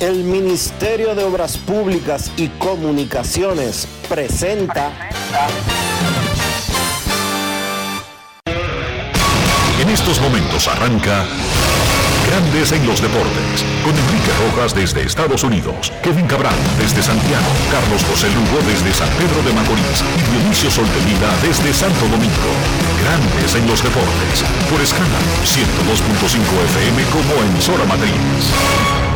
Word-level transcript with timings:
El 0.00 0.22
Ministerio 0.22 1.16
de 1.16 1.24
Obras 1.24 1.58
Públicas 1.58 2.30
y 2.36 2.46
Comunicaciones 2.50 3.88
presenta. 4.08 4.92
En 9.80 9.88
estos 9.88 10.20
momentos 10.20 10.68
arranca 10.68 11.26
Grandes 12.28 12.70
en 12.70 12.86
los 12.86 13.02
Deportes, 13.02 13.64
con 13.82 13.90
Enrique 13.90 14.30
Rojas 14.46 14.72
desde 14.72 15.02
Estados 15.02 15.42
Unidos, 15.42 15.92
Kevin 16.04 16.26
Cabral 16.28 16.54
desde 16.78 17.02
Santiago, 17.02 17.50
Carlos 17.72 18.04
José 18.04 18.28
Lugo 18.28 18.62
desde 18.68 18.94
San 18.94 19.08
Pedro 19.18 19.42
de 19.42 19.52
Macorís 19.52 20.04
y 20.14 20.38
Dionisio 20.38 20.70
Solterida 20.70 21.34
desde 21.42 21.74
Santo 21.74 22.06
Domingo. 22.06 22.52
Grandes 23.02 23.54
en 23.56 23.66
los 23.66 23.82
Deportes, 23.82 24.44
por 24.70 24.80
escala 24.80 25.18
102.5 25.42 26.38
FM 26.70 27.02
como 27.10 27.42
emisora 27.42 27.84
matriz. 27.84 29.07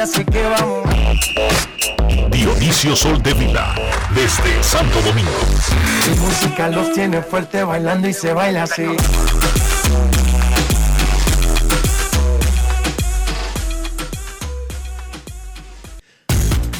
Así 0.00 0.24
que 0.24 0.42
vamos. 0.42 0.88
Dionisio 2.30 2.96
Sol 2.96 3.22
de 3.22 3.34
Vila, 3.34 3.74
desde 4.14 4.62
Santo 4.62 5.02
Domingo. 5.02 5.30
Mi 6.08 6.14
música 6.18 6.68
los 6.68 6.90
tiene 6.92 7.20
fuerte 7.22 7.64
bailando 7.64 8.08
y 8.08 8.12
se 8.12 8.32
baila 8.32 8.62
así. 8.64 8.86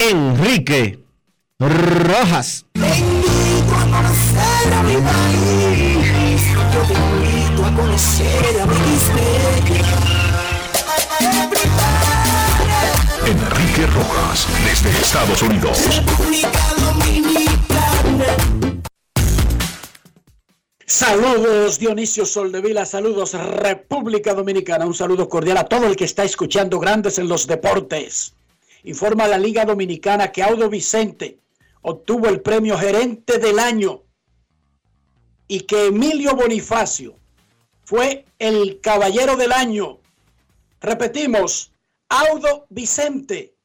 Enrique 0.01 0.97
Rojas. 1.59 2.65
Enrique 13.25 13.87
Rojas, 13.87 14.47
desde 14.63 14.89
Estados 14.89 15.41
Unidos. 15.41 15.77
Saludos 20.85 21.77
Dionisio 21.77 22.25
Soldevila, 22.25 22.85
saludos 22.85 23.33
República 23.33 24.33
Dominicana, 24.33 24.85
un 24.85 24.93
saludo 24.93 25.27
cordial 25.27 25.57
a 25.57 25.65
todo 25.65 25.87
el 25.87 25.97
que 25.97 26.05
está 26.05 26.23
escuchando 26.23 26.79
Grandes 26.79 27.19
en 27.19 27.27
los 27.27 27.47
Deportes 27.47 28.33
informa 28.83 29.27
la 29.27 29.37
Liga 29.37 29.65
Dominicana 29.65 30.31
que 30.31 30.43
Audo 30.43 30.69
Vicente 30.69 31.39
obtuvo 31.81 32.27
el 32.27 32.41
premio 32.41 32.77
gerente 32.77 33.37
del 33.37 33.59
año 33.59 34.03
y 35.47 35.61
que 35.61 35.87
Emilio 35.87 36.35
Bonifacio 36.35 37.15
fue 37.83 38.25
el 38.37 38.79
caballero 38.81 39.35
del 39.35 39.51
año. 39.51 39.99
Repetimos, 40.79 41.71
Audo 42.07 42.65
Vicente, 42.69 43.55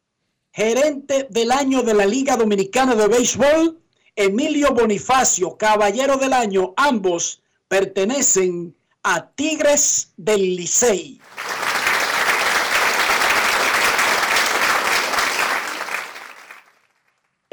gerente 0.52 1.26
del 1.30 1.52
año 1.52 1.82
de 1.82 1.94
la 1.94 2.06
Liga 2.06 2.36
Dominicana 2.36 2.94
de 2.94 3.08
Béisbol, 3.08 3.78
Emilio 4.16 4.72
Bonifacio, 4.72 5.56
caballero 5.56 6.16
del 6.16 6.32
año, 6.32 6.72
ambos 6.76 7.42
pertenecen 7.68 8.74
a 9.02 9.28
Tigres 9.30 10.12
del 10.16 10.56
Licey. 10.56 11.20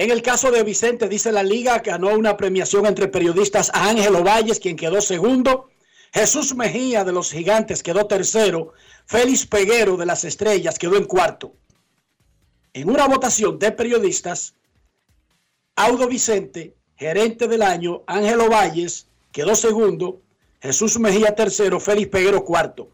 En 0.02 0.10
el 0.10 0.24
caso 0.24 0.50
de 0.50 0.64
Vicente, 0.64 1.08
dice 1.08 1.32
la 1.32 1.44
liga, 1.44 1.78
ganó 1.78 2.08
una 2.16 2.36
premiación 2.36 2.88
entre 2.88 3.08
periodistas 3.08 3.70
a 3.72 3.88
Ángelo 3.88 4.24
Valles, 4.24 4.60
quien 4.60 4.76
quedó 4.76 5.00
segundo, 5.00 5.70
Jesús 6.12 6.56
Mejía 6.56 7.04
de 7.04 7.12
los 7.12 7.32
Gigantes 7.32 7.84
quedó 7.84 8.08
tercero, 8.08 8.74
Félix 9.06 9.46
Peguero 9.46 9.98
de 9.98 10.08
las 10.08 10.24
Estrellas 10.24 10.80
quedó 10.80 10.98
en 10.98 11.06
cuarto. 11.06 11.54
En 12.74 12.90
una 12.90 13.08
votación 13.08 13.60
de 13.60 13.72
periodistas, 13.74 14.56
Audo 15.76 16.08
Vicente, 16.08 16.76
gerente 16.96 17.48
del 17.48 17.62
año, 17.62 18.02
Ángelo 18.08 18.50
Valles 18.50 19.06
quedó 19.32 19.54
segundo, 19.54 20.24
Jesús 20.64 20.98
Mejía 20.98 21.36
tercero, 21.36 21.80
Félix 21.80 22.10
Peguero 22.10 22.44
cuarto. 22.44 22.90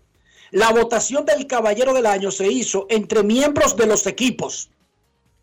La 0.52 0.74
votación 0.74 1.24
del 1.24 1.48
Caballero 1.48 1.94
del 1.94 2.06
Año 2.06 2.32
se 2.32 2.52
hizo 2.52 2.86
entre 2.90 3.24
miembros 3.24 3.78
de 3.78 3.86
los 3.86 4.06
equipos 4.08 4.72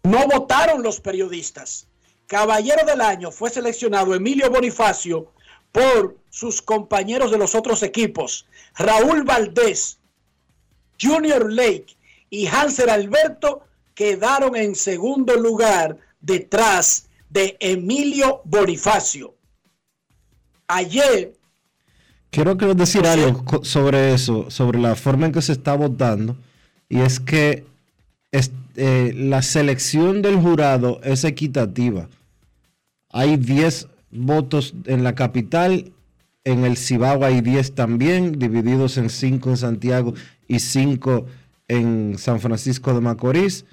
no 0.04 0.28
votaron 0.28 0.82
los 0.82 1.00
periodistas. 1.00 1.88
Caballero 2.26 2.86
del 2.86 3.00
año 3.00 3.30
fue 3.30 3.50
seleccionado 3.50 4.14
Emilio 4.14 4.50
Bonifacio 4.50 5.32
por 5.72 6.16
sus 6.30 6.62
compañeros 6.62 7.30
de 7.30 7.38
los 7.38 7.54
otros 7.54 7.82
equipos, 7.82 8.46
Raúl 8.76 9.24
Valdés, 9.24 9.98
Junior 11.00 11.50
Lake 11.50 11.96
y 12.30 12.46
Hanser 12.46 12.90
Alberto 12.90 13.64
quedaron 13.94 14.56
en 14.56 14.74
segundo 14.74 15.36
lugar 15.36 15.98
detrás 16.20 17.08
de 17.28 17.56
Emilio 17.58 18.40
Bonifacio. 18.44 19.34
Ayer... 20.68 21.34
Quiero, 22.30 22.56
quiero 22.56 22.74
decir 22.74 23.06
algo 23.06 23.64
sobre 23.64 24.12
eso, 24.12 24.50
sobre 24.50 24.80
la 24.80 24.96
forma 24.96 25.26
en 25.26 25.32
que 25.32 25.42
se 25.42 25.52
está 25.52 25.74
votando, 25.74 26.36
y 26.88 27.00
es 27.00 27.20
que 27.20 27.64
eh, 28.76 29.12
la 29.16 29.42
selección 29.42 30.22
del 30.22 30.36
jurado 30.36 31.00
es 31.04 31.24
equitativa. 31.24 32.08
Hay 33.10 33.36
10 33.36 33.86
votos 34.10 34.74
en 34.86 35.04
la 35.04 35.14
capital, 35.14 35.92
en 36.42 36.64
el 36.64 36.76
Cibao 36.76 37.24
hay 37.24 37.40
10 37.40 37.74
también, 37.74 38.38
divididos 38.38 38.98
en 38.98 39.10
5 39.10 39.50
en 39.50 39.56
Santiago 39.56 40.14
y 40.48 40.58
5 40.58 41.26
en 41.68 42.18
San 42.18 42.40
Francisco 42.40 42.92
de 42.92 43.00
Macorís. 43.00 43.64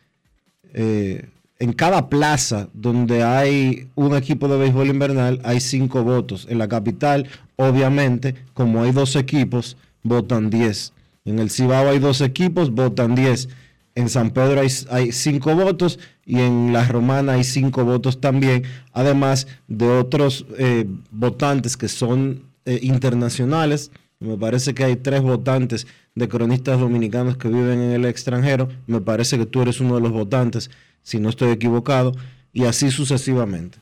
Eh, 0.73 1.27
en 1.59 1.73
cada 1.73 2.09
plaza 2.09 2.69
donde 2.73 3.23
hay 3.23 3.89
un 3.95 4.15
equipo 4.15 4.47
de 4.47 4.57
béisbol 4.57 4.87
invernal 4.87 5.41
hay 5.43 5.59
5 5.59 6.03
votos. 6.03 6.47
En 6.49 6.59
la 6.59 6.67
capital, 6.67 7.27
obviamente, 7.55 8.35
como 8.53 8.83
hay 8.83 8.91
dos 8.91 9.15
equipos, 9.15 9.75
votan 10.03 10.49
10. 10.51 10.93
En 11.25 11.39
el 11.39 11.49
Cibao 11.49 11.89
hay 11.89 11.99
dos 11.99 12.21
equipos, 12.21 12.71
votan 12.71 13.15
10 13.15 13.49
en 13.95 14.09
San 14.09 14.31
Pedro 14.31 14.61
hay, 14.61 15.11
cinco 15.11 15.55
votos 15.55 15.99
y 16.25 16.39
en 16.39 16.71
La 16.71 16.88
Romana 16.88 17.33
hay 17.33 17.43
cinco 17.43 17.83
votos 17.83 18.21
también, 18.21 18.63
además 18.93 19.47
de 19.67 19.89
otros 19.89 20.45
eh, 20.57 20.85
votantes 21.11 21.77
que 21.77 21.88
son 21.88 22.43
eh, 22.65 22.79
internacionales. 22.81 23.91
Me 24.19 24.38
parece 24.38 24.73
que 24.73 24.83
hay 24.83 24.95
tres 24.95 25.21
votantes 25.21 25.88
de 26.15 26.27
cronistas 26.27 26.79
dominicanos 26.79 27.38
que 27.38 27.47
viven 27.47 27.81
en 27.81 27.91
el 27.91 28.05
extranjero. 28.05 28.69
Me 28.88 29.01
parece 29.01 29.38
que 29.38 29.45
tú 29.45 29.61
eres 29.61 29.79
uno 29.79 29.95
de 29.95 30.01
los 30.01 30.11
votantes, 30.11 30.69
si 31.03 31.19
no 31.19 31.29
estoy 31.29 31.51
equivocado, 31.51 32.13
y 32.53 32.65
así 32.65 32.91
sucesivamente. 32.91 33.79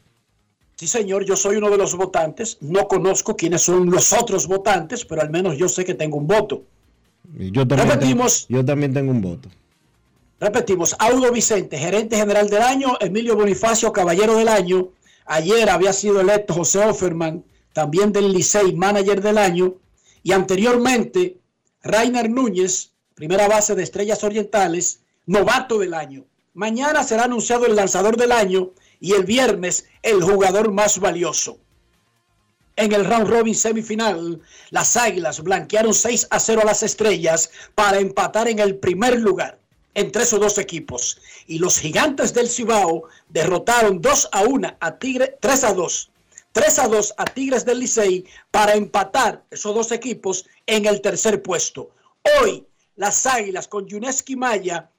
Sí, 0.78 0.88
señor, 0.88 1.26
yo 1.26 1.36
soy 1.36 1.58
uno 1.58 1.70
de 1.70 1.78
los 1.78 1.94
votantes. 1.94 2.58
No 2.62 2.88
conozco 2.88 3.36
quiénes 3.36 3.64
son 3.64 3.90
los 3.90 4.14
otros 4.14 4.48
votantes, 4.48 5.04
pero 5.04 5.22
al 5.22 5.30
menos 5.30 5.58
yo 5.58 5.68
sé 5.68 5.84
que 5.84 5.94
tengo 5.94 6.18
un 6.18 6.26
voto. 6.26 6.64
Yo 7.38 7.68
también, 7.68 7.90
Repetimos, 7.90 8.48
yo 8.48 8.64
también 8.64 8.94
tengo 8.94 9.12
un 9.12 9.22
voto. 9.22 9.50
Repetimos, 10.40 10.96
Audo 11.00 11.34
Vicente, 11.34 11.78
gerente 11.78 12.16
general 12.16 12.50
del 12.50 12.62
año, 12.62 12.96
Emilio 13.02 13.36
Bonifacio, 13.36 13.92
caballero 13.92 14.38
del 14.38 14.48
año. 14.48 14.88
Ayer 15.26 15.70
había 15.70 15.92
sido 15.92 16.22
electo 16.22 16.54
José 16.54 16.80
Offerman, 16.80 17.44
también 17.74 18.14
del 18.14 18.32
Licey, 18.32 18.74
manager 18.74 19.22
del 19.22 19.38
año. 19.38 19.76
Y 20.24 20.32
anteriormente, 20.32 21.38
Rainer 21.84 22.30
Núñez, 22.30 22.94
primera 23.16 23.50
base 23.50 23.76
de 23.76 23.84
Estrellas 23.84 24.24
Orientales, 24.24 25.02
novato 25.26 25.78
del 25.78 25.94
año. 25.94 26.24
Mañana 26.54 27.04
será 27.04 27.26
anunciado 27.26 27.66
el 27.66 27.76
lanzador 27.76 28.16
del 28.16 28.32
año 28.32 28.72
y 29.02 29.16
el 29.16 29.26
viernes 29.26 29.88
el 30.04 30.24
jugador 30.24 30.72
más 30.72 31.00
valioso. 31.00 31.58
En 32.78 32.94
el 32.94 33.04
round 33.04 33.28
robin 33.28 33.56
semifinal, 33.56 34.42
las 34.70 34.96
Águilas 34.96 35.44
blanquearon 35.44 35.94
6 35.94 36.28
a 36.30 36.40
0 36.40 36.62
a 36.64 36.66
las 36.66 36.82
Estrellas 36.82 37.52
para 37.76 38.00
empatar 38.00 38.48
en 38.48 38.60
el 38.60 38.78
primer 38.78 39.20
lugar 39.20 39.59
entre 39.94 40.24
esos 40.24 40.40
dos 40.40 40.58
equipos. 40.58 41.20
Y 41.48 41.60
los 41.60 41.80
Gigantes 41.80 42.34
del 42.34 42.50
Cibao 42.50 43.04
derrotaron 43.30 44.02
2 44.02 44.30
a 44.32 44.44
1 44.44 44.78
a 44.80 44.98
Tigre, 44.98 45.38
3 45.40 45.64
a 45.64 45.74
2. 45.74 46.12
3 46.52 46.80
a 46.80 46.88
2 46.88 47.14
a 47.18 47.26
Tigres 47.26 47.66
del 47.66 47.80
Licey 47.80 48.26
para 48.52 48.74
empatar 48.74 49.44
esos 49.52 49.76
dos 49.76 49.92
equipos 49.92 50.46
en 50.66 50.86
el 50.86 51.02
tercer 51.02 51.42
puesto. 51.42 51.92
Hoy, 52.42 52.66
las 52.96 53.26
Águilas 53.26 53.68
con 53.68 53.88
Yuneski 53.88 54.36
Maya 54.36 54.90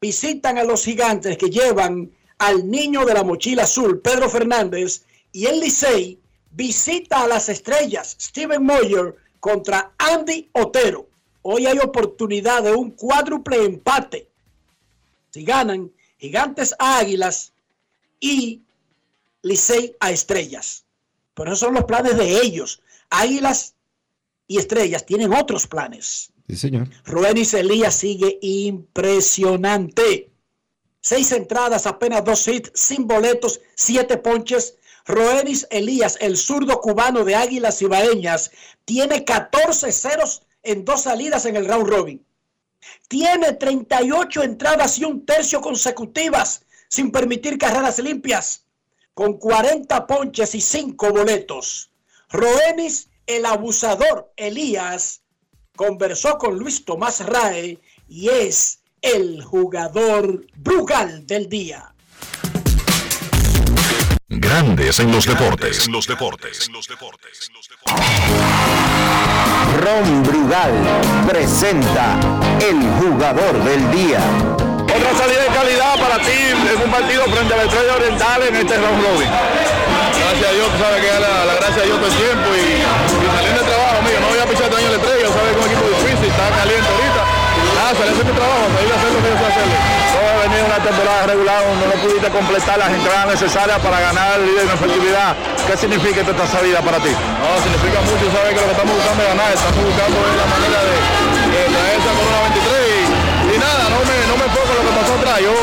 visitan 0.00 0.58
a 0.58 0.64
los 0.64 0.84
Gigantes 0.84 1.36
que 1.36 1.50
llevan 1.50 2.10
al 2.38 2.68
niño 2.68 3.04
de 3.04 3.14
la 3.14 3.22
mochila 3.22 3.64
azul, 3.64 4.00
Pedro 4.00 4.28
Fernández, 4.28 5.04
y 5.32 5.46
el 5.46 5.60
Licey 5.60 6.18
visita 6.50 7.22
a 7.22 7.28
las 7.28 7.48
estrellas, 7.48 8.16
Steven 8.20 8.64
Moyer 8.64 9.16
contra 9.40 9.92
Andy 9.98 10.48
Otero. 10.52 11.08
Hoy 11.42 11.66
hay 11.66 11.78
oportunidad 11.78 12.62
de 12.62 12.72
un 12.72 12.92
cuádruple 12.92 13.64
empate. 13.64 14.28
Si 15.32 15.44
ganan, 15.44 15.90
gigantes 16.18 16.74
a 16.78 16.98
águilas 16.98 17.52
y 18.20 18.62
Licey 19.42 19.96
a 19.98 20.10
estrellas. 20.10 20.84
Pero 21.34 21.52
esos 21.52 21.60
son 21.60 21.74
los 21.74 21.84
planes 21.84 22.16
de 22.16 22.40
ellos. 22.42 22.82
Águilas 23.08 23.74
y 24.46 24.58
estrellas 24.58 25.06
tienen 25.06 25.32
otros 25.32 25.66
planes. 25.66 26.30
Sí, 26.48 26.56
señor. 26.56 26.88
Ruenis 27.04 27.54
Elías 27.54 27.94
sigue 27.94 28.38
impresionante. 28.42 30.30
Seis 31.00 31.32
entradas, 31.32 31.86
apenas 31.86 32.24
dos 32.24 32.46
hits, 32.46 32.70
sin 32.74 33.06
boletos, 33.06 33.60
siete 33.74 34.18
ponches. 34.18 34.76
Roenis 35.06 35.66
Elías, 35.70 36.18
el 36.20 36.36
zurdo 36.36 36.80
cubano 36.80 37.24
de 37.24 37.34
Águilas 37.34 37.82
Ibaeñas, 37.82 38.52
tiene 38.84 39.24
14 39.24 39.90
ceros 39.90 40.42
en 40.62 40.84
dos 40.84 41.02
salidas 41.02 41.46
en 41.46 41.56
el 41.56 41.66
round 41.66 41.88
robin. 41.88 42.24
Tiene 43.08 43.52
38 43.52 44.42
entradas 44.42 44.98
y 44.98 45.04
un 45.04 45.24
tercio 45.24 45.60
consecutivas 45.60 46.62
sin 46.88 47.10
permitir 47.10 47.58
carreras 47.58 47.98
limpias, 47.98 48.66
con 49.14 49.38
40 49.38 50.06
ponches 50.06 50.54
y 50.54 50.60
5 50.60 51.10
boletos. 51.10 51.90
Roenis, 52.30 53.08
el 53.26 53.46
abusador 53.46 54.32
Elías, 54.36 55.22
conversó 55.76 56.38
con 56.38 56.58
Luis 56.58 56.84
Tomás 56.84 57.24
Rae 57.24 57.78
y 58.08 58.28
es 58.28 58.80
el 59.00 59.42
jugador 59.42 60.46
Brugal 60.56 61.26
del 61.26 61.48
día. 61.48 61.91
Grandes 64.34 64.98
en 64.98 65.12
los 65.12 65.26
deportes. 65.26 65.86
En 65.86 65.92
los 65.92 66.06
deportes. 66.06 66.70
Ron 69.78 70.22
Brugal 70.22 70.72
presenta 71.28 72.18
el 72.58 72.80
jugador 72.98 73.62
del 73.62 73.90
día. 73.90 74.20
Otra 74.84 75.18
salida 75.18 75.42
de 75.42 75.48
calidad 75.48 76.00
para 76.00 76.18
ti 76.24 76.32
en 76.32 76.82
un 76.82 76.90
partido 76.90 77.24
frente 77.24 77.52
a 77.52 77.56
la 77.58 77.62
Estrella 77.64 77.94
Oriental 77.94 78.42
en 78.42 78.56
este 78.56 78.76
round 78.78 79.02
robin. 79.04 79.28
Gracias 79.28 80.48
a 80.48 80.52
Dios, 80.52 80.68
tú 80.70 80.78
sabes 80.78 81.00
que 81.02 81.08
da 81.08 81.20
la, 81.20 81.44
la, 81.44 81.54
gracia 81.54 81.82
a 81.82 81.84
Dios 81.84 81.98
todo 81.98 82.06
el 82.06 82.16
tiempo 82.16 82.48
y, 82.56 82.60
y 82.60 83.41
temporada 90.82 91.26
regular 91.26 91.62
donde 91.62 91.86
no 91.86 91.96
pudiste 92.02 92.28
completar 92.30 92.78
las 92.78 92.90
entradas 92.90 93.26
necesarias 93.38 93.78
para 93.78 94.00
ganar 94.00 94.40
el 94.40 94.46
líder 94.46 94.66
en 94.66 94.74
efectividad. 94.74 95.36
¿Qué 95.66 95.74
significa 95.78 96.20
esta 96.26 96.46
salida 96.46 96.82
para 96.82 96.98
ti? 96.98 97.14
No, 97.14 97.48
significa 97.62 98.02
mucho, 98.02 98.26
sabes 98.34 98.50
que 98.50 98.60
lo 98.60 98.66
que 98.66 98.74
estamos 98.74 98.94
buscando 98.98 99.22
es 99.22 99.28
ganar, 99.30 99.48
estamos 99.54 99.78
buscando 99.78 100.18
la 100.18 100.46
manera 100.50 100.78
de, 100.82 100.94
de 101.54 101.60
traer 101.70 101.94
esa 102.02 102.12
Corona 102.18 102.38
23 102.50 103.22
y, 103.52 103.56
nada, 103.62 103.82
no 103.94 104.00
me, 104.02 104.16
no 104.26 104.34
me 104.34 104.44
enfoco 104.50 104.70
en 104.74 104.76
lo 104.80 104.84
que 104.90 104.94
pasó 104.98 105.12
atrás, 105.22 105.38
yo, 105.38 105.54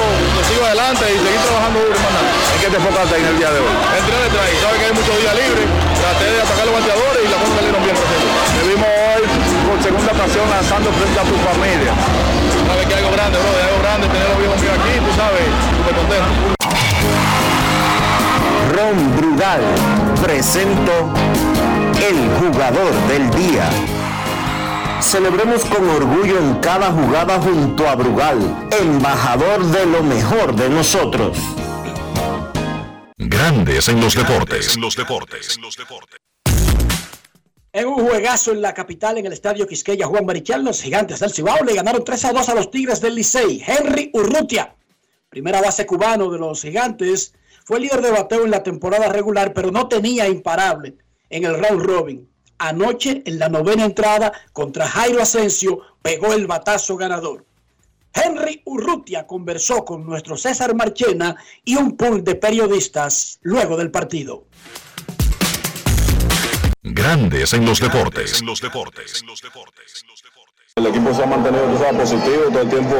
sigo 0.47 0.63
adelante 0.63 1.03
y 1.11 1.17
seguir 1.19 1.41
trabajando 1.43 1.77
duro 1.83 1.99
más 1.99 2.13
¿En 2.55 2.59
qué 2.63 2.67
te 2.71 2.77
enfocaste 2.79 3.15
en 3.19 3.25
el 3.27 3.35
día 3.39 3.49
de 3.51 3.59
hoy? 3.59 3.75
Entrenar 3.99 4.23
detrás, 4.23 4.45
sabes 4.63 4.77
que 4.79 4.85
hay 4.87 4.95
muchos 4.95 5.15
días 5.19 5.35
libres, 5.35 5.67
traté 5.99 6.25
de 6.31 6.39
atacar 6.39 6.63
los 6.63 6.75
bateadores 6.79 7.21
y 7.23 7.27
la 7.27 7.37
cosa 7.43 7.51
salieron 7.59 7.81
bien 7.83 7.95
presentes. 7.99 8.31
vimos 8.71 8.87
hoy 8.87 9.23
por 9.67 9.77
segunda 9.83 10.11
ocasión 10.15 10.45
lanzando 10.47 10.87
frente 10.95 11.17
a 11.19 11.25
tu 11.27 11.35
familia. 11.43 11.91
Sabes 12.69 12.85
que 12.85 12.93
algo 12.93 13.11
grande, 13.11 13.37
bro, 13.39 13.49
algo 13.49 13.79
grande 13.81 14.07
tener 14.07 14.29
los 14.29 14.37
viejos 14.37 14.61
míos 14.61 14.73
aquí, 14.79 14.99
tú 14.99 15.11
sabes, 15.15 15.47
súper 15.75 15.95
contento. 15.95 16.59
Ron 18.75 19.17
Brugal 19.17 19.61
presento 20.21 20.91
el 22.07 22.29
jugador 22.39 22.93
del 23.07 23.29
día. 23.31 23.69
Celebremos 25.01 25.65
con 25.65 25.89
orgullo 25.89 26.37
en 26.37 26.55
cada 26.59 26.91
jugada 26.91 27.39
junto 27.39 27.87
a 27.87 27.95
Brugal, 27.95 28.37
embajador 28.79 29.65
de 29.65 29.85
lo 29.87 30.03
mejor 30.03 30.55
de 30.55 30.69
nosotros. 30.69 31.37
Grandes 33.17 33.89
en 33.89 33.99
los 33.99 34.13
deportes. 34.13 34.75
En 34.75 34.81
los 34.81 34.95
deportes. 34.95 35.57
En 37.71 37.87
un 37.87 38.07
juegazo 38.07 38.51
en 38.51 38.63
la 38.63 38.73
capital, 38.73 39.19
en 39.19 39.27
el 39.27 39.33
estadio 39.33 39.67
Quisqueya, 39.67 40.07
Juan 40.07 40.25
Marichal, 40.25 40.63
los 40.63 40.81
gigantes 40.81 41.19
del 41.19 41.31
Cibao 41.31 41.63
le 41.63 41.75
ganaron 41.75 42.03
3 42.03 42.25
a 42.25 42.33
2 42.33 42.49
a 42.49 42.55
los 42.55 42.71
Tigres 42.71 42.99
del 42.99 43.13
Licey. 43.13 43.61
Henry 43.63 44.09
Urrutia, 44.11 44.75
primera 45.29 45.61
base 45.61 45.85
cubano 45.85 46.31
de 46.31 46.39
los 46.39 46.63
gigantes, 46.63 47.35
fue 47.63 47.79
líder 47.79 48.01
de 48.01 48.09
bateo 48.09 48.43
en 48.43 48.49
la 48.49 48.63
temporada 48.63 49.09
regular, 49.09 49.53
pero 49.53 49.69
no 49.69 49.87
tenía 49.87 50.27
imparable 50.27 50.95
en 51.29 51.43
el 51.43 51.59
round 51.59 51.83
robin. 51.83 52.27
Anoche, 52.57 53.21
en 53.27 53.37
la 53.37 53.49
novena 53.49 53.85
entrada, 53.85 54.33
contra 54.51 54.87
Jairo 54.87 55.21
Asensio, 55.21 55.81
pegó 56.01 56.33
el 56.33 56.47
batazo 56.47 56.97
ganador. 56.97 57.45
Henry 58.15 58.63
Urrutia 58.65 59.27
conversó 59.27 59.85
con 59.85 60.07
nuestro 60.07 60.37
César 60.37 60.73
Marchena 60.73 61.35
y 61.63 61.75
un 61.75 61.95
pool 61.95 62.23
de 62.23 62.33
periodistas 62.33 63.37
luego 63.43 63.77
del 63.77 63.91
partido. 63.91 64.45
Grandes 66.81 67.53
en 67.53 67.65
los 67.65 67.81
deportes. 67.81 68.39
En 68.39 68.45
los 68.45 68.61
deportes. 68.61 69.21
El 70.79 70.87
equipo 70.87 71.13
se 71.13 71.23
ha 71.23 71.25
mantenido 71.25 71.65
positivo 71.99 72.43
todo 72.51 72.61
el 72.61 72.69
tiempo 72.69 72.95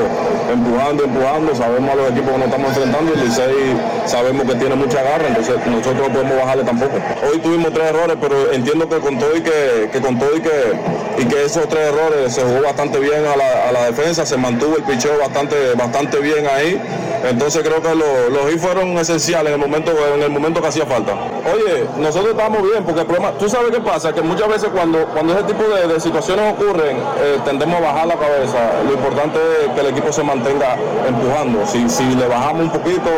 empujando, 0.51 1.05
empujando. 1.05 1.55
Sabemos 1.55 1.89
a 1.89 1.95
los 1.95 2.11
equipos 2.11 2.31
que 2.31 2.37
nos 2.37 2.47
estamos 2.47 2.69
enfrentando 2.69 3.11
y 3.13 3.19
el 3.19 3.25
Licey 3.25 3.77
sabemos 4.05 4.43
que 4.43 4.55
tiene 4.55 4.75
mucha 4.75 5.01
garra, 5.01 5.27
entonces 5.29 5.55
nosotros 5.65 6.09
no 6.09 6.13
podemos 6.13 6.37
bajarle 6.37 6.63
tampoco. 6.65 6.97
Hoy 7.31 7.39
tuvimos 7.39 7.71
tres 7.73 7.91
errores, 7.91 8.17
pero 8.19 8.51
entiendo 8.51 8.89
que 8.89 8.97
con 8.97 9.17
todo 9.17 9.33
y 9.33 9.41
que, 9.41 10.01
con 10.01 10.19
todo 10.19 10.35
y 10.35 10.41
que, 10.41 11.21
y 11.21 11.25
que 11.25 11.45
esos 11.45 11.69
tres 11.69 11.93
errores 11.93 12.33
se 12.33 12.41
jugó 12.41 12.63
bastante 12.63 12.99
bien 12.99 13.23
a 13.25 13.71
la, 13.71 13.85
defensa, 13.85 14.25
se 14.25 14.35
mantuvo 14.35 14.75
el 14.75 14.83
picheo 14.83 15.17
bastante, 15.17 15.73
bastante 15.75 16.19
bien 16.19 16.45
ahí. 16.47 16.81
Entonces 17.23 17.63
creo 17.63 17.81
que 17.81 17.95
los, 17.95 18.29
los 18.31 18.51
hits 18.51 18.61
fueron 18.61 18.97
esenciales 18.97 19.53
en 19.53 19.61
el 19.61 19.67
momento, 19.67 19.91
en 20.15 20.23
el 20.23 20.29
momento 20.29 20.61
que 20.61 20.67
hacía 20.67 20.85
falta. 20.85 21.13
Oye, 21.53 21.85
nosotros 21.97 22.31
estamos 22.31 22.61
bien, 22.61 22.83
porque 22.83 23.01
el 23.01 23.07
problema, 23.07 23.31
tú 23.37 23.49
sabes 23.49 23.71
qué 23.71 23.79
pasa, 23.79 24.13
que 24.13 24.21
muchas 24.21 24.47
veces 24.47 24.69
cuando, 24.73 25.05
cuando 25.07 25.33
ese 25.33 25.43
tipo 25.43 25.63
de, 25.63 25.99
situaciones 25.99 26.53
ocurren, 26.53 26.97
eh, 26.97 27.39
tendemos 27.43 27.68
a 27.77 27.79
bajar 27.79 28.07
la 28.07 28.15
cabeza. 28.17 28.83
Lo 28.83 28.93
importante 28.93 29.39
es 29.39 29.71
que 29.73 29.81
el 29.81 29.87
equipo 29.87 30.11
se 30.11 30.23
mantenga 30.23 30.77
empujando. 31.07 31.65
Si, 31.65 31.89
si 31.89 32.03
le 32.15 32.27
bajamos 32.27 32.63
un 32.63 32.71
poquito, 32.71 33.09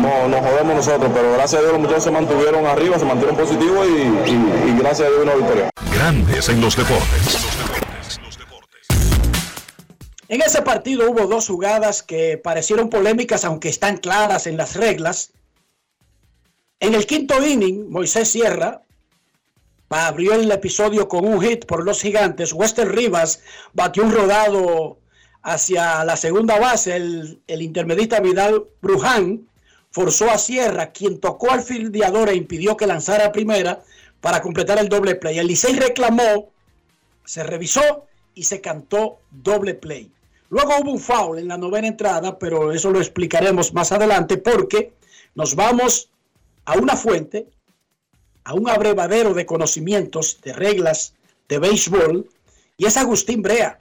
no, 0.00 0.28
nos 0.28 0.40
jodemos 0.40 0.76
nosotros, 0.76 1.10
pero 1.14 1.32
gracias 1.32 1.60
a 1.60 1.62
Dios 1.62 1.72
los 1.72 1.80
muchachos 1.82 2.04
se 2.04 2.10
mantuvieron 2.10 2.66
arriba, 2.66 2.98
se 2.98 3.04
mantuvieron 3.04 3.36
positivos 3.36 3.86
y, 3.86 4.70
y 4.70 4.78
gracias 4.78 5.08
a 5.08 5.10
Dios 5.10 5.22
una 5.22 5.34
victoria. 5.34 5.70
Grandes 5.94 6.48
en 6.48 6.60
los 6.60 6.76
deportes. 6.76 7.38
En 10.28 10.40
ese 10.40 10.62
partido 10.62 11.10
hubo 11.10 11.26
dos 11.26 11.46
jugadas 11.46 12.02
que 12.02 12.40
parecieron 12.42 12.88
polémicas, 12.88 13.44
aunque 13.44 13.68
están 13.68 13.98
claras 13.98 14.46
en 14.46 14.56
las 14.56 14.76
reglas. 14.76 15.32
En 16.80 16.94
el 16.94 17.06
quinto 17.06 17.46
inning, 17.46 17.90
Moisés 17.90 18.30
Sierra 18.30 18.82
abrió 19.92 20.34
el 20.34 20.50
episodio 20.50 21.08
con 21.08 21.26
un 21.26 21.40
hit 21.40 21.66
por 21.66 21.84
los 21.84 22.00
gigantes. 22.00 22.52
Wester 22.52 22.90
Rivas 22.90 23.40
batió 23.72 24.02
un 24.04 24.12
rodado 24.12 24.98
hacia 25.42 26.04
la 26.04 26.16
segunda 26.16 26.58
base. 26.58 26.96
El, 26.96 27.40
el 27.46 27.62
intermedista 27.62 28.20
Vidal 28.20 28.64
Bruján 28.80 29.48
forzó 29.90 30.30
a 30.30 30.38
Sierra, 30.38 30.92
quien 30.92 31.20
tocó 31.20 31.50
al 31.50 31.62
fildeador 31.62 32.30
e 32.30 32.34
impidió 32.34 32.76
que 32.76 32.86
lanzara 32.86 33.26
a 33.26 33.32
primera 33.32 33.82
para 34.20 34.40
completar 34.40 34.78
el 34.78 34.88
doble 34.88 35.16
play. 35.16 35.38
El 35.38 35.48
Licey 35.48 35.74
reclamó, 35.74 36.50
se 37.24 37.42
revisó 37.42 38.06
y 38.34 38.44
se 38.44 38.60
cantó 38.60 39.18
doble 39.30 39.74
play. 39.74 40.10
Luego 40.48 40.72
hubo 40.80 40.92
un 40.92 41.00
foul 41.00 41.38
en 41.38 41.48
la 41.48 41.58
novena 41.58 41.88
entrada, 41.88 42.38
pero 42.38 42.72
eso 42.72 42.90
lo 42.90 43.00
explicaremos 43.00 43.72
más 43.72 43.92
adelante 43.92 44.36
porque 44.36 44.92
nos 45.34 45.54
vamos 45.54 46.10
a 46.64 46.76
una 46.78 46.96
fuente, 46.96 47.48
a 48.44 48.54
un 48.54 48.68
abrevadero 48.68 49.34
de 49.34 49.46
conocimientos, 49.46 50.40
de 50.42 50.52
reglas 50.52 51.14
de 51.48 51.58
béisbol, 51.58 52.28
y 52.76 52.86
es 52.86 52.96
Agustín 52.96 53.42
Brea. 53.42 53.78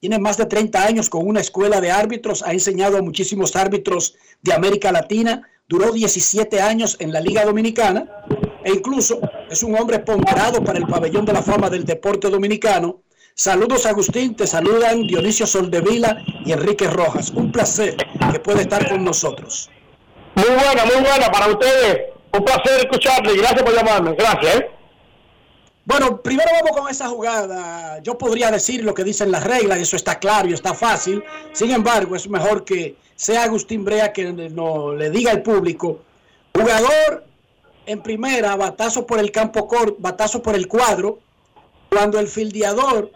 Tiene 0.00 0.18
más 0.18 0.36
de 0.36 0.46
30 0.46 0.84
años 0.84 1.08
con 1.08 1.26
una 1.26 1.40
escuela 1.40 1.80
de 1.80 1.90
árbitros, 1.90 2.42
ha 2.42 2.52
enseñado 2.52 2.98
a 2.98 3.02
muchísimos 3.02 3.56
árbitros 3.56 4.16
de 4.42 4.52
América 4.52 4.92
Latina, 4.92 5.48
duró 5.66 5.92
17 5.92 6.60
años 6.60 6.96
en 7.00 7.12
la 7.12 7.20
Liga 7.20 7.44
Dominicana 7.44 8.06
e 8.64 8.72
incluso 8.72 9.20
es 9.50 9.62
un 9.62 9.76
hombre 9.78 10.00
ponderado 10.00 10.62
para 10.62 10.78
el 10.78 10.86
pabellón 10.86 11.24
de 11.24 11.32
la 11.32 11.42
fama 11.42 11.70
del 11.70 11.84
deporte 11.84 12.28
dominicano. 12.28 13.02
Saludos 13.34 13.86
Agustín, 13.86 14.36
te 14.36 14.46
saludan 14.46 15.06
Dionisio 15.06 15.46
Soldevila 15.46 16.22
y 16.44 16.52
Enrique 16.52 16.88
Rojas. 16.88 17.30
Un 17.30 17.50
placer 17.50 17.96
que 18.30 18.40
puede 18.40 18.62
estar 18.62 18.88
con 18.88 19.04
nosotros. 19.04 19.70
Muy 20.34 20.46
buena, 20.46 20.84
muy 20.84 21.02
buena 21.02 21.30
para 21.32 21.48
ustedes. 21.48 22.13
Un 22.36 22.44
placer 22.44 22.80
escucharle 22.80 23.36
gracias 23.36 23.62
por 23.62 23.72
llamarme. 23.72 24.14
Gracias. 24.14 24.56
¿eh? 24.56 24.70
Bueno, 25.84 26.20
primero 26.20 26.50
vamos 26.52 26.76
con 26.76 26.90
esa 26.90 27.08
jugada. 27.08 28.00
Yo 28.00 28.18
podría 28.18 28.50
decir 28.50 28.82
lo 28.82 28.92
que 28.92 29.04
dicen 29.04 29.30
las 29.30 29.44
reglas, 29.44 29.78
eso 29.78 29.94
está 29.94 30.18
claro 30.18 30.48
y 30.48 30.52
está 30.52 30.74
fácil. 30.74 31.22
Sin 31.52 31.70
embargo, 31.70 32.16
es 32.16 32.28
mejor 32.28 32.64
que 32.64 32.96
sea 33.14 33.44
Agustín 33.44 33.84
Brea 33.84 34.12
que 34.12 34.32
no 34.32 34.94
le 34.94 35.10
diga 35.10 35.30
al 35.30 35.42
público, 35.42 36.00
jugador 36.54 37.24
en 37.86 38.02
primera, 38.02 38.56
batazo 38.56 39.06
por 39.06 39.20
el 39.20 39.30
campo 39.30 39.68
corto, 39.68 39.96
batazo 39.98 40.42
por 40.42 40.56
el 40.56 40.66
cuadro, 40.66 41.20
cuando 41.90 42.18
el 42.18 42.26
fildeador 42.26 43.12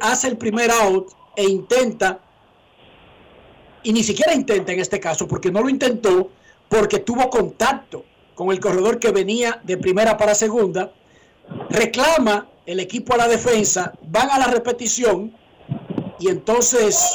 hace 0.00 0.28
el 0.28 0.36
primer 0.36 0.70
out 0.70 1.10
e 1.34 1.44
intenta, 1.44 2.20
y 3.82 3.92
ni 3.92 4.04
siquiera 4.04 4.34
intenta 4.34 4.72
en 4.72 4.80
este 4.80 5.00
caso, 5.00 5.26
porque 5.26 5.50
no 5.50 5.62
lo 5.62 5.68
intentó, 5.68 6.30
porque 6.68 6.98
tuvo 6.98 7.30
contacto 7.30 8.04
con 8.34 8.50
el 8.50 8.60
corredor 8.60 8.98
que 8.98 9.12
venía 9.12 9.60
de 9.64 9.76
primera 9.76 10.16
para 10.16 10.34
segunda, 10.34 10.92
reclama 11.70 12.48
el 12.66 12.80
equipo 12.80 13.14
a 13.14 13.16
la 13.16 13.28
defensa, 13.28 13.92
van 14.02 14.30
a 14.30 14.38
la 14.38 14.46
repetición 14.48 15.32
y 16.18 16.28
entonces, 16.28 17.14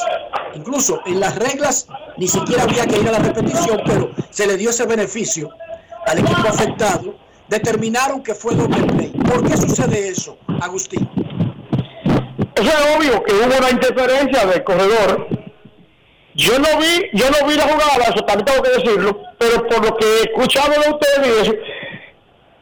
incluso 0.54 1.00
en 1.06 1.20
las 1.20 1.36
reglas, 1.36 1.86
ni 2.16 2.28
siquiera 2.28 2.62
había 2.64 2.86
que 2.86 3.00
ir 3.00 3.08
a 3.08 3.12
la 3.12 3.18
repetición, 3.18 3.80
pero 3.84 4.10
se 4.30 4.46
le 4.46 4.56
dio 4.56 4.70
ese 4.70 4.86
beneficio 4.86 5.50
al 6.06 6.18
equipo 6.18 6.48
afectado. 6.48 7.16
Determinaron 7.48 8.22
que 8.22 8.34
fue 8.34 8.54
doble 8.54 8.82
play. 8.84 9.10
¿Por 9.10 9.46
qué 9.46 9.56
sucede 9.56 10.08
eso, 10.08 10.38
Agustín? 10.60 11.08
Es 12.54 12.74
obvio 12.96 13.22
que 13.24 13.34
hubo 13.34 13.58
una 13.58 13.70
interferencia 13.70 14.46
del 14.46 14.64
corredor. 14.64 15.28
Yo 16.34 16.58
no 16.58 16.78
vi, 16.78 17.10
yo 17.12 17.26
no 17.30 17.46
vi 17.46 17.56
la 17.56 17.64
jugada, 17.64 18.04
eso 18.04 18.24
también 18.24 18.46
tengo 18.46 18.62
que 18.62 18.70
decirlo, 18.70 19.22
pero 19.38 19.66
por 19.66 19.84
lo 19.84 19.96
que 19.96 20.06
he 20.06 20.20
escuchado 20.22 20.72
de 20.72 20.90
ustedes, 20.90 21.48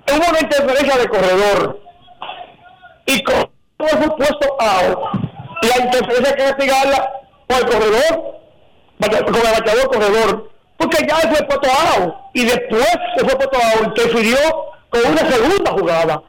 hubo 0.08 0.28
una 0.28 0.40
interferencia 0.40 0.96
de 0.98 1.08
corredor. 1.08 1.80
Y 3.06 3.22
como 3.22 3.50
fue 3.78 4.16
puesto 4.16 4.56
a 4.60 4.82
la 5.62 5.84
interferencia 5.84 6.34
que 6.34 6.42
castigarla 6.42 7.12
con 7.46 7.58
el 7.58 7.66
corredor, 7.66 8.40
con 8.98 9.36
el 9.36 9.42
bateador 9.42 9.86
corredor, 9.88 10.50
porque 10.76 11.06
ya 11.06 11.16
fue 11.16 11.46
puesto 11.46 11.68
out 11.70 12.14
y 12.34 12.44
después 12.46 12.88
se 13.16 13.24
fue 13.24 13.36
puesto 13.36 13.56
out, 13.56 13.86
interfirió 13.86 14.38
con 14.88 15.00
una 15.06 15.30
segunda 15.30 15.70
jugada. 15.72 16.22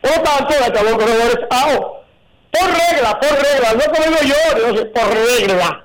Por 0.00 0.16
lo 0.16 0.22
tanto, 0.22 0.54
el 0.54 0.60
bateador 0.60 0.98
corredor 0.98 1.28
es 1.28 1.64
out. 1.64 1.86
Por 2.50 2.70
regla, 2.70 3.20
por 3.20 3.30
regla, 3.30 3.72
no 3.74 3.92
como 3.92 4.16
yo, 4.22 4.92
por 4.92 5.08
regla. 5.14 5.84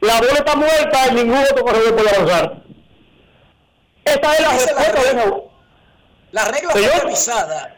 La 0.00 0.18
bola 0.18 0.32
está 0.32 0.56
muerta 0.56 1.08
y 1.08 1.14
ningún 1.14 1.38
otro 1.38 1.64
corredor 1.64 1.96
puede 1.96 2.10
avanzar. 2.10 2.62
Esta 4.04 4.34
es 4.34 4.40
la 4.40 4.52
respuesta 4.52 5.14
de. 5.14 5.48
La 6.30 6.44
regla 6.44 6.70
fue 6.72 7.00
revisada, 7.00 7.76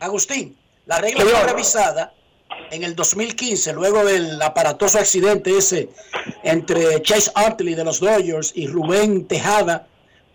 Agustín, 0.00 0.56
la 0.86 0.98
regla 0.98 1.24
fue 1.24 1.42
revisada 1.44 2.14
en 2.70 2.82
el 2.84 2.96
2015, 2.96 3.74
luego 3.74 4.04
del 4.04 4.40
aparatoso 4.40 4.98
accidente 4.98 5.56
ese 5.56 5.90
entre 6.42 7.02
Chase 7.02 7.30
Utley 7.48 7.74
de 7.74 7.84
los 7.84 8.00
Dodgers 8.00 8.52
y 8.54 8.66
Rubén 8.66 9.26
Tejada, 9.26 9.86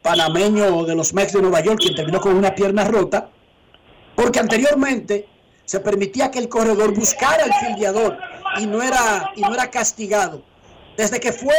panameño 0.04 0.86
de 0.86 0.96
los 0.96 1.14
Mets 1.14 1.34
de 1.34 1.42
Nueva 1.42 1.62
York, 1.62 1.80
quien 1.80 1.96
terminó 1.96 2.22
con 2.22 2.36
una 2.36 2.54
pierna 2.54 2.84
rota, 2.86 3.30
porque 4.16 4.40
anteriormente 4.40 5.28
se 5.66 5.80
permitía 5.80 6.30
que 6.30 6.40
el 6.40 6.48
corredor 6.48 6.94
buscara 6.94 7.44
al 7.44 7.54
fildeador 7.54 8.18
y 8.60 8.68
no 8.68 8.82
era, 8.82 9.32
y 9.36 9.42
no 9.42 9.54
era 9.54 9.70
castigado. 9.70 10.44
Desde 10.98 11.20
que 11.20 11.32
fue 11.32 11.54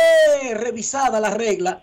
revisada 0.54 1.20
la 1.20 1.30
regla, 1.30 1.80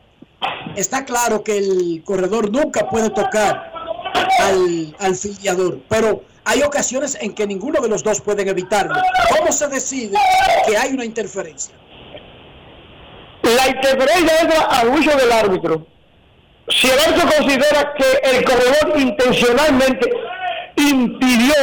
está 0.76 1.06
claro 1.06 1.42
que 1.42 1.58
el 1.58 2.04
corredor 2.04 2.52
nunca 2.52 2.90
puede 2.90 3.10
tocar 3.10 3.72
al, 4.42 4.94
al 5.00 5.16
fildeador, 5.16 5.80
pero 5.88 6.22
hay 6.44 6.64
ocasiones 6.64 7.18
en 7.22 7.34
que 7.34 7.48
ninguno 7.48 7.80
de 7.80 7.88
los 7.88 8.04
dos 8.04 8.20
pueden 8.20 8.50
evitarlo. 8.50 9.02
¿Cómo 9.38 9.54
se 9.54 9.68
decide 9.68 10.18
que 10.68 10.76
hay 10.76 10.94
una 10.94 11.06
interferencia? 11.06 11.74
La 13.42 13.70
interferencia 13.70 14.34
es 14.42 14.60
a 14.60 15.16
del 15.16 15.32
árbitro. 15.32 15.88
Si 16.68 16.88
el 16.88 17.00
árbitro 17.00 17.38
considera 17.38 17.94
que 17.98 18.38
el 18.38 18.44
corredor 18.44 19.00
intencionalmente 19.00 20.12
impidió 20.76 21.54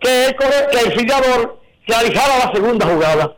que 0.00 0.26
el, 0.26 0.36
que 0.36 0.80
el 0.80 0.92
fildeador 0.92 1.60
realizara 1.86 2.46
la 2.46 2.52
segunda 2.52 2.86
jugada, 2.86 3.36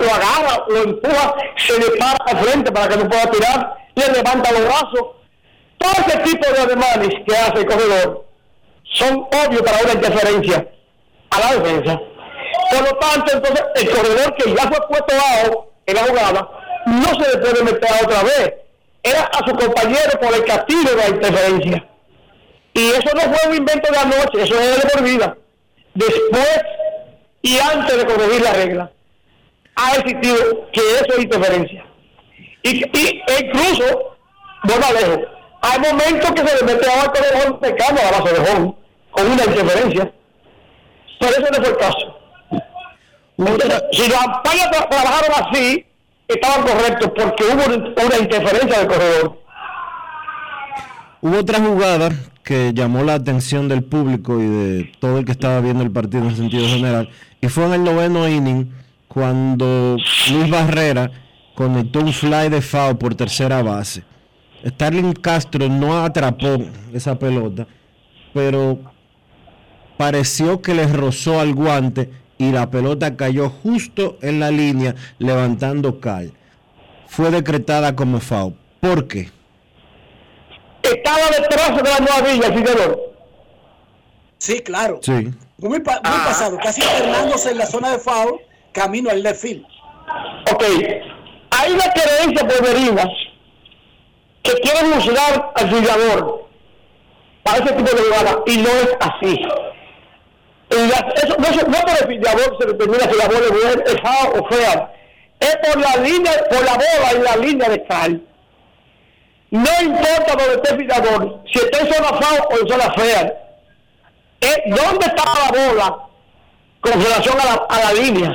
lo 0.00 0.14
agarra, 0.14 0.64
lo 0.68 0.82
empuja, 0.82 1.34
se 1.56 1.78
le 1.78 1.90
para 1.98 2.16
al 2.26 2.38
frente 2.38 2.72
para 2.72 2.88
que 2.88 2.96
no 2.96 3.08
pueda 3.08 3.30
tirar, 3.30 3.76
le 3.94 4.08
levanta 4.08 4.52
los 4.52 4.64
brazos, 4.64 5.00
todo 5.78 5.92
ese 6.06 6.18
tipo 6.18 6.52
de 6.52 6.58
ademanes 6.58 7.10
que 7.26 7.36
hace 7.36 7.58
el 7.58 7.66
corredor 7.66 8.24
son 8.84 9.26
obvios 9.46 9.62
para 9.62 9.82
una 9.82 9.92
interferencia 9.92 10.68
a 11.30 11.40
la 11.40 11.60
defensa. 11.60 12.00
Por 12.70 12.82
lo 12.82 12.98
tanto, 12.98 13.32
entonces, 13.32 13.64
el 13.74 13.90
corredor 13.90 14.34
que 14.36 14.54
ya 14.54 14.62
fue 14.62 14.88
puesto 14.88 15.14
abajo 15.14 15.72
en 15.86 15.94
la 15.94 16.02
jugada, 16.04 16.48
no 16.86 17.08
se 17.08 17.30
le 17.30 17.38
puede 17.38 17.62
meter 17.64 17.90
otra 18.02 18.22
vez. 18.22 18.54
Era 19.02 19.22
a 19.22 19.38
su 19.46 19.54
compañero 19.54 20.18
por 20.20 20.34
el 20.34 20.44
castigo 20.44 20.90
de 20.90 20.96
la 20.96 21.08
interferencia. 21.08 21.88
Y 22.74 22.90
eso 22.90 23.10
no 23.14 23.20
fue 23.32 23.48
un 23.50 23.56
invento 23.56 23.90
de 23.90 23.98
anoche, 23.98 24.42
eso 24.42 24.60
es 24.60 24.82
de 24.82 24.88
por 24.90 25.02
vida. 25.02 25.36
Después 25.94 26.60
y 27.42 27.58
antes 27.58 27.96
de 27.96 28.04
corregir 28.04 28.42
la 28.42 28.52
regla, 28.52 28.90
ha 29.76 29.96
existido 29.96 30.68
que 30.72 30.80
eso 30.80 31.16
es 31.16 31.24
interferencia. 31.24 31.84
Y, 32.62 32.84
y 32.84 33.22
incluso, 33.40 34.16
bueno, 34.64 34.86
lejos, 34.92 35.20
hay 35.62 35.78
momentos 35.78 36.30
que 36.32 36.46
se 36.46 36.56
le 36.56 36.72
mete 36.72 36.90
a 36.90 37.12
corredor 37.12 37.60
cercano 37.62 37.98
a 38.00 38.10
la 38.10 38.18
base 38.18 38.34
de 38.34 38.50
home 38.50 38.74
con 39.10 39.26
una 39.26 39.44
interferencia. 39.44 40.12
Pero 41.20 41.32
eso 41.32 41.40
no 41.40 41.58
fue 41.58 41.68
el 41.68 41.76
caso. 41.76 42.18
Si 43.92 44.08
las 44.08 44.26
campañas 44.26 44.70
trabajaron 44.70 45.30
así, 45.46 45.86
estaban 46.26 46.62
correctos 46.62 47.12
porque 47.14 47.44
hubo 47.44 48.06
una 48.06 48.18
interferencia 48.18 48.78
del 48.78 48.88
corredor. 48.88 49.42
Hubo 51.20 51.38
otra 51.38 51.58
jugada 51.60 52.10
que 52.42 52.72
llamó 52.72 53.02
la 53.02 53.14
atención 53.14 53.68
del 53.68 53.82
público 53.82 54.40
y 54.40 54.46
de 54.46 54.92
todo 55.00 55.18
el 55.18 55.24
que 55.24 55.32
estaba 55.32 55.60
viendo 55.60 55.82
el 55.82 55.90
partido 55.90 56.24
en 56.24 56.36
sentido 56.36 56.68
general, 56.68 57.10
y 57.40 57.48
fue 57.48 57.64
en 57.64 57.72
el 57.74 57.84
noveno 57.84 58.28
inning 58.28 58.72
cuando 59.16 59.96
Luis 60.30 60.50
Barrera 60.50 61.10
conectó 61.54 62.00
un 62.00 62.12
fly 62.12 62.50
de 62.50 62.60
foul 62.60 62.98
por 62.98 63.14
tercera 63.14 63.62
base. 63.62 64.04
Starling 64.62 65.14
Castro 65.14 65.70
no 65.70 66.04
atrapó 66.04 66.58
esa 66.92 67.18
pelota, 67.18 67.66
pero 68.34 68.78
pareció 69.96 70.60
que 70.60 70.74
le 70.74 70.86
rozó 70.86 71.40
al 71.40 71.54
guante 71.54 72.10
y 72.36 72.52
la 72.52 72.70
pelota 72.70 73.16
cayó 73.16 73.48
justo 73.48 74.18
en 74.20 74.38
la 74.38 74.50
línea 74.50 74.94
levantando 75.18 75.98
cal. 75.98 76.34
Fue 77.06 77.30
decretada 77.30 77.96
como 77.96 78.20
foul. 78.20 78.54
¿Por 78.80 79.08
qué? 79.08 79.30
Estaba 80.82 81.30
detrás 81.40 81.74
de 81.74 81.82
la 81.88 81.98
nueva 82.00 82.52
señor. 82.52 83.00
Sí, 84.36 84.60
claro. 84.60 85.00
Sí. 85.02 85.32
Muy, 85.56 85.82
ah. 85.86 86.00
pasado, 86.02 86.58
casi 86.62 86.82
internándose 86.82 87.52
en 87.52 87.56
la 87.56 87.66
zona 87.66 87.92
de 87.92 87.98
foul, 87.98 88.40
camino 88.76 89.10
al 89.10 89.22
left 89.22 89.40
field. 89.40 89.64
Ok. 90.52 90.64
Hay 91.50 91.72
una 91.72 91.92
creencia 91.92 92.46
poderosa 92.46 93.08
que 94.42 94.52
quieren 94.60 94.92
usar 94.92 95.52
al 95.54 95.70
jugador 95.70 96.48
para 97.42 97.64
ese 97.64 97.72
tipo 97.72 97.96
de 97.96 98.02
jugada 98.02 98.42
y 98.46 98.56
no 98.58 98.68
es 98.68 98.96
así 99.00 99.46
eso, 100.68 101.36
no, 101.38 101.50
no 101.68 101.80
por 101.80 101.90
el 101.90 102.08
fildeador 102.08 102.56
se 102.58 102.66
determina 102.66 103.10
si 103.10 103.16
la 103.16 103.26
bola 103.26 103.82
es 103.84 104.00
fea 104.00 104.30
o 104.34 104.48
fea. 104.48 104.92
Es 105.38 105.56
por 105.56 105.80
la 105.80 105.96
línea, 105.96 106.32
por 106.50 106.64
la 106.64 106.72
bola 106.74 107.12
y 107.14 107.22
la 107.22 107.36
línea 107.36 107.68
de 107.68 107.84
cal. 107.84 108.22
No 109.50 109.70
importa 109.82 110.34
dónde 110.34 110.54
esté 110.54 110.74
el 110.74 110.78
filador, 110.78 111.40
si 111.52 111.58
está 111.58 111.78
en 111.78 111.92
zona 111.92 112.08
foul 112.08 112.40
o 112.50 112.60
en 112.60 112.68
zona 112.68 112.94
fea. 112.94 113.34
Eh, 114.40 114.62
¿Dónde 114.66 115.06
está 115.06 115.24
la 115.24 115.66
bola 115.66 115.98
con 116.80 116.92
relación 116.92 117.40
a 117.40 117.44
la, 117.44 117.66
a 117.68 117.84
la 117.84 117.92
línea? 117.92 118.34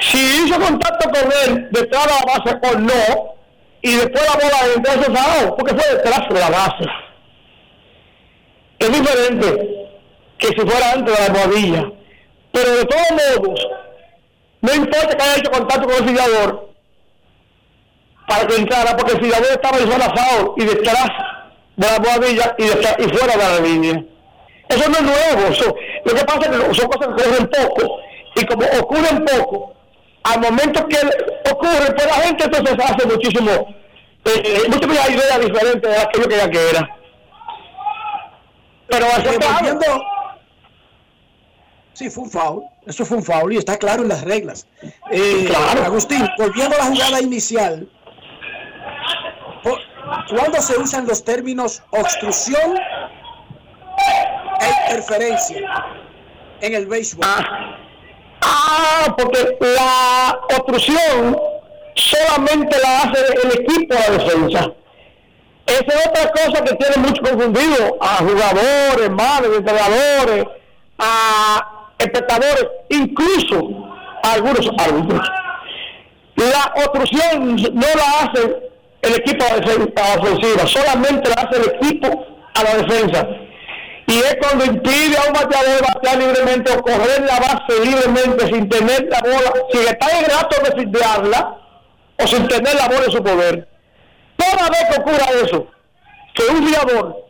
Si 0.00 0.18
hizo 0.18 0.60
contacto 0.60 1.10
con 1.10 1.32
él 1.46 1.68
detrás 1.70 2.04
de 2.06 2.12
la 2.12 2.32
base 2.32 2.74
o 2.74 2.78
no, 2.78 3.34
y 3.82 3.94
después 3.96 4.22
la 4.24 4.34
bola 4.34 4.74
entró 4.74 4.92
ese 4.92 5.04
foul, 5.04 5.54
porque 5.56 5.74
fue 5.74 5.94
detrás 5.94 6.28
de 6.28 6.40
la 6.40 6.50
base. 6.50 6.84
Es 8.78 8.92
diferente 8.92 9.90
que 10.38 10.48
si 10.48 10.54
fuera 10.54 10.92
antes 10.92 11.14
de 11.14 11.20
la 11.20 11.26
almohadilla. 11.26 11.92
Pero 12.52 12.70
de 12.76 12.84
todos 12.84 13.10
modos, 13.10 13.66
no 14.60 14.74
importa 14.74 15.16
que 15.16 15.22
haya 15.22 15.36
hecho 15.36 15.50
contacto 15.50 15.86
con 15.88 15.96
el 15.96 16.08
filador 16.08 16.68
para 18.28 18.46
que 18.46 18.56
entrara, 18.56 18.96
porque 18.96 19.12
el 19.12 19.20
filador 19.24 19.46
estaba 19.50 19.78
en 19.78 19.90
zona 19.90 20.14
foul 20.14 20.52
y 20.56 20.64
detrás 20.64 21.08
de 21.76 21.86
la 21.86 21.94
almohadilla 21.96 22.54
y, 22.58 22.64
detrás- 22.64 22.96
y 22.98 23.04
fuera 23.16 23.32
de 23.36 23.38
la 23.60 23.60
línea. 23.66 24.04
Eso 24.68 24.88
no 24.90 24.96
es 24.96 25.02
nuevo. 25.02 25.48
eso- 25.52 25.74
lo 26.04 26.14
que 26.14 26.24
pasa 26.24 26.40
es 26.40 26.48
que 26.48 26.74
son 26.74 26.88
cosas 26.88 27.14
que 27.16 27.22
ocurren 27.22 27.48
poco. 27.50 28.00
Y 28.36 28.44
como 28.44 28.66
ocurren 28.80 29.24
poco, 29.24 29.74
al 30.32 30.40
momento 30.40 30.86
que 30.88 30.98
ocurre, 31.50 31.92
pues 31.94 32.06
la 32.06 32.14
gente 32.14 32.44
entonces 32.44 32.76
hace 32.84 33.06
muchísimo, 33.06 33.50
eh, 34.24 34.62
muchas 34.68 35.10
ideas 35.10 35.40
diferentes 35.40 35.90
de 35.90 35.98
aquello 36.00 36.28
que 36.28 36.36
ya 36.36 36.50
que 36.50 36.70
era. 36.70 36.96
Pero 38.88 39.06
Eh, 39.06 39.38
volviendo- 39.40 40.04
Sí, 41.92 42.08
fue 42.10 42.24
un 42.24 42.30
foul. 42.30 42.62
Eso 42.86 43.04
fue 43.04 43.16
un 43.16 43.24
foul 43.24 43.52
y 43.52 43.56
está 43.56 43.76
claro 43.76 44.02
en 44.02 44.08
las 44.08 44.22
reglas. 44.22 44.66
Eh, 45.10 45.46
Claro. 45.48 45.84
Agustín, 45.84 46.24
volviendo 46.38 46.76
a 46.76 46.78
la 46.78 46.84
jugada 46.86 47.20
inicial, 47.20 47.88
¿cuándo 50.30 50.60
se 50.62 50.78
usan 50.78 51.06
los 51.06 51.24
términos 51.24 51.82
obstrucción 51.90 52.78
e 54.60 54.68
interferencia 54.86 55.60
en 56.60 56.74
el 56.74 56.86
béisbol? 56.86 57.26
Ah, 57.28 57.76
ah, 58.42 59.14
porque 59.16 59.56
la 59.60 60.40
obstrucción 60.56 61.38
solamente 61.94 62.76
la 62.80 62.98
hace 63.02 63.24
el 63.42 63.60
equipo 63.60 63.94
de 63.94 64.00
la 64.00 64.24
defensa. 64.24 64.72
Esa 65.66 65.84
es 65.84 66.06
otra 66.06 66.30
cosa 66.32 66.64
que 66.64 66.74
tiene 66.76 67.08
mucho 67.08 67.22
confundido 67.22 67.98
a 68.00 68.16
jugadores, 68.16 69.10
madres, 69.10 69.58
entrenadores, 69.58 70.44
a 70.98 71.92
espectadores, 71.98 72.66
incluso 72.88 73.68
a 74.22 74.32
algunos 74.32 74.70
árbitros. 74.78 75.30
La 76.36 76.72
obstrucción 76.84 77.56
no 77.56 77.86
la 77.96 78.20
hace 78.22 78.70
el 79.02 79.14
equipo 79.14 79.44
de 79.44 79.60
defensa 79.60 80.18
ofensiva, 80.18 80.66
solamente 80.66 81.30
la 81.30 81.42
hace 81.42 81.60
el 81.60 81.68
equipo 81.76 82.26
a 82.54 82.62
la 82.62 82.74
defensa. 82.76 83.28
Y 84.08 84.16
es 84.16 84.36
cuando 84.40 84.64
impide 84.64 85.18
a 85.18 85.26
un 85.26 85.34
bateador 85.34 85.82
batear 85.82 86.16
libremente 86.16 86.72
o 86.72 86.82
correr 86.82 87.20
la 87.26 87.40
base 87.40 87.84
libremente 87.84 88.46
sin 88.46 88.66
tener 88.66 89.06
la 89.10 89.20
bola, 89.20 89.52
sin 89.70 89.82
estar 89.82 90.10
en 90.10 90.24
el 90.24 90.30
acto 90.30 90.62
de 90.62 90.80
fildearla 90.80 91.58
o 92.16 92.26
sin 92.26 92.48
tener 92.48 92.74
la 92.74 92.88
bola 92.88 93.04
en 93.04 93.12
su 93.12 93.22
poder. 93.22 93.68
Toda 94.38 94.70
vez 94.70 94.84
que 94.90 95.00
ocurra 95.02 95.26
eso, 95.44 95.66
que 96.34 96.42
un 96.44 96.66
fiador, 96.66 97.26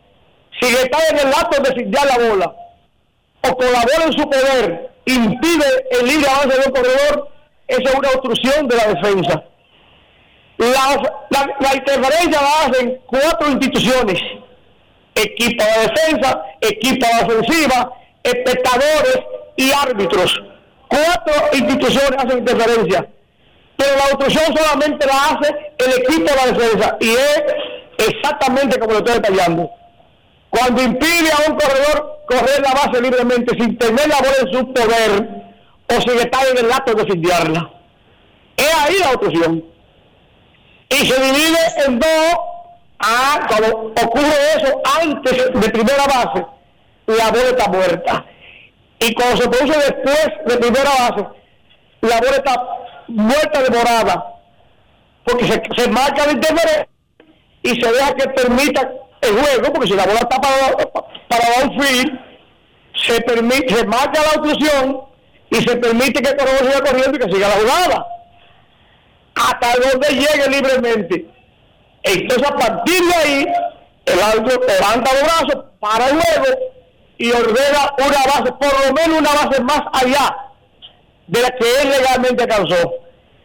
sin 0.61 0.73
estar 0.73 1.01
en 1.11 1.19
el 1.19 1.33
acto 1.33 1.61
de 1.61 1.73
fildear 1.73 2.05
la 2.05 2.29
bola 2.29 2.55
o 3.41 3.57
con 3.57 3.73
la 3.73 3.81
bola 3.81 4.05
en 4.05 4.13
su 4.13 4.29
poder, 4.29 4.89
impide 5.03 5.85
el 5.99 6.07
libre 6.07 6.29
avance 6.29 6.59
de 6.59 6.65
un 6.65 6.71
corredor, 6.71 7.29
eso 7.67 7.89
es 7.89 7.93
una 7.93 8.09
obstrucción 8.11 8.67
de 8.69 8.75
la 8.77 8.87
defensa. 8.87 9.43
La, 10.57 11.01
la, 11.29 11.57
la 11.59 11.75
interferencia 11.75 12.41
la 12.41 12.67
hacen 12.67 13.01
cuatro 13.05 13.49
instituciones 13.49 14.21
equipo 15.23 15.63
de 15.63 15.87
defensa, 15.87 16.43
equipo 16.61 17.05
de 17.05 17.33
ofensiva, 17.33 17.93
espectadores 18.23 19.19
y 19.55 19.71
árbitros. 19.71 20.41
Cuatro 20.87 21.33
instituciones 21.53 22.17
hacen 22.17 22.39
interferencia, 22.39 23.07
pero 23.77 23.95
la 23.95 24.05
obstrucción 24.13 24.57
solamente 24.57 25.05
la 25.05 25.25
hace 25.25 25.73
el 25.77 26.01
equipo 26.01 26.29
de 26.29 26.35
la 26.35 26.45
defensa 26.47 26.97
y 26.99 27.09
es 27.09 27.43
exactamente 27.97 28.79
como 28.79 28.93
lo 28.93 28.97
estoy 28.99 29.15
detallando. 29.15 29.69
Cuando 30.49 30.81
impide 30.81 31.31
a 31.31 31.51
un 31.51 31.57
corredor 31.57 32.23
correr 32.27 32.61
la 32.61 32.73
base 32.73 33.01
libremente 33.01 33.55
sin 33.55 33.77
tener 33.77 34.07
la 34.07 34.17
bola 34.17 34.35
en 34.41 34.51
su 34.51 34.73
poder 34.73 35.29
o 35.87 36.01
sin 36.01 36.19
estar 36.19 36.47
en 36.47 36.65
el 36.65 36.71
acto 36.71 36.93
de 36.93 37.05
fildearla. 37.05 37.71
Es 38.57 38.73
ahí 38.73 38.95
la 38.99 39.11
obstrucción. 39.11 39.63
Y 40.89 40.95
se 40.95 41.21
divide 41.21 41.59
en 41.85 41.99
dos 41.99 42.35
Ah, 42.99 43.47
cuando 43.47 43.93
ocurre 44.03 44.33
eso 44.57 44.81
antes 45.01 45.53
de 45.53 45.69
primera 45.69 46.03
base, 46.05 46.45
la 47.05 47.29
bola 47.31 47.49
está 47.49 47.69
muerta. 47.69 48.25
Y 48.99 49.13
cuando 49.13 49.37
se 49.37 49.49
produce 49.49 49.79
después 49.79 50.29
de 50.45 50.57
primera 50.57 50.89
base, 50.89 51.27
la 52.01 52.19
bola 52.19 52.35
está 52.35 52.67
muerta 53.07 53.63
de 53.63 53.69
morada. 53.69 54.35
Porque 55.23 55.45
se, 55.45 55.61
se 55.77 55.89
marca 55.89 56.25
la 56.25 56.33
interferencia 56.33 56.87
y 57.61 57.81
se 57.81 57.91
deja 57.91 58.15
que 58.15 58.29
permita 58.29 58.91
el 59.21 59.39
juego, 59.39 59.73
porque 59.73 59.87
si 59.87 59.93
la 59.93 60.05
bola 60.05 60.19
está 60.19 60.41
para, 60.41 60.77
para 61.27 61.61
downfield, 61.61 62.19
se 62.95 63.21
permite, 63.21 63.75
se 63.75 63.85
marca 63.85 64.21
la 64.21 64.41
obstrucción 64.41 65.01
y 65.51 65.55
se 65.55 65.75
permite 65.77 66.21
que 66.21 66.29
el 66.29 66.37
corredor 66.37 66.65
siga 66.65 66.81
corriendo 66.81 67.17
y 67.17 67.19
que 67.19 67.33
siga 67.33 67.47
la 67.47 67.55
jugada. 67.55 68.07
Hasta 69.35 69.73
donde 69.79 70.07
llegue 70.09 70.49
libremente. 70.49 71.38
Entonces, 72.03 72.47
a 72.47 72.55
partir 72.55 73.01
de 73.03 73.13
ahí, 73.13 73.47
el 74.05 74.21
árbitro 74.21 74.61
levanta 74.67 75.13
los 75.13 75.23
brazos 75.23 75.65
para 75.79 76.09
el 76.09 76.21
juego 76.21 76.59
y 77.17 77.31
ordena 77.31 77.93
una 77.97 78.25
base, 78.25 78.51
por 78.53 78.87
lo 78.87 78.93
menos 78.93 79.19
una 79.19 79.33
base 79.33 79.61
más 79.61 79.81
allá 79.93 80.35
de 81.27 81.41
la 81.41 81.49
que 81.49 81.81
él 81.81 81.89
legalmente 81.89 82.43
alcanzó, 82.43 82.93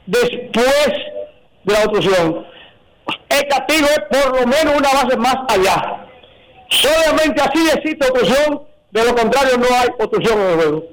después 0.07 0.89
de 1.65 1.73
la 1.73 1.81
obstrucción. 1.85 2.47
El 3.29 3.49
castigo 3.49 3.87
es 3.87 4.01
por 4.11 4.41
lo 4.41 4.47
menos 4.47 4.77
una 4.77 4.93
base 4.93 5.17
más 5.17 5.37
allá. 5.49 6.07
Solamente 6.71 7.43
así 7.43 7.69
existe 7.75 8.09
obstrucción, 8.09 8.63
de 8.91 9.05
lo 9.05 9.15
contrario 9.15 9.59
no 9.59 9.67
hay 9.77 9.89
obstrucción 9.99 10.41
en 10.41 10.47
el 10.47 10.57
juego. 10.57 10.85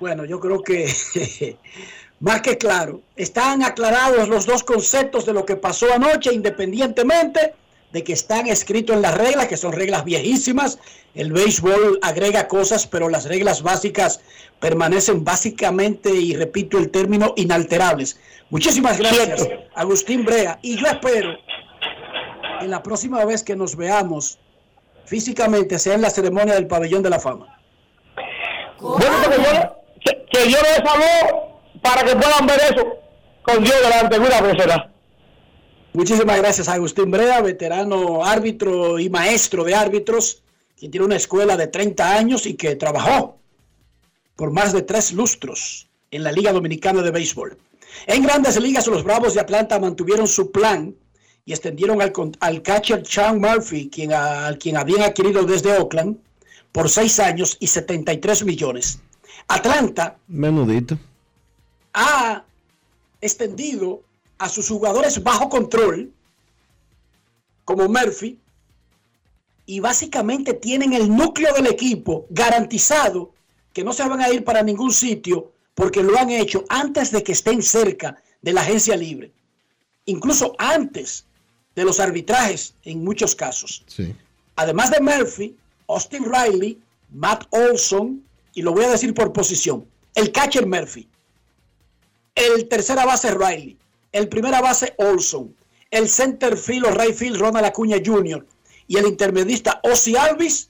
Bueno, 0.00 0.24
yo 0.24 0.40
creo 0.40 0.62
que 0.62 0.86
más 2.20 2.42
que 2.42 2.58
claro, 2.58 3.02
están 3.16 3.62
aclarados 3.62 4.28
los 4.28 4.46
dos 4.46 4.64
conceptos 4.64 5.24
de 5.24 5.32
lo 5.32 5.44
que 5.44 5.56
pasó 5.56 5.92
anoche, 5.92 6.32
independientemente 6.32 7.54
de 7.92 8.04
que 8.04 8.12
están 8.12 8.46
escritos 8.48 8.96
en 8.96 9.02
las 9.02 9.16
reglas, 9.16 9.46
que 9.46 9.56
son 9.56 9.72
reglas 9.72 10.04
viejísimas. 10.04 10.78
El 11.14 11.32
béisbol 11.32 11.98
agrega 12.02 12.48
cosas, 12.48 12.86
pero 12.86 13.08
las 13.08 13.24
reglas 13.24 13.62
básicas 13.62 14.20
permanecen 14.60 15.24
básicamente, 15.24 16.10
y 16.10 16.34
repito 16.34 16.78
el 16.78 16.90
término, 16.90 17.32
inalterables. 17.36 18.20
Muchísimas 18.50 18.98
gracias, 18.98 19.42
Cierto. 19.42 19.64
Agustín 19.74 20.24
Brea. 20.24 20.58
Y 20.62 20.76
yo 20.76 20.86
espero 20.86 21.38
en 22.60 22.70
la 22.70 22.82
próxima 22.82 23.24
vez 23.24 23.42
que 23.42 23.56
nos 23.56 23.76
veamos 23.76 24.38
físicamente 25.04 25.78
sea 25.78 25.94
en 25.94 26.02
la 26.02 26.10
ceremonia 26.10 26.54
del 26.54 26.66
pabellón 26.66 27.02
de 27.02 27.10
la 27.10 27.18
fama. 27.18 27.58
Bueno, 28.80 28.98
que 29.30 29.36
yo, 29.42 29.76
que, 30.04 30.26
que 30.30 30.50
yo 30.50 30.58
les 30.60 30.80
para 31.94 32.04
que 32.04 32.16
puedan 32.16 32.46
ver 32.46 32.60
eso 32.70 32.86
con 33.42 33.64
Dios 33.64 33.76
delante, 33.82 34.18
una 34.18 34.40
vez 34.42 34.56
será. 34.58 34.92
Muchísimas 35.94 36.36
gracias 36.38 36.68
a 36.68 36.74
Agustín 36.74 37.10
Brea, 37.10 37.40
veterano 37.40 38.24
árbitro 38.24 38.98
y 38.98 39.08
maestro 39.08 39.64
de 39.64 39.74
árbitros, 39.74 40.42
quien 40.78 40.90
tiene 40.90 41.06
una 41.06 41.16
escuela 41.16 41.56
de 41.56 41.66
30 41.66 42.14
años 42.16 42.46
y 42.46 42.54
que 42.54 42.76
trabajó 42.76 43.38
por 44.36 44.50
más 44.52 44.72
de 44.72 44.82
tres 44.82 45.12
lustros 45.12 45.88
en 46.10 46.22
la 46.22 46.30
Liga 46.30 46.52
Dominicana 46.52 47.02
de 47.02 47.10
Béisbol. 47.10 47.56
En 48.06 48.22
grandes 48.22 48.60
ligas, 48.60 48.86
los 48.86 49.02
Bravos 49.02 49.34
de 49.34 49.40
Atlanta 49.40 49.78
mantuvieron 49.80 50.28
su 50.28 50.52
plan 50.52 50.94
y 51.44 51.52
extendieron 51.52 52.00
al, 52.02 52.62
catcher 52.62 53.04
Sean 53.06 53.40
Murphy, 53.40 53.88
quien, 53.88 54.12
a- 54.12 54.46
al 54.46 54.58
quien 54.58 54.76
habían 54.76 55.02
adquirido 55.02 55.42
desde 55.44 55.72
Oakland, 55.78 56.18
por 56.70 56.90
seis 56.90 57.18
años 57.18 57.56
y 57.58 57.66
73 57.66 58.44
millones. 58.44 59.00
Atlanta 59.48 60.18
Menudito. 60.28 60.98
Ha 61.98 62.44
extendido 63.20 64.02
a 64.38 64.48
sus 64.48 64.68
jugadores 64.68 65.20
bajo 65.20 65.48
control, 65.48 66.12
como 67.64 67.88
Murphy, 67.88 68.38
y 69.66 69.80
básicamente 69.80 70.54
tienen 70.54 70.92
el 70.92 71.14
núcleo 71.14 71.52
del 71.52 71.66
equipo 71.66 72.24
garantizado 72.30 73.32
que 73.72 73.82
no 73.82 73.92
se 73.92 74.08
van 74.08 74.20
a 74.20 74.30
ir 74.30 74.44
para 74.44 74.62
ningún 74.62 74.92
sitio 74.92 75.52
porque 75.74 76.02
lo 76.02 76.16
han 76.16 76.30
hecho 76.30 76.64
antes 76.68 77.10
de 77.10 77.22
que 77.22 77.32
estén 77.32 77.62
cerca 77.62 78.22
de 78.42 78.52
la 78.52 78.60
agencia 78.60 78.96
libre, 78.96 79.32
incluso 80.06 80.54
antes 80.58 81.24
de 81.74 81.84
los 81.84 81.98
arbitrajes 81.98 82.74
en 82.84 83.02
muchos 83.02 83.34
casos. 83.34 83.82
Sí. 83.88 84.14
Además 84.54 84.90
de 84.92 85.00
Murphy, 85.00 85.56
Austin 85.88 86.24
Riley, 86.24 86.80
Matt 87.12 87.44
Olson, 87.50 88.22
y 88.54 88.62
lo 88.62 88.72
voy 88.72 88.84
a 88.84 88.90
decir 88.90 89.12
por 89.14 89.32
posición, 89.32 89.84
el 90.14 90.32
catcher 90.32 90.66
Murphy, 90.66 91.08
el 92.38 92.68
tercera 92.68 93.04
base 93.04 93.32
Riley, 93.34 93.76
el 94.12 94.28
primera 94.28 94.60
base 94.60 94.94
Olson, 94.98 95.56
el 95.90 96.08
center 96.08 96.56
field 96.56 96.86
o 96.86 96.90
right 96.92 97.14
field 97.14 97.40
Ronald 97.40 97.66
Acuña 97.66 97.96
Jr. 98.04 98.46
y 98.86 98.96
el 98.96 99.06
intermedista 99.06 99.80
Ozzy 99.82 100.16
Alvis, 100.16 100.68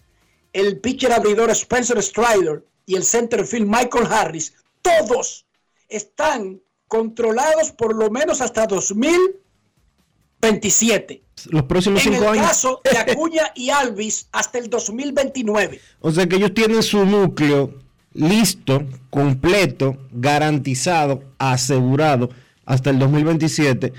el 0.53 0.79
pitcher 0.81 1.13
abridor 1.13 1.51
Spencer 1.51 2.03
Strider 2.03 2.65
y 2.87 2.97
el 2.97 3.05
center 3.05 3.47
field 3.47 3.67
Michael 3.67 4.07
Harris, 4.11 4.55
todos 4.83 5.47
están 5.89 6.61
controlados 6.87 7.73
por 7.73 7.95
lo 7.95 8.11
menos 8.11 8.41
hasta 8.41 8.67
2027. 8.67 11.23
Los 11.51 11.65
próximos 11.65 12.05
En 12.07 12.15
cinco 12.15 12.25
el 12.33 12.39
años. 12.39 12.49
caso 12.49 12.81
de 12.83 12.97
Acuña 12.99 13.53
y 13.55 13.69
Alvis, 13.71 14.29
hasta 14.33 14.59
el 14.59 14.69
2029. 14.71 15.81
O 16.01 16.11
sea 16.11 16.27
que 16.27 16.37
ellos 16.37 16.55
tienen 16.55 16.83
su 16.83 17.05
núcleo 17.05 17.75
listo, 18.19 18.85
completo, 19.11 19.97
garantizado, 20.13 21.23
asegurado 21.39 22.31
hasta 22.67 22.91
el 22.91 22.99
2027 22.99 23.93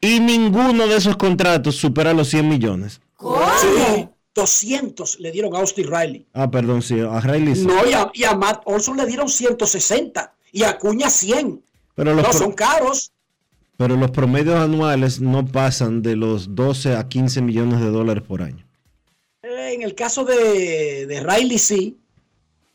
y 0.00 0.20
ninguno 0.20 0.86
de 0.88 0.96
esos 0.96 1.16
contratos 1.16 1.76
supera 1.76 2.12
los 2.12 2.28
100 2.28 2.48
millones. 2.48 3.00
Sí, 3.20 4.08
200 4.34 5.20
le 5.20 5.30
dieron 5.30 5.54
a 5.54 5.58
Austin 5.60 5.86
Riley. 5.86 6.26
Ah, 6.32 6.50
perdón, 6.50 6.82
sí, 6.82 6.98
a 7.00 7.20
Riley 7.20 7.54
sí. 7.54 7.66
No, 7.66 7.86
y 7.88 7.92
a, 7.92 8.10
y 8.14 8.24
a 8.24 8.34
Matt 8.34 8.62
Olson 8.64 8.96
le 8.96 9.06
dieron 9.06 9.28
160 9.28 10.34
y 10.52 10.62
a 10.64 10.70
Acuña 10.70 11.08
100. 11.10 11.62
pero, 11.94 12.14
los 12.14 12.26
No, 12.26 12.32
son 12.32 12.52
caros. 12.52 13.12
pero 13.76 13.96
los 13.96 14.10
promedios 14.10 14.56
anuales 14.56 15.20
no 15.20 15.46
pasan 15.46 16.02
de 16.02 16.16
los 16.16 16.54
12 16.54 16.96
a 16.96 17.06
15 17.08 17.42
millones 17.42 17.80
de 17.80 17.90
dólares 17.90 18.24
por 18.26 18.42
año. 18.42 18.64
Eh, 19.42 19.74
En 19.74 19.82
el 19.82 19.94
caso 19.94 20.24
de, 20.24 21.06
de 21.06 21.20
Riley 21.20 21.58
sí. 21.58 21.98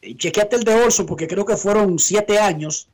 Chequeate 0.01 0.55
el 0.55 0.63
de 0.63 0.75
Olson 0.75 1.05
porque 1.05 1.27
creo 1.27 1.45
que 1.45 1.57
fueron 1.57 1.99
7 1.99 2.39
años 2.39 2.87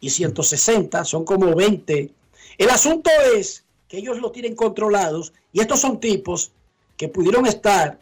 y 0.00 0.10
160, 0.10 1.04
son 1.04 1.24
como 1.24 1.54
20. 1.54 2.10
El 2.58 2.70
asunto 2.70 3.10
es 3.36 3.64
que 3.88 3.98
ellos 3.98 4.20
lo 4.20 4.30
tienen 4.30 4.54
controlados 4.54 5.32
y 5.52 5.60
estos 5.60 5.80
son 5.80 6.00
tipos 6.00 6.52
que 6.96 7.08
pudieron 7.08 7.46
estar 7.46 7.98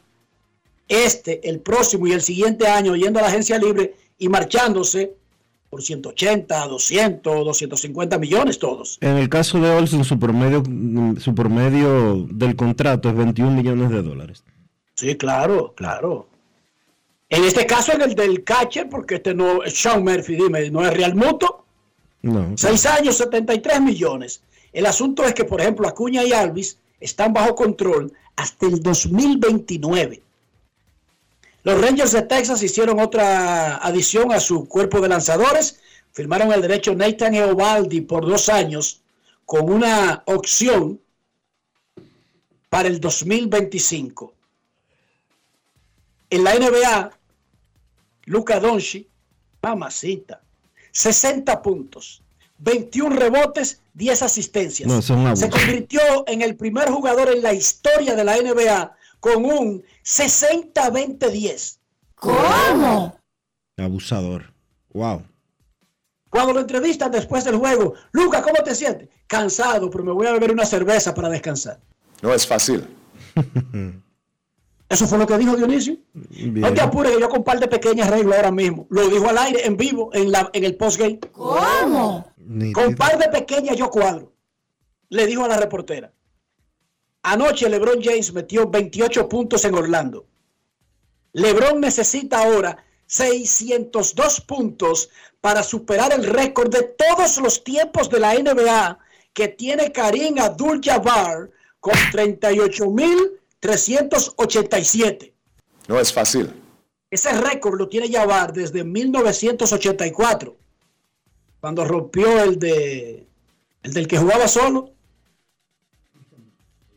este, 0.89 1.49
el 1.49 1.61
próximo 1.61 2.07
y 2.07 2.13
el 2.13 2.21
siguiente 2.21 2.67
año 2.67 2.95
yendo 2.97 3.19
a 3.19 3.23
la 3.23 3.29
agencia 3.29 3.59
libre 3.59 3.95
y 4.19 4.29
marchándose 4.29 5.15
por 5.71 5.83
180, 5.83 6.69
200, 6.69 7.45
250 7.47 8.19
millones 8.19 8.59
todos. 8.59 8.99
En 9.01 9.17
el 9.17 9.31
caso 9.31 9.59
de 9.59 9.71
Olson, 9.71 10.05
su 10.05 10.19
promedio, 10.19 10.63
su 11.19 11.35
promedio 11.35 12.27
del 12.31 12.55
contrato 12.57 13.09
es 13.09 13.17
21 13.17 13.53
millones 13.53 13.89
de 13.89 14.03
dólares. 14.03 14.45
Sí, 14.95 15.17
claro, 15.17 15.73
claro. 15.75 16.29
En 17.33 17.45
este 17.45 17.65
caso, 17.65 17.93
en 17.95 18.03
el 18.03 18.15
del 18.15 18.45
catcher, 18.45 18.91
porque 18.91 19.15
este 19.15 19.33
no 19.33 19.63
es 19.63 19.75
Sean 19.81 20.05
Murphy, 20.05 20.37
dime, 20.37 20.69
no 20.71 20.87
es 20.87 20.93
Real 20.93 21.15
Muto, 21.15 21.65
No. 22.21 22.53
seis 22.59 22.85
años, 22.85 23.17
73 23.17 23.81
millones. 23.81 24.43
El 24.71 24.85
asunto 24.85 25.25
es 25.25 25.33
que, 25.33 25.45
por 25.45 25.59
ejemplo, 25.63 25.89
Acuña 25.89 26.23
y 26.25 26.33
Alvis 26.35 26.77
están 27.01 27.33
bajo 27.33 27.55
control 27.55 28.13
hasta 28.37 28.67
el 28.67 28.83
2029. 28.83 30.21
Los 31.65 31.81
Rangers 31.81 32.13
de 32.13 32.21
Texas 32.21 32.63
hicieron 32.63 33.01
otra 33.01 33.77
adición 33.79 34.31
a 34.31 34.39
su 34.39 34.69
cuerpo 34.69 35.01
de 35.01 35.09
lanzadores. 35.09 35.81
Firmaron 36.13 36.53
el 36.53 36.61
derecho 36.61 36.95
Nathan 36.95 37.35
Eovaldi 37.35 38.03
por 38.03 38.27
dos 38.27 38.51
años 38.51 39.01
con 39.47 39.73
una 39.73 40.23
opción 40.27 41.01
para 42.69 42.89
el 42.89 43.01
2025. 43.01 44.35
En 46.29 46.45
la 46.45 46.55
NBA, 46.55 47.11
Luca 48.25 48.61
Doncic, 48.61 49.09
mamacita, 49.63 50.43
60 50.93 51.63
puntos, 51.63 52.23
21 52.59 53.17
rebotes, 53.17 53.81
10 53.95 54.23
asistencias. 54.23 54.89
No. 54.89 55.03
Se 55.37 55.51
convirtió 55.51 56.01
en 56.27 56.43
el 56.43 56.57
primer 56.57 56.91
jugador 56.91 57.31
en 57.31 57.43
la 57.43 57.53
historia 57.53 58.15
de 58.15 58.25
la 58.25 58.37
NBA 58.37 58.97
con 59.21 59.45
un 59.45 59.83
60-20-10. 60.05 61.79
Abusador. 63.77 64.53
Wow. 64.93 65.23
Cuando 66.29 66.53
lo 66.53 66.61
entrevistan 66.61 67.11
después 67.11 67.45
del 67.45 67.57
juego, 67.57 67.95
Luca, 68.13 68.43
¿cómo 68.43 68.63
te 68.63 68.75
sientes? 68.75 69.09
Cansado, 69.27 69.91
pero 69.91 70.05
me 70.05 70.13
voy 70.13 70.27
a 70.27 70.33
beber 70.33 70.53
una 70.53 70.65
cerveza 70.65 71.15
para 71.15 71.29
descansar. 71.29 71.79
No 72.23 72.33
es 72.33 72.47
fácil. 72.47 72.87
Eso 74.93 75.07
fue 75.07 75.19
lo 75.19 75.27
que 75.27 75.39
dijo 75.39 75.57
Dionisio. 75.57 75.97
Bien. 76.13 76.61
No 76.61 76.75
te 76.75 76.83
apures, 76.83 77.15
que 77.15 77.21
yo 77.21 77.29
con 77.29 77.39
un 77.39 77.45
par 77.45 77.59
de 77.59 77.67
pequeñas 77.67 78.11
reglas 78.11 78.37
ahora 78.37 78.51
mismo. 78.51 78.87
Lo 78.91 79.09
dijo 79.09 79.29
al 79.29 79.39
aire, 79.39 79.67
en 79.67 79.77
vivo, 79.77 80.11
en, 80.13 80.31
la, 80.31 80.51
en 80.53 80.65
el 80.65 80.77
postgame. 80.77 81.19
Nítido. 82.37 82.73
Con 82.75 82.95
par 82.95 83.19
de 83.19 83.29
pequeñas 83.29 83.77
yo 83.77 83.89
cuadro. 83.89 84.33
Le 85.09 85.27
dijo 85.27 85.45
a 85.45 85.49
la 85.49 85.57
reportera. 85.57 86.13
Anoche 87.23 87.69
LeBron 87.71 88.03
James 88.03 88.33
metió 88.35 88.69
28 88.69 89.29
puntos 89.29 89.65
en 89.65 89.75
Orlando. 89.75 90.27
LeBron 91.33 91.81
necesita 91.81 92.43
ahora 92.43 92.85
602 93.07 94.41
puntos 94.43 95.09
para 95.41 95.63
superar 95.63 96.13
el 96.13 96.25
récord 96.25 96.71
de 96.71 96.83
todos 96.83 97.39
los 97.39 97.65
tiempos 97.65 98.11
de 98.11 98.21
la 98.21 98.35
NBA 98.35 98.99
que 99.33 99.49
tiene 99.49 99.91
Karim 99.91 100.39
Abdul-Jabbar 100.39 101.51
con 101.81 101.95
38.387. 103.63 105.33
No 105.89 105.99
es 105.99 106.13
fácil. 106.13 106.53
Ese 107.11 107.33
récord 107.33 107.79
lo 107.79 107.89
tiene 107.89 108.11
Jabbar 108.11 108.53
desde 108.53 108.85
1984, 108.85 110.57
cuando 111.61 111.85
rompió 111.85 112.43
el 112.43 112.59
de 112.59 113.27
el 113.83 113.93
del 113.93 114.07
que 114.07 114.19
jugaba 114.19 114.49
solo, 114.49 114.93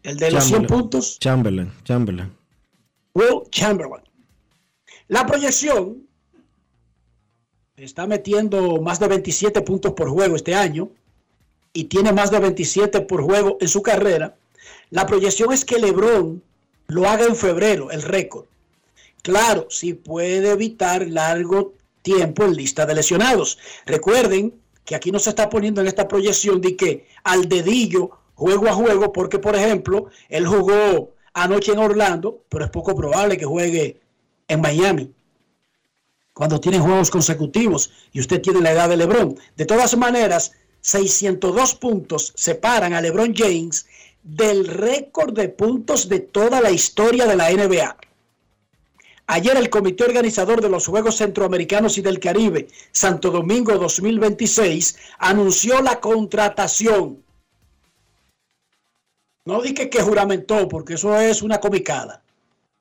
el 0.03 0.17
de 0.17 0.31
los 0.31 0.43
100 0.43 0.53
Chamberlain. 0.61 0.81
puntos, 0.81 1.19
Chamberlain, 1.19 1.71
Chamberlain. 1.83 2.31
Will 3.13 3.41
Chamberlain. 3.49 4.03
La 5.07 5.25
proyección 5.25 6.07
está 7.75 8.07
metiendo 8.07 8.81
más 8.81 8.99
de 8.99 9.07
27 9.07 9.61
puntos 9.61 9.93
por 9.93 10.09
juego 10.09 10.35
este 10.35 10.55
año 10.55 10.89
y 11.73 11.85
tiene 11.85 12.13
más 12.13 12.31
de 12.31 12.39
27 12.39 13.01
por 13.01 13.21
juego 13.23 13.57
en 13.59 13.67
su 13.67 13.81
carrera. 13.81 14.35
La 14.91 15.05
proyección 15.05 15.51
es 15.51 15.65
que 15.65 15.79
LeBron 15.79 16.41
lo 16.87 17.07
haga 17.07 17.25
en 17.25 17.35
febrero, 17.35 17.91
el 17.91 18.01
récord. 18.01 18.45
Claro, 19.21 19.67
si 19.69 19.93
puede 19.93 20.51
evitar 20.51 21.07
largo 21.07 21.73
tiempo 22.01 22.43
en 22.43 22.55
lista 22.55 22.85
de 22.85 22.93
lesionados. 22.93 23.57
Recuerden 23.85 24.53
que 24.85 24.95
aquí 24.95 25.11
no 25.11 25.17
se 25.17 25.31
está 25.31 25.49
poniendo 25.49 25.81
en 25.81 25.87
esta 25.87 26.07
proyección 26.07 26.61
de 26.61 26.75
que 26.75 27.07
al 27.23 27.49
dedillo, 27.49 28.11
juego 28.35 28.67
a 28.67 28.73
juego, 28.73 29.11
porque 29.11 29.39
por 29.39 29.55
ejemplo, 29.55 30.09
él 30.29 30.45
jugó 30.45 31.15
anoche 31.33 31.71
en 31.71 31.79
Orlando, 31.79 32.43
pero 32.49 32.65
es 32.65 32.71
poco 32.71 32.95
probable 32.95 33.37
que 33.37 33.45
juegue 33.45 33.99
en 34.47 34.61
Miami. 34.61 35.11
Cuando 36.33 36.59
tienen 36.59 36.83
juegos 36.83 37.09
consecutivos 37.09 37.91
y 38.11 38.19
usted 38.19 38.41
tiene 38.41 38.61
la 38.61 38.71
edad 38.71 38.89
de 38.89 38.97
LeBron. 38.97 39.35
De 39.55 39.65
todas 39.65 39.97
maneras, 39.97 40.51
602 40.81 41.75
puntos 41.75 42.33
separan 42.35 42.93
a 42.93 43.01
LeBron 43.01 43.33
James 43.35 43.87
del 44.25 44.67
récord 44.67 45.35
de 45.35 45.49
puntos 45.49 46.09
de 46.09 46.19
toda 46.19 46.59
la 46.59 46.71
historia 46.71 47.27
de 47.27 47.35
la 47.35 47.51
NBA. 47.51 47.95
Ayer 49.27 49.55
el 49.55 49.69
comité 49.69 50.03
organizador 50.03 50.61
de 50.61 50.69
los 50.69 50.87
Juegos 50.87 51.17
Centroamericanos 51.17 51.99
y 51.99 52.01
del 52.01 52.19
Caribe, 52.19 52.67
Santo 52.91 53.29
Domingo 53.29 53.77
2026, 53.77 54.97
anunció 55.19 55.81
la 55.81 55.99
contratación. 55.99 57.23
No 59.45 59.61
dije 59.61 59.91
que 59.91 60.01
juramentó, 60.01 60.67
porque 60.67 60.95
eso 60.95 61.15
es 61.19 61.43
una 61.43 61.59
comicada. 61.59 62.23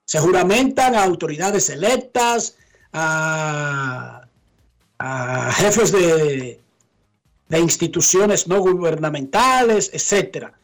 Se 0.07 0.21
juramentan 0.21 0.95
a 0.95 1.05
autoridades 1.05 1.69
electas, 1.69 2.57
a, 2.95 4.23
jefes 5.57 5.93
de, 5.93 6.59
de 7.49 7.59
instituciones 7.59 8.49
no 8.49 8.61
gubernamentales, 8.61 9.91
etcétera. 9.93 10.55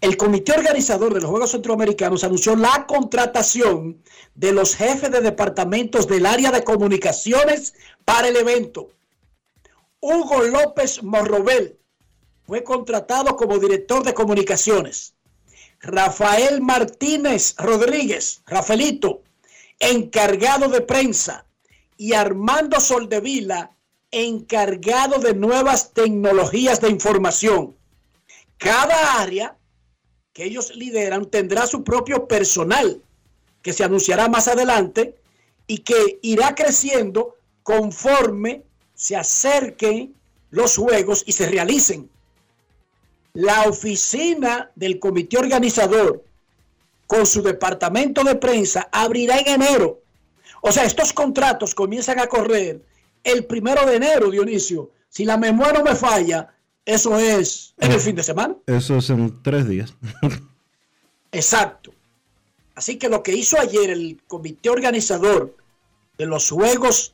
El 0.00 0.16
comité 0.18 0.52
organizador 0.52 1.14
de 1.14 1.20
los 1.20 1.30
Juegos 1.30 1.52
Centroamericanos 1.52 2.22
anunció 2.22 2.54
la 2.54 2.86
contratación 2.86 4.02
de 4.34 4.52
los 4.52 4.76
jefes 4.76 5.10
de 5.10 5.22
departamentos 5.22 6.06
del 6.06 6.26
área 6.26 6.50
de 6.50 6.64
comunicaciones 6.64 7.74
para 8.04 8.28
el 8.28 8.36
evento. 8.36 8.90
Hugo 10.00 10.42
López 10.42 11.02
Morrobel 11.02 11.78
fue 12.44 12.62
contratado 12.62 13.36
como 13.36 13.58
director 13.58 14.04
de 14.04 14.12
comunicaciones. 14.14 15.14
Rafael 15.80 16.60
Martínez 16.60 17.54
Rodríguez, 17.58 18.42
Rafaelito, 18.46 19.22
encargado 19.78 20.68
de 20.68 20.82
prensa. 20.82 21.46
Y 21.98 22.12
Armando 22.12 22.78
Soldevila, 22.78 23.74
encargado 24.10 25.18
de 25.18 25.34
nuevas 25.34 25.94
tecnologías 25.94 26.82
de 26.82 26.90
información. 26.90 27.74
Cada 28.58 29.20
área 29.20 29.56
que 30.36 30.44
ellos 30.44 30.76
lideran 30.76 31.24
tendrá 31.24 31.66
su 31.66 31.82
propio 31.82 32.28
personal 32.28 33.00
que 33.62 33.72
se 33.72 33.84
anunciará 33.84 34.28
más 34.28 34.48
adelante 34.48 35.16
y 35.66 35.78
que 35.78 36.18
irá 36.20 36.54
creciendo 36.54 37.36
conforme 37.62 38.62
se 38.94 39.16
acerquen 39.16 40.14
los 40.50 40.76
juegos 40.76 41.24
y 41.26 41.32
se 41.32 41.48
realicen. 41.48 42.10
la 43.32 43.62
oficina 43.62 44.70
del 44.74 44.98
comité 44.98 45.38
organizador 45.38 46.22
con 47.06 47.24
su 47.24 47.40
departamento 47.40 48.22
de 48.22 48.34
prensa 48.34 48.90
abrirá 48.92 49.38
en 49.38 49.62
enero. 49.62 50.02
O 50.60 50.70
sea, 50.70 50.84
estos 50.84 51.14
contratos 51.14 51.74
comienzan 51.74 52.18
a 52.18 52.26
correr 52.26 52.82
el 53.24 53.46
primero 53.46 53.86
de 53.86 53.96
enero, 53.96 54.30
Dionisio. 54.30 54.90
Si 55.08 55.24
la 55.24 55.38
memoria 55.38 55.72
no 55.72 55.82
me 55.82 55.94
falla, 55.94 56.55
eso 56.86 57.18
es 57.18 57.74
en 57.78 57.92
el 57.92 58.00
fin 58.00 58.16
de 58.16 58.22
semana. 58.22 58.56
Eso 58.66 58.96
es 58.96 59.10
en 59.10 59.42
tres 59.42 59.68
días. 59.68 59.94
Exacto. 61.32 61.92
Así 62.76 62.96
que 62.96 63.08
lo 63.08 63.22
que 63.22 63.34
hizo 63.34 63.60
ayer 63.60 63.90
el 63.90 64.22
comité 64.28 64.70
organizador 64.70 65.54
de 66.16 66.26
los 66.26 66.48
Juegos 66.48 67.12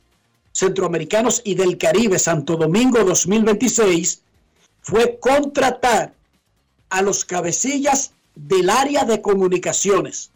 Centroamericanos 0.51 1.41
y 1.43 1.55
del 1.55 1.77
Caribe 1.77 2.19
Santo 2.19 2.55
Domingo 2.55 3.03
2026 3.03 4.21
fue 4.81 5.17
contratar 5.19 6.13
a 6.89 7.01
los 7.01 7.25
cabecillas 7.25 8.11
del 8.35 8.69
área 8.69 9.05
de 9.05 9.21
comunicaciones. 9.21 10.31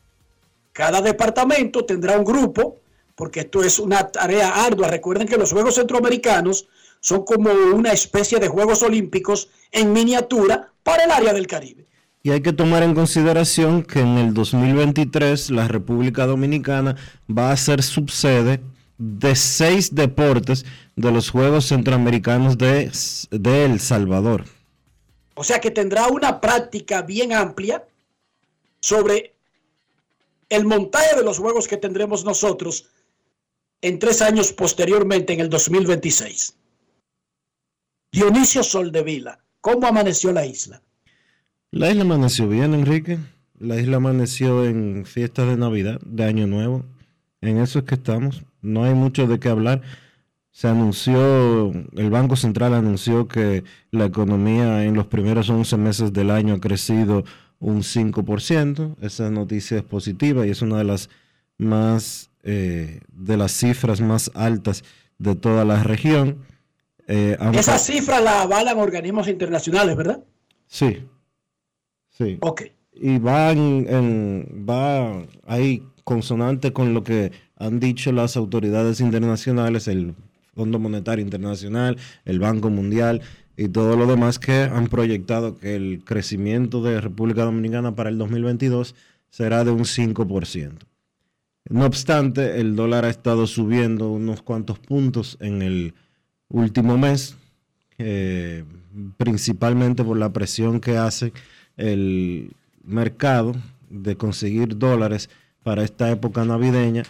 Cada 0.74 1.02
departamento 1.02 1.86
tendrá 1.86 2.18
un 2.18 2.26
grupo, 2.26 2.78
porque 3.16 3.42
esto 3.42 3.64
es 3.64 3.78
una 3.78 4.08
tarea 4.08 4.66
ardua. 4.66 4.88
Recuerden 4.88 5.28
que 5.28 5.38
los 5.38 5.52
Juegos 5.52 5.76
Centroamericanos 5.76 6.68
son 7.00 7.24
como 7.24 7.52
una 7.74 7.92
especie 7.92 8.40
de 8.40 8.48
Juegos 8.48 8.84
Olímpicos 8.84 9.50
en 9.72 9.94
miniatura 9.94 10.72
para 10.84 11.04
el 11.04 11.12
área 11.12 11.34
del 11.34 11.48
Caribe. 11.48 11.86
Y 12.24 12.32
hay 12.32 12.42
que 12.42 12.54
tomar 12.54 12.84
en 12.84 12.94
consideración 12.94 13.84
que 13.84 14.00
en 14.00 14.18
el 14.18 14.34
2023 14.34 15.52
la 15.52 15.68
República 15.68 16.26
Dominicana 16.26 16.96
va 17.30 17.52
a 17.52 17.58
ser 17.58 17.82
subsede 17.84 18.60
de 18.98 19.36
seis 19.36 19.94
deportes 19.94 20.66
de 20.96 21.12
los 21.12 21.30
Juegos 21.30 21.68
Centroamericanos 21.68 22.58
de, 22.58 22.92
de 23.32 23.66
El 23.66 23.80
Salvador. 23.80 24.46
O 25.36 25.44
sea 25.44 25.62
que 25.62 25.72
tendrá 25.72 26.08
una 26.08 26.42
práctica 26.42 27.04
bien 27.04 27.32
amplia 27.32 27.86
sobre 28.80 29.36
el 30.50 30.66
montaje 30.66 31.16
de 31.16 31.24
los 31.24 31.38
juegos 31.38 31.68
que 31.68 31.78
tendremos 31.78 32.26
nosotros 32.26 32.88
en 33.82 34.00
tres 34.00 34.22
años 34.22 34.52
posteriormente, 34.52 35.34
en 35.34 35.40
el 35.40 35.50
2026. 35.50 36.57
Dionisio 38.12 38.64
Soldevila, 38.64 39.40
¿cómo 39.62 39.86
amaneció 39.88 40.32
la 40.32 40.46
isla? 40.46 40.82
La 41.72 41.92
isla 41.92 42.04
amaneció 42.04 42.48
bien, 42.48 42.74
Enrique. 42.74 43.20
La 43.60 43.76
isla 43.80 43.98
amaneció 43.98 44.66
en 44.66 45.06
fiestas 45.06 45.48
de 45.48 45.58
Navidad, 45.58 46.00
de 46.06 46.24
Año 46.24 46.48
Nuevo. 46.48 46.86
En 47.42 47.58
eso 47.58 47.80
es 47.80 47.86
que 47.86 47.96
estamos. 47.96 48.44
No 48.62 48.86
hay 48.86 48.94
mucho 48.94 49.28
de 49.28 49.40
qué 49.40 49.50
hablar. 49.50 49.82
Se 50.52 50.68
anunció, 50.68 51.72
el 51.72 52.10
Banco 52.10 52.36
Central 52.36 52.74
anunció 52.74 53.28
que 53.28 53.64
la 53.92 54.06
economía 54.06 54.86
en 54.86 54.96
los 54.96 55.08
primeros 55.08 55.50
11 55.50 55.78
meses 55.78 56.14
del 56.14 56.32
año 56.32 56.56
ha 56.56 56.60
crecido 56.60 57.26
un 57.60 57.84
5%. 57.84 58.96
Esa 59.02 59.30
noticia 59.30 59.78
es 59.78 59.84
positiva 59.84 60.48
y 60.48 60.52
es 60.52 60.62
una 60.62 60.78
de 60.78 60.84
las 60.86 61.10
más, 61.58 62.30
eh, 62.44 63.02
de 63.12 63.38
las 63.38 63.52
cifras 63.52 64.00
más 64.00 64.32
altas 64.34 64.84
de 65.20 65.36
toda 65.36 65.66
la 65.66 65.84
región. 65.84 66.38
Eh, 67.08 67.38
Esa 67.54 67.78
cifra 67.78 68.20
la 68.20 68.42
avalan 68.42 68.78
organismos 68.78 69.28
internacionales, 69.28 69.96
¿verdad? 69.96 70.24
Sí. 70.68 71.06
Sí. 72.10 72.38
Ok. 72.42 72.64
Y 72.94 73.18
va, 73.20 73.52
en, 73.52 74.66
va 74.68 75.24
ahí 75.46 75.84
consonante 76.04 76.74
con 76.74 76.94
lo 76.94 77.04
que 77.04 77.32
han 77.56 77.80
dicho 77.80 78.12
las 78.12 78.36
autoridades 78.36 79.00
internacionales, 79.00 79.88
el 79.88 80.16
Fondo 80.56 80.80
Monetario 80.80 81.24
Internacional, 81.24 81.98
el 82.26 82.40
Banco 82.40 82.70
Mundial 82.70 83.22
y 83.56 83.70
todo 83.70 83.96
lo 83.96 84.06
demás 84.06 84.40
que 84.40 84.64
han 84.64 84.88
proyectado 84.88 85.58
que 85.58 85.76
el 85.76 86.04
crecimiento 86.04 86.82
de 86.82 87.00
República 87.00 87.44
Dominicana 87.44 87.96
para 87.96 88.10
el 88.10 88.18
2022 88.18 88.96
será 89.30 89.64
de 89.64 89.72
un 89.72 89.86
5%. 89.86 90.74
No 91.70 91.86
obstante, 91.86 92.60
el 92.60 92.76
dólar 92.76 93.06
ha 93.06 93.10
estado 93.10 93.46
subiendo 93.46 94.10
unos 94.10 94.42
cuantos 94.42 94.80
puntos 94.80 95.38
en 95.42 95.62
el 95.62 95.94
último 96.50 96.98
mes, 96.98 97.36
eh, 97.98 98.64
principalmente 99.18 100.04
por 100.04 100.18
la 100.18 100.32
presión 100.32 100.80
que 100.80 100.98
hace 100.98 101.34
el 101.76 102.52
mercado 102.84 103.56
de 103.90 104.16
conseguir 104.16 104.78
dólares 104.78 105.30
para 105.64 105.84
esta 105.84 106.10
época 106.10 106.46
navideña, 106.46 107.04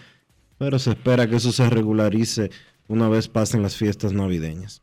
pero 0.57 0.79
se 0.79 0.91
espera 0.91 1.29
que 1.29 1.35
eso 1.35 1.51
se 1.51 1.69
regularice 1.69 2.49
una 2.87 3.09
vez 3.09 3.27
pasen 3.27 3.61
las 3.61 3.75
fiestas 3.75 4.13
navideñas. 4.13 4.81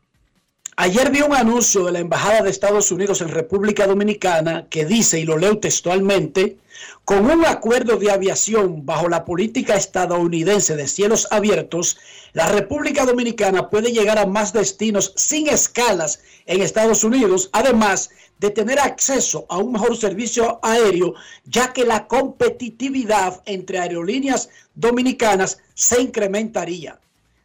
Ayer 0.77 1.09
vi 1.09 1.21
un 1.21 1.33
anuncio 1.33 1.85
de 1.85 1.93
la 1.93 1.99
Embajada 1.99 2.41
de 2.41 2.49
Estados 2.49 2.91
Unidos 2.91 3.21
en 3.21 3.29
República 3.29 3.87
Dominicana 3.87 4.67
que 4.69 4.85
dice, 4.85 5.19
y 5.19 5.23
lo 5.23 5.37
leo 5.37 5.57
textualmente, 5.57 6.57
con 7.05 7.25
un 7.31 7.45
acuerdo 7.45 7.95
de 7.97 8.11
aviación 8.11 8.85
bajo 8.85 9.07
la 9.07 9.23
política 9.23 9.75
estadounidense 9.75 10.75
de 10.75 10.87
cielos 10.87 11.27
abiertos, 11.31 11.97
la 12.33 12.49
República 12.49 13.05
Dominicana 13.05 13.69
puede 13.69 13.93
llegar 13.93 14.17
a 14.17 14.25
más 14.25 14.51
destinos 14.51 15.13
sin 15.15 15.47
escalas 15.47 16.19
en 16.45 16.61
Estados 16.61 17.03
Unidos, 17.03 17.49
además 17.53 18.09
de 18.39 18.49
tener 18.49 18.79
acceso 18.79 19.45
a 19.49 19.57
un 19.57 19.71
mejor 19.71 19.95
servicio 19.95 20.59
aéreo, 20.61 21.13
ya 21.45 21.71
que 21.71 21.85
la 21.85 22.07
competitividad 22.07 23.41
entre 23.45 23.79
aerolíneas 23.79 24.49
dominicanas 24.75 25.59
se 25.73 26.01
incrementaría. 26.01 26.99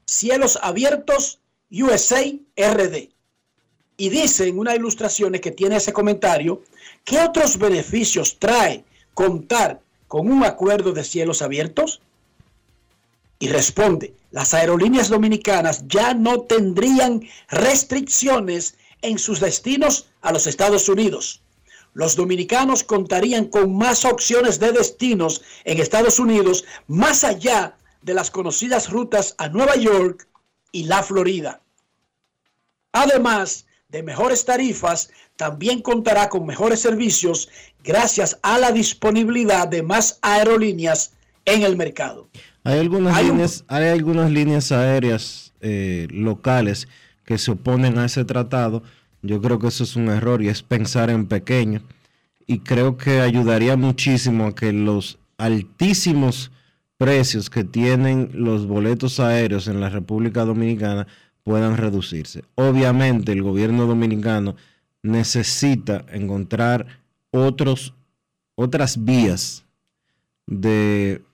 Cielos 0.04 0.58
abiertos, 0.60 1.39
USA 1.70 2.22
RD. 2.56 3.10
Y 3.96 4.08
dice 4.08 4.48
en 4.48 4.58
una 4.58 4.74
ilustración 4.74 5.32
que 5.34 5.50
tiene 5.50 5.76
ese 5.76 5.92
comentario, 5.92 6.62
¿qué 7.04 7.20
otros 7.20 7.58
beneficios 7.58 8.38
trae 8.38 8.84
contar 9.14 9.80
con 10.08 10.30
un 10.30 10.42
acuerdo 10.44 10.92
de 10.92 11.04
cielos 11.04 11.42
abiertos? 11.42 12.00
Y 13.38 13.48
responde, 13.48 14.14
las 14.30 14.54
aerolíneas 14.54 15.08
dominicanas 15.08 15.86
ya 15.86 16.14
no 16.14 16.42
tendrían 16.42 17.22
restricciones 17.48 18.76
en 19.02 19.18
sus 19.18 19.40
destinos 19.40 20.08
a 20.22 20.32
los 20.32 20.46
Estados 20.46 20.88
Unidos. 20.88 21.42
Los 21.92 22.16
dominicanos 22.16 22.84
contarían 22.84 23.46
con 23.46 23.76
más 23.76 24.04
opciones 24.04 24.60
de 24.60 24.72
destinos 24.72 25.42
en 25.64 25.78
Estados 25.78 26.18
Unidos 26.18 26.64
más 26.86 27.24
allá 27.24 27.76
de 28.02 28.14
las 28.14 28.30
conocidas 28.30 28.90
rutas 28.90 29.34
a 29.38 29.48
Nueva 29.48 29.76
York 29.76 30.26
y 30.72 30.84
la 30.84 31.02
Florida. 31.02 31.60
Además 32.92 33.66
de 33.88 34.02
mejores 34.02 34.44
tarifas, 34.44 35.10
también 35.36 35.82
contará 35.82 36.28
con 36.28 36.46
mejores 36.46 36.80
servicios 36.80 37.48
gracias 37.82 38.38
a 38.42 38.58
la 38.58 38.72
disponibilidad 38.72 39.66
de 39.66 39.82
más 39.82 40.18
aerolíneas 40.22 41.12
en 41.44 41.62
el 41.62 41.76
mercado. 41.76 42.28
Hay 42.62 42.78
algunas, 42.78 43.22
líneas, 43.22 43.64
hay 43.68 43.88
algunas 43.88 44.30
líneas 44.30 44.70
aéreas 44.70 45.52
eh, 45.60 46.06
locales 46.10 46.88
que 47.24 47.38
se 47.38 47.52
oponen 47.52 47.98
a 47.98 48.04
ese 48.04 48.24
tratado. 48.24 48.82
Yo 49.22 49.40
creo 49.40 49.58
que 49.58 49.68
eso 49.68 49.84
es 49.84 49.96
un 49.96 50.08
error 50.08 50.42
y 50.42 50.48
es 50.48 50.62
pensar 50.62 51.10
en 51.10 51.26
pequeño. 51.26 51.82
Y 52.46 52.60
creo 52.60 52.96
que 52.96 53.20
ayudaría 53.20 53.76
muchísimo 53.76 54.46
a 54.46 54.54
que 54.54 54.72
los 54.72 55.18
altísimos 55.38 56.50
precios 57.00 57.48
que 57.48 57.64
tienen 57.64 58.28
los 58.34 58.66
boletos 58.66 59.20
aéreos 59.20 59.68
en 59.68 59.80
la 59.80 59.88
República 59.88 60.44
Dominicana 60.44 61.06
puedan 61.42 61.78
reducirse. 61.78 62.44
Obviamente 62.56 63.32
el 63.32 63.42
gobierno 63.42 63.86
dominicano 63.86 64.54
necesita 65.02 66.04
encontrar 66.12 66.86
otros, 67.30 67.94
otras 68.54 69.02
vías 69.02 69.64
de 70.46 71.24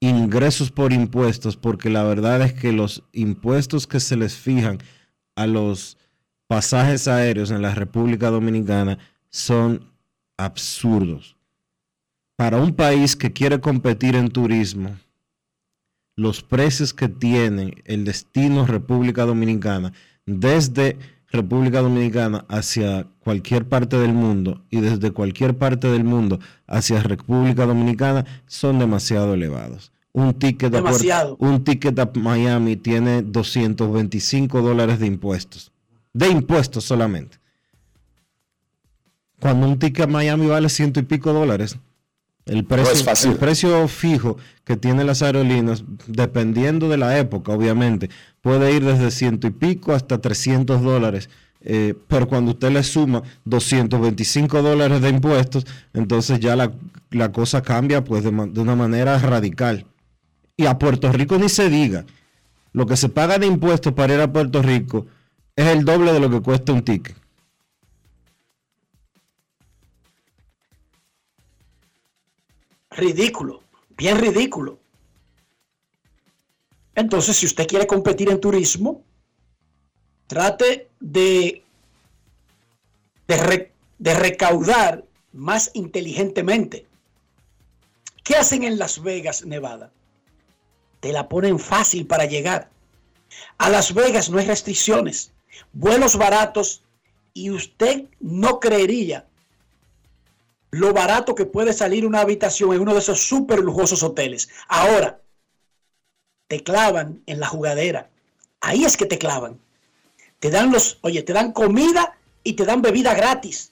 ingresos 0.00 0.70
por 0.70 0.94
impuestos, 0.94 1.58
porque 1.58 1.90
la 1.90 2.04
verdad 2.04 2.40
es 2.40 2.54
que 2.54 2.72
los 2.72 3.02
impuestos 3.12 3.86
que 3.86 4.00
se 4.00 4.16
les 4.16 4.34
fijan 4.34 4.78
a 5.36 5.46
los 5.46 5.98
pasajes 6.46 7.06
aéreos 7.06 7.50
en 7.50 7.60
la 7.60 7.74
República 7.74 8.30
Dominicana 8.30 8.98
son 9.28 9.92
absurdos. 10.38 11.36
Para 12.36 12.58
un 12.58 12.74
país 12.74 13.14
que 13.14 13.32
quiere 13.32 13.60
competir 13.60 14.16
en 14.16 14.28
turismo, 14.28 14.96
los 16.16 16.42
precios 16.42 16.92
que 16.92 17.08
tiene 17.08 17.74
el 17.84 18.04
destino 18.04 18.66
República 18.66 19.24
Dominicana 19.24 19.92
desde 20.26 20.98
República 21.28 21.80
Dominicana 21.80 22.44
hacia 22.48 23.06
cualquier 23.20 23.68
parte 23.68 23.98
del 23.98 24.12
mundo 24.12 24.64
y 24.70 24.80
desde 24.80 25.10
cualquier 25.10 25.56
parte 25.56 25.88
del 25.88 26.04
mundo 26.04 26.38
hacia 26.66 27.02
República 27.02 27.66
Dominicana 27.66 28.24
son 28.46 28.78
demasiado 28.78 29.34
elevados. 29.34 29.92
Un 30.12 30.34
ticket, 30.34 30.72
demasiado. 30.72 31.36
A, 31.40 31.44
un 31.44 31.64
ticket 31.64 31.98
a 31.98 32.10
Miami 32.14 32.76
tiene 32.76 33.22
225 33.22 34.62
dólares 34.62 35.00
de 35.00 35.06
impuestos. 35.06 35.72
De 36.12 36.28
impuestos 36.28 36.84
solamente. 36.84 37.38
Cuando 39.40 39.66
un 39.66 39.78
ticket 39.78 40.04
a 40.04 40.06
Miami 40.06 40.46
vale 40.46 40.68
ciento 40.68 41.00
y 41.00 41.02
pico 41.02 41.32
dólares. 41.32 41.76
El 42.46 42.64
precio, 42.64 43.30
el 43.30 43.38
precio 43.38 43.88
fijo 43.88 44.36
que 44.64 44.76
tienen 44.76 45.06
las 45.06 45.22
aerolíneas, 45.22 45.84
dependiendo 46.06 46.88
de 46.90 46.98
la 46.98 47.18
época, 47.18 47.52
obviamente, 47.52 48.10
puede 48.42 48.72
ir 48.72 48.84
desde 48.84 49.10
ciento 49.10 49.46
y 49.46 49.50
pico 49.50 49.92
hasta 49.92 50.18
300 50.18 50.82
dólares 50.82 51.28
Eh, 51.66 51.94
pero 52.08 52.28
cuando 52.28 52.50
usted 52.50 52.70
le 52.70 52.82
suma 52.82 53.22
225 53.46 54.60
dólares 54.60 55.00
de 55.00 55.08
impuestos, 55.08 55.64
entonces 55.94 56.38
ya 56.38 56.54
la, 56.56 56.70
la 57.10 57.32
cosa 57.32 57.62
cambia 57.62 58.04
pues 58.04 58.22
de, 58.22 58.30
de, 58.30 58.60
una 58.60 58.76
manera 58.76 59.18
radical. 59.18 59.86
Y 60.58 60.66
a 60.66 60.78
Puerto 60.78 61.10
Rico 61.10 61.38
ni 61.38 61.48
se 61.48 61.70
diga, 61.70 62.04
lo 62.74 62.84
que 62.84 62.98
se 62.98 63.08
paga 63.08 63.38
de 63.38 63.46
impuestos 63.46 63.94
para 63.94 64.12
ir 64.12 64.20
a 64.20 64.30
Puerto 64.30 64.60
Rico 64.60 65.06
es 65.56 65.66
el 65.68 65.86
doble 65.86 66.12
de 66.12 66.20
lo 66.20 66.28
que 66.28 66.42
cuesta 66.42 66.74
un 66.74 66.82
ticket. 66.82 67.16
Ridículo, 72.94 73.62
bien 73.96 74.18
ridículo. 74.18 74.78
Entonces, 76.94 77.36
si 77.36 77.46
usted 77.46 77.66
quiere 77.66 77.88
competir 77.88 78.30
en 78.30 78.40
turismo, 78.40 79.02
trate 80.28 80.88
de, 81.00 81.64
de, 83.26 84.14
recaudar 84.14 85.04
más 85.32 85.72
inteligentemente. 85.74 86.86
¿Qué 88.22 88.36
hacen 88.36 88.62
en 88.62 88.78
Las 88.78 89.02
Vegas, 89.02 89.44
Nevada? 89.44 89.90
Te 91.00 91.12
la 91.12 91.28
ponen 91.28 91.58
fácil 91.58 92.06
para 92.06 92.26
llegar. 92.26 92.70
A 93.58 93.68
Las 93.70 93.92
Vegas 93.92 94.30
no 94.30 94.38
hay 94.38 94.46
restricciones, 94.46 95.32
vuelos 95.72 96.16
baratos 96.16 96.82
y 97.34 97.50
usted 97.50 98.04
no 98.20 98.60
creería 98.60 99.26
lo 100.74 100.92
barato 100.92 101.36
que 101.36 101.46
puede 101.46 101.72
salir 101.72 102.04
una 102.04 102.20
habitación 102.20 102.74
en 102.74 102.80
uno 102.80 102.94
de 102.94 102.98
esos 102.98 103.28
súper 103.28 103.60
lujosos 103.60 104.02
hoteles. 104.02 104.48
Ahora, 104.66 105.20
te 106.48 106.64
clavan 106.64 107.22
en 107.26 107.38
la 107.38 107.46
jugadera. 107.46 108.10
Ahí 108.60 108.84
es 108.84 108.96
que 108.96 109.06
te 109.06 109.16
clavan. 109.16 109.60
Te 110.40 110.50
dan 110.50 110.72
los, 110.72 110.98
oye, 111.02 111.22
te 111.22 111.32
dan 111.32 111.52
comida 111.52 112.18
y 112.42 112.54
te 112.54 112.64
dan 112.64 112.82
bebida 112.82 113.14
gratis. 113.14 113.70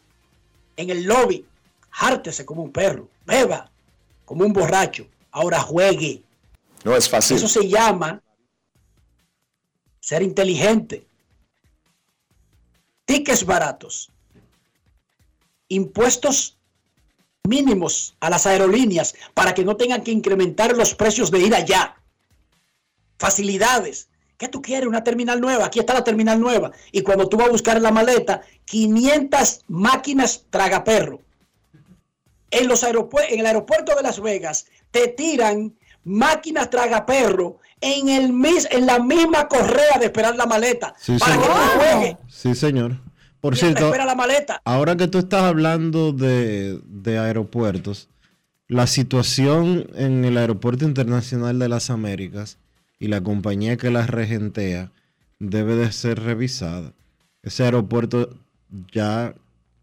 En 0.77 0.91
el 0.91 1.03
lobby, 1.03 1.45
hártese 1.91 2.47
como 2.47 2.63
un 2.63 2.73
perro, 2.73 3.09
beba 3.27 3.69
como 4.25 4.45
un 4.45 4.53
borracho. 4.53 5.09
Ahora 5.33 5.61
juegue. 5.61 6.23
No 6.85 6.95
es 6.95 7.09
fácil. 7.09 7.37
Eso 7.37 7.49
se 7.49 7.69
llama 7.69 8.23
ser 9.99 10.23
inteligente. 10.23 11.05
Tickets 13.05 13.45
baratos. 13.45 14.11
Impuestos 15.67 16.59
mínimos 17.49 18.15
a 18.21 18.31
las 18.31 18.47
aerolíneas 18.47 19.15
para 19.35 19.55
que 19.55 19.65
no 19.65 19.77
tengan 19.77 20.03
que 20.03 20.13
incrementar 20.13 20.77
los 20.77 20.95
precios 20.95 21.31
de 21.31 21.41
ir 21.41 21.55
allá. 21.55 21.97
Facilidades. 23.19 24.09
¿Qué 24.37 24.49
tú 24.49 24.63
quieres? 24.63 24.89
Una 24.89 25.05
terminal 25.05 25.41
nueva. 25.41 25.67
Aquí 25.67 25.79
está 25.79 25.95
la 25.95 26.05
terminal 26.05 26.41
nueva. 26.41 26.73
Y 26.91 27.03
cuando 27.03 27.29
tú 27.29 27.37
vas 27.37 27.49
a 27.49 27.53
buscar 27.53 27.77
en 27.77 27.85
la 27.85 27.93
maleta, 27.93 28.43
500 28.65 29.63
máquinas 29.69 30.45
tragaperro. 30.51 31.21
En, 32.51 32.69
los 32.69 32.83
en 32.83 33.41
el 33.41 33.47
aeropuerto 33.47 33.95
de 33.95 34.03
Las 34.03 34.21
Vegas 34.21 34.67
te 34.91 35.09
tiran 35.09 35.75
máquinas 36.05 36.69
tragaperro 36.71 37.59
en, 37.81 38.09
el 38.09 38.33
mis, 38.33 38.69
en 38.71 38.87
la 38.87 38.99
misma 38.99 39.49
correa 39.49 39.99
de 39.99 40.07
esperar 40.07 40.37
la 40.37 40.47
maleta. 40.47 40.95
Sí, 40.99 41.17
para 41.19 41.35
señor. 41.35 41.47
que 41.47 41.55
tú 41.55 41.79
juegues. 41.79 42.17
Sí, 42.29 42.55
señor. 42.55 43.12
Por 43.43 43.57
cierto, 43.57 43.87
espera 43.87 44.05
la 44.05 44.15
maleta. 44.15 44.63
ahora 44.65 44.97
que 44.97 45.09
tú 45.09 45.19
estás 45.19 45.43
hablando 45.43 46.13
de, 46.13 46.81
de, 46.87 47.19
aeropuertos, 47.19 48.09
la 48.69 48.87
situación 48.87 49.89
en 49.97 50.25
el 50.25 50.39
Aeropuerto 50.39 50.85
Internacional 50.85 51.59
de 51.59 51.69
las 51.69 51.91
Américas 51.91 52.59
y 53.01 53.09
la 53.09 53.21
compañía 53.21 53.77
que 53.77 53.91
la 53.91 54.07
regentea 54.07 54.93
debe 55.41 55.75
de 55.75 55.91
ser 55.91 56.21
revisada. 56.21 56.93
Ese 57.43 57.65
aeropuerto 57.65 58.31
ya 58.93 59.35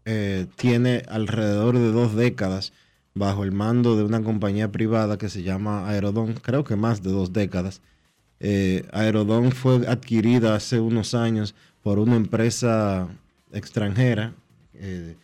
eh, 0.06 0.46
tiene 0.56 1.02
alrededor 1.06 1.76
de 1.76 1.92
dos 1.92 2.16
décadas 2.16 2.72
bajo 3.14 3.44
el 3.44 3.52
mando 3.52 3.94
de 3.94 4.04
una 4.04 4.22
compañía 4.22 4.72
privada 4.72 5.18
que 5.18 5.28
se 5.28 5.42
llama 5.42 5.86
Aerodón, 5.86 6.32
creo 6.32 6.64
que 6.64 6.76
más 6.76 7.02
de 7.02 7.10
dos 7.10 7.34
décadas. 7.34 7.82
Eh, 8.38 8.88
Aerodón 8.92 9.52
fue 9.52 9.86
adquirida 9.86 10.54
hace 10.54 10.80
unos 10.80 11.12
años 11.12 11.54
por 11.82 11.98
una 11.98 12.16
empresa 12.16 13.10
extranjera 13.52 14.34
eh, 14.74 15.16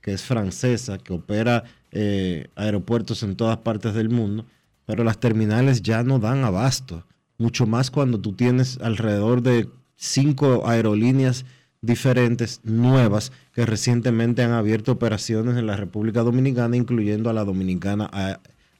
que 0.00 0.12
es 0.12 0.22
francesa, 0.22 0.98
que 0.98 1.12
opera 1.12 1.64
eh, 1.92 2.48
aeropuertos 2.56 3.22
en 3.22 3.36
todas 3.36 3.58
partes 3.58 3.94
del 3.94 4.10
mundo, 4.10 4.44
pero 4.84 5.04
las 5.04 5.18
terminales 5.18 5.82
ya 5.82 6.02
no 6.02 6.18
dan 6.18 6.44
abasto, 6.44 7.06
mucho 7.38 7.66
más 7.66 7.90
cuando 7.90 8.20
tú 8.20 8.32
tienes 8.32 8.78
alrededor 8.82 9.42
de 9.42 9.68
cinco 9.94 10.66
aerolíneas 10.66 11.44
diferentes, 11.80 12.60
nuevas, 12.64 13.32
que 13.52 13.66
recientemente 13.66 14.42
han 14.42 14.52
abierto 14.52 14.92
operaciones 14.92 15.56
en 15.56 15.66
la 15.66 15.76
República 15.76 16.22
Dominicana, 16.22 16.76
incluyendo 16.76 17.30
a 17.30 17.32
la 17.32 17.44
dominicana 17.44 18.10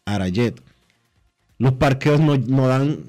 Arayet. 0.04 0.60
Los 1.58 1.74
parqueos 1.74 2.20
no, 2.20 2.36
no 2.36 2.66
dan 2.66 3.04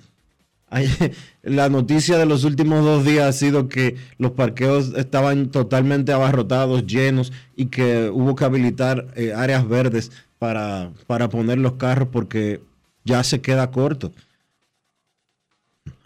la 1.43 1.69
noticia 1.69 2.17
de 2.17 2.25
los 2.25 2.43
últimos 2.43 2.83
dos 2.83 3.05
días 3.05 3.27
ha 3.27 3.33
sido 3.33 3.69
que 3.69 3.95
los 4.17 4.31
parqueos 4.31 4.93
estaban 4.95 5.49
totalmente 5.49 6.11
abarrotados, 6.11 6.85
llenos, 6.87 7.31
y 7.55 7.67
que 7.67 8.09
hubo 8.09 8.35
que 8.35 8.45
habilitar 8.45 9.07
eh, 9.15 9.33
áreas 9.35 9.67
verdes 9.67 10.11
para, 10.39 10.91
para 11.07 11.29
poner 11.29 11.57
los 11.57 11.73
carros 11.73 12.09
porque 12.11 12.61
ya 13.05 13.23
se 13.23 13.41
queda 13.41 13.71
corto. 13.71 14.11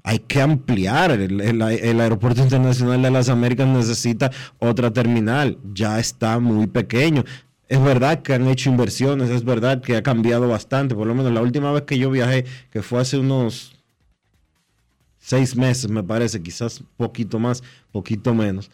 Hay 0.04 0.20
que 0.20 0.42
ampliar. 0.42 1.12
El, 1.12 1.62
Aeropuerto 1.62 2.42
Internacional 2.42 3.02
de 3.02 3.12
las 3.12 3.28
Américas 3.28 3.68
necesita 3.68 4.32
otra 4.58 4.92
terminal. 4.92 5.58
Ya 5.74 6.00
está 6.00 6.40
muy 6.40 6.68
pequeño. 6.68 7.26
Es 7.68 7.84
verdad 7.84 8.22
que 8.22 8.34
han 8.34 8.48
hecho 8.48 8.70
inversiones, 8.70 9.30
es 9.30 9.44
verdad 9.44 9.82
que 9.82 9.98
ha 9.98 10.04
cambiado 10.04 10.48
bastante. 10.48 10.96
Por 10.96 11.08
lo 11.08 11.14
menos 11.14 11.34
la 11.34 11.42
última 11.42 11.74
vez 11.74 11.84
que 11.84 11.98
yo 11.98 12.10
viajé, 12.10 12.46
que 12.72 12.82
fue 12.82 13.02
hace 13.02 13.18
unos 13.18 13.77
seis 15.28 15.58
meses, 15.58 15.90
me 15.90 16.04
parece, 16.04 16.42
quizás 16.42 16.82
poquito 16.96 17.38
más, 17.38 17.62
poquito 17.92 18.34
menos, 18.34 18.72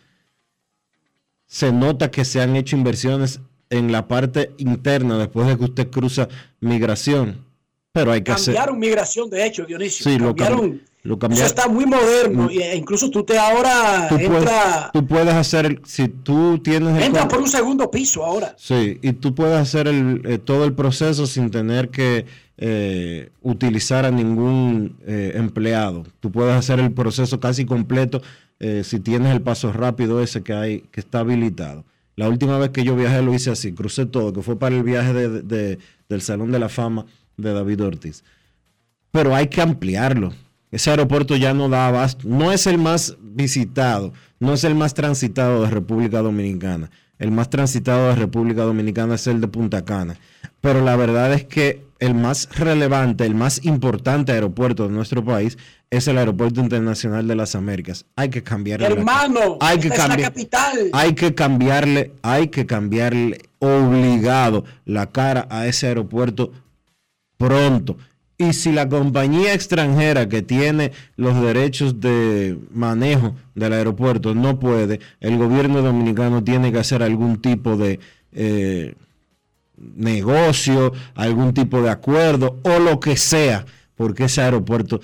se 1.48 1.72
nota 1.72 2.12
que 2.12 2.24
se 2.26 2.42
han 2.42 2.56
hecho 2.56 2.76
inversiones 2.76 3.40
en 3.72 3.92
la 3.92 4.08
parte 4.08 4.52
interna 4.60 5.18
después 5.18 5.48
de 5.48 5.58
que 5.58 5.64
usted 5.64 5.90
cruza 5.90 6.30
migración. 6.60 7.44
Pero 7.92 8.12
hay 8.12 8.22
que 8.22 8.34
cambiaron 8.34 8.76
hacer... 8.76 8.80
migración, 8.80 9.30
de 9.32 9.46
hecho, 9.48 9.66
Dionisio. 9.66 10.12
Sí, 10.12 10.18
cambiaron, 10.20 10.84
lo, 11.02 11.18
cambiaron. 11.18 11.46
Eso 11.46 11.56
está 11.56 11.68
muy 11.68 11.88
moderno. 11.88 12.48
E 12.52 12.76
incluso 12.76 13.10
tú 13.10 13.24
te 13.24 13.36
ahora 13.36 14.08
tú 14.10 14.18
entra. 14.18 14.30
Puedes, 14.40 14.92
tú 14.94 15.08
puedes 15.08 15.34
hacer, 15.34 15.82
si 15.86 16.08
tú 16.08 16.60
tienes. 16.60 16.98
El 16.98 17.04
entra 17.04 17.28
por 17.28 17.40
un 17.40 17.48
segundo 17.48 17.90
piso 17.90 18.24
ahora. 18.24 18.56
Sí, 18.60 19.00
y 19.02 19.14
tú 19.14 19.34
puedes 19.34 19.58
hacer 19.58 19.88
el, 19.88 20.22
eh, 20.26 20.38
todo 20.38 20.66
el 20.66 20.74
proceso 20.74 21.26
sin 21.26 21.50
tener 21.50 21.90
que 21.90 22.28
eh, 22.58 23.32
utilizar 23.42 24.06
a 24.06 24.12
ningún 24.12 24.98
eh, 25.06 25.34
empleado. 25.36 26.06
Tú 26.20 26.32
puedes 26.32 26.54
hacer 26.54 26.80
el 26.80 26.92
proceso 26.92 27.40
casi 27.40 27.66
completo 27.66 28.22
eh, 28.60 28.84
si 28.84 29.00
tienes 29.00 29.34
el 29.34 29.42
paso 29.42 29.74
rápido 29.74 30.22
ese 30.22 30.44
que 30.44 30.54
hay 30.54 30.82
que 30.92 31.00
está 31.00 31.20
habilitado. 31.20 31.86
La 32.16 32.30
última 32.30 32.60
vez 32.60 32.70
que 32.70 32.84
yo 32.84 32.96
viajé 32.96 33.22
lo 33.24 33.34
hice 33.34 33.50
así, 33.50 33.74
crucé 33.74 34.06
todo, 34.06 34.34
que 34.34 34.44
fue 34.44 34.60
para 34.60 34.76
el 34.76 34.84
viaje 34.84 35.14
de, 35.14 35.42
de, 35.42 35.80
del 36.10 36.22
Salón 36.22 36.52
de 36.52 36.60
la 36.60 36.70
Fama 36.70 37.06
de 37.38 37.54
David 37.54 37.84
Ortiz. 37.84 38.24
Pero 39.12 39.36
hay 39.36 39.48
que 39.48 39.62
ampliarlo. 39.62 40.32
Ese 40.72 40.92
aeropuerto 40.92 41.36
ya 41.36 41.54
no 41.54 41.70
da 41.70 41.88
abasto. 41.88 42.28
No 42.28 42.52
es 42.52 42.68
el 42.68 42.78
más 42.78 43.18
visitado, 43.20 44.14
no 44.40 44.54
es 44.54 44.64
el 44.64 44.76
más 44.76 44.94
transitado 44.94 45.64
de 45.64 45.70
República 45.70 46.22
Dominicana. 46.22 46.92
El 47.20 47.32
más 47.32 47.50
transitado 47.50 48.10
de 48.10 48.16
República 48.16 48.64
Dominicana 48.64 49.16
es 49.16 49.28
el 49.28 49.40
de 49.40 49.48
Punta 49.48 49.86
Cana. 49.86 50.18
Pero 50.62 50.82
la 50.82 50.96
verdad 50.96 51.34
es 51.34 51.46
que 51.46 51.86
el 52.04 52.16
más 52.16 52.50
relevante, 52.58 53.26
el 53.26 53.34
más 53.34 53.64
importante 53.64 54.34
aeropuerto 54.34 54.84
de 54.84 54.90
nuestro 54.90 55.24
país 55.24 55.58
es 55.90 56.06
el 56.10 56.18
Aeropuerto 56.18 56.60
Internacional 56.60 57.26
de 57.30 57.36
las 57.36 57.56
Américas. 57.56 58.06
Hay 58.18 58.30
que 58.30 58.44
cambiarle. 58.44 58.88
Hermano, 58.88 59.58
hay 59.62 59.80
que 59.80 59.88
es 59.88 59.94
cambiar, 59.94 60.20
la 60.20 60.28
capital. 60.28 60.90
Hay 60.92 61.14
que 61.14 61.34
cambiarle, 61.34 62.12
hay 62.22 62.50
que 62.50 62.66
cambiarle 62.66 63.44
obligado 63.60 64.66
la 64.84 65.12
cara 65.12 65.48
a 65.50 65.66
ese 65.66 65.88
aeropuerto 65.88 66.52
pronto. 67.38 67.96
Y 68.38 68.52
si 68.52 68.74
la 68.74 68.90
compañía 68.90 69.54
extranjera 69.54 70.28
que 70.28 70.42
tiene 70.42 70.92
los 71.16 71.40
derechos 71.42 72.02
de 72.02 72.58
manejo 72.74 73.34
del 73.56 73.72
aeropuerto 73.72 74.36
no 74.36 74.60
puede, 74.60 75.00
el 75.22 75.38
gobierno 75.38 75.82
dominicano 75.82 76.44
tiene 76.44 76.74
que 76.74 76.80
hacer 76.80 77.02
algún 77.02 77.42
tipo 77.42 77.78
de 77.78 78.02
eh, 78.34 78.94
negocio, 79.78 80.94
algún 81.16 81.54
tipo 81.54 81.82
de 81.82 81.90
acuerdo 81.90 82.60
o 82.64 82.80
lo 82.80 83.00
que 83.00 83.18
sea, 83.18 83.66
porque 83.96 84.26
ese 84.26 84.42
aeropuerto 84.42 85.00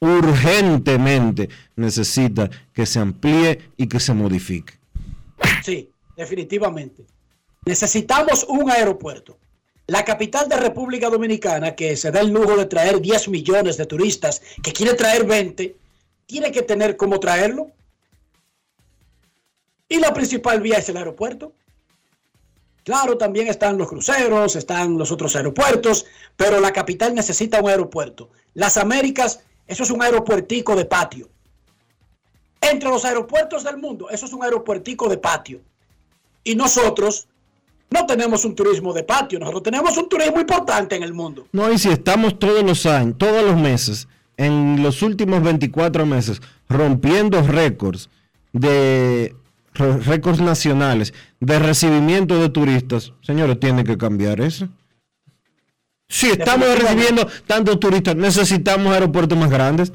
urgentemente 0.00 1.48
necesita 1.76 2.50
que 2.72 2.86
se 2.86 2.98
amplíe 2.98 3.70
y 3.76 3.86
que 3.86 4.00
se 4.00 4.14
modifique. 4.14 4.74
Sí, 5.62 5.90
definitivamente. 6.16 7.04
Necesitamos 7.66 8.44
un 8.48 8.70
aeropuerto. 8.70 9.38
La 9.86 10.04
capital 10.04 10.48
de 10.48 10.56
República 10.56 11.10
Dominicana, 11.10 11.74
que 11.74 11.96
se 11.96 12.10
da 12.10 12.20
el 12.20 12.30
lujo 12.30 12.56
de 12.56 12.66
traer 12.66 13.00
10 13.00 13.28
millones 13.28 13.76
de 13.76 13.86
turistas, 13.86 14.40
que 14.62 14.72
quiere 14.72 14.94
traer 14.94 15.26
20, 15.26 15.76
tiene 16.26 16.52
que 16.52 16.62
tener 16.62 16.96
cómo 16.96 17.18
traerlo. 17.18 17.70
Y 19.88 19.98
la 19.98 20.14
principal 20.14 20.60
vía 20.60 20.78
es 20.78 20.88
el 20.88 20.96
aeropuerto. 20.96 21.52
Claro, 22.84 23.18
también 23.18 23.48
están 23.48 23.76
los 23.78 23.88
cruceros, 23.88 24.56
están 24.56 24.96
los 24.96 25.12
otros 25.12 25.36
aeropuertos, 25.36 26.06
pero 26.36 26.60
la 26.60 26.72
capital 26.72 27.14
necesita 27.14 27.60
un 27.60 27.68
aeropuerto. 27.68 28.30
Las 28.54 28.76
Américas, 28.76 29.40
eso 29.66 29.82
es 29.82 29.90
un 29.90 30.02
aeropuertico 30.02 30.74
de 30.74 30.84
patio. 30.84 31.28
Entre 32.60 32.88
los 32.88 33.04
aeropuertos 33.04 33.64
del 33.64 33.78
mundo, 33.78 34.08
eso 34.10 34.26
es 34.26 34.32
un 34.32 34.42
aeropuertico 34.42 35.08
de 35.08 35.18
patio. 35.18 35.60
Y 36.44 36.54
nosotros 36.54 37.28
no 37.90 38.06
tenemos 38.06 38.44
un 38.44 38.54
turismo 38.54 38.92
de 38.92 39.02
patio, 39.02 39.38
nosotros 39.38 39.62
tenemos 39.64 39.96
un 39.96 40.08
turismo 40.08 40.40
importante 40.40 40.96
en 40.96 41.02
el 41.02 41.12
mundo. 41.12 41.46
No, 41.52 41.70
y 41.70 41.78
si 41.78 41.88
estamos 41.88 42.38
todos 42.38 42.62
los 42.62 42.86
años, 42.86 43.16
todos 43.18 43.42
los 43.44 43.56
meses, 43.56 44.08
en 44.36 44.82
los 44.82 45.02
últimos 45.02 45.42
24 45.42 46.06
meses, 46.06 46.40
rompiendo 46.68 47.42
récords 47.42 48.08
de 48.52 49.34
récords 49.74 50.40
nacionales 50.40 51.14
de 51.40 51.58
recibimiento 51.58 52.40
de 52.40 52.48
turistas, 52.48 53.12
señores, 53.22 53.58
tiene 53.60 53.84
que 53.84 53.96
cambiar 53.96 54.40
eso. 54.40 54.68
Si 56.08 56.28
estamos 56.28 56.66
recibiendo 56.76 57.26
tantos 57.46 57.78
turistas, 57.78 58.16
necesitamos 58.16 58.92
aeropuertos 58.92 59.38
más 59.38 59.48
grandes. 59.48 59.92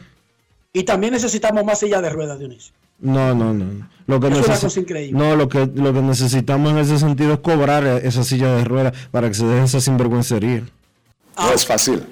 Y 0.72 0.84
también 0.84 1.14
necesitamos 1.14 1.66
más 1.66 1.80
sillas 1.80 2.02
de 2.02 2.10
ruedas, 2.10 2.40
Dionisio. 2.40 2.74
No, 3.00 3.36
no, 3.36 3.54
no. 3.54 3.90
Lo 4.08 4.20
que 4.20 4.28
es 4.28 4.34
una 4.48 4.58
cosa 4.58 4.80
increíble. 4.80 5.18
No, 5.18 5.36
lo 5.36 5.50
que, 5.50 5.70
lo 5.74 5.94
que 5.94 6.02
necesitamos 6.02 6.72
en 6.72 6.78
ese 6.78 7.00
sentido 7.00 7.34
es 7.34 7.40
cobrar 7.40 7.86
esa 7.86 8.24
silla 8.24 8.56
de 8.56 8.64
ruedas 8.64 8.94
para 9.12 9.28
que 9.28 9.34
se 9.34 9.46
deje 9.46 9.66
esa 9.66 9.82
sinvergüencería. 9.82 10.64
No 11.38 11.52
es 11.52 11.66
fácil. 11.66 12.04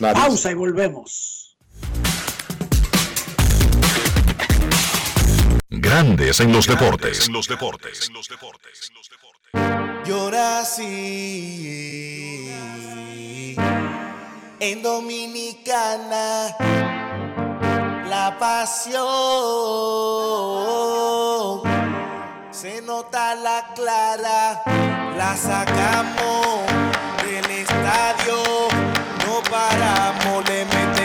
Pausa 0.00 0.50
y 0.50 0.54
volvemos. 0.54 1.56
Grandes 5.68 6.38
en 6.38 6.52
los 6.52 6.68
deportes. 6.68 7.26
En 7.26 7.32
los 7.32 7.48
deportes. 7.48 8.08
Yo 10.04 10.30
nací 10.30 10.86
en 14.60 14.82
Dominicana. 14.82 16.56
La 18.08 18.38
pasión 18.38 19.02
se 22.52 22.80
nota 22.82 23.34
la 23.34 23.72
clara. 23.74 24.62
La 25.16 25.36
sacamos 25.36 26.60
del 27.24 27.50
estadio. 27.50 28.36
No 29.26 29.42
paramos, 29.50 30.48
le 30.48 30.64
metemos 30.64 30.95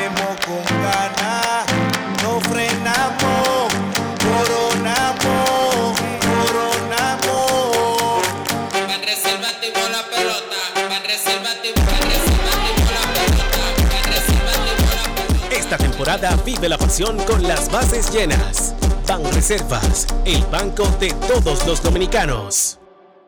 temporada 16.17 16.43
vive 16.43 16.67
la 16.67 16.77
pasión 16.77 17.17
con 17.25 17.41
las 17.43 17.71
bases 17.71 18.11
llenas. 18.11 18.73
Ban 19.07 19.23
Reservas, 19.31 20.07
el 20.25 20.43
banco 20.47 20.85
de 20.99 21.09
todos 21.27 21.65
los 21.65 21.81
dominicanos. 21.81 22.79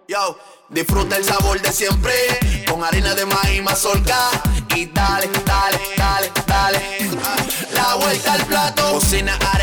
Yo, 0.07 0.37
disfruta 0.69 1.15
el 1.15 1.23
sabor 1.23 1.61
de 1.61 1.71
siempre 1.71 2.13
con 2.69 2.83
harina 2.83 3.15
de 3.15 3.25
maíz 3.25 3.63
mazorca 3.63 4.29
y 4.75 4.87
dale, 4.87 5.29
dale, 5.45 5.79
dale, 5.97 6.31
dale. 6.45 6.79
La 7.73 7.95
vuelta 7.95 8.33
al 8.33 8.45
plato, 8.45 8.93
cocina 8.93 9.37
arepa, 9.53 9.62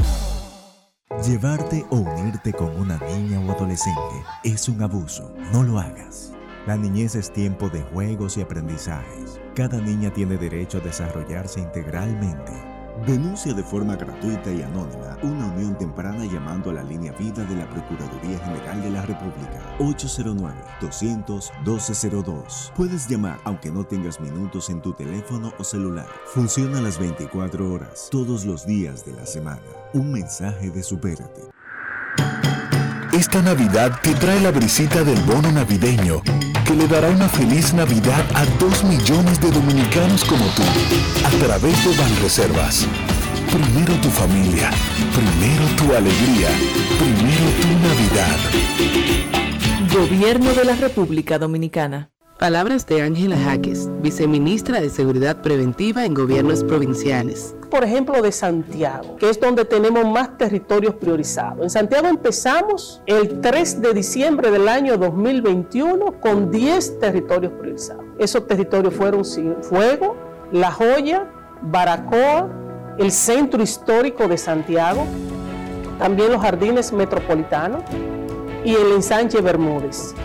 Llevarte 1.19 1.85
o 1.91 1.97
unirte 1.97 2.51
con 2.51 2.75
una 2.79 2.97
niña 2.97 3.39
o 3.39 3.51
adolescente 3.51 4.23
es 4.43 4.67
un 4.67 4.81
abuso. 4.81 5.31
No 5.53 5.61
lo 5.61 5.77
hagas. 5.77 6.33
La 6.65 6.77
niñez 6.77 7.13
es 7.13 7.31
tiempo 7.31 7.69
de 7.69 7.83
juegos 7.83 8.37
y 8.37 8.41
aprendizajes. 8.41 9.39
Cada 9.53 9.79
niña 9.79 10.11
tiene 10.11 10.37
derecho 10.37 10.79
a 10.79 10.81
desarrollarse 10.81 11.59
integralmente. 11.59 12.70
Denuncia 13.05 13.53
de 13.53 13.63
forma 13.63 13.95
gratuita 13.95 14.51
y 14.51 14.61
anónima 14.61 15.17
una 15.23 15.47
unión 15.47 15.77
temprana 15.77 16.25
llamando 16.25 16.69
a 16.69 16.73
la 16.73 16.83
línea 16.83 17.13
vida 17.13 17.43
de 17.45 17.55
la 17.55 17.69
Procuraduría 17.69 18.37
General 18.39 18.81
de 18.81 18.89
la 18.89 19.01
República 19.01 19.61
809-200-1202. 19.79 22.73
Puedes 22.75 23.07
llamar 23.07 23.39
aunque 23.43 23.71
no 23.71 23.83
tengas 23.83 24.19
minutos 24.19 24.69
en 24.69 24.81
tu 24.81 24.93
teléfono 24.93 25.53
o 25.57 25.63
celular. 25.63 26.07
Funciona 26.27 26.81
las 26.81 26.99
24 26.99 27.73
horas, 27.73 28.07
todos 28.11 28.45
los 28.45 28.65
días 28.65 29.05
de 29.05 29.13
la 29.13 29.25
semana. 29.25 29.61
Un 29.93 30.11
mensaje 30.11 30.69
de 30.69 30.83
Supérate. 30.83 31.50
Esta 33.13 33.41
Navidad 33.41 33.99
te 34.01 34.13
trae 34.15 34.39
la 34.39 34.51
brisita 34.51 35.03
del 35.03 35.19
bono 35.23 35.51
navideño 35.51 36.21
que 36.65 36.73
le 36.73 36.87
dará 36.87 37.09
una 37.09 37.27
feliz 37.27 37.73
Navidad 37.73 38.25
a 38.33 38.45
dos 38.57 38.85
millones 38.85 39.41
de 39.41 39.51
dominicanos 39.51 40.23
como 40.23 40.45
tú 40.55 40.63
a 41.25 41.29
través 41.45 41.83
de 41.83 41.97
Banreservas. 41.97 42.87
Primero 43.51 43.93
tu 44.01 44.07
familia, 44.07 44.71
primero 45.13 45.65
tu 45.75 45.93
alegría, 45.93 46.47
primero 46.99 47.51
tu 47.59 47.67
Navidad. 47.85 48.37
Gobierno 49.93 50.53
de 50.53 50.63
la 50.63 50.75
República 50.75 51.37
Dominicana. 51.37 52.11
Palabras 52.41 52.87
de 52.87 53.03
Ángela 53.03 53.37
Jaques, 53.37 53.87
viceministra 54.01 54.81
de 54.81 54.89
Seguridad 54.89 55.43
Preventiva 55.43 56.05
en 56.05 56.15
Gobiernos 56.15 56.63
Provinciales. 56.63 57.55
Por 57.69 57.83
ejemplo, 57.83 58.19
de 58.19 58.31
Santiago, 58.31 59.15
que 59.17 59.29
es 59.29 59.39
donde 59.39 59.63
tenemos 59.63 60.03
más 60.05 60.39
territorios 60.39 60.95
priorizados. 60.95 61.61
En 61.61 61.69
Santiago 61.69 62.07
empezamos 62.07 63.03
el 63.05 63.41
3 63.41 63.81
de 63.81 63.93
diciembre 63.93 64.49
del 64.49 64.67
año 64.69 64.97
2021 64.97 66.19
con 66.19 66.49
10 66.49 66.99
territorios 66.99 67.53
priorizados. 67.59 68.05
Esos 68.17 68.47
territorios 68.47 68.95
fueron 68.95 69.23
Fuego, 69.61 70.17
La 70.51 70.71
Joya, 70.71 71.31
Baracoa, 71.61 72.49
el 72.97 73.11
Centro 73.11 73.61
Histórico 73.61 74.27
de 74.27 74.39
Santiago, 74.39 75.05
también 75.99 76.31
los 76.31 76.41
Jardines 76.41 76.91
Metropolitanos 76.91 77.83
y 78.65 78.73
el 78.73 78.93
ensanche 78.93 79.41
Bermúdez. 79.41 80.15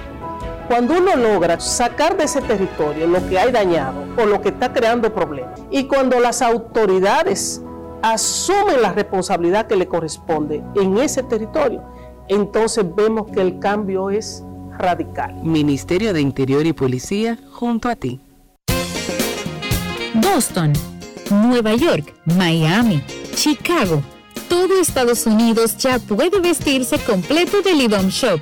Cuando 0.69 0.99
uno 0.99 1.15
logra 1.15 1.61
sacar 1.61 2.17
de 2.17 2.25
ese 2.25 2.41
territorio 2.41 3.07
lo 3.07 3.25
que 3.29 3.39
hay 3.39 3.53
dañado 3.53 4.05
o 4.21 4.27
lo 4.27 4.41
que 4.41 4.49
está 4.49 4.73
creando 4.73 5.15
problemas, 5.15 5.61
y 5.71 5.85
cuando 5.85 6.19
las 6.19 6.43
autoridades 6.43 7.63
asumen 8.03 8.83
la 8.83 8.93
responsabilidad 8.93 9.69
que 9.69 9.77
le 9.77 9.87
corresponde 9.87 10.65
en 10.75 10.99
ese 10.99 11.23
territorio, 11.23 11.85
entonces 12.29 12.85
vemos 12.97 13.31
que 13.31 13.41
el 13.41 13.61
cambio 13.61 14.11
es 14.11 14.43
radical. 14.77 15.37
Ministerio 15.45 16.13
de 16.13 16.21
Interior 16.21 16.67
y 16.67 16.73
Policía 16.73 17.39
junto 17.53 17.89
a 17.89 17.95
ti. 17.95 18.21
Boston, 20.15 20.73
Nueva 21.31 21.75
York, 21.75 22.13
Miami, 22.25 23.05
Chicago. 23.35 24.03
Todo 24.49 24.81
Estados 24.81 25.27
Unidos 25.27 25.77
ya 25.77 26.01
puede 26.01 26.41
vestirse 26.41 26.99
completo 26.99 27.63
del 27.63 27.83
IDOM 27.83 28.09
Shop. 28.09 28.41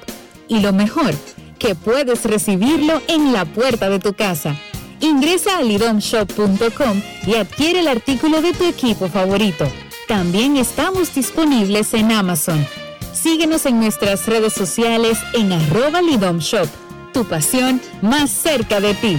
Y 0.49 0.61
lo 0.61 0.73
mejor, 0.73 1.15
que 1.59 1.75
puedes 1.75 2.25
recibirlo 2.25 3.01
en 3.09 3.33
la 3.33 3.45
puerta 3.45 3.89
de 3.89 3.99
tu 3.99 4.15
casa. 4.15 4.57
Ingresa 5.01 5.59
a 5.59 5.63
lidomshop.com 5.63 7.03
y 7.27 7.35
adquiere 7.35 7.81
el 7.81 7.89
artículo 7.89 8.41
de 8.41 8.53
tu 8.53 8.65
equipo 8.65 9.09
favorito. 9.09 9.67
También 10.09 10.57
estamos 10.57 11.15
disponibles 11.15 11.95
en 11.95 12.13
Amazon. 12.13 12.67
Síguenos 13.13 13.67
en 13.67 13.81
nuestras 13.81 14.27
redes 14.27 14.53
sociales 14.53 15.19
en 15.33 15.53
arroba 15.53 16.03
lidomshop. 16.03 16.69
Tu 17.13 17.25
pasión 17.25 17.81
más 18.03 18.31
cerca 18.31 18.81
de 18.81 18.95
ti. 18.95 19.19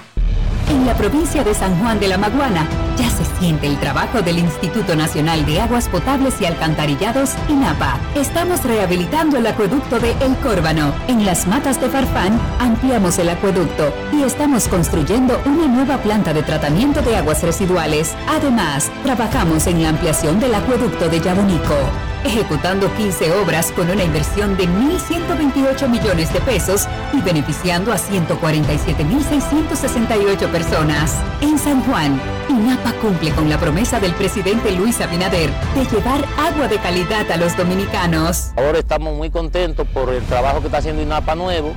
En 0.71 0.85
la 0.85 0.95
provincia 0.95 1.43
de 1.43 1.53
San 1.53 1.77
Juan 1.79 1.99
de 1.99 2.07
la 2.07 2.17
Maguana 2.17 2.65
ya 2.97 3.09
se 3.09 3.25
siente 3.37 3.67
el 3.67 3.77
trabajo 3.77 4.21
del 4.21 4.39
Instituto 4.39 4.95
Nacional 4.95 5.45
de 5.45 5.59
Aguas 5.59 5.89
Potables 5.89 6.39
y 6.39 6.45
Alcantarillados, 6.45 7.31
INAPA. 7.49 7.99
Estamos 8.15 8.63
rehabilitando 8.63 9.35
el 9.37 9.47
acueducto 9.47 9.99
de 9.99 10.11
El 10.21 10.33
Córbano. 10.37 10.93
En 11.09 11.25
las 11.25 11.45
matas 11.45 11.81
de 11.81 11.89
Farfán 11.89 12.39
ampliamos 12.59 13.19
el 13.19 13.27
acueducto 13.27 13.93
y 14.13 14.23
estamos 14.23 14.69
construyendo 14.69 15.41
una 15.45 15.67
nueva 15.67 15.97
planta 15.97 16.33
de 16.33 16.41
tratamiento 16.41 17.01
de 17.01 17.17
aguas 17.17 17.43
residuales. 17.43 18.15
Además, 18.29 18.89
trabajamos 19.03 19.67
en 19.67 19.83
la 19.83 19.89
ampliación 19.89 20.39
del 20.39 20.55
acueducto 20.55 21.09
de 21.09 21.19
Yabonico 21.19 21.75
ejecutando 22.23 22.93
15 22.95 23.31
obras 23.33 23.71
con 23.71 23.89
una 23.89 24.03
inversión 24.03 24.55
de 24.57 24.67
1.128 24.67 25.89
millones 25.89 26.31
de 26.33 26.41
pesos 26.41 26.87
y 27.13 27.21
beneficiando 27.21 27.93
a 27.93 27.97
147.668 27.97 30.51
personas. 30.51 31.15
En 31.41 31.57
San 31.57 31.81
Juan, 31.83 32.21
INAPA 32.49 32.91
cumple 33.01 33.31
con 33.31 33.49
la 33.49 33.57
promesa 33.57 33.99
del 33.99 34.13
presidente 34.13 34.71
Luis 34.71 35.01
Abinader 35.01 35.49
de 35.75 35.85
llevar 35.85 36.23
agua 36.37 36.67
de 36.67 36.77
calidad 36.79 37.31
a 37.31 37.37
los 37.37 37.57
dominicanos. 37.57 38.51
Ahora 38.57 38.79
estamos 38.79 39.15
muy 39.15 39.29
contentos 39.29 39.87
por 39.87 40.13
el 40.13 40.23
trabajo 40.25 40.59
que 40.59 40.65
está 40.67 40.79
haciendo 40.79 41.01
INAPA 41.01 41.35
nuevo, 41.35 41.73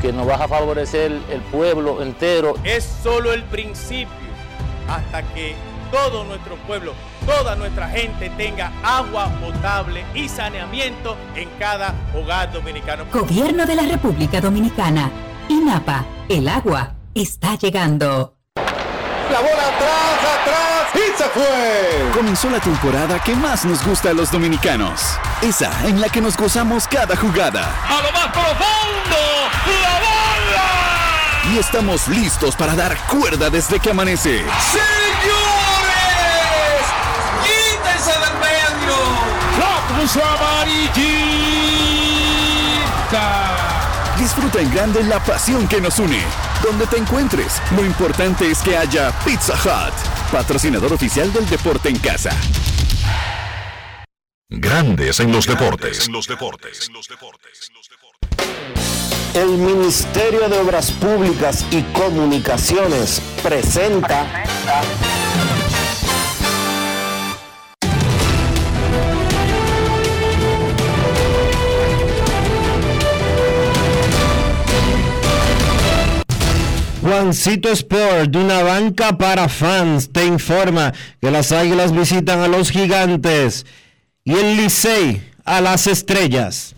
que 0.00 0.12
nos 0.12 0.28
va 0.28 0.36
a 0.36 0.48
favorecer 0.48 1.12
el 1.30 1.40
pueblo 1.50 2.02
entero. 2.02 2.54
Es 2.64 2.84
solo 3.02 3.32
el 3.32 3.42
principio 3.44 4.12
hasta 4.88 5.22
que 5.34 5.54
todo 5.90 6.24
nuestro 6.24 6.56
pueblo, 6.66 6.92
toda 7.26 7.56
nuestra 7.56 7.88
gente 7.88 8.30
tenga 8.30 8.72
agua 8.82 9.28
potable 9.40 10.04
y 10.14 10.28
saneamiento 10.28 11.16
en 11.34 11.48
cada 11.58 11.94
hogar 12.14 12.52
dominicano. 12.52 13.06
Gobierno 13.12 13.66
de 13.66 13.74
la 13.74 13.82
República 13.82 14.40
Dominicana. 14.40 15.10
INAPA, 15.48 16.04
el 16.28 16.48
agua 16.48 16.94
está 17.14 17.56
llegando. 17.56 18.36
La 18.56 19.40
bola 19.40 19.68
atrás, 19.68 20.18
atrás 20.40 20.72
y 20.94 21.16
se 21.16 21.24
fue. 21.30 22.10
Comenzó 22.14 22.50
la 22.50 22.60
temporada 22.60 23.18
que 23.20 23.34
más 23.34 23.64
nos 23.64 23.84
gusta 23.84 24.10
a 24.10 24.12
los 24.12 24.30
dominicanos. 24.30 25.18
Esa 25.40 25.70
en 25.86 26.00
la 26.00 26.08
que 26.08 26.20
nos 26.20 26.36
gozamos 26.36 26.86
cada 26.86 27.16
jugada. 27.16 27.74
A 27.88 28.02
lo 28.02 28.12
más 28.12 28.28
profundo, 28.28 29.16
la 29.82 29.94
bola. 30.00 31.54
Y 31.54 31.58
estamos 31.58 32.08
listos 32.08 32.54
para 32.56 32.74
dar 32.74 32.96
cuerda 33.08 33.48
desde 33.48 33.80
que 33.80 33.90
amanece. 33.90 34.44
¡Señor! 34.70 35.11
Amarillita. 40.02 41.22
Disfruta 44.18 44.60
en 44.60 44.72
grande 44.74 45.04
la 45.04 45.22
pasión 45.22 45.68
que 45.68 45.80
nos 45.80 46.00
une. 46.00 46.20
Donde 46.60 46.86
te 46.86 46.96
encuentres, 46.96 47.62
lo 47.76 47.84
importante 47.84 48.50
es 48.50 48.58
que 48.58 48.76
haya 48.76 49.12
Pizza 49.24 49.54
Hut, 49.54 49.94
patrocinador 50.32 50.92
oficial 50.92 51.32
del 51.32 51.48
deporte 51.48 51.88
en 51.88 51.98
casa. 51.98 52.36
Grandes 54.48 55.20
en 55.20 55.30
los 55.30 55.46
deportes. 55.46 56.08
En 56.08 56.12
los 56.12 56.26
deportes. 56.26 56.90
El 59.34 59.50
Ministerio 59.50 60.48
de 60.48 60.58
Obras 60.58 60.90
Públicas 60.90 61.64
y 61.70 61.82
Comunicaciones 61.92 63.22
presenta 63.42 64.26
Juancito 77.02 77.68
Sport, 77.70 78.30
de 78.30 78.38
una 78.38 78.62
banca 78.62 79.18
para 79.18 79.48
fans, 79.48 80.08
te 80.12 80.24
informa 80.24 80.92
que 81.20 81.32
las 81.32 81.50
águilas 81.50 81.92
visitan 81.92 82.38
a 82.38 82.46
los 82.46 82.70
gigantes 82.70 83.66
y 84.24 84.34
el 84.34 84.56
Licey 84.56 85.20
a 85.44 85.60
las 85.60 85.88
estrellas. 85.88 86.76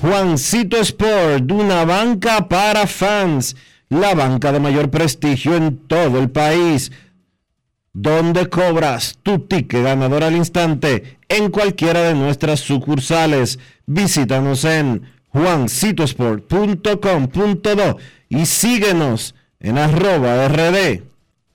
Juancito 0.00 0.78
Sport, 0.78 1.44
de 1.44 1.54
una 1.54 1.84
banca 1.84 2.48
para 2.48 2.88
fans, 2.88 3.54
la 3.88 4.16
banca 4.16 4.50
de 4.50 4.58
mayor 4.58 4.90
prestigio 4.90 5.54
en 5.54 5.78
todo 5.86 6.18
el 6.18 6.28
país 6.28 6.90
donde 8.00 8.48
cobras 8.48 9.18
tu 9.24 9.40
ticket 9.40 9.82
ganador 9.82 10.22
al 10.22 10.36
instante 10.36 11.18
en 11.28 11.50
cualquiera 11.50 12.02
de 12.02 12.14
nuestras 12.14 12.60
sucursales. 12.60 13.58
Visítanos 13.86 14.64
en 14.64 15.02
juancitosport.com.do 15.30 17.98
y 18.28 18.46
síguenos 18.46 19.34
en 19.58 19.78
arroba 19.78 20.46
rd 20.46 21.02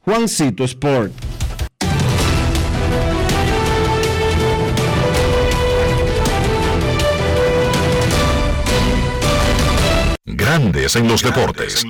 Juancito 0.02 0.66
Sport. 0.66 1.14
Grandes 10.26 10.96
en 10.98 11.08
los 11.08 11.24
deportes. 11.24 11.86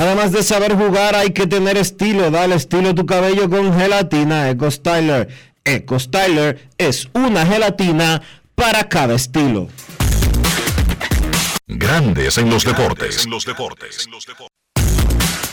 Además 0.00 0.32
de 0.32 0.42
saber 0.42 0.76
jugar, 0.76 1.14
hay 1.14 1.34
que 1.34 1.46
tener 1.46 1.76
estilo. 1.76 2.30
Dale 2.30 2.54
estilo 2.54 2.88
a 2.88 2.94
tu 2.94 3.04
cabello 3.04 3.50
con 3.50 3.78
gelatina 3.78 4.48
Eco 4.48 4.70
Styler. 4.70 5.28
Eco 5.62 6.00
Styler 6.00 6.70
es 6.78 7.10
una 7.12 7.44
gelatina 7.44 8.22
para 8.54 8.88
cada 8.88 9.14
estilo. 9.14 9.68
Grandes 11.66 12.38
en 12.38 12.48
los 12.48 12.64
deportes. 12.64 13.26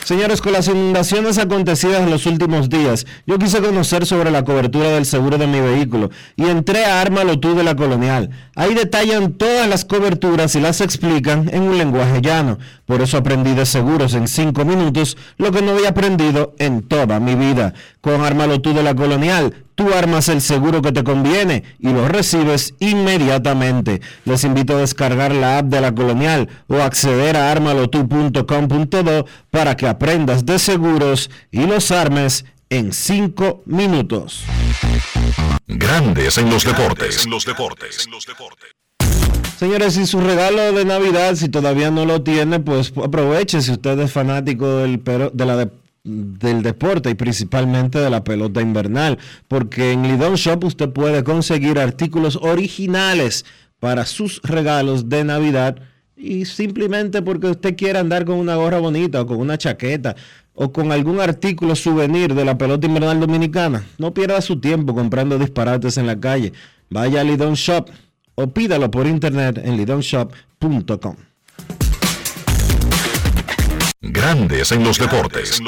Señores, 0.07 0.39
con 0.39 0.53
las 0.53 0.69
inundaciones 0.69 1.37
acontecidas 1.37 1.99
en 1.99 2.09
los 2.09 2.25
últimos 2.27 2.69
días, 2.69 3.05
yo 3.25 3.37
quise 3.37 3.59
conocer 3.59 4.05
sobre 4.05 4.31
la 4.31 4.45
cobertura 4.45 4.87
del 4.87 5.05
seguro 5.05 5.37
de 5.37 5.47
mi 5.47 5.59
vehículo 5.59 6.11
y 6.37 6.45
entré 6.45 6.85
a 6.85 7.01
Ármalo 7.01 7.41
tú 7.41 7.55
de 7.55 7.65
la 7.65 7.75
Colonial. 7.75 8.29
Ahí 8.55 8.73
detallan 8.73 9.33
todas 9.33 9.67
las 9.67 9.83
coberturas 9.83 10.55
y 10.55 10.61
las 10.61 10.79
explican 10.79 11.49
en 11.51 11.63
un 11.63 11.77
lenguaje 11.77 12.21
llano. 12.21 12.57
Por 12.85 13.01
eso 13.01 13.17
aprendí 13.17 13.53
de 13.53 13.65
seguros 13.65 14.13
en 14.13 14.29
cinco 14.29 14.63
minutos 14.63 15.17
lo 15.35 15.51
que 15.51 15.61
no 15.61 15.71
había 15.71 15.89
aprendido 15.89 16.55
en 16.57 16.83
toda 16.83 17.19
mi 17.19 17.35
vida. 17.35 17.73
Con 17.99 18.23
Ármalo 18.23 18.61
tú 18.61 18.73
de 18.73 18.83
la 18.83 18.95
Colonial, 18.95 19.65
tú 19.77 19.93
armas 19.93 20.27
el 20.27 20.41
seguro 20.41 20.81
que 20.81 20.91
te 20.91 21.03
conviene 21.03 21.63
y 21.79 21.89
lo 21.89 22.07
recibes 22.07 22.73
inmediatamente. 22.79 24.01
Les 24.25 24.43
invito 24.43 24.75
a 24.75 24.79
descargar 24.79 25.33
la 25.33 25.59
app 25.59 25.67
de 25.67 25.79
la 25.79 25.93
Colonial 25.93 26.49
o 26.67 26.81
acceder 26.81 27.37
a 27.37 27.51
armalotu.com.do 27.51 29.25
para 29.51 29.77
que 29.77 29.87
aprendas 29.87 30.45
de 30.45 30.57
seguros 30.57 31.29
y 31.51 31.67
los 31.67 31.91
armes 31.91 32.45
en 32.71 32.91
cinco 32.91 33.61
minutos. 33.65 34.43
Grandes 35.67 36.39
en 36.39 36.49
los 36.49 36.65
deportes. 36.65 37.27
Señores, 39.59 39.93
si 39.93 40.07
su 40.07 40.19
regalo 40.21 40.73
de 40.73 40.85
Navidad, 40.85 41.35
si 41.35 41.49
todavía 41.49 41.91
no 41.91 42.05
lo 42.05 42.23
tiene, 42.23 42.59
pues 42.59 42.93
aproveche 43.03 43.61
si 43.61 43.71
usted 43.71 43.99
es 43.99 44.11
fanático 44.11 44.77
del, 44.77 45.03
de 45.03 45.45
la 45.45 45.69
del 46.03 46.63
deporte 46.63 47.09
y 47.09 47.15
principalmente 47.15 47.99
de 47.99 48.09
la 48.09 48.23
pelota 48.23 48.61
invernal, 48.61 49.17
porque 49.47 49.91
en 49.91 50.03
Lidon 50.03 50.35
Shop 50.35 50.63
usted 50.63 50.89
puede 50.89 51.23
conseguir 51.23 51.79
artículos 51.79 52.37
originales 52.41 53.45
para 53.79 54.05
sus 54.05 54.41
regalos 54.43 55.09
de 55.09 55.23
Navidad 55.23 55.77
y 56.15 56.45
simplemente 56.45 57.21
porque 57.21 57.47
usted 57.47 57.75
quiera 57.75 57.99
andar 57.99 58.25
con 58.25 58.37
una 58.37 58.55
gorra 58.55 58.79
bonita 58.79 59.21
o 59.21 59.27
con 59.27 59.37
una 59.37 59.57
chaqueta 59.57 60.15
o 60.53 60.71
con 60.71 60.91
algún 60.91 61.19
artículo 61.19 61.75
souvenir 61.75 62.33
de 62.33 62.43
la 62.43 62.57
pelota 62.57 62.87
invernal 62.87 63.19
dominicana. 63.19 63.85
No 63.99 64.13
pierda 64.13 64.41
su 64.41 64.59
tiempo 64.59 64.95
comprando 64.95 65.37
disparates 65.37 65.97
en 65.97 66.07
la 66.07 66.19
calle. 66.19 66.53
Vaya 66.89 67.21
a 67.21 67.23
Lidon 67.23 67.53
Shop 67.53 67.89
o 68.33 68.47
pídalo 68.47 68.89
por 68.89 69.05
internet 69.05 69.61
en 69.63 69.77
lidonshop.com. 69.77 71.15
Grandes 74.01 74.71
en 74.71 74.83
los 74.83 74.99
deportes. 74.99 75.59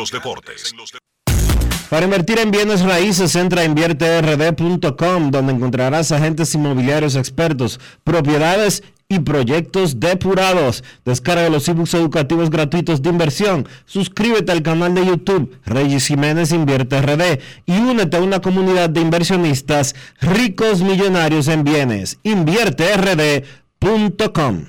Para 1.89 2.05
invertir 2.05 2.38
en 2.38 2.51
bienes 2.51 2.82
raíces, 2.82 3.36
entra 3.36 3.61
a 3.61 3.65
invierterd.com, 3.65 5.32
donde 5.32 5.53
encontrarás 5.53 6.11
agentes 6.11 6.53
inmobiliarios 6.53 7.15
expertos, 7.15 7.80
propiedades 8.03 8.84
y 9.07 9.17
proyectos 9.19 9.99
depurados. 9.99 10.84
Descarga 11.03 11.49
los 11.49 11.67
ebooks 11.67 11.95
educativos 11.95 12.51
gratuitos 12.51 13.01
de 13.01 13.09
inversión. 13.09 13.67
Suscríbete 13.86 14.51
al 14.51 14.61
canal 14.61 14.93
de 14.93 15.07
YouTube 15.07 15.57
Reyes 15.65 16.05
Jiménez 16.05 16.51
Invierte 16.51 17.01
RD 17.01 17.39
y 17.65 17.80
únete 17.80 18.17
a 18.17 18.21
una 18.21 18.39
comunidad 18.39 18.91
de 18.91 19.01
inversionistas 19.01 19.95
ricos 20.21 20.82
millonarios 20.82 21.47
en 21.47 21.63
bienes. 21.63 22.19
InvierteRD.com. 22.21 24.65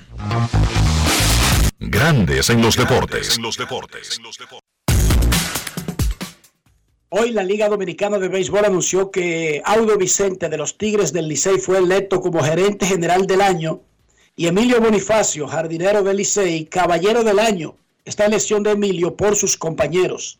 Grandes 1.83 2.51
en 2.51 2.61
los 2.61 2.77
deportes. 2.77 3.39
Hoy 7.09 7.31
la 7.31 7.43
Liga 7.43 7.69
Dominicana 7.69 8.19
de 8.19 8.27
Béisbol 8.27 8.65
anunció 8.65 9.09
que 9.09 9.63
Audo 9.65 9.97
Vicente 9.97 10.47
de 10.47 10.57
los 10.57 10.77
Tigres 10.77 11.11
del 11.11 11.27
Licey 11.27 11.57
fue 11.57 11.79
electo 11.79 12.21
como 12.21 12.43
gerente 12.43 12.85
general 12.85 13.25
del 13.25 13.41
año 13.41 13.81
y 14.35 14.45
Emilio 14.45 14.79
Bonifacio, 14.79 15.47
jardinero 15.47 16.03
del 16.03 16.17
Licey, 16.17 16.65
caballero 16.65 17.23
del 17.23 17.39
año. 17.39 17.75
Esta 18.05 18.27
elección 18.27 18.61
de 18.61 18.73
Emilio 18.73 19.15
por 19.15 19.35
sus 19.35 19.57
compañeros 19.57 20.37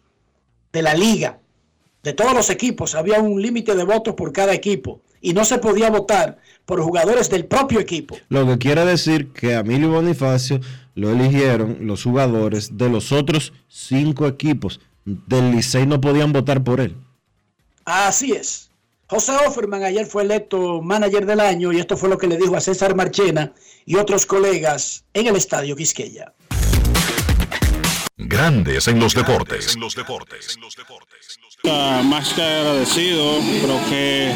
de 0.71 0.83
la 0.83 0.93
liga, 0.93 1.39
de 2.03 2.13
todos 2.13 2.35
los 2.35 2.51
equipos, 2.51 2.93
había 2.93 3.19
un 3.19 3.41
límite 3.41 3.73
de 3.73 3.83
votos 3.83 4.13
por 4.13 4.31
cada 4.31 4.53
equipo 4.53 5.01
y 5.21 5.33
no 5.33 5.45
se 5.45 5.59
podía 5.59 5.89
votar 5.89 6.39
por 6.65 6.81
jugadores 6.81 7.29
del 7.29 7.45
propio 7.45 7.79
equipo. 7.79 8.17
Lo 8.29 8.45
que 8.47 8.57
quiere 8.57 8.83
decir 8.85 9.31
que 9.31 9.55
a 9.55 9.59
Emilio 9.59 9.91
Bonifacio 9.91 10.59
lo 10.95 11.11
eligieron 11.11 11.77
los 11.81 12.03
jugadores 12.03 12.77
de 12.77 12.89
los 12.89 13.11
otros 13.11 13.53
cinco 13.67 14.27
equipos 14.27 14.79
del 15.05 15.51
Licey 15.51 15.85
no 15.85 15.99
podían 15.99 16.31
votar 16.31 16.63
por 16.63 16.79
él. 16.79 16.95
Así 17.85 18.33
es. 18.33 18.69
José 19.07 19.33
Offerman 19.45 19.83
ayer 19.83 20.05
fue 20.05 20.23
electo 20.23 20.81
manager 20.81 21.25
del 21.25 21.41
año 21.41 21.73
y 21.73 21.79
esto 21.79 21.97
fue 21.97 22.07
lo 22.07 22.17
que 22.17 22.27
le 22.27 22.37
dijo 22.37 22.55
a 22.55 22.61
César 22.61 22.95
Marchena 22.95 23.53
y 23.85 23.95
otros 23.95 24.25
colegas 24.25 25.03
en 25.13 25.27
el 25.27 25.35
estadio 25.35 25.75
Quisqueya. 25.75 26.33
Grandes 28.17 28.87
en 28.87 28.99
los 28.99 29.13
deportes. 29.13 29.75
Más 31.63 32.33
que 32.33 32.41
agradecido, 32.41 33.37
creo 33.61 33.79
que 33.87 34.31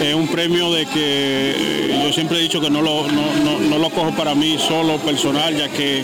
es 0.00 0.14
un 0.14 0.26
premio 0.26 0.72
de 0.72 0.86
que 0.86 1.54
eh, 1.54 2.00
yo 2.02 2.12
siempre 2.14 2.38
he 2.38 2.40
dicho 2.40 2.62
que 2.62 2.70
no 2.70 2.80
lo, 2.80 3.06
no, 3.08 3.78
lo 3.78 3.90
cojo 3.90 4.10
para 4.12 4.34
mí 4.34 4.56
solo 4.58 4.96
personal, 4.96 5.54
ya 5.54 5.68
que 5.68 6.02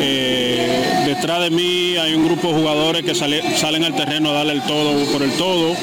eh, 0.00 1.04
detrás 1.06 1.42
de 1.42 1.50
mí 1.50 1.96
hay 1.96 2.14
un 2.14 2.24
grupo 2.24 2.48
de 2.48 2.54
jugadores 2.54 3.04
que 3.04 3.14
salen 3.14 3.84
al 3.84 3.96
terreno 3.96 4.30
a 4.30 4.34
darle 4.34 4.52
el 4.52 4.62
todo 4.62 5.04
por 5.12 5.22
el 5.22 5.32
todo 5.32 5.74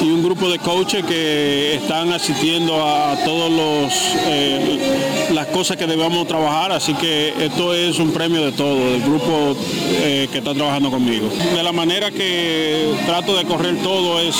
y 0.00 0.04
un 0.04 0.22
grupo 0.22 0.48
de 0.48 0.60
coaches 0.60 1.04
que 1.04 1.74
están 1.74 2.12
asistiendo 2.12 2.80
a, 2.86 3.16
todos 3.24 3.50
los 3.50 3.92
eh, 4.26 5.28
las 5.32 5.46
cosas 5.46 5.76
que 5.76 5.86
debemos 5.86 6.28
trabajar, 6.28 6.70
así 6.70 6.94
que 6.94 7.34
esto 7.40 7.74
es 7.74 7.98
un 7.98 8.12
premio 8.12 8.44
de 8.44 8.52
todo, 8.52 8.92
del 8.92 9.02
grupo 9.02 9.56
que 9.98 10.38
está 10.38 10.54
trabajando 10.54 10.90
conmigo. 10.90 11.28
De 11.54 11.62
la 11.62 11.72
manera 11.72 12.10
que 12.10 12.94
trato 13.06 13.36
de 13.36 13.44
correr 13.56 13.76
todo 13.82 14.20
es, 14.20 14.36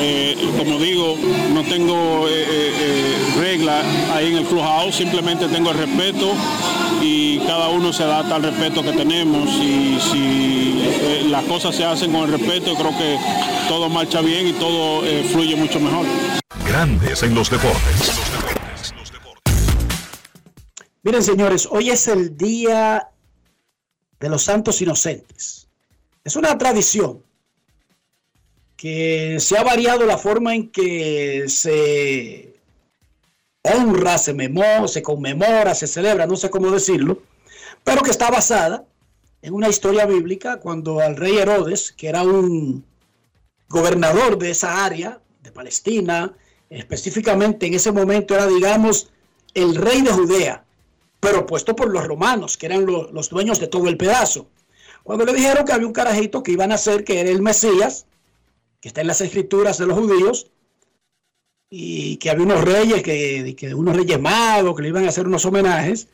eh, 0.00 0.36
como 0.58 0.78
digo, 0.78 1.16
no 1.54 1.64
tengo 1.64 2.28
eh, 2.28 2.44
eh, 2.46 3.34
regla 3.38 3.80
ahí 4.12 4.32
en 4.32 4.36
el 4.36 4.44
clubhouse, 4.44 4.96
simplemente 4.96 5.48
tengo 5.48 5.70
el 5.70 5.78
respeto 5.78 6.34
y 7.00 7.38
cada 7.46 7.70
uno 7.70 7.90
se 7.90 8.02
adapta 8.02 8.36
al 8.36 8.42
respeto 8.42 8.82
que 8.82 8.92
tenemos 8.92 9.48
y 9.54 9.98
si 9.98 11.28
las 11.30 11.42
cosas 11.44 11.74
se 11.74 11.86
hacen 11.86 12.12
con 12.12 12.24
el 12.24 12.38
respeto, 12.38 12.74
creo 12.74 12.90
que 12.98 13.18
todo 13.66 13.88
marcha 13.88 14.20
bien 14.20 14.48
y 14.48 14.52
todo 14.52 15.02
fluye 15.32 15.56
mucho 15.56 15.80
mejor. 15.80 16.04
Grandes 16.66 17.22
en 17.22 17.34
los 17.34 17.48
deportes. 17.48 18.20
Miren 21.02 21.22
señores, 21.22 21.66
hoy 21.70 21.88
es 21.88 22.08
el 22.08 22.36
día 22.36 23.08
de 24.18 24.28
los 24.28 24.42
santos 24.42 24.82
inocentes. 24.82 25.68
Es 26.24 26.36
una 26.36 26.58
tradición 26.58 27.22
que 28.80 29.36
se 29.40 29.58
ha 29.58 29.62
variado 29.62 30.06
la 30.06 30.16
forma 30.16 30.54
en 30.54 30.70
que 30.70 31.44
se 31.48 32.54
honra, 33.62 34.16
se 34.16 34.32
memora, 34.32 34.88
se 34.88 35.02
conmemora, 35.02 35.74
se 35.74 35.86
celebra, 35.86 36.26
no 36.26 36.34
sé 36.34 36.48
cómo 36.48 36.70
decirlo, 36.70 37.20
pero 37.84 38.00
que 38.00 38.10
está 38.10 38.30
basada 38.30 38.86
en 39.42 39.52
una 39.52 39.68
historia 39.68 40.06
bíblica 40.06 40.60
cuando 40.60 41.00
al 41.00 41.18
rey 41.18 41.36
Herodes, 41.36 41.92
que 41.92 42.08
era 42.08 42.22
un 42.22 42.82
gobernador 43.68 44.38
de 44.38 44.52
esa 44.52 44.82
área, 44.82 45.20
de 45.42 45.52
Palestina, 45.52 46.32
específicamente 46.70 47.66
en 47.66 47.74
ese 47.74 47.92
momento 47.92 48.34
era, 48.34 48.46
digamos, 48.46 49.10
el 49.52 49.74
rey 49.74 50.00
de 50.00 50.10
Judea, 50.12 50.64
pero 51.20 51.44
puesto 51.44 51.76
por 51.76 51.90
los 51.90 52.06
romanos, 52.06 52.56
que 52.56 52.64
eran 52.64 52.86
los 52.86 53.28
dueños 53.28 53.60
de 53.60 53.66
todo 53.66 53.88
el 53.88 53.98
pedazo. 53.98 54.46
Cuando 55.02 55.26
le 55.26 55.34
dijeron 55.34 55.66
que 55.66 55.72
había 55.74 55.86
un 55.86 55.92
carajito 55.92 56.42
que 56.42 56.52
iban 56.52 56.72
a 56.72 56.78
ser, 56.78 57.04
que 57.04 57.20
era 57.20 57.28
el 57.28 57.42
Mesías, 57.42 58.06
que 58.80 58.88
está 58.88 59.00
en 59.00 59.06
las 59.06 59.20
escrituras 59.20 59.78
de 59.78 59.86
los 59.86 59.98
judíos, 59.98 60.50
y 61.70 62.16
que 62.16 62.30
había 62.30 62.44
unos 62.44 62.64
reyes, 62.64 63.02
que, 63.02 63.54
que 63.56 63.74
unos 63.74 63.96
reyes 63.96 64.20
magos, 64.20 64.74
que 64.74 64.82
le 64.82 64.88
iban 64.88 65.04
a 65.04 65.10
hacer 65.10 65.26
unos 65.26 65.46
homenajes. 65.46 66.08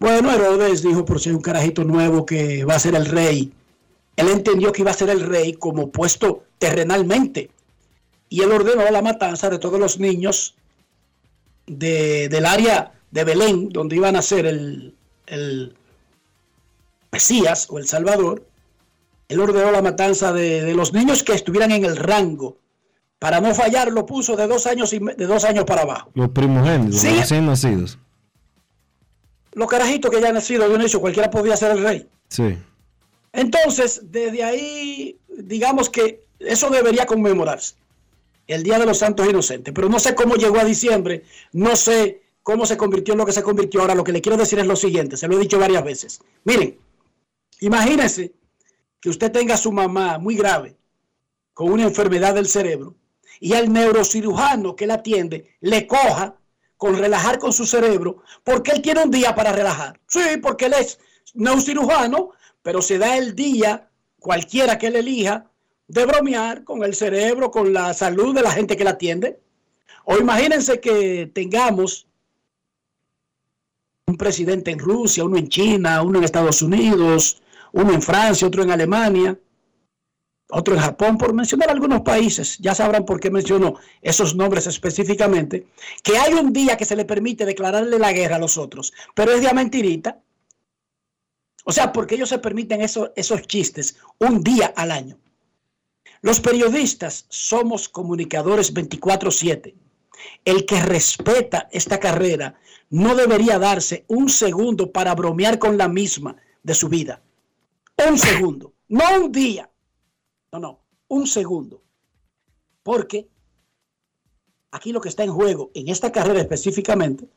Bueno, 0.00 0.32
Herodes 0.32 0.82
dijo, 0.82 1.04
por 1.04 1.20
si 1.20 1.28
hay 1.28 1.36
un 1.36 1.42
carajito 1.42 1.84
nuevo 1.84 2.26
que 2.26 2.64
va 2.64 2.74
a 2.74 2.80
ser 2.80 2.96
el 2.96 3.06
rey. 3.06 3.52
Él 4.16 4.28
entendió 4.28 4.72
que 4.72 4.82
iba 4.82 4.90
a 4.90 4.94
ser 4.94 5.10
el 5.10 5.20
rey 5.20 5.52
como 5.52 5.90
puesto 5.90 6.42
terrenalmente. 6.58 7.50
Y 8.28 8.42
él 8.42 8.50
ordenó 8.50 8.90
la 8.90 9.02
matanza 9.02 9.48
de 9.48 9.60
todos 9.60 9.78
los 9.78 10.00
niños 10.00 10.56
del 11.66 12.44
área 12.44 12.92
de 13.12 13.24
Belén, 13.24 13.68
donde 13.68 13.96
iban 13.96 14.16
a 14.16 14.22
ser 14.22 14.46
el, 14.46 14.94
el 15.26 15.76
Mesías 17.12 17.68
o 17.70 17.78
el 17.78 17.86
Salvador 17.86 18.44
él 19.32 19.40
ordenó 19.40 19.70
la 19.70 19.82
matanza 19.82 20.32
de, 20.32 20.74
los 20.74 20.92
niños 20.92 21.22
que 21.22 21.32
estuvieran 21.32 21.72
en 21.72 21.84
el 21.84 21.96
rango. 21.96 22.58
Para 23.18 23.40
no 23.40 23.54
fallar, 23.54 23.90
lo 23.90 24.04
puso 24.04 24.36
de 24.36 24.46
dos 24.46 24.66
años, 24.66 24.92
y, 24.92 24.98
de 24.98 25.26
dos 25.26 25.44
años 25.44 25.64
para 25.64 25.82
abajo. 25.82 26.10
Los 26.14 26.30
primogénitos, 26.30 27.02
los 27.02 27.18
recién 27.18 27.46
nacidos. 27.46 27.98
Los 29.52 29.68
carajitos 29.68 30.10
que 30.10 30.20
ya 30.20 30.28
han 30.28 30.34
nacido 30.34 30.68
de 30.68 30.74
un 30.74 30.82
hecho, 30.82 31.00
cualquiera 31.00 31.30
podía 31.30 31.56
ser 31.56 31.72
el 31.72 31.82
rey. 31.82 32.08
Sí. 32.28 32.58
Entonces, 33.32 34.02
desde 34.10 34.42
ahí, 34.42 35.18
digamos 35.28 35.88
que 35.88 36.24
eso 36.40 36.68
debería 36.68 37.06
conmemorarse. 37.06 37.76
El 38.46 38.64
Día 38.64 38.78
de 38.78 38.86
los 38.86 38.98
Santos 38.98 39.26
Inocentes. 39.28 39.72
Pero 39.72 39.88
no 39.88 39.98
sé 39.98 40.14
cómo 40.14 40.34
llegó 40.34 40.58
a 40.58 40.64
diciembre, 40.64 41.22
no 41.52 41.76
sé 41.76 42.22
cómo 42.42 42.66
se 42.66 42.76
convirtió 42.76 43.14
en 43.14 43.18
lo 43.18 43.26
que 43.26 43.32
se 43.32 43.42
convirtió. 43.42 43.80
Ahora, 43.80 43.94
lo 43.94 44.04
que 44.04 44.12
le 44.12 44.20
quiero 44.20 44.36
decir 44.36 44.58
es 44.58 44.66
lo 44.66 44.76
siguiente, 44.76 45.16
se 45.16 45.28
lo 45.28 45.36
he 45.36 45.40
dicho 45.40 45.58
varias 45.58 45.84
veces. 45.84 46.20
Miren, 46.44 46.76
imagínense 47.60 48.32
que 49.02 49.10
usted 49.10 49.32
tenga 49.32 49.54
a 49.54 49.58
su 49.58 49.72
mamá 49.72 50.18
muy 50.18 50.36
grave 50.36 50.76
con 51.52 51.70
una 51.70 51.82
enfermedad 51.82 52.34
del 52.34 52.46
cerebro 52.46 52.94
y 53.40 53.52
al 53.52 53.70
neurocirujano 53.72 54.76
que 54.76 54.86
la 54.86 54.94
atiende 54.94 55.56
le 55.60 55.88
coja 55.88 56.36
con 56.76 56.96
relajar 56.96 57.38
con 57.38 57.52
su 57.52 57.66
cerebro, 57.66 58.22
porque 58.44 58.70
él 58.70 58.80
tiene 58.80 59.02
un 59.02 59.10
día 59.10 59.34
para 59.34 59.52
relajar. 59.52 60.00
Sí, 60.06 60.20
porque 60.40 60.66
él 60.66 60.74
es 60.74 60.98
neurocirujano, 61.34 62.30
pero 62.62 62.80
se 62.80 62.98
da 62.98 63.18
el 63.18 63.34
día, 63.34 63.90
cualquiera 64.20 64.78
que 64.78 64.86
él 64.86 64.96
elija, 64.96 65.50
de 65.88 66.06
bromear 66.06 66.64
con 66.64 66.84
el 66.84 66.94
cerebro, 66.94 67.50
con 67.50 67.72
la 67.72 67.94
salud 67.94 68.34
de 68.34 68.42
la 68.42 68.52
gente 68.52 68.76
que 68.76 68.84
la 68.84 68.90
atiende. 68.90 69.40
O 70.04 70.16
imagínense 70.16 70.80
que 70.80 71.30
tengamos 71.32 72.06
un 74.06 74.16
presidente 74.16 74.70
en 74.70 74.78
Rusia, 74.78 75.24
uno 75.24 75.38
en 75.38 75.48
China, 75.48 76.02
uno 76.02 76.18
en 76.18 76.24
Estados 76.24 76.62
Unidos, 76.62 77.42
uno 77.72 77.92
en 77.92 78.02
Francia, 78.02 78.46
otro 78.46 78.62
en 78.62 78.70
Alemania, 78.70 79.38
otro 80.50 80.74
en 80.74 80.80
Japón, 80.80 81.16
por 81.16 81.32
mencionar 81.32 81.70
algunos 81.70 82.02
países, 82.02 82.58
ya 82.58 82.74
sabrán 82.74 83.06
por 83.06 83.18
qué 83.18 83.30
menciono 83.30 83.76
esos 84.02 84.36
nombres 84.36 84.66
específicamente, 84.66 85.66
que 86.02 86.18
hay 86.18 86.34
un 86.34 86.52
día 86.52 86.76
que 86.76 86.84
se 86.84 86.96
le 86.96 87.06
permite 87.06 87.46
declararle 87.46 87.98
la 87.98 88.12
guerra 88.12 88.36
a 88.36 88.38
los 88.38 88.58
otros, 88.58 88.92
pero 89.14 89.32
es 89.32 89.40
día 89.40 89.54
mentirita. 89.54 90.20
O 91.64 91.72
sea, 91.72 91.92
porque 91.92 92.16
ellos 92.16 92.28
se 92.28 92.38
permiten 92.38 92.82
esos, 92.82 93.12
esos 93.16 93.42
chistes 93.42 93.96
un 94.18 94.42
día 94.42 94.72
al 94.76 94.90
año. 94.90 95.18
Los 96.20 96.40
periodistas 96.40 97.24
somos 97.30 97.88
comunicadores 97.88 98.74
24/7. 98.74 99.74
El 100.44 100.66
que 100.66 100.80
respeta 100.82 101.68
esta 101.72 101.98
carrera 101.98 102.56
no 102.90 103.14
debería 103.14 103.58
darse 103.58 104.04
un 104.08 104.28
segundo 104.28 104.92
para 104.92 105.14
bromear 105.14 105.58
con 105.58 105.78
la 105.78 105.88
misma 105.88 106.36
de 106.62 106.74
su 106.74 106.88
vida 106.88 107.22
un 108.08 108.18
segundo, 108.18 108.74
no 108.88 109.04
un 109.24 109.32
día, 109.32 109.70
No, 110.52 110.58
no, 110.58 110.80
un 111.08 111.26
segundo. 111.26 111.82
Porque 112.82 113.28
aquí 114.70 114.92
lo 114.92 115.00
que 115.00 115.08
está 115.08 115.24
en 115.24 115.32
juego, 115.32 115.70
en 115.74 115.88
esta 115.88 116.12
carrera 116.12 116.40
específicamente, 116.40 117.28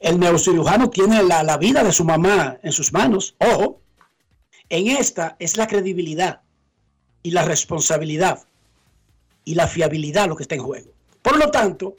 el 0.00 0.18
neurocirujano 0.18 0.90
tiene 0.90 1.22
la, 1.22 1.42
la 1.42 1.58
vida 1.58 1.84
de 1.84 1.92
su 1.92 2.04
mamá 2.04 2.58
en 2.62 2.72
sus 2.72 2.92
manos. 2.92 3.36
Ojo, 3.38 3.80
en 4.68 4.88
esta 4.88 5.36
es 5.38 5.56
la 5.56 5.66
credibilidad 5.66 6.42
y 7.22 7.30
la 7.32 7.44
responsabilidad 7.44 8.46
y 9.44 9.54
la 9.54 9.66
fiabilidad 9.66 10.28
lo 10.28 10.36
que 10.36 10.44
está 10.44 10.54
en 10.54 10.62
juego. 10.62 10.90
Por 11.20 11.36
lo 11.36 11.50
tanto, 11.50 11.96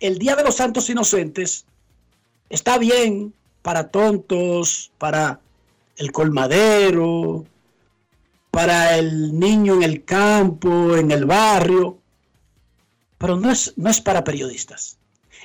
el 0.00 0.18
Día 0.18 0.36
de 0.36 0.44
los 0.44 0.56
Santos 0.56 0.90
Inocentes 0.90 1.66
está 2.48 2.78
bien 2.78 3.34
para 3.62 3.90
tontos, 3.90 4.92
para 4.98 5.40
el 6.00 6.12
colmadero, 6.12 7.44
para 8.50 8.96
el 8.96 9.38
niño 9.38 9.74
en 9.74 9.82
el 9.82 10.04
campo, 10.04 10.96
en 10.96 11.10
el 11.10 11.26
barrio, 11.26 11.98
pero 13.18 13.36
no 13.36 13.50
es, 13.50 13.74
no 13.76 13.90
es 13.90 14.00
para 14.00 14.24
periodistas. 14.24 14.96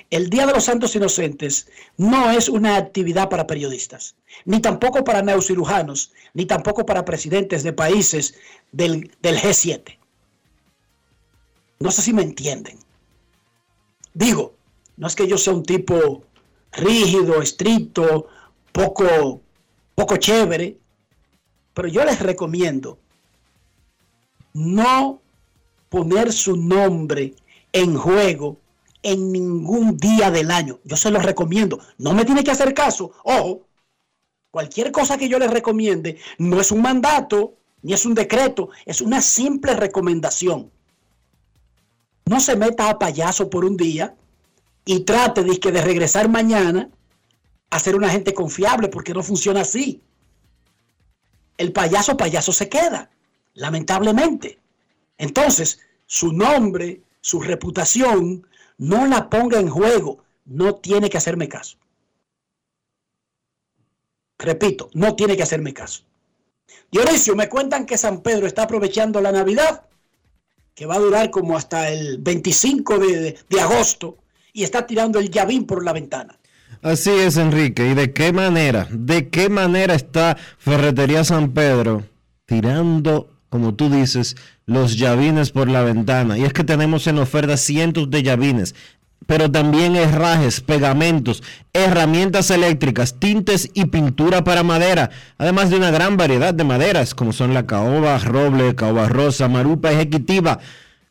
El 0.10 0.30
Día 0.30 0.48
de 0.48 0.54
los 0.54 0.64
Santos 0.64 0.96
Inocentes 0.96 1.68
no 1.98 2.32
es 2.32 2.48
una 2.48 2.78
actividad 2.78 3.28
para 3.28 3.48
periodistas, 3.48 4.16
ni 4.46 4.62
tampoco 4.62 5.04
para 5.04 5.22
neurocirujanos, 5.22 6.14
ni 6.34 6.46
tampoco 6.46 6.86
para 6.86 7.04
presidentes 7.04 7.64
de 7.64 7.74
países 7.74 8.36
del, 8.72 9.12
del 9.22 9.38
G7. 9.38 9.98
No 11.80 11.92
sé 11.92 12.02
si 12.02 12.14
me 12.14 12.24
entienden. 12.24 12.80
Digo, 14.14 14.56
no 14.96 15.08
es 15.08 15.16
que 15.16 15.28
yo 15.28 15.38
sea 15.38 15.54
un 15.54 15.64
tipo 15.64 16.24
rígido, 16.72 17.42
estricto, 17.42 18.28
poco, 18.72 19.42
poco 19.96 20.18
chévere, 20.18 20.78
pero 21.74 21.88
yo 21.88 22.04
les 22.06 22.20
recomiendo 22.20 23.00
no 24.54 25.22
poner 25.90 26.32
su 26.32 26.56
nombre 26.56 27.34
en 27.72 27.98
juego 27.98 28.58
en 29.04 29.32
ningún 29.32 29.98
día 29.98 30.32
del 30.32 30.52
año. 30.52 30.80
Yo 30.84 30.98
se 30.98 31.12
los 31.12 31.24
recomiendo. 31.24 31.80
No 31.98 32.14
me 32.14 32.26
tiene 32.26 32.44
que 32.44 32.52
hacer 32.52 32.74
caso. 32.74 33.12
Ojo, 33.24 33.68
cualquier 34.52 34.92
cosa 34.92 35.18
que 35.18 35.30
yo 35.30 35.38
les 35.38 35.52
recomiende 35.52 36.18
no 36.38 36.60
es 36.60 36.72
un 36.72 36.82
mandato 36.82 37.56
ni 37.82 37.94
es 37.94 38.06
un 38.06 38.16
decreto, 38.16 38.70
es 38.86 39.00
una 39.00 39.22
simple 39.22 39.76
recomendación. 39.76 40.72
No 42.26 42.40
se 42.40 42.56
meta 42.56 42.90
a 42.90 42.98
payaso 42.98 43.48
por 43.50 43.64
un 43.64 43.78
día 43.78 44.16
y 44.86 45.02
trate 45.02 45.44
de, 45.44 45.60
de 45.60 45.82
regresar 45.82 46.28
mañana 46.28 46.90
a 47.70 47.80
ser 47.80 47.96
una 47.96 48.10
gente 48.10 48.34
confiable 48.34 48.88
porque 48.88 49.14
no 49.14 49.24
funciona 49.24 49.62
así. 49.62 50.02
El 51.58 51.72
payaso 51.72 52.18
payaso 52.18 52.52
se 52.52 52.70
queda, 52.70 53.10
lamentablemente. 53.54 54.60
Entonces, 55.18 55.80
su 56.06 56.34
nombre, 56.34 57.02
su 57.22 57.42
reputación, 57.42 58.48
no 58.78 59.08
la 59.08 59.30
ponga 59.30 59.60
en 59.60 59.70
juego. 59.70 60.24
No 60.46 60.76
tiene 60.76 61.10
que 61.10 61.18
hacerme 61.18 61.48
caso. 61.48 61.78
Repito, 64.38 64.90
no 64.94 65.16
tiene 65.16 65.36
que 65.36 65.44
hacerme 65.44 65.74
caso. 65.74 66.04
Dionisio, 66.92 67.36
me 67.36 67.50
cuentan 67.50 67.86
que 67.86 67.98
San 67.98 68.22
Pedro 68.22 68.48
está 68.48 68.64
aprovechando 68.64 69.22
la 69.22 69.32
Navidad, 69.32 69.86
que 70.74 70.86
va 70.86 70.96
a 70.96 71.00
durar 71.00 71.32
como 71.32 71.58
hasta 71.58 71.90
el 71.90 72.18
25 72.20 73.00
de, 73.00 73.38
de 73.50 73.62
agosto, 73.62 74.18
y 74.54 74.64
está 74.64 74.86
tirando 74.86 75.20
el 75.20 75.30
llavín 75.30 75.66
por 75.66 75.84
la 75.84 75.94
ventana. 75.94 76.38
Así 76.86 77.10
es, 77.10 77.38
Enrique. 77.38 77.88
¿Y 77.88 77.96
de 77.96 78.14
qué 78.14 78.32
manera? 78.32 78.88
¿De 78.92 79.30
qué 79.30 79.50
manera 79.50 79.96
está 79.96 80.38
Ferretería 80.60 81.24
San 81.24 81.50
Pedro 81.50 82.04
tirando, 82.46 83.28
como 83.50 83.74
tú 83.74 83.90
dices, 83.90 84.36
los 84.68 84.96
llavines 84.96 85.50
por 85.50 85.68
la 85.68 85.82
ventana? 85.82 86.38
Y 86.38 86.44
es 86.44 86.54
que 86.54 86.64
tenemos 86.64 87.08
en 87.08 87.18
oferta 87.18 87.58
cientos 87.58 88.12
de 88.12 88.22
llavines, 88.22 88.76
pero 89.26 89.50
también 89.50 89.96
herrajes, 89.96 90.62
pegamentos, 90.62 91.42
herramientas 91.74 92.52
eléctricas, 92.52 93.20
tintes 93.20 93.72
y 93.74 93.86
pintura 93.86 94.44
para 94.44 94.62
madera, 94.62 95.10
además 95.40 95.72
de 95.72 95.78
una 95.78 95.90
gran 95.90 96.18
variedad 96.18 96.54
de 96.54 96.66
maderas, 96.66 97.16
como 97.16 97.34
son 97.34 97.56
la 97.56 97.66
caoba, 97.66 98.16
roble, 98.20 98.76
caoba 98.76 99.10
rosa, 99.10 99.48
marupa 99.48 99.92
ejecutiva 99.92 100.60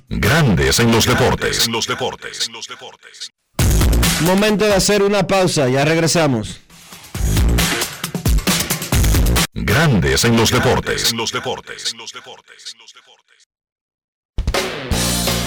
Grandes 0.09 0.81
en 0.81 0.91
los 0.91 1.05
deportes. 1.05 1.67
En 1.67 1.75
los 1.75 1.87
deportes. 1.87 2.49
Momento 4.23 4.65
de 4.65 4.73
hacer 4.73 5.03
una 5.03 5.27
pausa, 5.27 5.69
ya 5.69 5.85
regresamos. 5.85 6.59
Grandes 9.53 10.25
en 10.25 10.37
los 10.37 10.53
deportes. 10.53 11.13
los 11.13 11.33
deportes. 11.33 11.93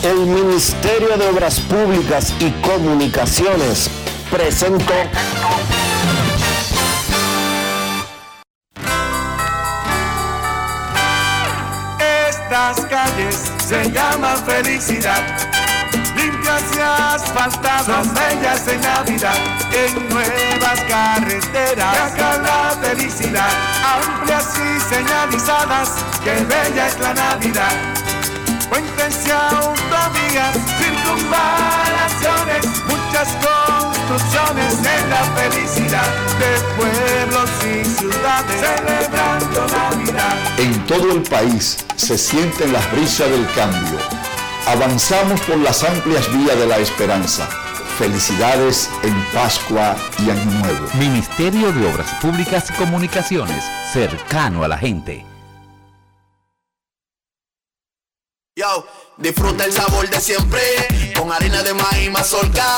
El 0.04 0.18
Ministerio 0.26 1.18
de 1.18 1.30
Obras 1.30 1.62
Públicas 1.62 2.34
y 2.42 2.52
Comunicaciones 2.62 3.90
presentó. 4.30 4.94
Estas 12.28 12.86
calles 12.88 13.52
se 13.66 13.90
llaman 13.90 14.38
felicidad 14.46 15.63
limpias 16.16 16.64
y 16.76 16.80
asfaltadas, 16.80 17.86
son 17.86 18.14
bellas 18.14 18.68
en 18.68 18.82
Navidad, 18.82 19.36
en 19.72 20.10
nuevas 20.10 20.80
carreteras, 20.88 22.12
acá 22.12 22.38
la 22.38 22.78
felicidad, 22.82 23.50
amplias 23.96 24.54
y 24.58 24.80
señalizadas, 24.94 25.90
que 26.24 26.34
bella 26.46 26.88
es 26.88 27.00
la 27.00 27.14
Navidad. 27.14 27.74
Cuéntense 28.70 29.32
autovías, 29.32 30.58
circunvalaciones, 30.80 32.66
muchas 32.88 33.30
construcciones 33.46 34.74
en 34.80 35.10
la 35.10 35.24
felicidad 35.36 36.08
de 36.40 36.60
pueblos 36.78 37.50
y 37.62 37.86
ciudades, 37.86 38.60
celebrando 38.60 39.68
Navidad. 39.68 40.36
En 40.58 40.86
todo 40.86 41.12
el 41.12 41.22
país 41.24 41.78
se 41.96 42.18
sienten 42.18 42.74
las 42.74 42.92
brisas 42.92 43.30
del 43.30 43.46
cambio 43.54 44.00
Avanzamos 44.66 45.42
por 45.42 45.58
las 45.58 45.84
amplias 45.84 46.32
vías 46.34 46.58
de 46.58 46.66
la 46.66 46.78
esperanza. 46.78 47.48
Felicidades 47.98 48.90
en 49.04 49.14
Pascua 49.34 49.94
y 50.20 50.30
Año 50.30 50.52
Nuevo. 50.52 50.88
Ministerio 50.94 51.72
de 51.74 51.86
Obras 51.86 52.10
Públicas 52.22 52.70
y 52.70 52.74
Comunicaciones, 52.74 53.66
cercano 53.92 54.64
a 54.64 54.70
la 54.70 54.78
gente. 54.78 55.26
Yo, 58.56 58.88
disfruta 59.18 59.66
el 59.66 59.74
sabor 59.74 60.10
de 60.10 60.22
siempre, 60.22 60.62
con 61.18 61.32
harina 61.34 61.62
de 61.62 61.74
maíz 61.74 62.10
mazorca 62.10 62.78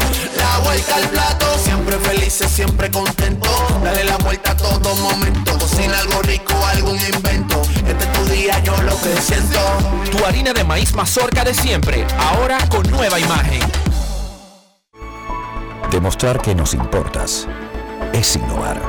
La 0.51 0.57
vuelta 0.59 0.95
al 0.95 1.07
plato, 1.07 1.45
siempre 1.63 1.97
felices, 1.99 2.51
siempre 2.51 2.91
contento. 2.91 3.49
Dale 3.85 4.03
la 4.03 4.17
vuelta 4.17 4.51
a 4.51 4.57
todo 4.57 4.93
momento, 4.95 5.57
cocina 5.57 5.97
algo 5.97 6.21
rico, 6.23 6.53
algún 6.73 6.99
invento. 6.99 7.61
Este 7.87 8.03
es 8.03 8.11
tu 8.11 8.25
día, 8.25 8.59
yo 8.59 8.75
lo 8.81 8.99
que 8.99 9.21
siento. 9.21 9.59
Tu 10.11 10.25
harina 10.25 10.51
de 10.51 10.65
maíz 10.65 10.93
mazorca 10.93 11.45
de 11.45 11.53
siempre, 11.53 12.05
ahora 12.17 12.57
con 12.67 12.83
nueva 12.91 13.17
imagen. 13.17 13.61
Demostrar 15.89 16.41
que 16.41 16.53
nos 16.53 16.73
importas 16.73 17.47
es 18.11 18.35
innovar. 18.35 18.81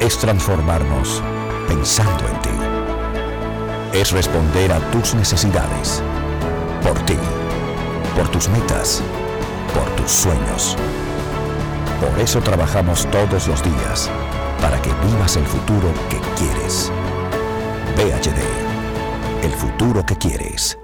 Es 0.00 0.16
transformarnos 0.18 1.22
pensando 1.68 2.24
en 2.28 2.40
ti. 2.40 3.98
Es 3.98 4.10
responder 4.10 4.72
a 4.72 4.80
tus 4.90 5.14
necesidades. 5.14 6.02
Por 6.82 6.98
ti. 7.04 7.18
Por 8.16 8.30
tus 8.30 8.48
metas 8.48 9.02
por 9.74 9.88
tus 9.96 10.10
sueños. 10.10 10.76
Por 12.00 12.18
eso 12.20 12.40
trabajamos 12.40 13.08
todos 13.10 13.48
los 13.48 13.62
días, 13.62 14.10
para 14.60 14.80
que 14.82 14.90
vivas 15.06 15.36
el 15.36 15.44
futuro 15.44 15.92
que 16.08 16.18
quieres. 16.36 16.90
PHD, 17.96 19.44
el 19.44 19.52
futuro 19.52 20.04
que 20.04 20.16
quieres. 20.16 20.78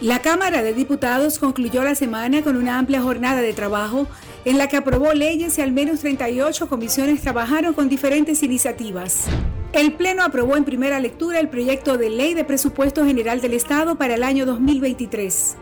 La 0.00 0.20
Cámara 0.20 0.62
de 0.62 0.74
Diputados 0.74 1.40
concluyó 1.40 1.82
la 1.82 1.96
semana 1.96 2.42
con 2.42 2.56
una 2.56 2.78
amplia 2.78 3.02
jornada 3.02 3.40
de 3.40 3.52
trabajo 3.52 4.06
en 4.44 4.56
la 4.56 4.68
que 4.68 4.76
aprobó 4.76 5.12
leyes 5.12 5.58
y 5.58 5.60
al 5.60 5.72
menos 5.72 6.00
38 6.00 6.68
comisiones 6.68 7.20
trabajaron 7.20 7.74
con 7.74 7.88
diferentes 7.88 8.42
iniciativas. 8.44 9.26
El 9.72 9.92
Pleno 9.92 10.22
aprobó 10.22 10.56
en 10.56 10.64
primera 10.64 10.98
lectura 10.98 11.40
el 11.40 11.50
proyecto 11.50 11.98
de 11.98 12.08
ley 12.08 12.32
de 12.32 12.44
presupuesto 12.44 13.04
general 13.04 13.42
del 13.42 13.52
Estado 13.52 13.96
para 13.96 14.14
el 14.14 14.24
año 14.24 14.46
2023. 14.46 15.56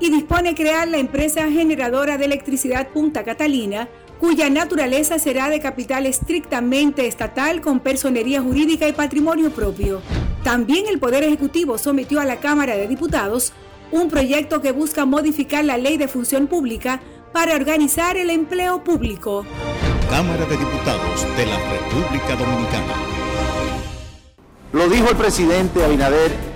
y 0.00 0.10
dispone 0.10 0.54
crear 0.54 0.88
la 0.88 0.98
empresa 0.98 1.50
generadora 1.50 2.18
de 2.18 2.26
electricidad 2.26 2.88
Punta 2.88 3.24
Catalina, 3.24 3.88
cuya 4.18 4.48
naturaleza 4.50 5.18
será 5.18 5.48
de 5.48 5.60
capital 5.60 6.06
estrictamente 6.06 7.06
estatal 7.06 7.60
con 7.60 7.80
personería 7.80 8.40
jurídica 8.40 8.88
y 8.88 8.92
patrimonio 8.92 9.50
propio. 9.50 10.00
También 10.42 10.86
el 10.86 10.98
Poder 10.98 11.24
Ejecutivo 11.24 11.78
sometió 11.78 12.20
a 12.20 12.24
la 12.24 12.36
Cámara 12.36 12.76
de 12.76 12.88
Diputados 12.88 13.52
un 13.92 14.08
proyecto 14.08 14.60
que 14.60 14.72
busca 14.72 15.04
modificar 15.04 15.64
la 15.64 15.76
ley 15.76 15.96
de 15.96 16.08
función 16.08 16.46
pública 16.46 17.00
para 17.32 17.54
organizar 17.54 18.16
el 18.16 18.30
empleo 18.30 18.82
público. 18.82 19.44
Cámara 20.08 20.46
de 20.46 20.56
Diputados 20.56 21.26
de 21.36 21.46
la 21.46 21.58
República 21.70 22.36
Dominicana. 22.36 22.94
Lo 24.72 24.88
dijo 24.88 25.10
el 25.10 25.16
presidente 25.16 25.84
Abinader 25.84 26.55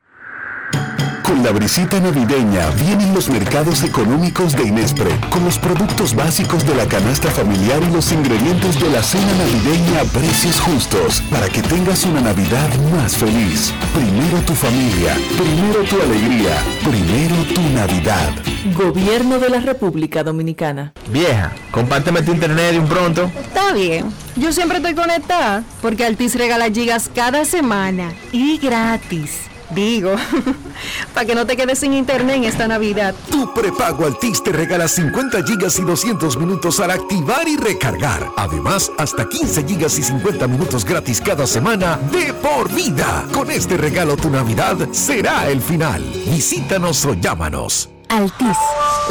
con 1.31 1.43
la 1.43 1.51
brisita 1.51 1.97
navideña 2.01 2.71
vienen 2.71 3.13
los 3.13 3.29
mercados 3.29 3.83
económicos 3.83 4.51
de 4.53 4.67
Inespre, 4.67 5.11
con 5.29 5.45
los 5.45 5.57
productos 5.57 6.13
básicos 6.13 6.67
de 6.67 6.75
la 6.75 6.85
canasta 6.85 7.31
familiar 7.31 7.81
y 7.81 7.93
los 7.93 8.11
ingredientes 8.11 8.77
de 8.77 8.89
la 8.89 9.01
cena 9.01 9.31
navideña 9.35 10.01
a 10.01 10.03
precios 10.03 10.59
justos, 10.59 11.21
para 11.31 11.47
que 11.47 11.61
tengas 11.61 12.03
una 12.03 12.19
Navidad 12.19 12.67
más 12.93 13.15
feliz. 13.15 13.73
Primero 13.93 14.39
tu 14.45 14.53
familia, 14.53 15.15
primero 15.37 15.83
tu 15.89 16.01
alegría, 16.01 16.57
primero 16.83 17.35
tu 17.45 17.61
Navidad. 17.75 18.31
Gobierno 18.75 19.39
de 19.39 19.51
la 19.51 19.61
República 19.61 20.25
Dominicana. 20.25 20.91
Vieja, 21.13 21.53
compárteme 21.71 22.23
tu 22.23 22.33
internet 22.33 22.73
de 22.73 22.79
un 22.79 22.87
pronto. 22.87 23.31
Está 23.41 23.71
bien. 23.71 24.13
Yo 24.35 24.51
siempre 24.51 24.79
estoy 24.79 24.95
conectada, 24.95 25.63
porque 25.81 26.03
Altis 26.03 26.35
regala 26.35 26.69
gigas 26.69 27.09
cada 27.13 27.45
semana 27.45 28.11
y 28.33 28.57
gratis. 28.57 29.50
Digo, 29.73 30.15
para 31.13 31.25
que 31.25 31.35
no 31.35 31.45
te 31.45 31.55
quedes 31.55 31.79
sin 31.79 31.93
internet 31.93 32.37
en 32.37 32.43
esta 32.43 32.67
Navidad. 32.67 33.15
Tu 33.29 33.53
prepago 33.53 34.05
Altis 34.05 34.43
te 34.43 34.51
regala 34.51 34.87
50 34.87 35.43
gigas 35.43 35.79
y 35.79 35.83
200 35.83 36.37
minutos 36.37 36.79
al 36.79 36.91
activar 36.91 37.47
y 37.47 37.55
recargar. 37.57 38.31
Además, 38.35 38.91
hasta 38.97 39.27
15 39.27 39.63
gigas 39.65 39.97
y 39.97 40.03
50 40.03 40.47
minutos 40.47 40.83
gratis 40.83 41.21
cada 41.21 41.47
semana 41.47 41.97
de 42.11 42.33
por 42.33 42.69
vida. 42.73 43.25
Con 43.33 43.49
este 43.49 43.77
regalo 43.77 44.17
tu 44.17 44.29
Navidad 44.29 44.77
será 44.91 45.49
el 45.49 45.61
final. 45.61 46.03
Visítanos 46.25 47.05
o 47.05 47.13
llámanos. 47.13 47.89
Altis, 48.09 48.57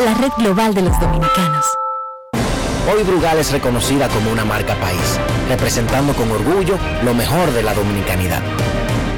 la 0.04 0.14
red 0.14 0.32
global 0.36 0.74
de 0.74 0.82
los 0.82 1.00
dominicanos. 1.00 1.64
Hoy 2.92 3.02
Brugal 3.04 3.38
es 3.38 3.52
reconocida 3.52 4.08
como 4.08 4.32
una 4.32 4.44
marca 4.44 4.74
país, 4.74 5.18
representando 5.48 6.12
con 6.12 6.30
orgullo 6.30 6.76
lo 7.04 7.14
mejor 7.14 7.52
de 7.52 7.62
la 7.62 7.72
dominicanidad. 7.72 8.42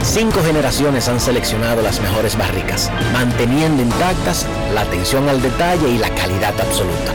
Cinco 0.05 0.43
generaciones 0.43 1.09
han 1.09 1.21
seleccionado 1.21 1.81
las 1.81 2.01
mejores 2.01 2.37
barricas, 2.37 2.91
manteniendo 3.13 3.83
intactas 3.83 4.47
la 4.75 4.83
atención 4.83 5.29
al 5.29 5.41
detalle 5.41 5.89
y 5.89 5.99
la 5.99 6.13
calidad 6.15 6.61
absoluta. 6.61 7.15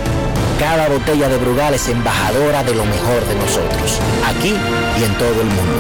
Cada 0.58 0.88
botella 0.88 1.28
de 1.28 1.38
Brugal 1.38 1.74
es 1.74 1.88
embajadora 1.90 2.64
de 2.64 2.74
lo 2.74 2.86
mejor 2.86 3.26
de 3.28 3.36
nosotros, 3.36 4.00
aquí 4.26 4.56
y 5.00 5.04
en 5.04 5.18
todo 5.18 5.42
el 5.42 5.48
mundo. 5.48 5.74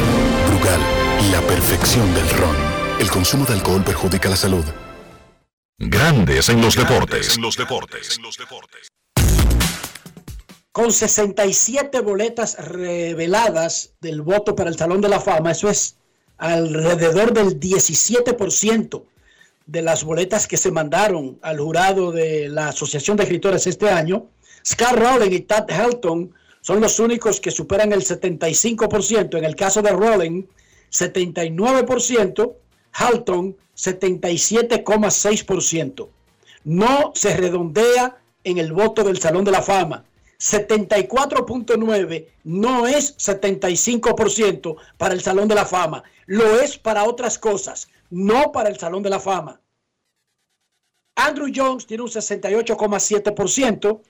Brugal, 0.47 0.79
la 1.31 1.41
perfección 1.41 2.13
del 2.13 2.29
ron. 2.29 2.55
El 2.99 3.09
consumo 3.09 3.45
de 3.45 3.53
alcohol 3.53 3.83
perjudica 3.83 4.29
la 4.29 4.35
salud. 4.35 4.65
Grandes 5.79 6.49
en 6.49 6.61
los 6.61 6.75
deportes. 6.75 7.37
En 7.37 7.41
los 7.41 7.55
deportes. 7.55 8.19
Con 10.71 10.91
67 10.91 12.01
boletas 12.01 12.57
reveladas 12.59 13.93
del 14.01 14.21
voto 14.21 14.55
para 14.55 14.69
el 14.69 14.77
Salón 14.77 15.01
de 15.01 15.09
la 15.09 15.19
Fama, 15.19 15.51
eso 15.51 15.69
es 15.69 15.97
alrededor 16.37 17.33
del 17.33 17.59
17% 17.59 19.03
de 19.65 19.81
las 19.81 20.03
boletas 20.03 20.45
que 20.47 20.57
se 20.57 20.69
mandaron 20.71 21.39
al 21.41 21.59
jurado 21.59 22.11
de 22.11 22.49
la 22.49 22.67
Asociación 22.69 23.17
de 23.17 23.23
Escritores 23.23 23.65
este 23.67 23.89
año, 23.89 24.27
Scott 24.65 24.93
Rowling 24.93 25.31
y 25.31 25.41
Tad 25.41 25.69
Helton 25.69 26.33
son 26.61 26.79
los 26.81 26.99
únicos 26.99 27.39
que 27.39 27.51
superan 27.51 27.93
el 27.93 28.03
75%. 28.03 29.37
En 29.37 29.45
el 29.45 29.55
caso 29.55 29.81
de 29.81 29.91
Rowling, 29.91 30.43
79%, 30.91 32.53
Halton 32.91 33.55
77,6%. 33.75 36.09
No 36.65 37.11
se 37.15 37.37
redondea 37.37 38.17
en 38.43 38.57
el 38.57 38.73
voto 38.73 39.03
del 39.03 39.19
Salón 39.19 39.45
de 39.45 39.51
la 39.51 39.61
Fama. 39.61 40.03
74.9 40.39 42.27
no 42.43 42.87
es 42.87 43.15
75% 43.17 44.75
para 44.97 45.13
el 45.13 45.21
Salón 45.21 45.47
de 45.47 45.55
la 45.55 45.65
Fama, 45.65 46.03
lo 46.27 46.59
es 46.59 46.77
para 46.77 47.05
otras 47.05 47.39
cosas, 47.39 47.87
no 48.09 48.51
para 48.51 48.69
el 48.69 48.77
Salón 48.77 49.01
de 49.03 49.09
la 49.09 49.19
Fama. 49.19 49.59
Andrew 51.15 51.51
Jones 51.53 51.85
tiene 51.87 52.03
un 52.03 52.09
68,7%, 52.09 54.01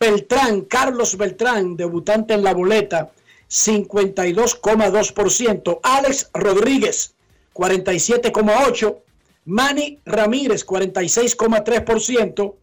Beltrán, 0.00 0.62
Carlos 0.62 1.18
Beltrán, 1.18 1.76
debutante 1.76 2.34
en 2.34 2.42
la 2.42 2.52
boleta, 2.54 3.12
52,2%, 3.48 5.80
Alex 5.82 6.30
Rodríguez, 6.32 7.14
47,8%, 7.52 9.02
Manny 9.46 10.00
Ramírez, 10.06 10.66
46,3%, 10.66 12.54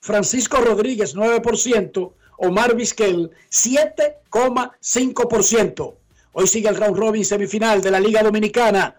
Francisco 0.00 0.58
Rodríguez 0.58 1.14
9%, 1.14 2.12
Omar 2.38 2.74
Vizquel 2.74 3.30
7,5%. 3.50 5.94
Hoy 6.32 6.46
sigue 6.46 6.68
el 6.68 6.76
round 6.76 6.96
robin 6.96 7.24
semifinal 7.24 7.82
de 7.82 7.90
la 7.90 7.98
Liga 8.00 8.22
Dominicana. 8.22 8.96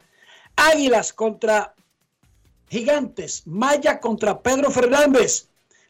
Águilas 0.55 1.13
contra 1.13 1.73
Gigantes, 2.69 3.47
Maya 3.47 3.99
contra 3.99 4.39
Pedro 4.41 4.69
Fernández. 4.69 5.47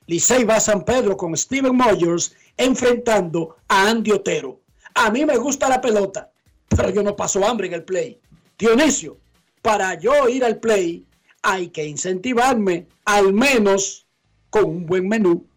Licey 0.07 0.45
va 0.45 0.55
a 0.55 0.61
San 0.61 0.85
Pedro 0.85 1.17
con 1.17 1.35
Steven 1.35 1.75
Moyers 1.75 2.33
enfrentando 2.57 3.57
a 3.67 3.89
Andy 3.89 4.11
Otero. 4.11 4.61
A 4.93 5.09
mí 5.09 5.25
me 5.25 5.37
gusta 5.37 5.67
la 5.69 5.81
pelota, 5.81 6.29
pero 6.69 6.89
yo 6.89 7.03
no 7.03 7.15
paso 7.15 7.45
hambre 7.45 7.67
en 7.67 7.73
el 7.73 7.83
play. 7.83 8.19
Dionisio, 8.57 9.17
para 9.61 9.99
yo 9.99 10.29
ir 10.29 10.45
al 10.45 10.59
play 10.59 11.05
hay 11.41 11.69
que 11.69 11.85
incentivarme 11.85 12.87
al 13.05 13.33
menos 13.33 14.05
con 14.51 14.65
un 14.65 14.85
buen 14.85 15.07
menú. 15.07 15.47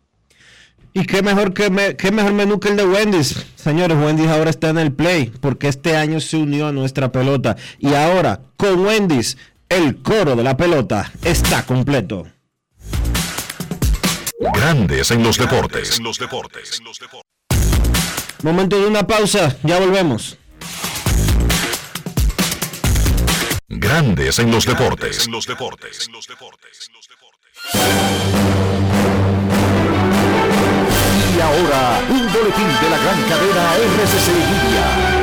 Y 0.94 1.04
qué 1.04 1.22
mejor, 1.22 1.52
que 1.52 1.68
mejor 1.70 2.32
menú 2.32 2.60
que 2.60 2.68
el 2.68 2.76
de 2.76 2.86
Wendy's. 2.86 3.44
Señores, 3.56 3.98
Wendy's 3.98 4.28
ahora 4.28 4.50
está 4.50 4.70
en 4.70 4.78
el 4.78 4.92
play 4.92 5.32
porque 5.40 5.68
este 5.68 5.96
año 5.96 6.20
se 6.20 6.36
unió 6.38 6.68
a 6.68 6.72
nuestra 6.72 7.10
pelota. 7.10 7.56
Y 7.80 7.94
ahora, 7.94 8.40
con 8.56 8.86
Wendy's, 8.86 9.36
el 9.68 10.00
coro 10.02 10.36
de 10.36 10.44
la 10.44 10.56
pelota 10.56 11.12
está 11.22 11.66
completo. 11.66 12.26
Grandes 14.54 15.10
en 15.10 15.22
los 15.24 15.36
deportes. 15.36 15.98
En 15.98 16.04
los 16.04 16.18
deportes. 16.18 16.80
Momento 18.42 18.80
de 18.80 18.86
una 18.86 19.06
pausa, 19.06 19.56
ya 19.64 19.80
volvemos. 19.80 20.38
Grandes 23.68 24.38
en 24.38 24.52
los 24.52 24.66
deportes. 24.66 25.26
En 25.26 25.32
los 25.32 25.46
deportes. 25.46 26.08
Y 27.72 27.76
ahora, 31.40 32.00
un 32.10 32.32
boletín 32.32 32.68
de 32.68 32.90
la 32.90 32.98
gran 32.98 33.22
cadena 33.28 33.74
RCC 33.76 34.28
Libia. 34.28 35.13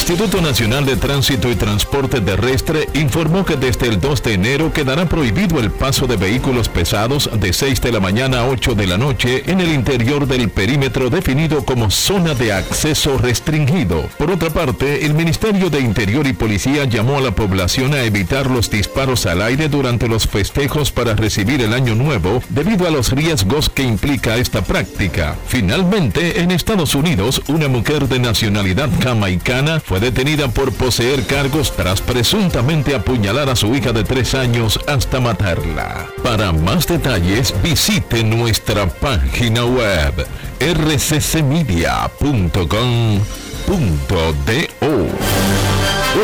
Instituto 0.00 0.40
Nacional 0.40 0.86
de 0.86 0.96
Tránsito 0.96 1.50
y 1.50 1.56
Transporte 1.56 2.22
Terrestre 2.22 2.88
informó 2.94 3.44
que 3.44 3.56
desde 3.56 3.86
el 3.86 4.00
2 4.00 4.22
de 4.22 4.32
enero 4.32 4.72
quedará 4.72 5.04
prohibido 5.04 5.60
el 5.60 5.70
paso 5.70 6.06
de 6.06 6.16
vehículos 6.16 6.70
pesados 6.70 7.28
de 7.38 7.52
6 7.52 7.82
de 7.82 7.92
la 7.92 8.00
mañana 8.00 8.40
a 8.40 8.46
8 8.46 8.74
de 8.74 8.86
la 8.86 8.96
noche 8.96 9.42
en 9.46 9.60
el 9.60 9.68
interior 9.74 10.26
del 10.26 10.48
perímetro 10.48 11.10
definido 11.10 11.66
como 11.66 11.90
zona 11.90 12.34
de 12.34 12.50
acceso 12.50 13.18
restringido. 13.18 14.08
Por 14.16 14.30
otra 14.30 14.48
parte, 14.48 15.04
el 15.04 15.12
Ministerio 15.12 15.68
de 15.68 15.80
Interior 15.80 16.26
y 16.26 16.32
Policía 16.32 16.86
llamó 16.86 17.18
a 17.18 17.20
la 17.20 17.32
población 17.32 17.92
a 17.92 18.02
evitar 18.02 18.46
los 18.46 18.70
disparos 18.70 19.26
al 19.26 19.42
aire 19.42 19.68
durante 19.68 20.08
los 20.08 20.26
festejos 20.26 20.90
para 20.92 21.14
recibir 21.14 21.60
el 21.60 21.74
año 21.74 21.94
nuevo 21.94 22.42
debido 22.48 22.88
a 22.88 22.90
los 22.90 23.12
riesgos 23.12 23.68
que 23.68 23.82
implica 23.82 24.38
esta 24.38 24.62
práctica. 24.62 25.36
Finalmente, 25.46 26.40
en 26.40 26.52
Estados 26.52 26.94
Unidos, 26.94 27.42
una 27.48 27.68
mujer 27.68 28.08
de 28.08 28.18
nacionalidad 28.18 28.88
jamaicana 29.02 29.78
fue 29.90 29.98
detenida 29.98 30.46
por 30.46 30.72
poseer 30.72 31.26
cargos 31.26 31.74
tras 31.74 32.00
presuntamente 32.00 32.94
apuñalar 32.94 33.48
a 33.48 33.56
su 33.56 33.74
hija 33.74 33.90
de 33.90 34.04
tres 34.04 34.36
años 34.36 34.78
hasta 34.86 35.18
matarla. 35.18 36.06
Para 36.22 36.52
más 36.52 36.86
detalles, 36.86 37.52
visite 37.60 38.22
nuestra 38.22 38.86
página 38.86 39.64
web 39.64 40.14
rccmedia.com.do. 40.60 41.88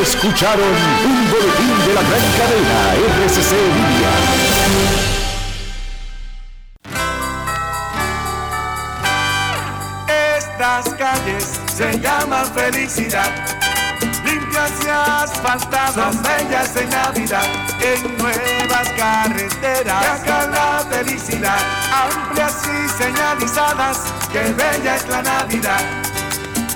Escucharon 0.01 0.75
un 1.05 1.29
boletín 1.33 1.75
de 1.89 1.95
la 1.95 2.03
gran 2.03 2.23
cadena 2.39 2.95
RCC 3.27 3.51
Media. 3.75 4.13
Estas 10.39 10.95
calles 10.95 11.66
se 11.77 12.01
llaman 12.01 12.47
felicidad. 12.55 13.31
Limpias 14.25 14.73
y 14.83 14.89
asfaltadas, 14.89 16.23
bellas 16.23 16.75
en 16.75 16.89
Navidad. 16.89 17.45
En 17.83 18.17
nuevas 18.17 18.89
carreteras, 18.97 20.23
y 20.25 20.29
la 20.29 20.87
felicidad. 20.91 21.59
Amplias 21.93 22.63
y 22.65 22.89
señalizadas, 23.03 24.05
que 24.33 24.41
bella 24.55 24.97
es 24.97 25.07
la 25.09 25.23
Navidad. 25.23 26.16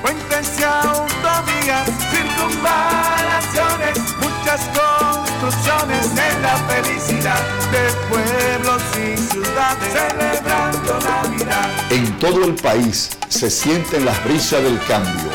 Puentes 0.02 0.58
y 0.58 0.62
autovías, 0.62 1.90
circunvalaciones, 2.10 3.98
muchas 4.20 4.60
construcciones 4.72 6.10
en 6.12 6.42
la 6.42 6.56
felicidad 6.56 7.40
de 7.70 7.92
pueblos 8.08 8.82
y 8.96 9.16
ciudades 9.16 9.92
celebrando 9.92 10.98
Navidad. 11.00 11.70
En 11.90 12.18
todo 12.18 12.44
el 12.44 12.54
país 12.54 13.10
se 13.28 13.50
sienten 13.50 14.04
las 14.04 14.22
brisas 14.24 14.62
del 14.62 14.78
cambio. 14.86 15.30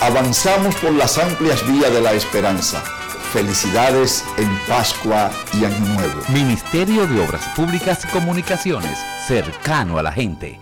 Avanzamos 0.00 0.74
por 0.76 0.92
las 0.92 1.16
amplias 1.18 1.64
vías 1.68 1.92
de 1.92 2.00
la 2.00 2.12
esperanza. 2.12 2.82
Felicidades 3.32 4.24
en 4.36 4.50
Pascua 4.68 5.30
y 5.54 5.64
Año 5.64 5.78
Nuevo. 5.94 6.22
Ministerio 6.28 7.06
de 7.06 7.20
Obras 7.24 7.46
Públicas 7.56 8.04
y 8.04 8.08
Comunicaciones, 8.08 8.98
cercano 9.26 9.98
a 9.98 10.02
la 10.02 10.12
gente. 10.12 10.61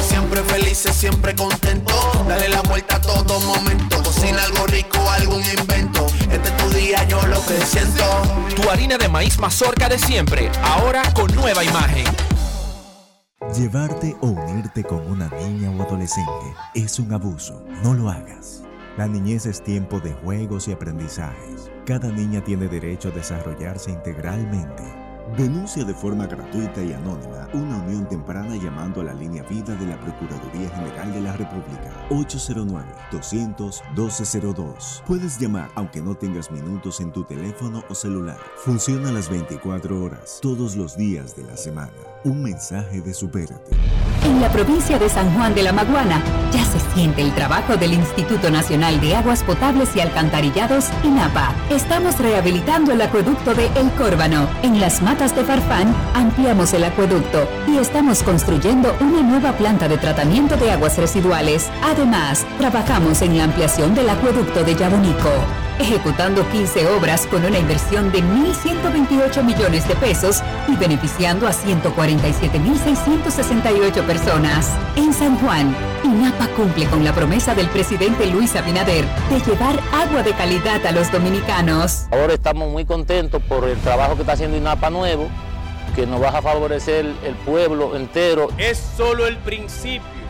siempre 0.31 0.53
felices, 0.55 0.95
siempre 0.95 1.35
contento. 1.35 1.93
Dale 2.27 2.49
la 2.49 2.61
vuelta 2.61 2.95
a 2.95 3.01
todo 3.01 3.39
momento. 3.41 4.01
Cocina 4.03 4.43
algo 4.43 4.65
rico, 4.67 4.97
algún 5.09 5.41
invento. 5.43 6.07
Este 6.31 6.49
es 6.49 6.57
tu 6.57 6.69
día, 6.69 7.03
yo 7.07 7.21
lo 7.27 7.45
que 7.45 7.59
siento. 7.65 8.03
Tu 8.55 8.69
harina 8.69 8.97
de 8.97 9.09
maíz 9.09 9.37
mazorca 9.39 9.89
de 9.89 9.99
siempre, 9.99 10.49
ahora 10.63 11.03
con 11.13 11.33
nueva 11.35 11.63
imagen. 11.63 12.05
Llevarte 13.57 14.15
o 14.21 14.27
unirte 14.27 14.83
con 14.83 15.05
una 15.11 15.27
niña 15.29 15.69
o 15.71 15.81
adolescente 15.83 16.55
es 16.75 16.99
un 16.99 17.11
abuso. 17.13 17.65
No 17.83 17.93
lo 17.93 18.09
hagas. 18.09 18.63
La 18.97 19.07
niñez 19.07 19.45
es 19.45 19.61
tiempo 19.61 19.99
de 19.99 20.13
juegos 20.13 20.67
y 20.67 20.71
aprendizajes. 20.71 21.69
Cada 21.85 22.09
niña 22.09 22.41
tiene 22.41 22.67
derecho 22.67 23.09
a 23.09 23.11
desarrollarse 23.11 23.91
integralmente. 23.91 25.00
Denuncia 25.37 25.85
de 25.85 25.93
forma 25.93 26.25
gratuita 26.27 26.83
y 26.83 26.91
anónima 26.93 27.47
una 27.53 27.77
unión 27.77 28.07
temprana 28.07 28.55
llamando 28.55 29.01
a 29.01 29.03
la 29.05 29.13
línea 29.13 29.43
vida 29.43 29.75
de 29.75 29.85
la 29.85 29.99
Procuraduría 29.99 30.69
General 30.69 31.13
de 31.13 31.21
la 31.21 31.33
República 31.33 31.91
809-200-1202. 32.09 35.03
Puedes 35.05 35.37
llamar 35.39 35.69
aunque 35.75 36.01
no 36.01 36.15
tengas 36.15 36.49
minutos 36.51 36.99
en 36.99 37.11
tu 37.11 37.23
teléfono 37.23 37.83
o 37.89 37.95
celular. 37.95 38.39
Funciona 38.57 39.11
las 39.11 39.29
24 39.29 40.03
horas, 40.03 40.39
todos 40.41 40.75
los 40.75 40.97
días 40.97 41.35
de 41.35 41.43
la 41.43 41.57
semana. 41.57 41.91
Un 42.23 42.41
mensaje 42.43 43.01
de 43.01 43.13
Supérate. 43.13 43.75
En 44.23 44.39
la 44.39 44.49
provincia 44.49 44.99
de 44.99 45.09
San 45.09 45.33
Juan 45.33 45.55
de 45.55 45.63
la 45.63 45.73
Maguana 45.73 46.21
ya 46.51 46.63
se 46.63 46.79
siente 46.93 47.21
el 47.21 47.33
trabajo 47.33 47.77
del 47.77 47.93
Instituto 47.93 48.51
Nacional 48.51 49.01
de 49.01 49.15
Aguas 49.15 49.43
Potables 49.43 49.95
y 49.95 49.99
Alcantarillados, 49.99 50.89
INAPA. 51.03 51.53
Estamos 51.69 52.19
rehabilitando 52.19 52.91
el 52.91 53.01
acueducto 53.01 53.55
de 53.55 53.67
El 53.75 53.89
Córbano. 53.91 54.47
En 54.61 54.79
las 54.79 55.01
matas 55.01 55.35
de 55.35 55.43
Farfán 55.43 55.95
ampliamos 56.13 56.73
el 56.73 56.83
acueducto 56.83 57.47
y 57.67 57.77
estamos 57.77 58.21
construyendo 58.21 58.95
una 58.99 59.21
nueva 59.21 59.53
planta 59.53 59.87
de 59.87 59.97
tratamiento 59.97 60.55
de 60.57 60.71
aguas 60.71 60.97
residuales. 60.97 61.69
Además, 61.83 62.45
trabajamos 62.59 63.21
en 63.21 63.37
la 63.37 63.45
ampliación 63.45 63.95
del 63.95 64.09
acueducto 64.09 64.63
de 64.63 64.75
Yabonico 64.75 65.31
ejecutando 65.81 66.47
15 66.49 66.87
obras 66.89 67.25
con 67.27 67.43
una 67.43 67.57
inversión 67.57 68.11
de 68.11 68.23
1.128 68.23 69.43
millones 69.43 69.87
de 69.87 69.95
pesos 69.95 70.43
y 70.67 70.75
beneficiando 70.75 71.47
a 71.47 71.51
147.668 71.51 74.05
personas. 74.05 74.69
En 74.95 75.11
San 75.13 75.39
Juan, 75.39 75.75
INAPA 76.03 76.49
cumple 76.49 76.85
con 76.85 77.03
la 77.03 77.13
promesa 77.13 77.55
del 77.55 77.67
presidente 77.69 78.27
Luis 78.27 78.55
Abinader 78.55 79.05
de 79.29 79.39
llevar 79.39 79.79
agua 79.91 80.21
de 80.23 80.33
calidad 80.33 80.85
a 80.85 80.91
los 80.91 81.11
dominicanos. 81.11 82.05
Ahora 82.11 82.33
estamos 82.33 82.69
muy 82.69 82.85
contentos 82.85 83.41
por 83.43 83.67
el 83.67 83.79
trabajo 83.79 84.13
que 84.15 84.21
está 84.21 84.33
haciendo 84.33 84.57
INAPA 84.57 84.91
nuevo, 84.91 85.27
que 85.95 86.05
nos 86.05 86.21
va 86.21 86.29
a 86.29 86.41
favorecer 86.41 87.05
el 87.23 87.33
pueblo 87.43 87.95
entero. 87.95 88.49
Es 88.57 88.77
solo 88.95 89.25
el 89.25 89.37
principio 89.37 90.21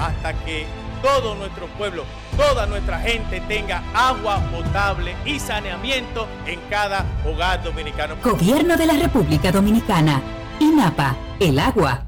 hasta 0.00 0.32
que 0.44 0.66
todo 1.02 1.36
nuestro 1.36 1.66
pueblo, 1.78 2.04
toda 2.38 2.66
nuestra 2.66 3.00
gente 3.00 3.40
tenga 3.42 3.82
agua 3.92 4.40
potable 4.52 5.14
y 5.26 5.38
saneamiento 5.40 6.26
en 6.46 6.60
cada 6.70 7.04
hogar 7.26 7.62
dominicano. 7.62 8.14
Gobierno 8.22 8.76
de 8.76 8.86
la 8.86 8.94
República 8.94 9.50
Dominicana. 9.50 10.22
INAPA. 10.60 11.16
El 11.40 11.58
agua 11.58 12.07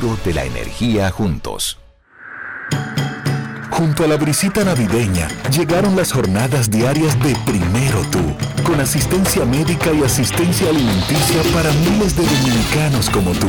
de 0.00 0.32
la 0.32 0.44
energía 0.44 1.10
juntos. 1.10 1.78
Junto 3.70 4.04
a 4.04 4.06
la 4.06 4.16
brisita 4.16 4.64
navideña 4.64 5.28
llegaron 5.50 5.94
las 5.94 6.12
jornadas 6.12 6.70
diarias 6.70 7.18
de 7.22 7.36
Primero 7.44 8.00
Tú, 8.10 8.34
con 8.64 8.80
asistencia 8.80 9.44
médica 9.44 9.92
y 9.92 10.02
asistencia 10.02 10.70
alimenticia 10.70 11.42
para 11.52 11.70
miles 11.72 12.16
de 12.16 12.24
dominicanos 12.24 13.10
como 13.10 13.32
tú. 13.32 13.48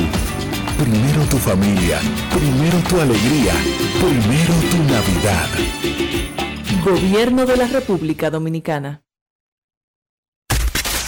Primero 0.78 1.24
tu 1.30 1.38
familia, 1.38 1.99
primero 2.34 2.78
tu 2.89 2.99
alegría, 2.99 3.54
primero 3.99 4.54
tu 4.70 4.78
Navidad. 4.91 5.49
Gobierno 6.84 7.45
de 7.45 7.56
la 7.58 7.68
República 7.68 8.30
Dominicana. 8.30 9.04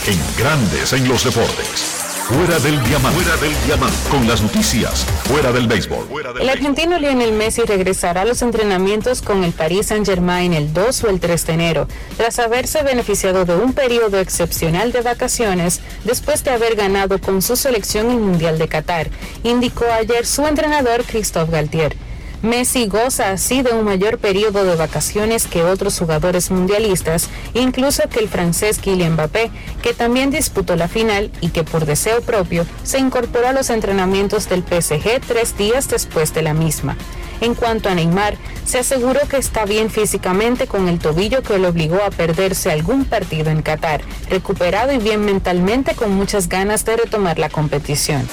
En 0.08 0.20
Grandes 0.38 0.94
en 0.94 1.08
los 1.08 1.24
Deportes. 1.26 1.93
Fuera 2.28 2.58
del 2.60 2.82
diamante. 2.86 3.20
Fuera 3.20 3.42
del 3.42 3.66
diamante. 3.66 3.98
Con 4.10 4.26
las 4.26 4.42
noticias. 4.42 5.06
Fuera 5.26 5.52
del 5.52 5.68
béisbol. 5.68 6.08
El 6.40 6.50
argentino 6.50 6.98
Lionel 6.98 7.34
Messi 7.34 7.64
regresará 7.64 8.22
a 8.22 8.26
los 8.26 8.42
entrenamientos 8.42 9.22
con 9.22 9.44
el 9.44 9.52
Paris 9.52 9.88
Saint-Germain 9.88 10.54
el 10.54 10.72
2 10.74 11.04
o 11.04 11.10
el 11.10 11.20
3 11.20 11.46
de 11.46 11.54
enero, 11.54 11.88
tras 12.16 12.40
haberse 12.40 12.82
beneficiado 12.82 13.44
de 13.44 13.58
un 13.58 13.74
periodo 13.74 14.20
excepcional 14.20 14.94
de 14.94 15.02
vacaciones 15.02 15.82
después 16.06 16.46
de 16.46 16.52
haber 16.52 16.76
ganado 16.76 17.20
con 17.20 17.42
su 17.42 17.58
selección 17.58 18.10
el 18.10 18.20
Mundial 18.20 18.58
de 18.58 18.70
Qatar, 18.70 19.10
indicó 19.44 19.84
ayer 19.92 20.26
su 20.26 20.48
entrenador 20.48 21.04
Christophe 21.04 21.52
Galtier. 21.52 21.98
Messi 22.44 22.88
goza 22.88 23.32
así 23.32 23.62
de 23.62 23.72
un 23.72 23.86
mayor 23.86 24.18
periodo 24.18 24.66
de 24.66 24.76
vacaciones 24.76 25.48
que 25.48 25.64
otros 25.64 25.98
jugadores 25.98 26.52
mundialistas, 26.52 27.30
incluso 27.54 28.04
que 28.10 28.20
el 28.20 28.28
francés 28.28 28.80
Kylian 28.80 29.14
Mbappé, 29.14 29.50
que 29.82 29.94
también 29.94 30.30
disputó 30.30 30.76
la 30.76 30.90
final 30.90 31.32
y 31.40 31.52
que 31.52 31.64
por 31.64 31.86
deseo 31.86 32.20
propio 32.22 32.66
se 32.84 33.00
incorporó 33.00 33.48
a 33.48 33.54
los 33.54 33.70
entrenamientos 33.70 34.50
del 34.50 34.62
PSG 34.62 35.22
tres 35.26 35.58
días 35.58 35.88
después 35.88 36.34
de 36.34 36.42
la 36.42 36.54
misma. 36.54 36.98
En 37.40 37.56
cuanto 37.56 37.88
a 37.88 37.96
Neymar, 37.96 38.36
se 38.66 38.80
aseguró 38.80 39.22
que 39.30 39.38
está 39.38 39.64
bien 39.64 39.90
físicamente 39.90 40.68
con 40.68 40.90
el 40.90 41.00
tobillo 41.00 41.44
que 41.44 41.58
lo 41.58 41.70
obligó 41.70 42.04
a 42.04 42.12
perderse 42.12 42.72
algún 42.72 43.06
partido 43.06 43.52
en 43.52 43.62
Qatar, 43.62 44.02
recuperado 44.30 44.92
y 44.92 44.98
bien 44.98 45.24
mentalmente 45.24 45.96
con 45.96 46.14
muchas 46.14 46.50
ganas 46.50 46.84
de 46.84 46.98
retomar 46.98 47.40
la 47.40 47.48
competición. 47.48 48.28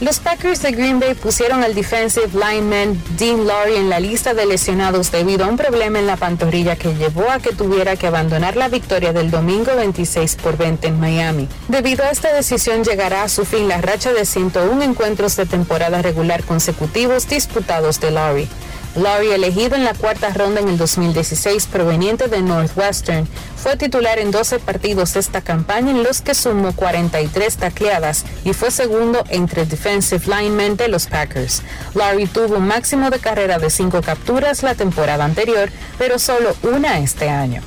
Los 0.00 0.20
Packers 0.20 0.62
de 0.62 0.70
Green 0.70 1.00
Bay 1.00 1.14
pusieron 1.14 1.64
al 1.64 1.74
defensive 1.74 2.28
lineman 2.32 3.02
Dean 3.18 3.48
Laurie 3.48 3.78
en 3.78 3.90
la 3.90 3.98
lista 3.98 4.32
de 4.32 4.46
lesionados 4.46 5.10
debido 5.10 5.44
a 5.44 5.48
un 5.48 5.56
problema 5.56 5.98
en 5.98 6.06
la 6.06 6.16
pantorrilla 6.16 6.76
que 6.76 6.94
llevó 6.94 7.28
a 7.28 7.40
que 7.40 7.52
tuviera 7.52 7.96
que 7.96 8.06
abandonar 8.06 8.54
la 8.54 8.68
victoria 8.68 9.12
del 9.12 9.32
domingo 9.32 9.74
26 9.74 10.36
por 10.36 10.56
20 10.56 10.86
en 10.86 11.00
Miami. 11.00 11.48
Debido 11.66 12.04
a 12.04 12.10
esta 12.10 12.32
decisión 12.32 12.84
llegará 12.84 13.24
a 13.24 13.28
su 13.28 13.44
fin 13.44 13.66
la 13.66 13.80
racha 13.80 14.12
de 14.12 14.24
101 14.24 14.80
encuentros 14.84 15.34
de 15.34 15.46
temporada 15.46 16.00
regular 16.00 16.44
consecutivos 16.44 17.28
disputados 17.28 17.98
de 17.98 18.12
Laurie. 18.12 18.48
Laurie, 18.96 19.34
elegido 19.34 19.76
en 19.76 19.84
la 19.84 19.94
cuarta 19.94 20.30
ronda 20.30 20.60
en 20.60 20.68
el 20.68 20.78
2016 20.78 21.66
proveniente 21.66 22.28
de 22.28 22.42
Northwestern, 22.42 23.28
fue 23.56 23.76
titular 23.76 24.18
en 24.18 24.30
12 24.30 24.58
partidos 24.58 25.16
esta 25.16 25.40
campaña 25.40 25.90
en 25.90 26.02
los 26.02 26.20
que 26.20 26.34
sumó 26.34 26.72
43 26.72 27.56
tacleadas 27.56 28.24
y 28.44 28.52
fue 28.52 28.70
segundo 28.70 29.24
entre 29.28 29.66
defensive 29.66 30.24
linemen 30.26 30.76
de 30.76 30.88
los 30.88 31.06
Packers. 31.06 31.62
Laurie 31.94 32.26
tuvo 32.26 32.56
un 32.56 32.66
máximo 32.66 33.10
de 33.10 33.18
carrera 33.18 33.58
de 33.58 33.70
5 33.70 34.02
capturas 34.02 34.62
la 34.62 34.74
temporada 34.74 35.24
anterior, 35.24 35.70
pero 35.98 36.18
solo 36.18 36.56
una 36.62 36.98
este 36.98 37.28
año. 37.28 37.62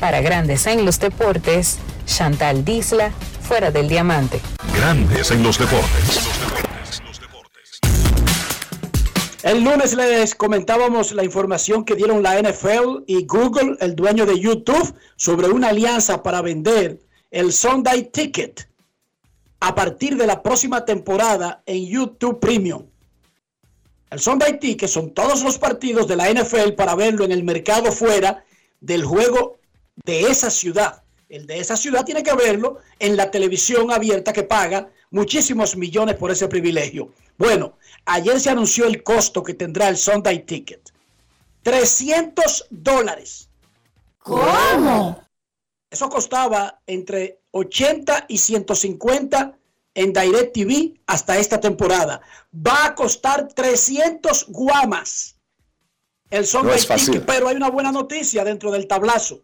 Para 0.00 0.20
Grandes 0.20 0.66
en 0.66 0.84
los 0.84 0.98
Deportes, 0.98 1.78
Chantal 2.06 2.64
Disla, 2.64 3.10
fuera 3.42 3.70
del 3.70 3.88
diamante. 3.88 4.40
Grandes 4.74 5.30
en 5.30 5.42
los 5.42 5.58
deportes. 5.58 6.20
El 9.44 9.62
lunes 9.62 9.94
les 9.94 10.34
comentábamos 10.34 11.12
la 11.12 11.22
información 11.22 11.84
que 11.84 11.94
dieron 11.94 12.24
la 12.24 12.42
NFL 12.42 13.04
y 13.06 13.24
Google, 13.24 13.76
el 13.78 13.94
dueño 13.94 14.26
de 14.26 14.40
YouTube, 14.40 14.96
sobre 15.14 15.48
una 15.48 15.68
alianza 15.68 16.24
para 16.24 16.42
vender 16.42 16.98
el 17.30 17.52
Sunday 17.52 18.10
Ticket 18.10 18.68
a 19.60 19.76
partir 19.76 20.16
de 20.16 20.26
la 20.26 20.42
próxima 20.42 20.84
temporada 20.84 21.62
en 21.66 21.86
YouTube 21.86 22.40
Premium. 22.40 22.86
El 24.10 24.18
Sunday 24.18 24.58
Ticket 24.58 24.88
son 24.88 25.14
todos 25.14 25.44
los 25.44 25.56
partidos 25.56 26.08
de 26.08 26.16
la 26.16 26.32
NFL 26.32 26.72
para 26.72 26.96
verlo 26.96 27.24
en 27.24 27.30
el 27.30 27.44
mercado 27.44 27.92
fuera 27.92 28.44
del 28.80 29.04
juego 29.04 29.60
de 30.04 30.22
esa 30.22 30.50
ciudad. 30.50 31.04
El 31.28 31.46
de 31.46 31.60
esa 31.60 31.76
ciudad 31.76 32.04
tiene 32.04 32.24
que 32.24 32.34
verlo 32.34 32.78
en 32.98 33.16
la 33.16 33.30
televisión 33.30 33.92
abierta 33.92 34.32
que 34.32 34.42
paga 34.42 34.90
muchísimos 35.10 35.76
millones 35.76 36.16
por 36.16 36.30
ese 36.30 36.48
privilegio. 36.48 37.12
Bueno, 37.36 37.78
ayer 38.04 38.40
se 38.40 38.50
anunció 38.50 38.86
el 38.86 39.02
costo 39.02 39.42
que 39.42 39.54
tendrá 39.54 39.88
el 39.88 39.96
Sunday 39.96 40.44
Ticket. 40.44 40.92
300 41.62 42.66
dólares. 42.70 43.48
¿Cómo? 44.18 45.22
Eso 45.90 46.08
costaba 46.08 46.80
entre 46.86 47.40
80 47.52 48.26
y 48.28 48.38
150 48.38 49.58
en 49.94 50.12
Direct 50.12 50.52
TV 50.52 50.94
hasta 51.06 51.38
esta 51.38 51.60
temporada. 51.60 52.20
Va 52.54 52.86
a 52.86 52.94
costar 52.94 53.48
300 53.48 54.46
guamas 54.48 55.36
el 56.30 56.46
Sunday 56.46 56.78
Ticket, 56.80 57.24
pero 57.24 57.48
hay 57.48 57.56
una 57.56 57.70
buena 57.70 57.90
noticia 57.90 58.44
dentro 58.44 58.70
del 58.70 58.86
tablazo. 58.86 59.42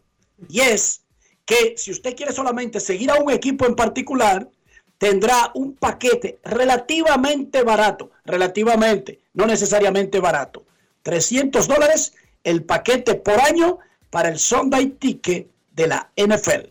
Y 0.49 0.61
es 0.61 1.03
que 1.47 1.75
si 1.77 1.91
usted 1.91 2.15
quiere 2.15 2.33
solamente 2.33 2.81
seguir 2.81 3.11
a 3.11 3.17
un 3.17 3.31
equipo 3.31 3.67
en 3.67 3.75
particular, 3.75 4.51
tendrá 4.99 5.51
un 5.55 5.75
paquete 5.75 6.39
relativamente 6.45 7.63
barato, 7.63 8.11
relativamente, 8.25 9.21
no 9.35 9.47
necesariamente 9.47 10.21
barato. 10.21 10.65
300 11.03 11.69
dólares 11.69 12.15
el 12.43 12.63
paquete 12.63 13.15
por 13.15 13.41
año 13.41 13.79
para 14.11 14.29
el 14.29 14.39
Sunday 14.39 14.91
Ticket 14.91 15.49
de 15.73 15.87
la 15.87 16.11
NFL. 16.17 16.69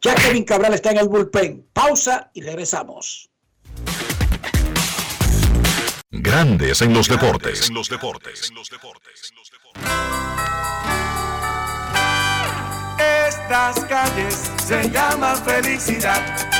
Ya 0.00 0.14
Kevin 0.14 0.44
Cabral 0.44 0.74
está 0.74 0.90
en 0.90 0.98
el 0.98 1.08
bullpen. 1.08 1.66
Pausa 1.72 2.30
y 2.32 2.42
regresamos. 2.42 3.30
Grandes 6.10 6.80
en 6.82 6.94
los 6.94 7.08
deportes. 7.08 7.68
En 7.68 7.74
los 7.74 7.88
deportes. 7.88 8.52
Estas 13.28 13.84
calles 13.84 14.50
se 14.64 14.90
llaman 14.90 15.36
felicidad 15.44 16.55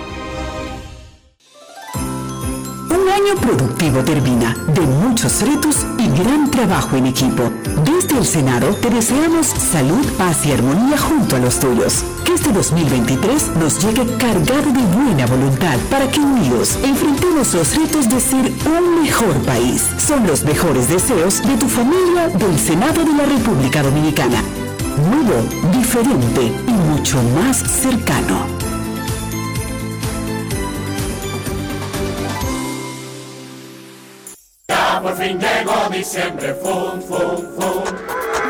Un 2.90 3.08
año 3.08 3.40
productivo 3.40 4.02
termina, 4.02 4.56
de 4.74 4.80
muchos 4.80 5.42
retos 5.42 5.86
y 5.96 6.08
gran 6.20 6.50
trabajo 6.50 6.96
en 6.96 7.06
equipo. 7.06 7.44
Desde 7.84 8.18
el 8.18 8.26
Senado 8.26 8.74
te 8.74 8.90
deseamos 8.90 9.46
salud, 9.46 10.04
paz 10.18 10.44
y 10.44 10.52
armonía 10.52 10.98
junto 10.98 11.36
a 11.36 11.38
los 11.38 11.60
tuyos. 11.60 12.04
Que 12.24 12.34
este 12.34 12.52
2023 12.52 13.56
nos 13.60 13.80
llegue 13.84 14.16
cargado 14.16 14.72
de 14.72 14.82
buena 14.96 15.26
voluntad 15.26 15.78
para 15.88 16.10
que 16.10 16.18
unidos 16.18 16.76
enfrentemos 16.82 17.54
los 17.54 17.76
retos 17.76 18.08
de 18.08 18.20
ser 18.20 18.52
un 18.66 19.02
mejor 19.02 19.36
país. 19.42 19.86
Son 19.96 20.26
los 20.26 20.42
mejores 20.42 20.88
deseos 20.88 21.42
de 21.46 21.56
tu 21.56 21.68
familia 21.68 22.28
del 22.28 22.58
Senado 22.58 23.04
de 23.04 23.12
la 23.12 23.24
República 23.24 23.84
Dominicana. 23.84 24.42
Nuevo, 25.08 25.70
diferente 25.72 26.52
y 26.66 26.72
mucho 26.72 27.22
más 27.36 27.56
cercano. 27.56 28.69
Ya 35.00 35.06
por 35.06 35.16
fin 35.16 35.38
llegó 35.38 35.88
diciembre, 35.90 36.54
fum, 36.62 37.00
fum, 37.00 37.36
fum. 37.56 37.84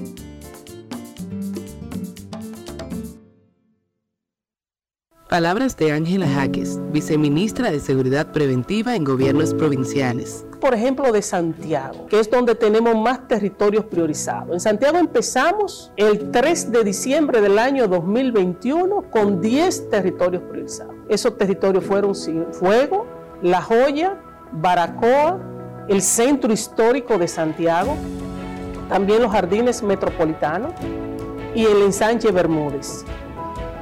Palabras 5.29 5.77
de 5.77 5.91
Ángela 5.91 6.27
Jaques, 6.27 6.79
viceministra 6.91 7.69
de 7.69 7.79
Seguridad 7.79 8.31
Preventiva 8.31 8.95
en 8.95 9.03
Gobiernos 9.03 9.53
Provinciales. 9.53 10.43
Por 10.63 10.73
ejemplo, 10.73 11.11
de 11.11 11.21
Santiago, 11.21 12.05
que 12.07 12.21
es 12.21 12.31
donde 12.31 12.55
tenemos 12.55 12.95
más 12.95 13.27
territorios 13.27 13.83
priorizados. 13.83 14.53
En 14.53 14.61
Santiago 14.61 14.97
empezamos 14.97 15.91
el 15.97 16.31
3 16.31 16.71
de 16.71 16.85
diciembre 16.85 17.41
del 17.41 17.59
año 17.59 17.85
2021 17.89 19.11
con 19.11 19.41
10 19.41 19.89
territorios 19.89 20.41
priorizados. 20.43 20.95
Esos 21.09 21.37
territorios 21.37 21.83
fueron 21.83 22.15
Fuego, 22.53 23.05
La 23.41 23.61
Joya, 23.61 24.17
Baracoa, 24.53 25.37
el 25.89 26.01
Centro 26.01 26.53
Histórico 26.53 27.17
de 27.17 27.27
Santiago, 27.27 27.97
también 28.87 29.21
los 29.21 29.33
Jardines 29.33 29.83
Metropolitanos 29.83 30.71
y 31.53 31.65
el 31.65 31.81
Ensanche 31.81 32.31
Bermúdez. 32.31 33.03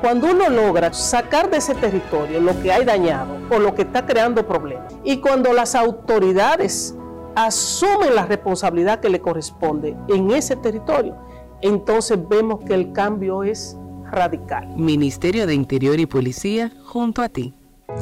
Cuando 0.01 0.31
uno 0.31 0.49
logra 0.49 0.91
sacar 0.93 1.51
de 1.51 1.57
ese 1.57 1.75
territorio 1.75 2.41
lo 2.41 2.59
que 2.59 2.71
hay 2.71 2.83
dañado 2.83 3.37
o 3.51 3.59
lo 3.59 3.75
que 3.75 3.83
está 3.83 4.03
creando 4.03 4.47
problemas, 4.47 4.91
y 5.03 5.17
cuando 5.17 5.53
las 5.53 5.75
autoridades 5.75 6.95
asumen 7.35 8.15
la 8.15 8.25
responsabilidad 8.25 8.99
que 8.99 9.09
le 9.09 9.21
corresponde 9.21 9.95
en 10.09 10.31
ese 10.31 10.55
territorio, 10.55 11.15
entonces 11.61 12.17
vemos 12.27 12.63
que 12.65 12.73
el 12.73 12.91
cambio 12.93 13.43
es 13.43 13.77
radical. 14.09 14.67
Ministerio 14.75 15.45
de 15.45 15.53
Interior 15.53 15.99
y 15.99 16.07
Policía, 16.07 16.71
junto 16.83 17.21
a 17.21 17.29
ti. 17.29 17.53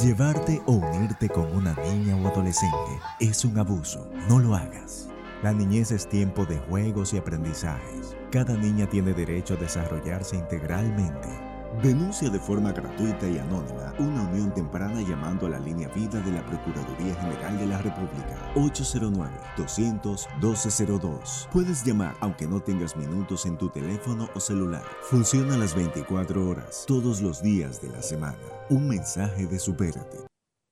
Llevarte 0.02 0.62
o 0.68 0.74
unirte 0.74 1.28
con 1.28 1.54
una 1.54 1.76
niña 1.84 2.16
o 2.16 2.28
adolescente 2.30 2.76
es 3.20 3.44
un 3.44 3.58
abuso. 3.60 4.10
No 4.30 4.40
lo 4.40 4.56
hagas. 4.56 5.10
La 5.44 5.52
niñez 5.52 5.92
es 5.92 6.08
tiempo 6.08 6.46
de 6.46 6.60
juegos 6.60 7.14
y 7.14 7.18
aprendizajes. 7.18 8.16
Cada 8.32 8.56
niña 8.56 8.88
tiene 8.90 9.14
derecho 9.14 9.56
a 9.56 9.58
desarrollarse 9.58 10.38
integralmente. 10.38 11.49
Denuncia 11.82 12.30
de 12.30 12.40
forma 12.40 12.74
gratuita 12.74 13.30
y 13.30 13.38
anónima 13.38 13.94
una 14.00 14.24
unión 14.24 14.54
temprana 14.54 15.02
llamando 15.02 15.46
a 15.46 15.52
la 15.52 15.60
línea 15.60 15.88
vida 15.90 16.20
de 16.20 16.32
la 16.32 16.44
Procuraduría 16.46 17.16
General 17.16 17.58
de 17.58 17.68
la 17.68 17.78
República 17.78 18.52
809-200-1202. 18.56 21.48
Puedes 21.54 21.86
llamar 21.86 22.18
aunque 22.20 22.48
no 22.48 22.60
tengas 22.60 22.98
minutos 22.98 23.46
en 23.46 23.58
tu 23.58 23.70
teléfono 23.70 24.30
o 24.34 24.42
celular. 24.42 24.84
Funciona 25.04 25.58
las 25.58 25.76
24 25.76 26.50
horas, 26.50 26.84
todos 26.86 27.22
los 27.22 27.42
días 27.42 27.82
de 27.82 27.88
la 27.90 28.02
semana. 28.02 28.38
Un 28.70 28.90
mensaje 28.90 29.46
de 29.46 29.60
Supérate. 29.60 30.18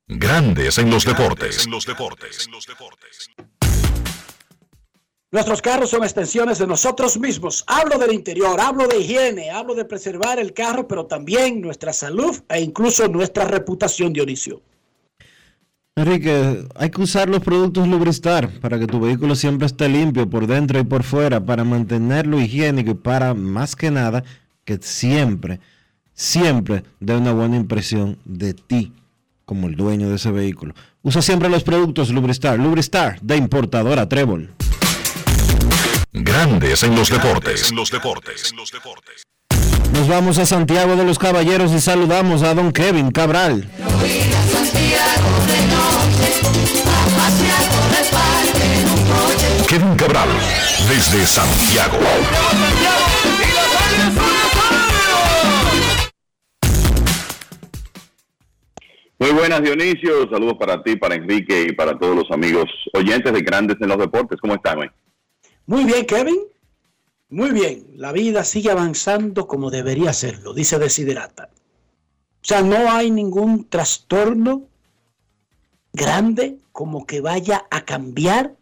Grandes 0.09 0.77
en 0.77 0.89
los 0.89 1.05
deportes. 1.05 1.65
En 1.65 1.71
los 1.71 1.85
deportes. 1.85 2.49
Nuestros 5.29 5.61
carros 5.61 5.89
son 5.89 6.03
extensiones 6.03 6.57
de 6.57 6.67
nosotros 6.67 7.19
mismos. 7.19 7.65
Hablo 7.67 7.97
del 7.97 8.13
interior, 8.13 8.61
hablo 8.61 8.87
de 8.87 8.99
higiene, 8.99 9.51
hablo 9.51 9.75
de 9.75 9.83
preservar 9.83 10.39
el 10.39 10.53
carro, 10.53 10.87
pero 10.87 11.05
también 11.05 11.59
nuestra 11.59 11.91
salud 11.91 12.39
e 12.47 12.61
incluso 12.61 13.09
nuestra 13.09 13.43
reputación, 13.43 14.13
Dionisio. 14.13 14.61
Enrique, 15.97 16.63
hay 16.75 16.89
que 16.91 17.01
usar 17.01 17.27
los 17.27 17.41
productos 17.41 17.89
Lubristar 17.89 18.49
para 18.61 18.79
que 18.79 18.87
tu 18.87 19.01
vehículo 19.01 19.35
siempre 19.35 19.65
esté 19.65 19.89
limpio 19.89 20.29
por 20.29 20.47
dentro 20.47 20.79
y 20.79 20.85
por 20.85 21.03
fuera, 21.03 21.43
para 21.45 21.65
mantenerlo 21.65 22.39
higiénico 22.39 22.91
y 22.91 22.95
para, 22.95 23.33
más 23.33 23.75
que 23.75 23.91
nada, 23.91 24.23
que 24.63 24.77
siempre, 24.81 25.59
siempre 26.13 26.83
dé 27.01 27.17
una 27.17 27.33
buena 27.33 27.57
impresión 27.57 28.17
de 28.23 28.53
ti 28.53 28.93
como 29.43 29.67
el 29.67 29.75
dueño 29.75 30.07
de 30.07 30.15
ese 30.15 30.31
vehículo. 30.31 30.73
Usa 31.01 31.21
siempre 31.21 31.49
los 31.49 31.63
productos 31.63 32.11
Lubristar. 32.11 32.57
Lubristar 32.57 33.19
de 33.19 33.35
importadora 33.35 34.07
Trébol. 34.07 34.51
Grandes 36.13 36.83
en 36.83 36.95
los 36.95 37.09
deportes. 37.09 37.71
los 37.73 37.91
deportes. 37.91 38.53
Nos 39.93 40.07
vamos 40.07 40.37
a 40.37 40.45
Santiago 40.45 40.95
de 40.95 41.03
los 41.03 41.19
Caballeros 41.19 41.71
y 41.73 41.81
saludamos 41.81 42.43
a 42.43 42.53
don 42.53 42.71
Kevin 42.71 43.11
Cabral. 43.11 43.69
Kevin 49.67 49.95
Cabral, 49.95 50.29
desde 50.89 51.25
Santiago. 51.25 51.97
Muy 59.19 59.31
buenas, 59.31 59.61
Dionisio. 59.61 60.29
Saludos 60.29 60.55
para 60.59 60.81
ti, 60.83 60.95
para 60.95 61.15
Enrique 61.15 61.67
y 61.69 61.73
para 61.73 61.97
todos 61.97 62.15
los 62.15 62.31
amigos 62.31 62.65
oyentes 62.93 63.33
de 63.33 63.41
Grandes 63.41 63.77
en 63.81 63.89
los 63.89 63.97
Deportes. 63.97 64.39
¿Cómo 64.39 64.55
están 64.55 64.79
hoy? 64.79 64.89
Muy 65.67 65.83
bien, 65.83 66.05
Kevin. 66.05 66.39
Muy 67.29 67.51
bien. 67.51 67.85
La 67.95 68.13
vida 68.13 68.43
sigue 68.43 68.71
avanzando 68.71 69.47
como 69.47 69.69
debería 69.69 70.13
serlo, 70.13 70.53
dice 70.53 70.79
Desiderata. 70.79 71.49
O 72.41 72.45
sea, 72.47 72.61
no 72.61 72.89
hay 72.89 73.11
ningún 73.11 73.67
trastorno 73.69 74.63
grande 75.91 76.57
como 76.71 77.05
que 77.05 77.19
vaya 77.19 77.65
a 77.69 77.83
cambiar 77.83 78.55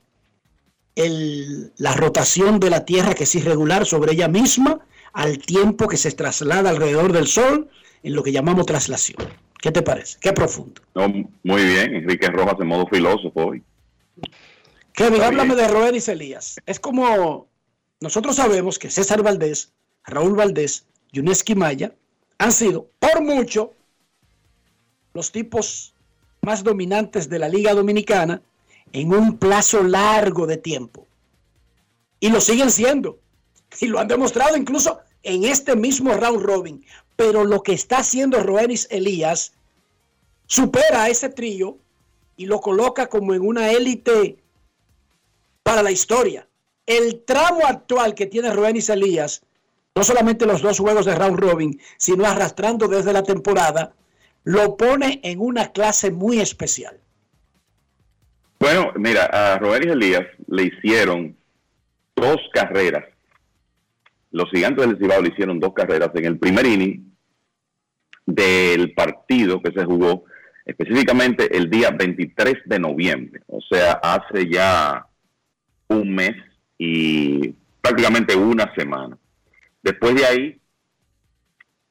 la 0.96 1.94
rotación 1.94 2.60
de 2.60 2.70
la 2.70 2.86
Tierra, 2.86 3.14
que 3.14 3.26
es 3.26 3.36
irregular 3.36 3.86
sobre 3.86 4.14
ella 4.14 4.28
misma, 4.28 4.80
al 5.14 5.38
tiempo 5.38 5.88
que 5.88 5.98
se 5.98 6.12
traslada 6.12 6.70
alrededor 6.70 7.14
del 7.14 7.28
Sol, 7.28 7.70
en 8.02 8.16
lo 8.16 8.24
que 8.24 8.32
llamamos 8.32 8.66
traslación. 8.66 9.18
¿Qué 9.62 9.72
te 9.72 9.82
parece? 9.82 10.18
Qué 10.20 10.34
profundo. 10.34 10.82
Muy 11.44 11.64
bien, 11.64 11.96
Enrique 11.96 12.28
Rojas 12.28 12.56
en 12.60 12.68
modo 12.68 12.88
filósofo 12.88 13.48
hoy. 13.48 13.64
Kevin, 14.96 15.16
Está 15.16 15.28
háblame 15.28 15.56
bien. 15.56 15.68
de 15.68 15.74
Roeris 15.74 16.08
Elías. 16.08 16.56
Es 16.66 16.80
como 16.80 17.48
nosotros 18.00 18.36
sabemos 18.36 18.80
que 18.80 18.90
César 18.90 19.22
Valdés, 19.22 19.74
Raúl 20.06 20.36
Valdés, 20.36 20.86
Yuneski 21.12 21.56
Maya 21.56 21.94
han 22.38 22.52
sido 22.52 22.90
por 23.00 23.22
mucho 23.22 23.74
los 25.14 25.32
tipos 25.32 25.94
más 26.42 26.64
dominantes 26.64 27.30
de 27.30 27.40
la 27.40 27.50
Liga 27.50 27.74
Dominicana 27.74 28.42
en 28.94 29.14
un 29.14 29.38
plazo 29.38 29.84
largo 29.84 30.46
de 30.48 30.58
tiempo. 30.58 31.08
Y 32.20 32.30
lo 32.30 32.40
siguen 32.40 32.72
siendo. 32.72 33.20
Y 33.80 33.88
lo 33.88 34.00
han 34.00 34.08
demostrado 34.08 34.56
incluso 34.56 35.00
en 35.24 35.44
este 35.44 35.76
mismo 35.76 36.14
round 36.14 36.42
robin. 36.42 36.86
Pero 37.16 37.44
lo 37.44 37.64
que 37.64 37.74
está 37.74 38.00
haciendo 38.00 38.42
Roenis 38.44 38.88
Elías 38.90 39.54
supera 40.48 41.04
a 41.04 41.10
ese 41.10 41.30
trío 41.30 41.78
y 42.38 42.46
lo 42.46 42.60
coloca 42.60 43.08
como 43.08 43.34
en 43.34 43.42
una 43.42 43.72
élite 43.72 44.38
para 45.66 45.82
la 45.82 45.90
historia. 45.90 46.48
El 46.86 47.24
tramo 47.26 47.66
actual 47.66 48.14
que 48.14 48.28
tiene 48.28 48.54
Roenis 48.54 48.90
Elías, 48.90 49.42
no 49.96 50.04
solamente 50.04 50.46
los 50.46 50.62
dos 50.62 50.78
juegos 50.78 51.08
de 51.08 51.16
round 51.16 51.40
robin, 51.40 51.82
sino 51.98 52.24
arrastrando 52.28 52.88
desde 52.88 53.12
la 53.12 53.24
temporada, 53.24 53.96
lo 54.44 54.78
pone 54.78 55.20
en 55.24 55.40
una 55.40 55.72
clase 55.72 56.12
muy 56.12 56.40
especial. 56.40 57.00
Bueno, 58.60 58.94
mira, 58.98 59.26
a 59.26 59.58
Roenis 59.58 59.94
Elías 59.94 60.28
le 60.46 60.66
hicieron 60.66 61.36
dos 62.16 62.38
carreras. 62.54 63.06
Los 64.30 64.52
gigantes 64.52 64.86
del 64.86 65.00
Cibao 65.00 65.24
le 65.24 65.30
hicieron 65.30 65.60
dos 65.60 65.74
carreras 65.74 66.12
en 66.14 66.26
el 66.26 66.38
primer 66.38 66.68
inning 66.68 67.12
del 68.28 68.94
partido 68.94 69.64
que 69.64 69.72
se 69.72 69.84
jugó 69.84 70.26
específicamente 70.64 71.58
el 71.58 71.72
día 71.72 71.90
23 71.90 72.54
de 72.66 72.80
noviembre, 72.80 73.42
o 73.48 73.60
sea, 73.62 73.94
hace 73.94 74.48
ya 74.48 75.08
un 75.88 76.14
mes 76.14 76.36
y 76.78 77.54
prácticamente 77.82 78.36
una 78.36 78.74
semana. 78.76 79.18
Después 79.82 80.16
de 80.16 80.26
ahí, 80.26 80.60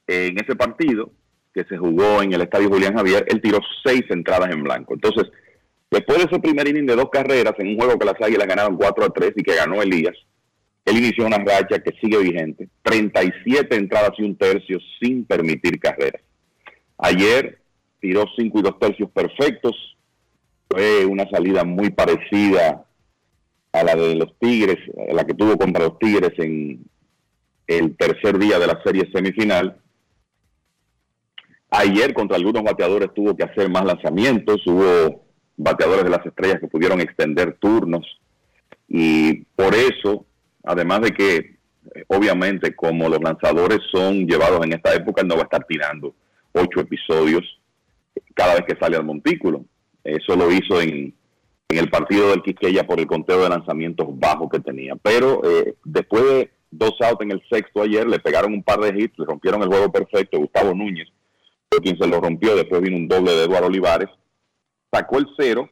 en 0.07 0.37
ese 0.37 0.57
partido 0.57 1.11
que 1.53 1.65
se 1.65 1.79
jugó 1.79 2.21
en 2.23 2.33
el 2.33 2.43
Estadio 2.43 2.69
Julián 2.69 2.95
Javier, 2.95 3.25
él 3.29 3.41
tiró 3.41 3.61
seis 3.85 4.03
entradas 4.11 4.51
en 4.51 4.63
blanco. 4.65 4.95
Entonces, 4.95 5.31
después 5.91 6.19
de 6.19 6.25
ese 6.25 6.41
primer 6.41 6.67
inning 6.67 6.87
de 6.87 6.97
dos 6.97 7.11
carreras 7.11 7.55
en 7.59 7.69
un 7.69 7.77
juego 7.77 7.99
que 7.99 8.07
las 8.07 8.21
Águilas 8.21 8.49
ganaron 8.49 8.77
4 8.77 9.05
a 9.05 9.11
3 9.11 9.33
y 9.37 9.43
que 9.43 9.55
ganó 9.55 9.81
Elías, 9.81 10.17
él 10.85 10.99
inició 10.99 11.25
una 11.25 11.39
racha 11.39 11.79
que 11.79 11.93
sigue 12.01 12.19
vigente, 12.19 12.69
37 12.83 13.75
entradas 13.77 14.11
y 14.19 14.25
un 14.25 14.37
tercio 14.37 14.79
sin 15.01 15.25
permitir 15.25 15.79
carreras. 15.79 16.21
Ayer 16.99 17.59
tiró 18.01 18.25
5 18.37 18.59
y 18.59 18.63
2 18.63 18.79
tercios 18.79 19.11
perfectos, 19.11 19.97
fue 20.69 21.07
una 21.07 21.29
salida 21.31 21.65
muy 21.65 21.91
parecida 21.91 22.85
a 23.75 23.85
la 23.85 23.95
de 23.95 24.15
los 24.15 24.39
Tigres, 24.39 24.79
la 25.13 25.25
que 25.25 25.35
tuvo 25.35 25.59
contra 25.59 25.85
los 25.85 25.99
Tigres 25.99 26.33
en 26.39 26.83
el 27.67 27.97
tercer 27.97 28.39
día 28.39 28.59
de 28.59 28.67
la 28.67 28.81
serie 28.83 29.11
semifinal. 29.13 29.77
Ayer 31.71 32.15
contra 32.15 32.37
algunos 32.37 32.63
bateadores 32.63 33.13
tuvo 33.15 33.37
que 33.37 33.45
hacer 33.45 33.69
más 33.69 33.85
lanzamientos, 33.85 34.67
hubo 34.67 35.25
bateadores 35.57 36.05
de 36.05 36.11
las 36.11 36.25
estrellas 36.25 36.61
que 36.61 36.69
pudieron 36.69 37.01
extender 37.01 37.59
turnos 37.61 38.07
y 38.89 39.45
por 39.57 39.75
eso 39.75 40.25
Además 40.65 41.03
de 41.03 41.11
que, 41.11 41.57
obviamente, 42.09 42.75
como 42.75 43.09
los 43.09 43.21
lanzadores 43.21 43.81
son 43.93 44.27
llevados 44.27 44.65
en 44.65 44.73
esta 44.73 44.95
época, 44.95 45.23
no 45.23 45.35
va 45.35 45.43
a 45.43 45.45
estar 45.45 45.65
tirando 45.67 46.15
ocho 46.53 46.81
episodios 46.81 47.43
cada 48.35 48.55
vez 48.55 48.65
que 48.67 48.77
sale 48.77 48.97
al 48.97 49.05
montículo. 49.05 49.65
Eso 50.03 50.37
lo 50.37 50.51
hizo 50.51 50.81
en, 50.81 51.15
el 51.69 51.91
partido 51.91 52.31
del 52.31 52.43
Quiqueya 52.43 52.87
por 52.87 53.01
el 53.01 53.07
conteo 53.07 53.43
de 53.43 53.49
lanzamientos 53.49 54.07
bajo 54.11 54.49
que 54.49 54.61
tenía. 54.61 54.95
Pero 54.97 55.43
eh, 55.45 55.75
después 55.85 56.25
de 56.25 56.51
dos 56.71 56.95
outs 57.01 57.23
en 57.23 57.33
el 57.33 57.43
sexto 57.51 57.83
ayer, 57.83 58.07
le 58.07 58.19
pegaron 58.19 58.53
un 58.53 58.63
par 58.63 58.81
de 58.81 58.99
hits, 58.99 59.19
le 59.19 59.25
rompieron 59.25 59.63
el 59.63 59.69
juego 59.69 59.91
perfecto. 59.91 60.39
Gustavo 60.39 60.75
Núñez 60.75 61.09
fue 61.71 61.81
quien 61.81 61.99
se 61.99 62.07
lo 62.07 62.21
rompió. 62.21 62.55
Después 62.55 62.83
vino 62.83 62.97
un 62.97 63.09
doble 63.09 63.33
de 63.33 63.45
Eduardo 63.45 63.67
Olivares. 63.67 64.09
Sacó 64.93 65.19
el 65.19 65.27
cero 65.37 65.69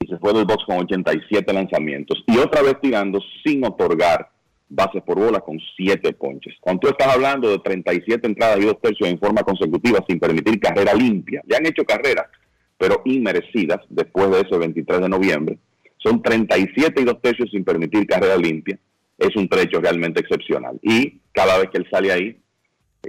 y 0.00 0.06
se 0.06 0.18
fue 0.18 0.32
del 0.32 0.44
box 0.44 0.64
con 0.64 0.78
87 0.78 1.52
lanzamientos 1.52 2.22
y 2.26 2.38
otra 2.38 2.62
vez 2.62 2.80
tirando 2.80 3.20
sin 3.44 3.64
otorgar 3.64 4.30
bases 4.68 5.02
por 5.02 5.18
bola 5.18 5.40
con 5.40 5.58
7 5.76 6.12
ponches. 6.12 6.54
Cuando 6.60 6.80
tú 6.80 6.88
estás 6.88 7.14
hablando 7.14 7.50
de 7.50 7.58
37 7.58 8.26
entradas 8.26 8.58
y 8.60 8.66
2 8.66 8.80
tercios 8.80 9.08
en 9.08 9.18
forma 9.18 9.42
consecutiva 9.42 10.04
sin 10.06 10.20
permitir 10.20 10.60
carrera 10.60 10.94
limpia, 10.94 11.42
ya 11.46 11.56
han 11.56 11.66
hecho 11.66 11.84
carreras, 11.84 12.26
pero 12.78 13.02
inmerecidas 13.04 13.80
después 13.88 14.30
de 14.30 14.40
ese 14.40 14.56
23 14.56 15.00
de 15.00 15.08
noviembre, 15.08 15.58
son 15.98 16.22
37 16.22 17.02
y 17.02 17.04
2 17.04 17.20
tercios 17.20 17.50
sin 17.50 17.64
permitir 17.64 18.06
carrera 18.06 18.36
limpia, 18.36 18.78
es 19.18 19.34
un 19.36 19.48
trecho 19.48 19.80
realmente 19.80 20.20
excepcional. 20.20 20.78
Y 20.80 21.20
cada 21.32 21.58
vez 21.58 21.70
que 21.70 21.78
él 21.78 21.88
sale 21.90 22.12
ahí, 22.12 22.40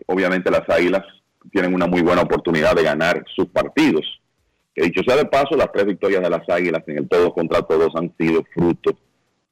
obviamente 0.07 0.49
las 0.49 0.67
Águilas 0.67 1.05
tienen 1.51 1.73
una 1.73 1.85
muy 1.85 2.01
buena 2.01 2.23
oportunidad 2.23 2.75
de 2.75 2.83
ganar 2.83 3.23
sus 3.35 3.47
partidos 3.47 4.19
dicho 4.83 5.01
sea 5.05 5.17
de 5.17 5.25
paso, 5.25 5.55
las 5.55 5.71
tres 5.71 5.85
victorias 5.85 6.21
de 6.21 6.29
las 6.29 6.47
Águilas 6.49 6.83
en 6.87 6.99
el 6.99 7.07
todos 7.07 7.33
contra 7.33 7.61
todos 7.63 7.89
han 7.95 8.13
sido 8.17 8.43
fruto 8.53 8.97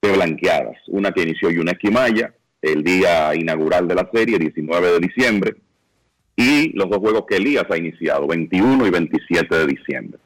de 0.01 0.11
blanqueadas. 0.11 0.77
Una 0.87 1.11
que 1.11 1.23
inició 1.23 1.49
una 1.59 1.71
Esquimaya 1.71 2.33
el 2.61 2.83
día 2.83 3.35
inaugural 3.35 3.87
de 3.87 3.95
la 3.95 4.09
serie, 4.13 4.39
19 4.39 4.91
de 4.93 4.99
diciembre, 4.99 5.55
y 6.37 6.69
los 6.77 6.87
dos 6.89 6.99
juegos 6.99 7.25
que 7.27 7.37
Elías 7.37 7.65
ha 7.69 7.77
iniciado, 7.77 8.27
21 8.27 8.85
y 8.85 8.89
27 8.91 9.55
de 9.57 9.65
diciembre. 9.65 10.19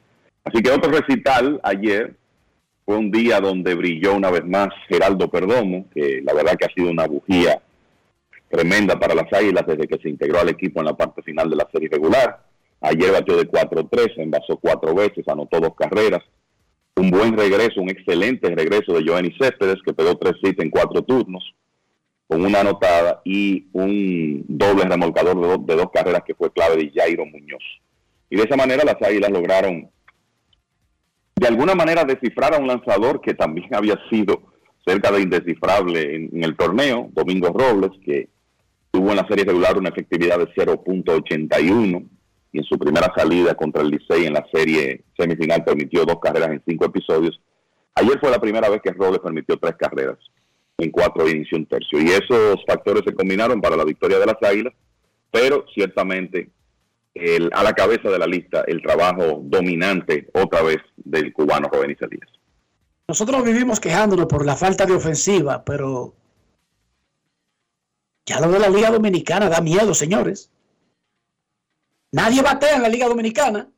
Así 0.44 0.62
que 0.62 0.70
otro 0.70 0.92
recital 0.92 1.60
ayer 1.64 2.14
fue 2.86 2.98
un 2.98 3.10
día 3.12 3.40
donde 3.40 3.74
brilló 3.76 4.14
una 4.16 4.30
vez 4.30 4.46
más 4.46 4.68
Geraldo 4.90 5.32
Perdomo, 5.32 5.86
que 5.94 6.22
la 6.22 6.34
verdad 6.34 6.58
que 6.58 6.66
ha 6.66 6.74
sido 6.74 6.92
una 6.92 7.08
bujía 7.08 7.62
tremenda 8.50 9.00
para 9.00 9.16
las 9.16 9.32
Águilas 9.32 9.66
desde 9.66 9.88
que 9.88 10.00
se 10.00 10.10
integró 10.10 10.42
al 10.42 10.50
equipo 10.50 10.82
en 10.82 10.88
la 10.88 10.98
parte 10.98 11.22
final 11.22 11.50
de 11.50 11.56
la 11.56 11.70
serie 11.72 11.88
regular. 11.90 12.44
Ayer 12.82 13.12
batió 13.12 13.38
de 13.38 13.50
4-3, 13.50 14.14
envasó 14.18 14.58
cuatro 14.58 14.94
veces, 14.94 15.26
anotó 15.30 15.62
dos 15.62 15.76
carreras. 15.76 16.22
Un 16.98 17.10
buen 17.10 17.38
regreso, 17.38 17.80
un 17.80 17.90
excelente 17.90 18.54
regreso 18.54 18.94
de 18.94 19.06
Joanny 19.08 19.34
Céspedes, 19.40 19.82
que 19.86 19.94
pegó 19.94 20.18
tres 20.18 20.34
hits 20.42 20.62
en 20.62 20.70
cuatro 20.70 21.02
turnos, 21.04 21.54
con 22.32 22.46
una 22.46 22.62
anotada 22.62 23.22
y 23.26 23.68
un 23.74 24.46
doble 24.48 24.86
remolcador 24.86 25.66
de, 25.66 25.76
dos 25.76 25.92
carreras 25.94 26.24
que 26.26 26.34
fue 26.34 26.50
clave 26.54 26.78
de 26.78 26.90
Jairo 26.96 27.26
Muñoz. 27.26 27.62
Y 28.30 28.38
de 28.38 28.44
esa 28.44 28.56
manera 28.56 28.86
las 28.86 28.96
Águilas 29.06 29.30
lograron, 29.30 29.90
de 31.36 31.48
alguna 31.48 31.76
manera, 31.76 32.06
descifrar 32.06 32.54
a 32.54 32.58
un 32.58 32.68
lanzador 32.68 33.20
que 33.20 33.34
también 33.34 33.76
había 33.76 34.00
sido 34.10 34.44
cerca 34.86 35.12
de 35.12 35.24
indescifrable 35.24 36.16
en, 36.16 36.30
en 36.32 36.46
el 36.46 36.56
torneo, 36.56 37.10
Domingo 37.12 37.50
Robles, 37.50 37.92
que 38.06 38.30
tuvo 38.92 39.10
en 39.10 39.18
la 39.18 39.28
serie 39.28 39.44
regular 39.44 39.78
una 39.78 39.90
efectividad 39.90 40.38
de 40.38 40.48
0.81 40.54 42.08
y 42.54 42.58
en 42.58 42.64
su 42.64 42.80
primera 42.80 43.12
salida 43.14 43.56
contra 43.56 43.82
el 43.82 43.90
Licey 43.90 44.26
en 44.26 44.36
la 44.36 44.48
serie 44.54 45.04
semifinal 45.18 45.66
permitió 45.66 46.06
dos 46.06 46.20
carreras 46.22 46.52
en 46.52 46.64
cinco 46.66 46.86
episodios. 46.86 47.42
Ayer 47.96 48.18
fue 48.22 48.32
la 48.32 48.40
primera 48.40 48.70
vez 48.70 48.82
que 48.82 48.94
Robles 48.94 49.20
permitió 49.20 49.58
tres 49.58 49.76
carreras 49.78 50.18
en 50.84 50.92
cuatro 50.92 51.28
y 51.28 51.32
inició 51.32 51.58
un 51.58 51.66
tercio. 51.66 52.00
Y 52.00 52.10
esos 52.10 52.64
factores 52.66 53.04
se 53.06 53.14
combinaron 53.14 53.62
para 53.62 53.76
la 53.76 53.86
victoria 53.86 54.20
de 54.20 54.26
las 54.26 54.38
Águilas, 54.42 54.74
pero 55.32 55.66
ciertamente 55.74 56.50
el, 57.14 57.50
a 57.54 57.64
la 57.64 57.74
cabeza 57.74 58.10
de 58.10 58.20
la 58.20 58.28
lista 58.28 58.64
el 58.68 58.82
trabajo 58.82 59.42
dominante 59.44 60.30
otra 60.34 60.62
vez 60.62 60.78
del 60.96 61.34
cubano 61.34 61.70
Rubén 61.72 61.98
Díaz. 62.10 62.30
Nosotros 63.08 63.44
vivimos 63.44 63.80
quejándonos 63.80 64.28
por 64.28 64.46
la 64.46 64.56
falta 64.56 64.86
de 64.86 64.94
ofensiva, 64.94 65.64
pero 65.66 66.16
ya 68.26 68.40
lo 68.40 68.52
de 68.52 68.60
la 68.60 68.70
Liga 68.70 68.90
Dominicana 68.90 69.50
da 69.50 69.62
miedo, 69.62 69.94
señores. 69.94 70.50
Nadie 72.12 72.42
batea 72.42 72.76
en 72.76 72.82
la 72.82 72.90
Liga 72.90 73.08
Dominicana. 73.08 73.70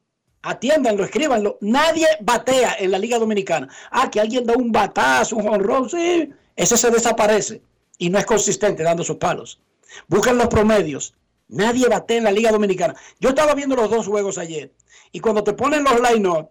Atiéndanlo, 0.44 1.04
escríbanlo. 1.04 1.58
Nadie 1.62 2.08
batea 2.22 2.76
en 2.80 2.92
la 2.92 3.00
Liga 3.00 3.18
Dominicana. 3.18 3.70
Ah, 3.90 4.12
que 4.12 4.20
alguien 4.20 4.46
da 4.46 4.54
un 4.56 4.72
batazo, 4.72 5.38
un 5.38 5.48
honrón, 5.48 5.90
sí. 5.90 6.32
Ese 6.56 6.78
se 6.78 6.92
desaparece 6.92 7.62
y 7.98 8.10
no 8.10 8.20
es 8.20 8.26
consistente 8.26 8.84
dando 8.84 9.04
sus 9.04 9.18
palos. 9.18 9.60
Busquen 10.08 10.38
los 10.38 10.48
promedios. 10.48 11.14
Nadie 11.48 11.88
batea 11.88 12.18
en 12.18 12.24
la 12.24 12.32
Liga 12.32 12.52
Dominicana. 12.52 12.96
Yo 13.20 13.30
estaba 13.30 13.54
viendo 13.54 13.76
los 13.76 13.90
dos 13.90 14.08
juegos 14.08 14.38
ayer 14.38 14.72
y 15.12 15.20
cuando 15.20 15.44
te 15.44 15.54
ponen 15.54 15.84
los 15.84 16.00
line 16.00 16.48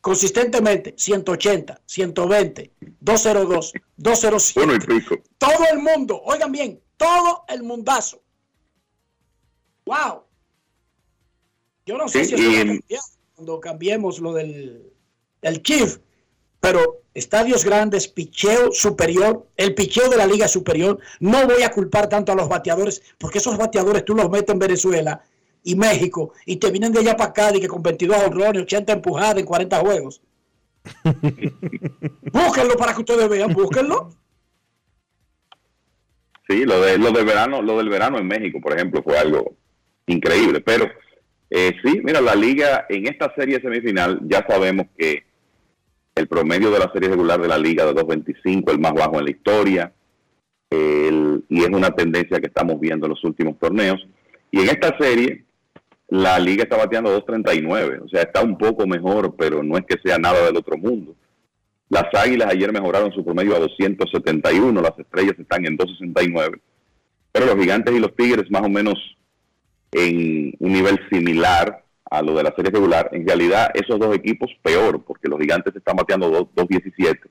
consistentemente 0.00 0.94
180, 0.96 1.80
120, 1.84 2.72
202, 3.00 3.72
207. 3.96 5.22
Todo 5.38 5.64
el 5.72 5.78
mundo, 5.78 6.20
oigan 6.24 6.52
bien, 6.52 6.80
todo 6.96 7.44
el 7.48 7.62
mundazo. 7.62 8.22
Wow. 9.84 10.24
Yo 11.86 11.98
no 11.98 12.08
sé 12.08 12.24
si 12.24 12.80
es 12.88 13.18
cuando 13.34 13.60
cambiemos 13.60 14.20
lo 14.20 14.32
del, 14.32 14.92
del 15.42 15.62
Chief, 15.62 15.98
pero 16.60 17.02
estadios 17.14 17.64
grandes, 17.64 18.06
picheo 18.06 18.72
superior, 18.72 19.46
el 19.56 19.74
picheo 19.74 20.08
de 20.08 20.16
la 20.16 20.26
liga 20.26 20.46
superior. 20.46 20.98
No 21.18 21.46
voy 21.46 21.62
a 21.62 21.70
culpar 21.70 22.08
tanto 22.08 22.32
a 22.32 22.36
los 22.36 22.48
bateadores, 22.48 23.02
porque 23.18 23.38
esos 23.38 23.56
bateadores 23.56 24.04
tú 24.04 24.14
los 24.14 24.30
metes 24.30 24.52
en 24.52 24.58
Venezuela 24.58 25.22
y 25.62 25.74
México 25.74 26.32
y 26.46 26.56
te 26.56 26.70
vienen 26.70 26.92
de 26.92 27.00
allá 27.00 27.16
para 27.16 27.30
acá 27.30 27.56
y 27.56 27.60
que 27.60 27.68
con 27.68 27.82
22 27.82 28.24
honrones, 28.24 28.62
80 28.62 28.92
empujadas 28.92 29.38
en 29.38 29.46
40 29.46 29.78
juegos. 29.78 30.22
búsquenlo 32.32 32.76
para 32.78 32.94
que 32.94 33.00
ustedes 33.00 33.28
vean, 33.28 33.52
búsquenlo. 33.52 34.10
Sí, 36.48 36.64
lo 36.64 36.80
de 36.80 36.98
lo 36.98 37.12
del 37.12 37.24
verano, 37.24 37.62
lo 37.62 37.78
del 37.78 37.88
verano 37.88 38.18
en 38.18 38.26
México, 38.26 38.58
por 38.60 38.74
ejemplo, 38.74 39.02
fue 39.02 39.16
algo 39.18 39.54
increíble, 40.06 40.60
pero 40.60 40.86
eh, 41.48 41.76
sí, 41.84 42.00
mira, 42.02 42.20
la 42.20 42.34
liga 42.34 42.86
en 42.88 43.06
esta 43.06 43.32
serie 43.34 43.60
semifinal 43.60 44.20
ya 44.24 44.44
sabemos 44.48 44.86
que 44.96 45.29
el 46.20 46.28
promedio 46.28 46.70
de 46.70 46.78
la 46.78 46.90
serie 46.92 47.08
regular 47.08 47.40
de 47.40 47.48
la 47.48 47.58
liga 47.58 47.84
de 47.84 47.94
2.25, 47.94 48.70
el 48.70 48.78
más 48.78 48.92
bajo 48.92 49.18
en 49.18 49.24
la 49.24 49.30
historia. 49.30 49.92
Y 50.72 51.62
es 51.62 51.68
una 51.68 51.90
tendencia 51.90 52.38
que 52.38 52.46
estamos 52.46 52.78
viendo 52.78 53.06
en 53.06 53.10
los 53.10 53.24
últimos 53.24 53.58
torneos. 53.58 54.06
Y 54.52 54.60
en 54.60 54.68
esta 54.68 54.96
serie, 54.98 55.44
la 56.08 56.38
liga 56.38 56.62
está 56.62 56.76
bateando 56.76 57.16
2.39, 57.24 58.04
o 58.04 58.08
sea, 58.08 58.22
está 58.22 58.42
un 58.42 58.56
poco 58.56 58.86
mejor, 58.86 59.34
pero 59.36 59.62
no 59.62 59.76
es 59.76 59.84
que 59.86 59.96
sea 60.04 60.18
nada 60.18 60.44
del 60.44 60.56
otro 60.56 60.76
mundo. 60.76 61.16
Las 61.88 62.06
Águilas 62.14 62.52
ayer 62.52 62.72
mejoraron 62.72 63.12
su 63.12 63.24
promedio 63.24 63.56
a 63.56 63.60
271, 63.60 64.80
las 64.80 64.96
Estrellas 64.98 65.34
están 65.38 65.66
en 65.66 65.76
269, 65.76 66.60
pero 67.32 67.46
los 67.46 67.56
Gigantes 67.56 67.94
y 67.94 67.98
los 67.98 68.14
Tigres 68.14 68.50
más 68.50 68.62
o 68.62 68.68
menos 68.68 68.94
en 69.92 70.52
un 70.60 70.72
nivel 70.72 71.00
similar 71.10 71.79
a 72.10 72.22
lo 72.22 72.34
de 72.34 72.42
la 72.42 72.54
serie 72.54 72.72
regular. 72.72 73.08
En 73.12 73.26
realidad, 73.26 73.70
esos 73.72 73.98
dos 73.98 74.14
equipos 74.14 74.50
peor, 74.62 75.02
porque 75.04 75.28
los 75.28 75.38
Gigantes 75.38 75.74
están 75.74 75.96
bateando 75.96 76.28
2 76.28 76.48
217, 76.54 77.30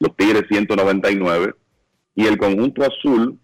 los 0.00 0.16
Tigres 0.16 0.44
199, 0.48 1.54
y 2.16 2.26
el 2.26 2.36
conjunto 2.36 2.82
azul 2.82 3.38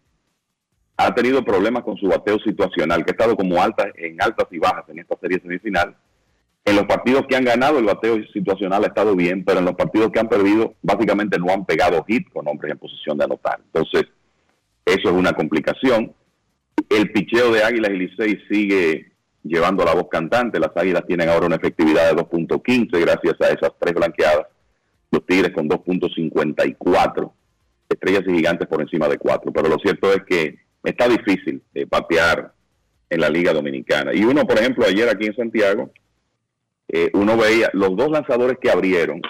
ha 0.96 1.14
tenido 1.14 1.44
problemas 1.44 1.84
con 1.84 1.96
su 1.96 2.08
bateo 2.08 2.38
situacional, 2.40 3.04
que 3.04 3.12
ha 3.12 3.16
estado 3.18 3.36
como 3.36 3.62
altas, 3.62 3.86
en 3.96 4.20
altas 4.20 4.46
y 4.50 4.58
bajas 4.58 4.84
en 4.88 4.98
esta 4.98 5.16
serie 5.20 5.40
semifinal. 5.40 5.96
En 6.64 6.76
los 6.76 6.84
partidos 6.84 7.26
que 7.28 7.36
han 7.36 7.44
ganado, 7.44 7.78
el 7.78 7.84
bateo 7.84 8.22
situacional 8.32 8.84
ha 8.84 8.88
estado 8.88 9.16
bien, 9.16 9.44
pero 9.44 9.58
en 9.58 9.64
los 9.64 9.74
partidos 9.74 10.10
que 10.12 10.20
han 10.20 10.28
perdido, 10.28 10.74
básicamente 10.82 11.38
no 11.38 11.52
han 11.52 11.64
pegado 11.64 12.04
hit 12.04 12.28
con 12.32 12.46
hombres 12.46 12.72
en 12.72 12.78
posición 12.78 13.18
de 13.18 13.24
anotar. 13.24 13.60
Entonces, 13.64 14.04
eso 14.84 15.08
es 15.08 15.14
una 15.14 15.32
complicación. 15.32 16.12
El 16.88 17.10
picheo 17.12 17.52
de 17.52 17.64
Águilas 17.64 17.90
y 17.90 17.98
Licey 17.98 18.44
sigue 18.48 19.11
llevando 19.42 19.84
la 19.84 19.94
voz 19.94 20.08
cantante. 20.10 20.60
Las 20.60 20.76
Águilas 20.76 21.04
tienen 21.06 21.28
ahora 21.28 21.46
una 21.46 21.56
efectividad 21.56 22.10
de 22.10 22.22
2.15 22.22 23.00
gracias 23.00 23.40
a 23.40 23.48
esas 23.48 23.72
tres 23.78 23.94
blanqueadas. 23.94 24.46
Los 25.10 25.26
Tigres 25.26 25.52
con 25.52 25.68
2.54. 25.68 27.32
Estrellas 27.88 28.22
y 28.26 28.32
Gigantes 28.32 28.68
por 28.68 28.80
encima 28.80 29.08
de 29.08 29.18
4. 29.18 29.52
Pero 29.52 29.68
lo 29.68 29.78
cierto 29.78 30.12
es 30.12 30.22
que 30.24 30.58
está 30.82 31.08
difícil 31.08 31.62
eh, 31.74 31.86
batear 31.88 32.52
en 33.10 33.20
la 33.20 33.28
Liga 33.28 33.52
Dominicana. 33.52 34.14
Y 34.14 34.24
uno, 34.24 34.46
por 34.46 34.58
ejemplo, 34.58 34.86
ayer 34.86 35.08
aquí 35.08 35.26
en 35.26 35.36
Santiago, 35.36 35.90
eh, 36.88 37.10
uno 37.14 37.36
veía 37.36 37.70
los 37.74 37.94
dos 37.96 38.10
lanzadores 38.10 38.58
que 38.60 38.70
abrieron 38.70 39.20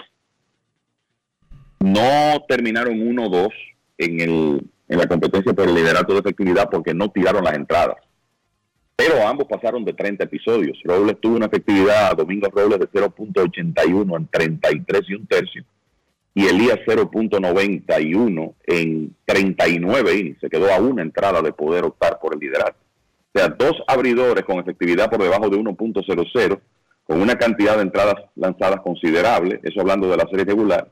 no 1.83 2.45
terminaron 2.47 2.97
1-2 2.97 3.49
en, 3.97 4.21
el, 4.21 4.61
en 4.87 4.97
la 4.97 5.05
competencia 5.05 5.53
por 5.53 5.67
el 5.67 5.75
liderato 5.75 6.13
de 6.13 6.19
efectividad 6.19 6.69
porque 6.71 6.93
no 6.93 7.11
tiraron 7.11 7.43
las 7.43 7.55
entradas. 7.55 7.97
Pero 8.95 9.27
ambos 9.27 9.47
pasaron 9.47 9.83
de 9.83 9.93
30 9.93 10.23
episodios. 10.23 10.77
Robles 10.83 11.19
tuvo 11.19 11.37
una 11.37 11.47
efectividad, 11.47 12.15
Domingo 12.15 12.47
Robles, 12.49 12.79
de 12.79 12.89
0.81 12.89 14.17
en 14.17 14.27
33 14.27 15.01
y 15.07 15.13
un 15.15 15.25
tercio. 15.25 15.63
Y 16.35 16.45
Elías 16.45 16.79
0.91 16.85 18.53
en 18.65 19.15
39 19.25 20.17
innings. 20.17 20.39
Se 20.39 20.49
quedó 20.49 20.71
a 20.71 20.79
una 20.79 21.01
entrada 21.01 21.41
de 21.41 21.53
poder 21.53 21.83
optar 21.83 22.19
por 22.19 22.33
el 22.33 22.39
liderato. 22.39 22.77
O 23.33 23.39
sea, 23.39 23.49
dos 23.49 23.83
abridores 23.87 24.43
con 24.45 24.59
efectividad 24.59 25.09
por 25.09 25.21
debajo 25.21 25.49
de 25.49 25.57
1.00, 25.57 26.59
con 27.05 27.21
una 27.21 27.35
cantidad 27.35 27.75
de 27.75 27.81
entradas 27.81 28.15
lanzadas 28.35 28.81
considerable, 28.81 29.59
eso 29.63 29.81
hablando 29.81 30.07
de 30.07 30.17
la 30.17 30.27
serie 30.29 30.45
regular. 30.45 30.91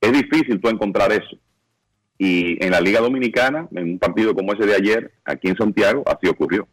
Es 0.00 0.12
difícil 0.12 0.60
tú 0.60 0.68
encontrar 0.68 1.12
eso. 1.12 1.36
Y 2.18 2.62
en 2.64 2.70
la 2.70 2.80
Liga 2.80 3.00
Dominicana, 3.00 3.68
en 3.74 3.84
un 3.84 3.98
partido 3.98 4.34
como 4.34 4.52
ese 4.52 4.66
de 4.66 4.74
ayer, 4.74 5.12
aquí 5.24 5.48
en 5.48 5.56
Santiago, 5.56 6.02
así 6.06 6.26
ocurrió. 6.26 6.66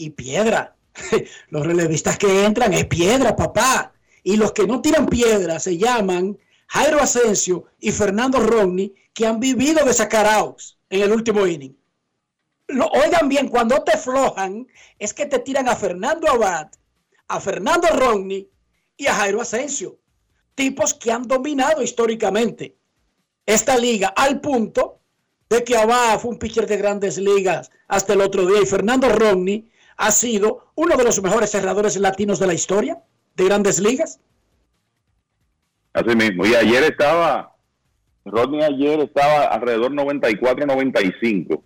Y 0.00 0.10
piedra. 0.10 0.76
Los 1.50 1.66
relevistas 1.66 2.18
que 2.18 2.44
entran 2.44 2.72
es 2.72 2.86
piedra, 2.86 3.36
papá. 3.36 3.92
Y 4.22 4.36
los 4.36 4.52
que 4.52 4.66
no 4.66 4.82
tiran 4.82 5.06
piedra 5.06 5.58
se 5.60 5.78
llaman 5.78 6.38
Jairo 6.66 7.00
Asensio 7.00 7.64
y 7.78 7.90
Fernando 7.90 8.38
Rodney, 8.38 8.94
que 9.14 9.26
han 9.26 9.40
vivido 9.40 9.84
de 9.84 9.94
sacar 9.94 10.26
outs 10.26 10.78
en 10.90 11.02
el 11.02 11.12
último 11.12 11.46
inning. 11.46 11.74
Lo- 12.68 12.88
oigan 12.88 13.28
bien, 13.28 13.48
cuando 13.48 13.82
te 13.82 13.96
flojan, 13.96 14.66
es 14.98 15.14
que 15.14 15.26
te 15.26 15.38
tiran 15.38 15.68
a 15.68 15.76
Fernando 15.76 16.28
Abad, 16.28 16.68
a 17.28 17.40
Fernando 17.40 17.88
Rodney 17.88 18.48
y 18.96 19.06
a 19.06 19.14
Jairo 19.14 19.40
Asensio. 19.40 19.98
Tipos 20.54 20.92
que 20.92 21.10
han 21.10 21.22
dominado 21.26 21.82
históricamente 21.82 22.76
esta 23.46 23.76
liga 23.78 24.08
al 24.08 24.40
punto 24.40 25.00
de 25.48 25.64
que 25.64 25.76
Abad 25.76 26.20
fue 26.20 26.30
un 26.32 26.38
pitcher 26.38 26.66
de 26.66 26.76
grandes 26.76 27.16
ligas 27.16 27.70
hasta 27.88 28.12
el 28.12 28.20
otro 28.20 28.44
día 28.46 28.60
y 28.62 28.66
Fernando 28.66 29.08
Rodney 29.08 29.69
ha 30.00 30.10
sido 30.10 30.72
uno 30.76 30.96
de 30.96 31.04
los 31.04 31.22
mejores 31.22 31.50
cerradores 31.50 31.98
latinos 31.98 32.40
de 32.40 32.46
la 32.46 32.54
historia 32.54 32.98
de 33.36 33.44
grandes 33.44 33.78
ligas. 33.80 34.18
Así 35.92 36.16
mismo. 36.16 36.46
Y 36.46 36.54
ayer 36.54 36.84
estaba, 36.84 37.54
Rodney 38.24 38.62
ayer 38.62 39.00
estaba 39.00 39.44
alrededor 39.44 39.92
94-95, 39.92 41.62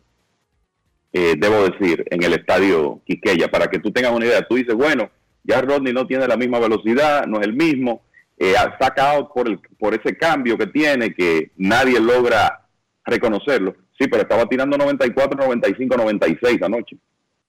eh, 1.13 1.35
debo 1.39 1.69
decir, 1.71 2.05
en 2.11 2.25
el 2.25 2.33
estadio 2.33 3.01
Quiqueya. 3.07 3.49
Para 3.49 3.69
que 3.69 3.79
tú 3.79 3.93
tengas 3.93 4.11
una 4.11 4.27
idea, 4.27 4.43
tú 4.43 4.57
dices, 4.57 4.75
bueno, 4.75 5.11
ya 5.45 5.61
Rodney 5.61 5.93
no 5.93 6.05
tiene 6.09 6.27
la 6.27 6.37
misma 6.37 6.59
velocidad, 6.59 7.27
no 7.27 7.39
es 7.39 7.47
el 7.47 7.55
mismo, 7.55 8.03
eh, 8.37 8.57
ha 8.57 8.77
sacado 8.79 9.33
por, 9.33 9.47
el, 9.47 9.61
por 9.79 9.95
ese 9.95 10.19
cambio 10.19 10.59
que 10.59 10.67
tiene, 10.67 11.15
que 11.15 11.53
nadie 11.57 12.01
logra 12.01 12.67
reconocerlo. 13.05 13.77
Sí, 13.97 14.09
pero 14.09 14.23
estaba 14.23 14.47
tirando 14.47 14.77
94, 14.77 15.39
95, 15.39 15.97
96 15.97 16.63
anoche, 16.63 16.97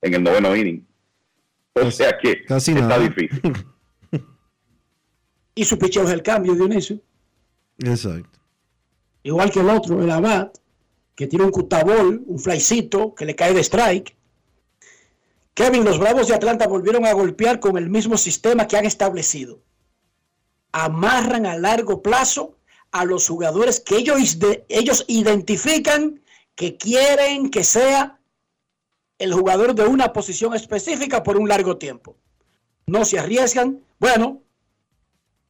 en 0.06 0.14
el 0.14 0.24
noveno 0.24 0.56
inning. 0.56 0.86
O 1.74 1.92
sea 1.92 2.18
que 2.22 2.44
Casi 2.46 2.72
está 2.72 2.88
nada. 2.88 3.00
difícil. 3.00 3.42
Y 5.56 5.66
su 5.66 5.78
picheo 5.78 6.04
es 6.04 6.10
el 6.12 6.22
cambio, 6.22 6.54
Dionisio. 6.54 7.00
Exacto. 7.80 8.40
Igual 9.24 9.52
que 9.52 9.60
el 9.62 9.70
otro, 9.70 10.02
el 10.02 10.12
Abad, 10.12 10.52
que 11.16 11.28
tiene 11.28 11.46
un 11.46 11.52
cutabol, 11.52 12.24
un 12.26 12.40
flycito 12.40 13.16
que 13.16 13.26
le 13.26 13.36
cae 13.36 13.54
de 13.54 13.62
strike. 13.64 14.16
Kevin, 15.54 15.86
los 15.86 15.98
Bravos 16.00 16.28
de 16.28 16.36
Atlanta 16.36 16.68
volvieron 16.68 17.06
a 17.06 17.14
golpear 17.14 17.60
con 17.62 17.78
el 17.78 17.90
mismo 17.90 18.18
sistema 18.18 18.68
que 18.68 18.76
han 18.78 18.86
establecido. 18.86 19.62
Amarran 20.74 21.46
a 21.46 21.58
largo 21.58 22.02
plazo 22.02 22.58
a 22.92 23.06
los 23.06 23.28
jugadores 23.28 23.80
que 23.80 23.96
ellos, 23.98 24.40
de- 24.40 24.66
ellos 24.68 25.06
identifican 25.08 26.22
que 26.56 26.76
quieren 26.78 27.50
que 27.50 27.64
sea 27.64 28.20
el 29.18 29.34
jugador 29.34 29.74
de 29.76 29.86
una 29.86 30.12
posición 30.14 30.54
específica 30.54 31.24
por 31.24 31.38
un 31.38 31.48
largo 31.48 31.78
tiempo. 31.78 32.18
No 32.88 33.06
se 33.06 33.18
arriesgan. 33.20 33.82
Bueno, 34.00 34.42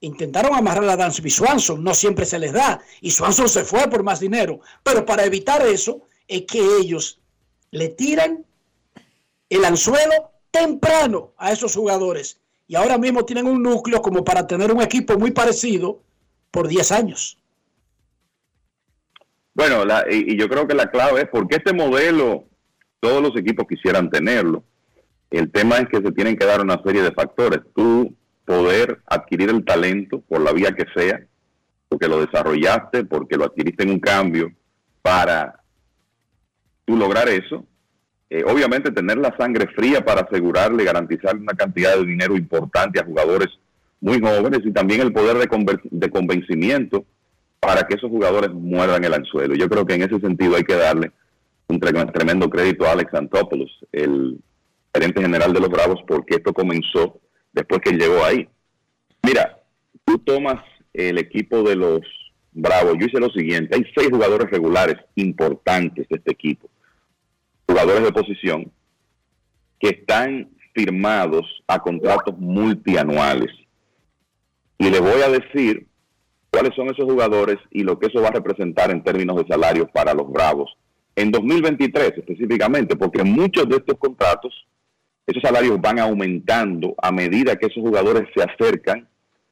intentaron 0.01 0.53
amarrar 0.53 0.87
a 0.89 0.95
Dansby 0.97 1.29
Swanson, 1.29 1.83
no 1.83 1.93
siempre 1.95 2.25
se 2.25 2.37
les 2.39 2.53
da, 2.53 2.79
y 3.01 3.09
Swanson 3.11 3.49
se 3.49 3.63
fue 3.63 3.87
por 3.89 4.03
más 4.03 4.19
dinero, 4.19 4.59
pero 4.83 5.03
para 5.05 5.25
evitar 5.25 5.65
eso 5.65 6.01
es 6.27 6.43
que 6.43 6.59
ellos 6.79 7.19
le 7.71 7.89
tiran 7.89 8.45
el 9.49 9.65
anzuelo 9.65 10.31
temprano 10.51 11.33
a 11.37 11.51
esos 11.51 11.75
jugadores, 11.75 12.39
y 12.67 12.75
ahora 12.75 12.97
mismo 12.97 13.25
tienen 13.25 13.47
un 13.47 13.63
núcleo 13.63 14.01
como 14.01 14.23
para 14.23 14.45
tener 14.45 14.71
un 14.71 14.81
equipo 14.81 15.17
muy 15.17 15.31
parecido 15.31 16.01
por 16.51 16.67
10 16.67 16.91
años. 16.91 17.37
Bueno, 19.53 19.85
la- 19.85 20.05
y, 20.09 20.33
y 20.33 20.37
yo 20.37 20.47
creo 20.49 20.67
que 20.67 20.73
la 20.75 20.91
clave 20.91 21.21
es 21.21 21.29
porque 21.29 21.55
este 21.57 21.73
modelo 21.73 22.45
todos 23.05 23.21
los 23.21 23.37
equipos 23.37 23.67
quisieran 23.67 24.09
tenerlo. 24.09 24.63
El 25.29 25.51
tema 25.51 25.77
es 25.77 25.87
que 25.89 25.97
se 25.97 26.11
tienen 26.11 26.35
que 26.35 26.45
dar 26.45 26.59
una 26.59 26.81
serie 26.83 27.03
de 27.03 27.11
factores. 27.11 27.59
Tú 27.75 28.15
poder 28.45 28.99
adquirir 29.05 29.51
el 29.51 29.63
talento 29.63 30.21
por 30.21 30.41
la 30.41 30.51
vía 30.51 30.71
que 30.71 30.85
sea, 30.95 31.21
porque 31.87 32.07
lo 32.07 32.19
desarrollaste, 32.25 33.05
porque 33.05 33.37
lo 33.37 33.45
adquiriste 33.45 33.83
en 33.83 33.91
un 33.91 33.99
cambio, 33.99 34.51
para 35.03 35.59
tú 36.83 36.97
lograr 36.97 37.29
eso. 37.29 37.63
Eh, 38.31 38.43
obviamente 38.43 38.91
tener 38.91 39.19
la 39.19 39.35
sangre 39.37 39.67
fría 39.67 40.03
para 40.03 40.21
asegurarle, 40.21 40.83
garantizarle 40.83 41.41
una 41.41 41.53
cantidad 41.53 41.95
de 41.95 42.05
dinero 42.05 42.35
importante 42.35 42.99
a 42.99 43.05
jugadores 43.05 43.49
muy 44.01 44.19
jóvenes 44.19 44.61
y 44.65 44.71
también 44.71 45.01
el 45.01 45.13
poder 45.13 45.37
de, 45.37 45.79
de 45.91 46.09
convencimiento 46.09 47.05
para 47.59 47.83
que 47.83 47.93
esos 47.93 48.09
jugadores 48.09 48.49
muerdan 48.51 49.03
el 49.03 49.13
anzuelo. 49.13 49.53
Yo 49.53 49.69
creo 49.69 49.85
que 49.85 49.93
en 49.93 50.01
ese 50.01 50.19
sentido 50.19 50.55
hay 50.55 50.63
que 50.63 50.75
darle 50.75 51.11
un 51.67 51.79
tre- 51.79 52.11
tremendo 52.13 52.49
crédito 52.49 52.85
a 52.85 52.91
Alex 52.91 53.13
Antopoulos, 53.13 53.71
el 53.91 54.39
gerente 54.93 55.21
general 55.21 55.53
de 55.53 55.59
los 55.59 55.69
Bravos, 55.69 55.99
porque 56.07 56.35
esto 56.35 56.53
comenzó 56.53 57.19
después 57.51 57.81
que 57.81 57.91
llegó 57.91 58.23
ahí. 58.23 58.47
Mira, 59.23 59.59
tú 60.05 60.19
tomas 60.19 60.63
el 60.93 61.17
equipo 61.17 61.63
de 61.63 61.75
los 61.75 62.01
Bravos, 62.51 62.93
yo 62.99 63.07
hice 63.07 63.19
lo 63.19 63.29
siguiente, 63.29 63.75
hay 63.75 63.83
seis 63.95 64.09
jugadores 64.09 64.49
regulares 64.49 64.95
importantes 65.15 66.07
de 66.07 66.15
este 66.15 66.31
equipo, 66.31 66.69
jugadores 67.67 68.03
de 68.03 68.13
posición, 68.13 68.71
que 69.79 69.89
están 69.89 70.49
firmados 70.73 71.45
a 71.67 71.79
contratos 71.79 72.37
multianuales. 72.37 73.51
Y 74.77 74.89
le 74.89 74.99
voy 74.99 75.21
a 75.21 75.29
decir 75.29 75.87
cuáles 76.51 76.73
son 76.75 76.87
esos 76.87 77.05
jugadores 77.05 77.57
y 77.71 77.83
lo 77.83 77.97
que 77.99 78.07
eso 78.07 78.21
va 78.21 78.29
a 78.29 78.33
representar 78.33 78.91
en 78.91 79.03
términos 79.03 79.35
de 79.37 79.47
salario 79.47 79.87
para 79.87 80.13
los 80.13 80.31
Bravos 80.31 80.69
en 81.15 81.31
2023 81.31 82.13
específicamente, 82.17 82.95
porque 82.95 83.23
muchos 83.23 83.67
de 83.69 83.77
estos 83.77 83.97
contratos, 83.97 84.53
esos 85.25 85.41
salarios 85.41 85.79
van 85.79 85.99
aumentando 85.99 86.93
a 86.97 87.11
medida 87.11 87.55
que 87.55 87.67
esos 87.67 87.81
jugadores 87.81 88.27
se 88.35 88.43
acercan 88.43 89.07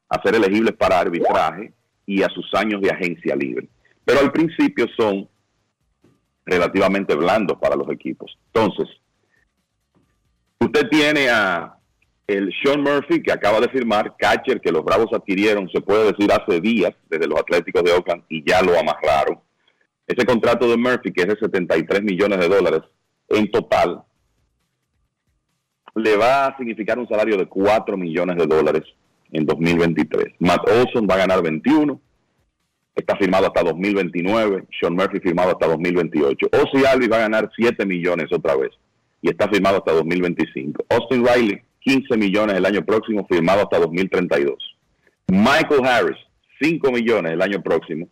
a 0.08 0.22
ser 0.22 0.34
elegibles 0.34 0.74
para 0.74 1.00
arbitraje 1.00 1.72
y 2.06 2.22
a 2.22 2.28
sus 2.28 2.52
años 2.54 2.80
de 2.80 2.90
agencia 2.90 3.34
libre. 3.34 3.68
Pero 4.04 4.20
al 4.20 4.30
principio 4.30 4.86
son 4.96 5.28
relativamente 6.44 7.14
blandos 7.14 7.58
para 7.58 7.76
los 7.76 7.90
equipos. 7.90 8.38
Entonces, 8.52 8.88
usted 10.60 10.88
tiene 10.90 11.30
a 11.30 11.78
el 12.26 12.52
Sean 12.62 12.80
Murphy, 12.80 13.22
que 13.22 13.32
acaba 13.32 13.60
de 13.60 13.68
firmar, 13.68 14.14
catcher 14.18 14.60
que 14.60 14.72
los 14.72 14.84
Bravos 14.84 15.12
adquirieron, 15.12 15.68
se 15.70 15.80
puede 15.80 16.12
decir, 16.12 16.30
hace 16.32 16.60
días 16.60 16.92
desde 17.08 17.26
los 17.26 17.38
Atléticos 17.38 17.82
de 17.82 17.92
Oakland 17.92 18.22
y 18.28 18.48
ya 18.48 18.62
lo 18.62 18.78
amarraron. 18.78 19.40
Ese 20.06 20.26
contrato 20.26 20.68
de 20.68 20.76
Murphy, 20.76 21.12
que 21.12 21.22
es 21.22 21.28
de 21.28 21.36
73 21.36 22.02
millones 22.02 22.38
de 22.38 22.48
dólares 22.48 22.82
en 23.28 23.50
total, 23.50 24.02
le 25.94 26.16
va 26.16 26.46
a 26.46 26.56
significar 26.56 26.98
un 26.98 27.08
salario 27.08 27.36
de 27.36 27.46
4 27.46 27.96
millones 27.96 28.36
de 28.36 28.46
dólares 28.46 28.82
en 29.32 29.46
2023. 29.46 30.34
Matt 30.40 30.68
Olson 30.68 31.06
va 31.08 31.14
a 31.14 31.18
ganar 31.18 31.42
21, 31.42 32.00
está 32.94 33.16
firmado 33.16 33.46
hasta 33.46 33.62
2029, 33.62 34.64
Sean 34.78 34.94
Murphy 34.94 35.20
firmado 35.20 35.50
hasta 35.50 35.66
2028. 35.68 36.48
Ozzy 36.52 36.84
Alvis 36.84 37.10
va 37.10 37.16
a 37.16 37.20
ganar 37.20 37.50
7 37.56 37.86
millones 37.86 38.26
otra 38.32 38.56
vez 38.56 38.70
y 39.22 39.30
está 39.30 39.48
firmado 39.48 39.78
hasta 39.78 39.92
2025. 39.92 40.84
Austin 40.90 41.24
Riley 41.24 41.62
15 41.80 42.16
millones 42.16 42.56
el 42.56 42.66
año 42.66 42.84
próximo, 42.84 43.26
firmado 43.26 43.62
hasta 43.62 43.78
2032. 43.78 44.56
Michael 45.28 45.84
Harris, 45.84 46.18
5 46.60 46.90
millones 46.90 47.32
el 47.32 47.42
año 47.42 47.62
próximo, 47.62 48.08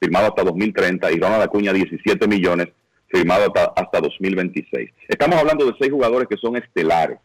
firmado 0.00 0.26
hasta 0.26 0.44
2030. 0.44 1.12
Y 1.12 1.20
Ronald 1.20 1.42
Acuña, 1.42 1.72
17 1.72 2.26
millones, 2.28 2.68
firmado 3.08 3.52
hasta, 3.76 4.00
2026. 4.00 4.90
Estamos 5.08 5.36
hablando 5.36 5.66
de 5.66 5.74
seis 5.78 5.90
jugadores 5.90 6.28
que 6.28 6.36
son 6.36 6.56
estelares 6.56 7.18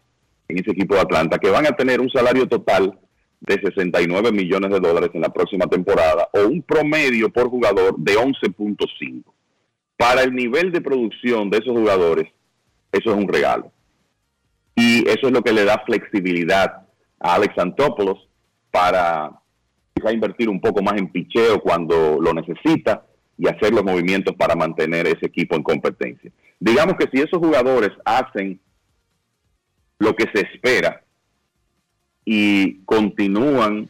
en 0.48 0.60
ese 0.60 0.72
equipo 0.72 0.96
de 0.96 1.02
Atlanta, 1.02 1.38
que 1.38 1.50
van 1.50 1.66
a 1.66 1.72
tener 1.72 2.02
un 2.02 2.10
salario 2.10 2.48
total 2.48 2.98
de 3.40 3.60
69 3.60 4.32
millones 4.32 4.70
de 4.70 4.80
dólares 4.80 5.10
en 5.14 5.22
la 5.22 5.30
próxima 5.30 5.66
temporada 5.66 6.28
o 6.34 6.48
un 6.48 6.62
promedio 6.62 7.30
por 7.30 7.50
jugador 7.50 7.96
de 7.98 8.16
11.5. 8.16 9.24
Para 9.98 10.24
el 10.24 10.34
nivel 10.34 10.72
de 10.72 10.82
producción 10.82 11.50
de 11.50 11.58
esos 11.58 11.74
jugadores, 11.74 12.28
eso 12.92 13.12
es 13.12 13.16
un 13.16 13.28
regalo. 13.28 13.72
Y 14.76 15.08
eso 15.08 15.28
es 15.28 15.32
lo 15.32 15.42
que 15.42 15.54
le 15.54 15.66
da 15.66 15.82
flexibilidad 15.86 16.88
a 17.20 17.36
Alex 17.36 17.58
Antopoulos 17.58 18.28
para 18.72 19.41
quizá 20.02 20.14
invertir 20.14 20.50
un 20.50 20.60
poco 20.60 20.82
más 20.82 20.98
en 20.98 21.12
picheo 21.12 21.62
cuando 21.62 22.20
lo 22.20 22.34
necesita 22.34 23.06
y 23.38 23.48
hacer 23.48 23.74
los 23.74 23.84
movimientos 23.84 24.36
para 24.36 24.56
mantener 24.56 25.08
ese 25.08 25.26
equipo 25.26 25.56
en 25.56 25.64
competencia. 25.64 26.32
Digamos 26.60 26.96
que 26.96 27.08
si 27.12 27.22
esos 27.22 27.40
jugadores 27.40 27.92
hacen 28.06 28.60
lo 30.00 30.16
que 30.16 30.26
se 30.34 30.46
espera 30.46 31.04
y 32.26 32.84
continúan, 32.86 33.90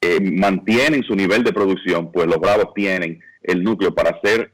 eh, 0.00 0.20
mantienen 0.20 1.02
su 1.02 1.14
nivel 1.14 1.44
de 1.44 1.52
producción, 1.52 2.12
pues 2.12 2.26
los 2.26 2.38
Bravos 2.38 2.72
tienen 2.74 3.20
el 3.42 3.62
núcleo 3.62 3.94
para 3.94 4.18
ser 4.22 4.52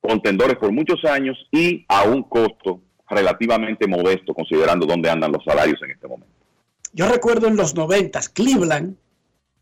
contendores 0.00 0.56
por 0.56 0.72
muchos 0.72 1.04
años 1.04 1.36
y 1.50 1.84
a 1.88 2.04
un 2.04 2.22
costo 2.22 2.82
relativamente 3.10 3.86
modesto 3.86 4.34
considerando 4.34 4.86
dónde 4.86 5.10
andan 5.10 5.32
los 5.32 5.44
salarios 5.44 5.80
en 5.82 5.90
este 5.90 6.06
momento. 6.06 6.34
Yo 6.92 7.08
recuerdo 7.08 7.46
en 7.48 7.56
los 7.56 7.74
noventas, 7.74 8.28
Cleveland, 8.28 8.96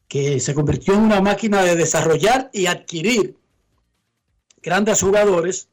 que 0.08 0.40
se 0.40 0.54
convirtió 0.54 0.94
en 0.94 1.00
una 1.00 1.20
máquina 1.20 1.62
de 1.62 1.76
desarrollar 1.76 2.50
y 2.52 2.66
adquirir 2.66 3.36
grandes 4.62 5.00
jugadores, 5.00 5.68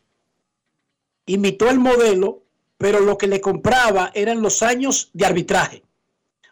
imitó 1.26 1.70
el 1.70 1.80
modelo, 1.80 2.44
pero 2.78 3.00
lo 3.00 3.18
que 3.18 3.28
le 3.28 3.42
compraba 3.42 4.12
eran 4.14 4.42
los 4.42 4.62
años 4.62 5.10
de 5.14 5.26
arbitraje. 5.26 5.84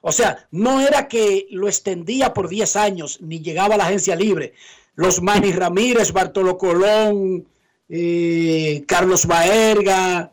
O 0.02 0.12
sea, 0.12 0.48
no 0.50 0.82
era 0.82 1.08
que 1.08 1.48
lo 1.52 1.68
extendía 1.68 2.34
por 2.34 2.50
10 2.50 2.76
años, 2.76 3.20
ni 3.22 3.42
llegaba 3.42 3.76
a 3.76 3.78
la 3.78 3.86
agencia 3.86 4.16
libre. 4.16 4.54
Los 4.96 5.22
Manny 5.22 5.52
Ramírez, 5.52 6.12
Bartolo 6.12 6.58
Colón, 6.58 7.48
eh, 7.88 8.84
Carlos 8.88 9.28
Baerga, 9.28 10.32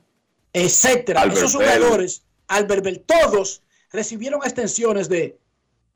etcétera. 0.53 1.25
Esos 1.25 1.55
jugadores, 1.55 2.23
Albert 2.47 2.85
Bell, 2.85 3.05
todos 3.05 3.63
recibieron 3.93 4.41
extensiones 4.43 5.09
de 5.09 5.39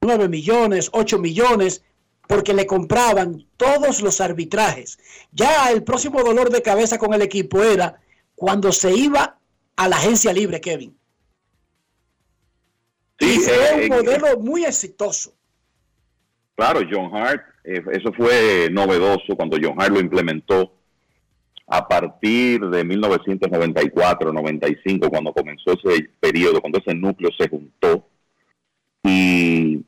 9 0.02 0.28
millones, 0.28 0.90
8 0.92 1.18
millones, 1.18 1.82
porque 2.28 2.52
le 2.54 2.66
compraban 2.66 3.46
todos 3.56 4.02
los 4.02 4.20
arbitrajes. 4.20 4.98
Ya 5.30 5.70
el 5.70 5.84
próximo 5.84 6.22
dolor 6.22 6.50
de 6.50 6.60
cabeza 6.60 6.98
con 6.98 7.14
el 7.14 7.22
equipo 7.22 7.62
era 7.62 7.98
cuando 8.34 8.72
se 8.72 8.92
iba 8.94 9.38
a 9.76 9.88
la 9.88 9.96
agencia 9.96 10.32
libre, 10.32 10.60
Kevin. 10.60 10.98
y 13.20 13.38
fue 13.38 13.54
eh, 13.54 13.82
un 13.82 13.88
modelo 13.96 14.36
muy 14.38 14.64
exitoso. 14.64 15.32
Claro, 16.56 16.80
John 16.90 17.14
Hart, 17.14 17.44
eh, 17.64 17.84
eso 17.92 18.12
fue 18.12 18.68
novedoso 18.70 19.36
cuando 19.36 19.56
John 19.62 19.80
Hart 19.80 19.92
lo 19.92 20.00
implementó 20.00 20.74
a 21.68 21.86
partir 21.88 22.60
de 22.60 22.84
1994-95, 22.84 25.08
cuando 25.08 25.32
comenzó 25.32 25.72
ese 25.72 26.10
periodo, 26.20 26.60
cuando 26.60 26.80
ese 26.80 26.94
núcleo 26.94 27.30
se 27.38 27.48
juntó 27.48 28.08
y 29.04 29.84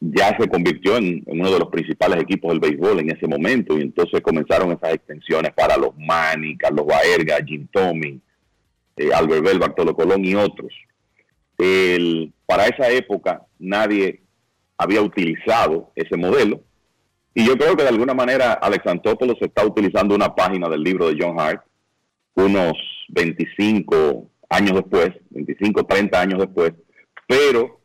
ya 0.00 0.36
se 0.38 0.48
convirtió 0.48 0.96
en, 0.96 1.22
uno 1.26 1.50
de 1.50 1.58
los 1.58 1.68
principales 1.68 2.20
equipos 2.20 2.50
del 2.50 2.60
béisbol 2.60 3.00
en 3.00 3.10
ese 3.10 3.26
momento, 3.26 3.78
y 3.78 3.82
entonces 3.82 4.20
comenzaron 4.20 4.72
esas 4.72 4.94
extensiones 4.94 5.52
para 5.52 5.76
los 5.76 5.96
Manny, 5.96 6.56
Carlos 6.56 6.86
Baerga, 6.86 7.38
Jim 7.44 7.66
Tommy, 7.72 8.20
eh, 8.96 9.10
Albert 9.12 9.44
Bell, 9.44 9.58
Bartolo 9.58 9.94
Colón 9.94 10.24
y 10.24 10.34
otros. 10.34 10.72
para 12.46 12.66
esa 12.66 12.88
época 12.90 13.42
nadie 13.58 14.22
había 14.76 15.02
utilizado 15.02 15.90
ese 15.96 16.16
modelo 16.16 16.60
y 17.34 17.46
yo 17.46 17.56
creo 17.56 17.76
que 17.76 17.82
de 17.82 17.90
alguna 17.90 18.14
manera 18.14 18.54
Alex 18.54 18.86
Antopoulos 18.86 19.36
está 19.40 19.64
utilizando 19.64 20.14
una 20.14 20.34
página 20.34 20.68
del 20.68 20.82
libro 20.82 21.08
de 21.08 21.16
John 21.20 21.38
Hart 21.38 21.62
unos 22.34 22.72
25 23.10 24.28
años 24.50 24.74
después, 24.74 25.10
25, 25.30 25.84
30 25.84 26.20
años 26.20 26.40
después, 26.40 26.72
pero 27.26 27.80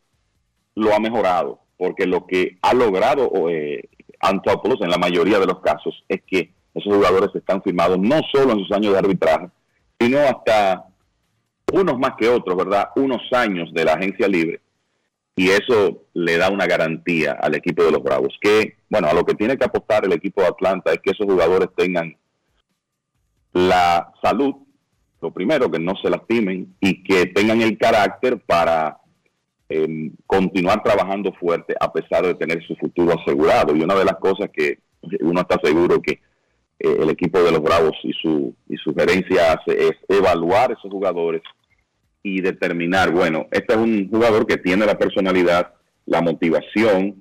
lo 0.75 0.93
ha 0.93 0.99
mejorado, 0.99 1.62
porque 1.77 2.05
lo 2.05 2.25
que 2.25 2.57
ha 2.61 2.73
logrado 2.73 3.31
eh, 3.49 3.89
Antopoulos 4.19 4.81
en 4.81 4.89
la 4.89 4.97
mayoría 4.97 5.39
de 5.39 5.47
los 5.47 5.59
casos 5.59 6.03
es 6.07 6.21
que 6.25 6.53
esos 6.73 6.93
jugadores 6.93 7.29
están 7.35 7.61
firmados 7.61 7.99
no 7.99 8.21
solo 8.31 8.53
en 8.53 8.59
sus 8.59 8.71
años 8.71 8.93
de 8.93 8.99
arbitraje, 8.99 9.49
sino 9.99 10.19
hasta 10.19 10.85
unos 11.71 11.99
más 11.99 12.13
que 12.17 12.29
otros, 12.29 12.55
¿verdad? 12.55 12.89
Unos 12.95 13.21
años 13.33 13.73
de 13.73 13.83
la 13.83 13.93
agencia 13.93 14.27
libre 14.27 14.61
y 15.35 15.49
eso 15.49 16.03
le 16.13 16.37
da 16.37 16.49
una 16.49 16.67
garantía 16.67 17.37
al 17.41 17.55
equipo 17.55 17.83
de 17.83 17.91
los 17.91 18.03
Bravos, 18.03 18.37
que, 18.39 18.77
bueno, 18.89 19.07
a 19.07 19.13
lo 19.13 19.25
que 19.25 19.33
tiene 19.33 19.57
que 19.57 19.65
apostar 19.65 20.05
el 20.05 20.13
equipo 20.13 20.41
de 20.41 20.47
Atlanta 20.47 20.91
es 20.91 20.99
que 20.99 21.11
esos 21.11 21.25
jugadores 21.25 21.69
tengan 21.75 22.15
la 23.51 24.11
salud, 24.21 24.55
lo 25.21 25.31
primero, 25.31 25.71
que 25.71 25.79
no 25.79 25.95
se 26.01 26.09
lastimen 26.09 26.75
y 26.79 27.03
que 27.03 27.27
tengan 27.27 27.61
el 27.61 27.77
carácter 27.77 28.39
para 28.39 28.99
em, 29.73 30.11
continuar 30.27 30.83
trabajando 30.83 31.33
fuerte 31.33 31.75
a 31.79 31.91
pesar 31.91 32.25
de 32.25 32.35
tener 32.35 32.61
su 32.65 32.75
futuro 32.75 33.13
asegurado. 33.19 33.75
Y 33.75 33.81
una 33.81 33.95
de 33.95 34.05
las 34.05 34.15
cosas 34.15 34.49
que 34.51 34.79
uno 35.21 35.41
está 35.41 35.59
seguro 35.63 36.01
que 36.01 36.13
eh, 36.79 36.97
el 36.99 37.09
equipo 37.09 37.41
de 37.41 37.51
los 37.51 37.61
Bravos 37.61 37.95
y 38.03 38.13
su, 38.13 38.53
y 38.69 38.77
su 38.77 38.93
gerencia 38.93 39.53
hace 39.53 39.87
es 39.87 39.93
evaluar 40.07 40.71
esos 40.71 40.91
jugadores 40.91 41.41
y 42.21 42.41
determinar, 42.41 43.11
bueno, 43.11 43.47
este 43.51 43.73
es 43.73 43.79
un 43.79 44.09
jugador 44.09 44.45
que 44.47 44.57
tiene 44.57 44.85
la 44.85 44.97
personalidad, 44.97 45.73
la 46.05 46.21
motivación, 46.21 47.19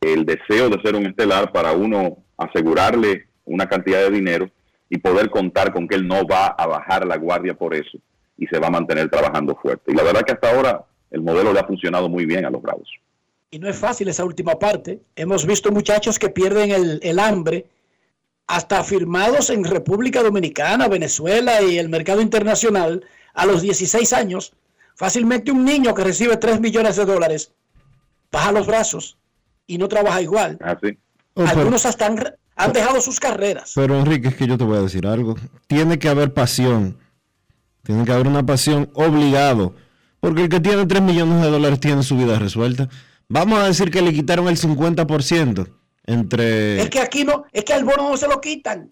el 0.00 0.26
deseo 0.26 0.68
de 0.68 0.82
ser 0.82 0.96
un 0.96 1.06
estelar 1.06 1.50
para 1.50 1.72
uno 1.72 2.18
asegurarle 2.36 3.26
una 3.44 3.66
cantidad 3.66 4.00
de 4.00 4.10
dinero 4.10 4.50
y 4.90 4.98
poder 4.98 5.30
contar 5.30 5.72
con 5.72 5.88
que 5.88 5.94
él 5.94 6.06
no 6.06 6.26
va 6.26 6.46
a 6.46 6.66
bajar 6.66 7.06
la 7.06 7.16
guardia 7.16 7.54
por 7.54 7.74
eso 7.74 7.98
y 8.36 8.46
se 8.46 8.58
va 8.58 8.66
a 8.66 8.70
mantener 8.70 9.08
trabajando 9.08 9.56
fuerte. 9.56 9.92
Y 9.92 9.94
la 9.94 10.02
verdad 10.02 10.22
que 10.22 10.32
hasta 10.32 10.50
ahora 10.50 10.84
el 11.14 11.22
modelo 11.22 11.52
le 11.52 11.60
ha 11.60 11.64
funcionado 11.64 12.08
muy 12.08 12.26
bien 12.26 12.44
a 12.44 12.50
los 12.50 12.60
Bravos. 12.60 12.88
Y 13.50 13.58
no 13.58 13.68
es 13.68 13.76
fácil 13.76 14.08
esa 14.08 14.24
última 14.24 14.58
parte. 14.58 15.00
Hemos 15.14 15.46
visto 15.46 15.70
muchachos 15.70 16.18
que 16.18 16.28
pierden 16.28 16.72
el, 16.72 17.00
el 17.02 17.18
hambre 17.18 17.66
hasta 18.46 18.82
firmados 18.82 19.50
en 19.50 19.64
República 19.64 20.22
Dominicana, 20.22 20.88
Venezuela 20.88 21.62
y 21.62 21.78
el 21.78 21.88
mercado 21.88 22.20
internacional 22.20 23.04
a 23.32 23.46
los 23.46 23.62
16 23.62 24.12
años, 24.12 24.52
fácilmente 24.94 25.50
un 25.50 25.64
niño 25.64 25.94
que 25.94 26.04
recibe 26.04 26.36
3 26.36 26.60
millones 26.60 26.96
de 26.96 27.04
dólares 27.04 27.52
baja 28.34 28.52
los 28.52 28.66
brazos 28.66 29.16
y 29.66 29.78
no 29.78 29.88
trabaja 29.88 30.20
igual. 30.20 30.58
Ah, 30.60 30.76
Algunos 31.36 31.86
hasta 31.86 32.06
han, 32.06 32.72
dejado 32.72 33.00
sus 33.00 33.18
carreras. 33.18 33.72
Pero 33.74 33.98
Enrique, 33.98 34.28
es 34.28 34.34
que 34.34 34.46
yo 34.46 34.58
te 34.58 34.64
voy 34.64 34.78
a 34.78 34.82
decir 34.82 35.06
algo. 35.06 35.36
Tiene 35.66 35.98
que 35.98 36.08
haber 36.08 36.34
pasión. 36.34 36.98
Tiene 37.82 38.04
que 38.04 38.12
haber 38.12 38.26
una 38.26 38.44
pasión 38.44 38.90
obligado. 38.94 39.74
Porque 40.24 40.44
el 40.44 40.48
que 40.48 40.58
tiene 40.58 40.86
3 40.86 41.02
millones 41.02 41.42
de 41.42 41.50
dólares 41.50 41.78
tiene 41.80 42.02
su 42.02 42.16
vida 42.16 42.38
resuelta. 42.38 42.88
Vamos 43.28 43.58
a 43.58 43.66
decir 43.66 43.90
que 43.90 44.00
le 44.00 44.10
quitaron 44.10 44.48
el 44.48 44.56
50% 44.56 45.68
entre... 46.06 46.80
Es 46.80 46.88
que 46.88 47.00
aquí 47.00 47.24
no, 47.24 47.44
es 47.52 47.62
que 47.62 47.74
al 47.74 47.84
bono 47.84 48.08
no 48.08 48.16
se 48.16 48.26
lo 48.26 48.40
quitan. 48.40 48.90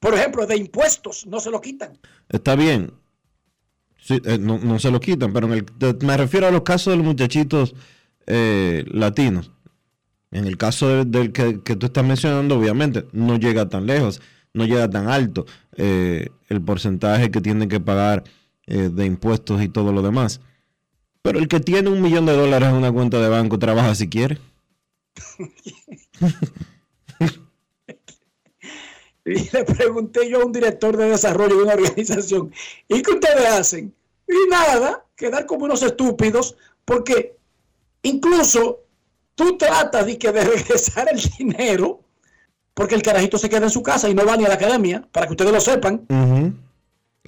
Por 0.00 0.14
ejemplo, 0.14 0.48
de 0.48 0.56
impuestos 0.56 1.28
no 1.28 1.38
se 1.38 1.52
lo 1.52 1.60
quitan. 1.60 1.96
Está 2.28 2.56
bien, 2.56 2.92
eh, 4.08 4.36
no, 4.40 4.80
se 4.80 4.90
lo 4.90 4.98
quitan, 4.98 5.32
pero 5.32 5.46
en 5.46 5.52
el, 5.52 5.96
me 6.00 6.16
refiero 6.16 6.48
a 6.48 6.50
los 6.50 6.62
casos 6.62 6.92
de 6.92 6.96
los 6.96 7.06
muchachitos 7.06 7.76
eh, 8.26 8.84
latinos. 8.88 9.52
En 10.32 10.44
el 10.44 10.56
caso 10.56 11.04
del 11.04 11.30
que, 11.30 11.52
tú 11.76 11.86
estás 11.86 12.04
mencionando, 12.04 12.58
obviamente, 12.58 13.06
no 13.12 13.38
llega 13.38 13.68
tan 13.68 13.86
lejos. 13.86 14.20
no 14.54 14.64
llega 14.66 14.90
tan 14.90 15.06
alto 15.06 15.46
eh, 15.76 16.30
el 16.48 16.60
porcentaje 16.62 17.30
que 17.30 17.40
tienen 17.40 17.68
que 17.68 17.78
pagar 17.78 18.24
de 18.66 19.06
impuestos 19.06 19.62
y 19.62 19.68
todo 19.68 19.92
lo 19.92 20.02
demás. 20.02 20.40
Pero 21.22 21.38
el 21.38 21.48
que 21.48 21.60
tiene 21.60 21.90
un 21.90 22.00
millón 22.00 22.26
de 22.26 22.36
dólares 22.36 22.68
en 22.68 22.76
una 22.76 22.92
cuenta 22.92 23.20
de 23.20 23.28
banco 23.28 23.58
trabaja 23.58 23.94
si 23.94 24.08
quiere. 24.08 24.38
Y 29.28 29.50
le 29.50 29.64
pregunté 29.64 30.28
yo 30.30 30.40
a 30.40 30.46
un 30.46 30.52
director 30.52 30.96
de 30.96 31.10
desarrollo 31.10 31.58
de 31.58 31.62
una 31.64 31.74
organización, 31.74 32.50
¿y 32.88 33.02
qué 33.02 33.12
ustedes 33.12 33.46
hacen? 33.46 33.94
Y 34.26 34.50
nada, 34.50 35.04
quedar 35.16 35.44
como 35.44 35.66
unos 35.66 35.82
estúpidos, 35.82 36.56
porque 36.86 37.36
incluso 38.02 38.84
tú 39.34 39.58
tratas 39.58 40.06
de, 40.06 40.16
que 40.16 40.32
de 40.32 40.44
regresar 40.44 41.08
el 41.12 41.20
dinero, 41.38 42.00
porque 42.72 42.94
el 42.94 43.02
carajito 43.02 43.36
se 43.36 43.50
queda 43.50 43.64
en 43.64 43.70
su 43.70 43.82
casa 43.82 44.08
y 44.08 44.14
no 44.14 44.24
va 44.24 44.36
ni 44.36 44.46
a 44.46 44.48
la 44.48 44.54
academia, 44.54 45.06
para 45.12 45.26
que 45.26 45.32
ustedes 45.32 45.52
lo 45.52 45.60
sepan. 45.60 46.06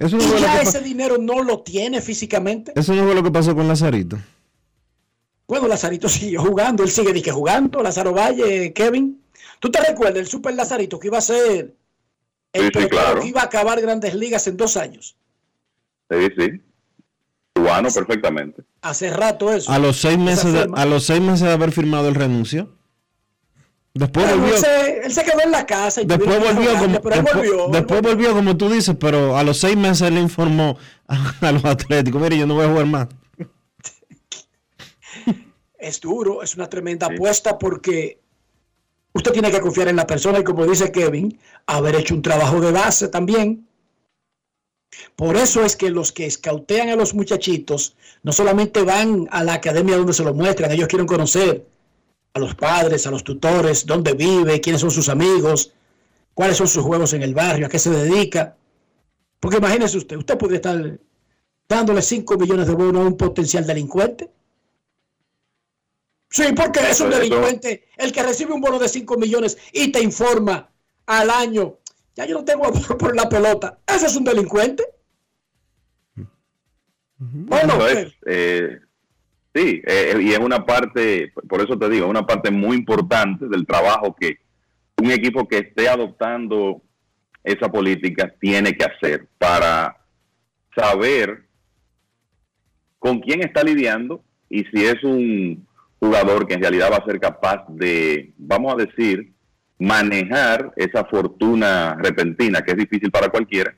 Eso 0.01 0.17
y 0.17 0.19
no 0.19 0.25
fue 0.25 0.41
ya 0.41 0.57
que 0.59 0.63
ese 0.63 0.81
dinero 0.81 1.17
no 1.19 1.43
lo 1.43 1.61
tiene 1.61 2.01
físicamente. 2.01 2.73
Eso 2.75 2.93
no 2.95 3.03
fue 3.03 3.13
lo 3.13 3.21
que 3.23 3.31
pasó 3.31 3.55
con 3.55 3.67
Lazarito. 3.67 4.17
Bueno, 5.47 5.67
Lazarito 5.67 6.09
siguió 6.09 6.41
jugando, 6.41 6.83
él 6.83 6.89
sigue 6.89 7.21
que 7.21 7.31
jugando, 7.31 7.83
Lázaro 7.83 8.13
Valle, 8.13 8.73
Kevin. 8.73 9.21
¿Tú 9.59 9.69
te 9.69 9.79
recuerdas 9.79 10.17
el 10.17 10.27
Super 10.27 10.55
Lazarito 10.55 10.97
que 10.97 11.07
iba 11.07 11.19
a 11.19 11.21
ser 11.21 11.75
el 12.53 12.61
Sí, 12.61 12.65
sí, 12.67 12.71
pelotero 12.71 12.89
claro. 13.01 13.21
que 13.21 13.27
iba 13.27 13.41
a 13.41 13.45
acabar 13.45 13.79
grandes 13.79 14.15
ligas 14.15 14.47
en 14.47 14.57
dos 14.57 14.75
años? 14.75 15.15
Sí, 16.09 16.27
sí. 16.37 16.61
Cubano 17.53 17.89
perfectamente. 17.89 18.63
Hace 18.81 19.11
rato 19.11 19.53
eso. 19.53 19.71
A 19.71 19.77
los 19.77 19.97
seis 19.97 20.17
meses 20.17 20.51
de, 20.51 20.67
a 20.73 20.85
los 20.85 21.03
seis 21.03 21.21
meses 21.21 21.41
de 21.41 21.51
haber 21.51 21.71
firmado 21.71 22.07
el 22.09 22.15
renuncio. 22.15 22.69
Después 23.93 24.29
volvió. 24.29 24.55
él, 24.55 24.59
se, 24.61 24.99
él 25.05 25.11
se 25.11 25.23
quedó 25.23 25.41
en 25.43 25.51
la 25.51 25.65
casa 25.65 26.01
y 26.01 26.05
Después 26.05 26.39
volvió, 26.39 26.77
como, 26.77 27.01
pero 27.01 27.15
él 27.15 27.23
después, 27.23 27.35
volvió. 27.35 27.67
después 27.67 28.01
volvió, 28.01 28.33
como 28.33 28.55
tú 28.55 28.69
dices, 28.69 28.95
pero 28.99 29.35
a 29.37 29.43
los 29.43 29.59
seis 29.59 29.75
meses 29.75 30.09
le 30.11 30.21
informó 30.21 30.77
a, 31.07 31.33
a 31.47 31.51
los 31.51 31.65
atléticos, 31.65 32.21
mire, 32.21 32.37
yo 32.37 32.47
no 32.47 32.55
voy 32.55 32.65
a 32.65 32.69
jugar 32.69 32.85
más. 32.85 33.07
Es 35.77 35.99
duro, 35.99 36.43
es 36.43 36.53
una 36.55 36.69
tremenda 36.69 37.07
apuesta 37.07 37.57
porque 37.57 38.21
usted 39.13 39.31
tiene 39.31 39.49
que 39.49 39.59
confiar 39.59 39.87
en 39.87 39.95
la 39.95 40.05
persona 40.05 40.37
y 40.37 40.43
como 40.43 40.67
dice 40.67 40.91
Kevin, 40.91 41.39
haber 41.65 41.95
hecho 41.95 42.13
un 42.13 42.21
trabajo 42.21 42.61
de 42.61 42.71
base 42.71 43.07
también. 43.07 43.67
Por 45.15 45.35
eso 45.37 45.65
es 45.65 45.75
que 45.75 45.89
los 45.89 46.11
que 46.11 46.27
escautean 46.27 46.89
a 46.89 46.95
los 46.95 47.15
muchachitos 47.15 47.95
no 48.21 48.31
solamente 48.31 48.83
van 48.83 49.27
a 49.31 49.43
la 49.43 49.53
academia 49.55 49.97
donde 49.97 50.13
se 50.13 50.23
lo 50.23 50.35
muestran, 50.35 50.71
ellos 50.71 50.87
quieren 50.87 51.07
conocer 51.07 51.65
a 52.33 52.39
los 52.39 52.55
padres, 52.55 53.05
a 53.07 53.11
los 53.11 53.23
tutores, 53.23 53.85
dónde 53.85 54.13
vive, 54.13 54.61
quiénes 54.61 54.81
son 54.81 54.91
sus 54.91 55.09
amigos, 55.09 55.73
cuáles 56.33 56.57
son 56.57 56.67
sus 56.67 56.83
juegos 56.83 57.13
en 57.13 57.23
el 57.23 57.33
barrio, 57.33 57.65
a 57.65 57.69
qué 57.69 57.79
se 57.79 57.89
dedica. 57.89 58.55
Porque 59.39 59.57
imagínese 59.57 59.97
usted, 59.97 60.17
usted 60.17 60.37
puede 60.37 60.55
estar 60.55 60.99
dándole 61.67 62.01
5 62.01 62.37
millones 62.37 62.67
de 62.67 62.73
bonos 62.73 63.03
a 63.03 63.07
un 63.07 63.17
potencial 63.17 63.65
delincuente. 63.65 64.29
Sí, 66.29 66.43
porque 66.55 66.79
es 66.89 67.01
un 67.01 67.09
delincuente 67.09 67.89
el 67.97 68.11
que 68.13 68.23
recibe 68.23 68.53
un 68.53 68.61
bono 68.61 68.79
de 68.79 68.87
5 68.87 69.17
millones 69.17 69.57
y 69.73 69.91
te 69.91 70.01
informa 70.01 70.71
al 71.05 71.29
año, 71.29 71.79
ya 72.15 72.25
yo 72.25 72.35
no 72.35 72.45
tengo 72.45 72.65
amor 72.65 72.97
por 72.97 73.15
la 73.15 73.27
pelota. 73.27 73.79
Eso 73.85 74.05
es 74.05 74.15
un 74.15 74.23
delincuente. 74.23 74.85
Bueno, 77.17 77.85
Eso 77.85 77.87
es, 77.87 78.13
eh, 78.25 78.79
sí, 79.53 79.81
eh, 79.85 80.17
y 80.21 80.31
es 80.31 80.39
una 80.39 80.65
parte, 80.65 81.31
por 81.47 81.61
eso 81.61 81.77
te 81.77 81.89
digo, 81.89 82.07
una 82.07 82.25
parte 82.25 82.51
muy 82.51 82.77
importante 82.77 83.47
del 83.47 83.65
trabajo 83.65 84.15
que 84.19 84.39
un 84.97 85.11
equipo 85.11 85.47
que 85.47 85.59
esté 85.59 85.89
adoptando 85.89 86.81
esa 87.43 87.69
política 87.69 88.33
tiene 88.39 88.73
que 88.73 88.85
hacer 88.85 89.27
para 89.37 89.97
saber 90.75 91.45
con 92.99 93.19
quién 93.19 93.41
está 93.41 93.63
lidiando 93.63 94.23
y 94.49 94.63
si 94.65 94.85
es 94.85 95.03
un 95.03 95.67
jugador 95.99 96.47
que 96.47 96.53
en 96.53 96.61
realidad 96.61 96.91
va 96.91 96.97
a 96.97 97.05
ser 97.05 97.19
capaz 97.19 97.65
de, 97.69 98.33
vamos 98.37 98.73
a 98.73 98.85
decir, 98.85 99.33
manejar 99.79 100.71
esa 100.75 101.05
fortuna 101.05 101.97
repentina 101.99 102.61
que 102.61 102.71
es 102.71 102.77
difícil 102.77 103.09
para 103.09 103.29
cualquiera 103.29 103.73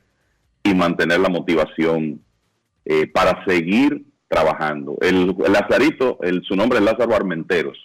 y 0.62 0.74
mantener 0.74 1.20
la 1.20 1.30
motivación 1.30 2.22
eh, 2.86 3.08
para 3.08 3.45
seguir 3.45 4.04
trabajando. 4.34 4.97
El, 5.01 5.35
el 5.45 5.51
Lazarito, 5.51 6.18
el, 6.22 6.41
su 6.43 6.55
nombre 6.55 6.80
es 6.80 6.85
Lázaro 6.85 7.15
Armenteros. 7.15 7.77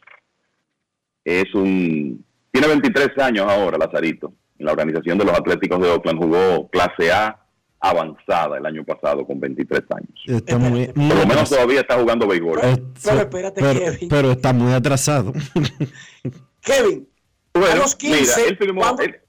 Es 1.25 1.55
un, 1.55 2.25
tiene 2.51 2.69
23 2.69 3.19
años 3.19 3.47
ahora, 3.49 3.77
Lazarito. 3.79 4.33
En 4.59 4.67
la 4.67 4.73
organización 4.73 5.19
de 5.19 5.25
los 5.25 5.35
Atléticos 5.39 5.81
de 5.81 5.89
Oakland 5.91 6.19
jugó 6.19 6.69
clase 6.71 7.13
A 7.13 7.45
avanzada 7.81 8.59
el 8.59 8.67
año 8.67 8.85
pasado 8.85 9.25
con 9.27 9.39
23 9.39 9.83
años. 9.95 10.11
Está 10.27 10.59
muy, 10.59 10.91
muy 10.97 11.09
Por 11.11 11.17
lo 11.19 11.27
menos 11.27 11.31
atrasado. 11.31 11.57
todavía 11.57 11.81
está 11.83 11.99
jugando 12.01 12.27
béisbol. 12.27 12.59
Eh, 12.63 12.83
pero 13.05 13.21
espérate, 13.21 13.61
pero, 13.61 13.81
Kevin. 13.81 14.09
pero 14.09 14.31
está 14.33 14.53
muy 14.53 14.73
atrasado. 14.73 15.33
Kevin, 16.63 17.09
a 17.55 17.59
Bueno, 17.61 17.77
los 17.77 17.95
15, 17.95 18.21
mira, 18.21 18.49
él 18.49 18.59
firmó- 18.59 18.81
cuando 18.81 19.03
él- 19.05 19.21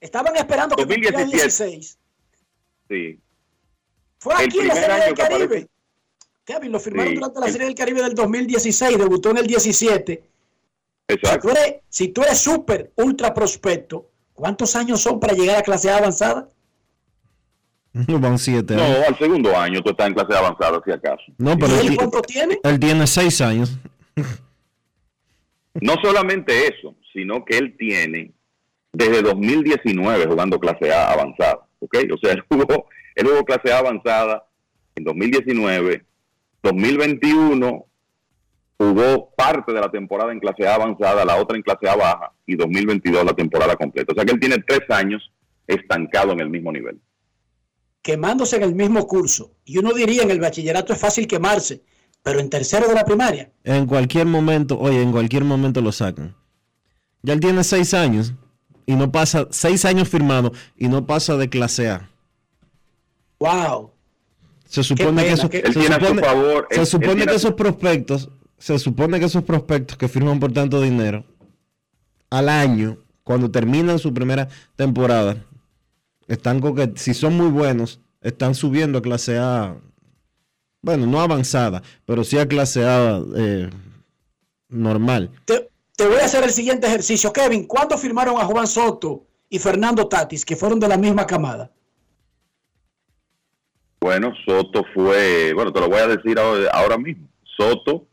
estaban 0.00 0.36
esperando 0.36 0.76
que 0.76 0.82
cumpliera 0.84 1.18
2017. 1.18 1.70
16. 1.70 1.98
sí. 2.88 3.20
Fue 4.18 4.34
El 4.34 4.46
aquí 4.46 4.58
en 4.60 4.68
la 4.68 4.74
primer 4.74 4.90
Serie 4.90 4.94
año 4.94 5.04
del 5.04 5.14
que 5.14 5.22
Caribe. 5.22 5.44
apareció. 5.44 5.68
Kevin, 6.46 6.70
lo 6.72 6.78
firmaron 6.80 7.10
Sí. 7.12 7.16
durante 7.16 7.40
la 7.40 7.48
Serie 7.48 7.66
del 7.66 7.74
Caribe 7.74 8.02
del 8.02 8.14
2016, 8.14 8.96
debutó 8.96 9.30
en 9.30 9.38
el 9.38 9.46
17. 9.48 10.22
Si 11.08 11.14
Exacto. 11.14 11.48
tú 11.48 11.50
eres, 11.50 11.74
si 11.88 12.08
tú 12.08 12.22
eres 12.22 12.38
súper, 12.38 12.92
ultra 12.96 13.34
prospecto, 13.34 14.08
¿cuántos 14.32 14.74
años 14.76 15.00
son 15.00 15.18
para 15.20 15.34
llegar 15.34 15.56
a 15.58 15.62
clase 15.62 15.90
A 15.90 15.98
avanzada? 15.98 16.48
Van 18.08 18.38
siete 18.38 18.76
No, 18.76 18.82
años. 18.84 18.98
al 19.08 19.18
segundo 19.18 19.56
año 19.56 19.82
tú 19.82 19.90
estás 19.90 20.06
en 20.06 20.14
clase 20.14 20.36
avanzada, 20.36 20.80
si 20.84 20.92
acaso. 20.92 21.22
No, 21.38 21.58
pero 21.58 21.82
¿Y 21.82 21.86
él, 21.88 21.96
cuánto 21.96 22.22
tiene? 22.22 22.58
él 22.62 22.78
tiene 22.78 23.06
seis 23.06 23.40
años. 23.40 23.76
No 25.74 25.94
solamente 26.02 26.68
eso, 26.68 26.94
sino 27.12 27.44
que 27.44 27.58
él 27.58 27.76
tiene 27.76 28.32
desde 28.92 29.20
2019 29.22 30.26
jugando 30.26 30.58
clase 30.60 30.92
A 30.92 31.10
avanzada, 31.12 31.66
¿ok? 31.80 31.96
O 32.14 32.18
sea, 32.18 32.32
él 32.34 32.44
jugó, 32.48 32.86
él 33.16 33.26
jugó 33.26 33.44
clase 33.44 33.72
A 33.72 33.78
avanzada 33.78 34.46
en 34.94 35.04
2019, 35.04 36.04
2021 36.66 37.86
jugó 38.78 39.30
parte 39.36 39.72
de 39.72 39.80
la 39.80 39.90
temporada 39.90 40.32
en 40.32 40.40
clase 40.40 40.66
A 40.66 40.74
avanzada, 40.74 41.24
la 41.24 41.36
otra 41.36 41.56
en 41.56 41.62
clase 41.62 41.88
A 41.88 41.96
baja 41.96 42.32
y 42.46 42.56
2022 42.56 43.24
la 43.24 43.34
temporada 43.34 43.76
completa. 43.76 44.12
O 44.12 44.14
sea 44.14 44.24
que 44.24 44.32
él 44.32 44.40
tiene 44.40 44.56
tres 44.66 44.80
años 44.90 45.32
estancado 45.66 46.32
en 46.32 46.40
el 46.40 46.50
mismo 46.50 46.72
nivel. 46.72 47.00
Quemándose 48.02 48.56
en 48.56 48.64
el 48.64 48.74
mismo 48.74 49.06
curso. 49.06 49.52
Y 49.64 49.78
uno 49.78 49.92
diría 49.92 50.22
en 50.22 50.30
el 50.30 50.40
bachillerato 50.40 50.92
es 50.92 51.00
fácil 51.00 51.26
quemarse, 51.26 51.82
pero 52.22 52.40
en 52.40 52.50
tercero 52.50 52.88
de 52.88 52.94
la 52.94 53.04
primaria. 53.04 53.50
En 53.64 53.86
cualquier 53.86 54.26
momento, 54.26 54.78
oye, 54.78 55.02
en 55.02 55.12
cualquier 55.12 55.44
momento 55.44 55.80
lo 55.80 55.92
sacan. 55.92 56.36
Ya 57.22 57.32
él 57.32 57.40
tiene 57.40 57.64
seis 57.64 57.94
años 57.94 58.34
y 58.86 58.94
no 58.94 59.10
pasa, 59.10 59.48
seis 59.50 59.84
años 59.84 60.08
firmado 60.08 60.52
y 60.76 60.88
no 60.88 61.06
pasa 61.06 61.36
de 61.36 61.48
clase 61.48 61.90
A. 61.90 62.10
¡Wow! 63.38 63.95
Se 64.82 64.82
supone 64.82 65.22
pena, 65.22 65.22
que, 65.22 65.32
eso- 65.32 65.48
qué- 65.50 65.60
se 65.60 65.66
Él 65.68 65.74
tiene 65.74 65.94
a 65.94 65.98
su 66.00 66.06
supone- 66.06 66.22
favor, 66.22 66.66
se 66.70 66.74
él- 66.76 66.80
él 66.80 66.86
supone 66.86 67.06
tiene 67.14 67.24
que 67.24 67.30
a 67.30 67.38
su- 67.38 67.46
esos 67.46 67.54
prospectos, 67.54 68.28
se 68.58 68.78
supone 68.78 69.18
que 69.18 69.24
esos 69.26 69.42
prospectos 69.44 69.96
que 69.96 70.08
firman 70.08 70.38
por 70.40 70.52
tanto 70.52 70.80
dinero 70.80 71.24
al 72.30 72.48
año, 72.48 72.98
cuando 73.24 73.50
terminan 73.50 73.98
su 73.98 74.12
primera 74.12 74.48
temporada, 74.76 75.36
están 76.28 76.60
con 76.60 76.74
que 76.74 76.92
si 76.96 77.14
son 77.14 77.36
muy 77.36 77.48
buenos, 77.48 78.00
están 78.20 78.54
subiendo 78.54 78.98
a 78.98 79.02
clase 79.02 79.38
A, 79.38 79.76
bueno, 80.82 81.06
no 81.06 81.20
avanzada, 81.20 81.82
pero 82.04 82.22
sí 82.24 82.38
a 82.38 82.46
clase 82.46 82.84
A 82.84 83.20
eh, 83.36 83.70
normal. 84.68 85.30
Te, 85.44 85.70
te 85.96 86.06
voy 86.06 86.18
a 86.20 86.24
hacer 86.26 86.44
el 86.44 86.50
siguiente 86.50 86.86
ejercicio. 86.86 87.32
Kevin, 87.32 87.66
¿cuándo 87.66 87.96
firmaron 87.96 88.38
a 88.40 88.44
Juan 88.44 88.66
Soto 88.66 89.24
y 89.48 89.58
Fernando 89.58 90.06
Tatis, 90.08 90.44
que 90.44 90.56
fueron 90.56 90.78
de 90.80 90.88
la 90.88 90.96
misma 90.96 91.26
camada? 91.26 91.70
Bueno, 94.06 94.32
Soto 94.46 94.84
fue, 94.94 95.52
bueno, 95.52 95.72
te 95.72 95.80
lo 95.80 95.88
voy 95.88 95.98
a 95.98 96.06
decir 96.06 96.38
ahora, 96.38 96.96
mismo. 96.96 97.26
Soto, 97.42 98.06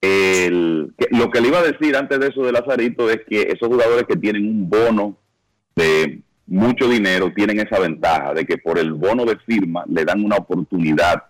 el, 0.00 0.94
que- 0.96 1.14
lo 1.14 1.30
que 1.30 1.42
le 1.42 1.48
iba 1.48 1.58
a 1.58 1.62
decir 1.62 1.94
antes 1.94 2.18
de 2.18 2.28
eso 2.28 2.42
de 2.42 2.52
Lazarito 2.52 3.10
es 3.10 3.20
que 3.28 3.42
esos 3.42 3.68
jugadores 3.68 4.04
que 4.08 4.16
tienen 4.16 4.48
un 4.48 4.70
bono 4.70 5.18
de 5.76 6.22
mucho 6.46 6.88
dinero 6.88 7.34
tienen 7.36 7.60
esa 7.60 7.78
ventaja 7.78 8.32
de 8.32 8.46
que 8.46 8.56
por 8.56 8.78
el 8.78 8.94
bono 8.94 9.26
de 9.26 9.36
firma 9.40 9.84
le 9.90 10.06
dan 10.06 10.24
una 10.24 10.36
oportunidad 10.36 11.24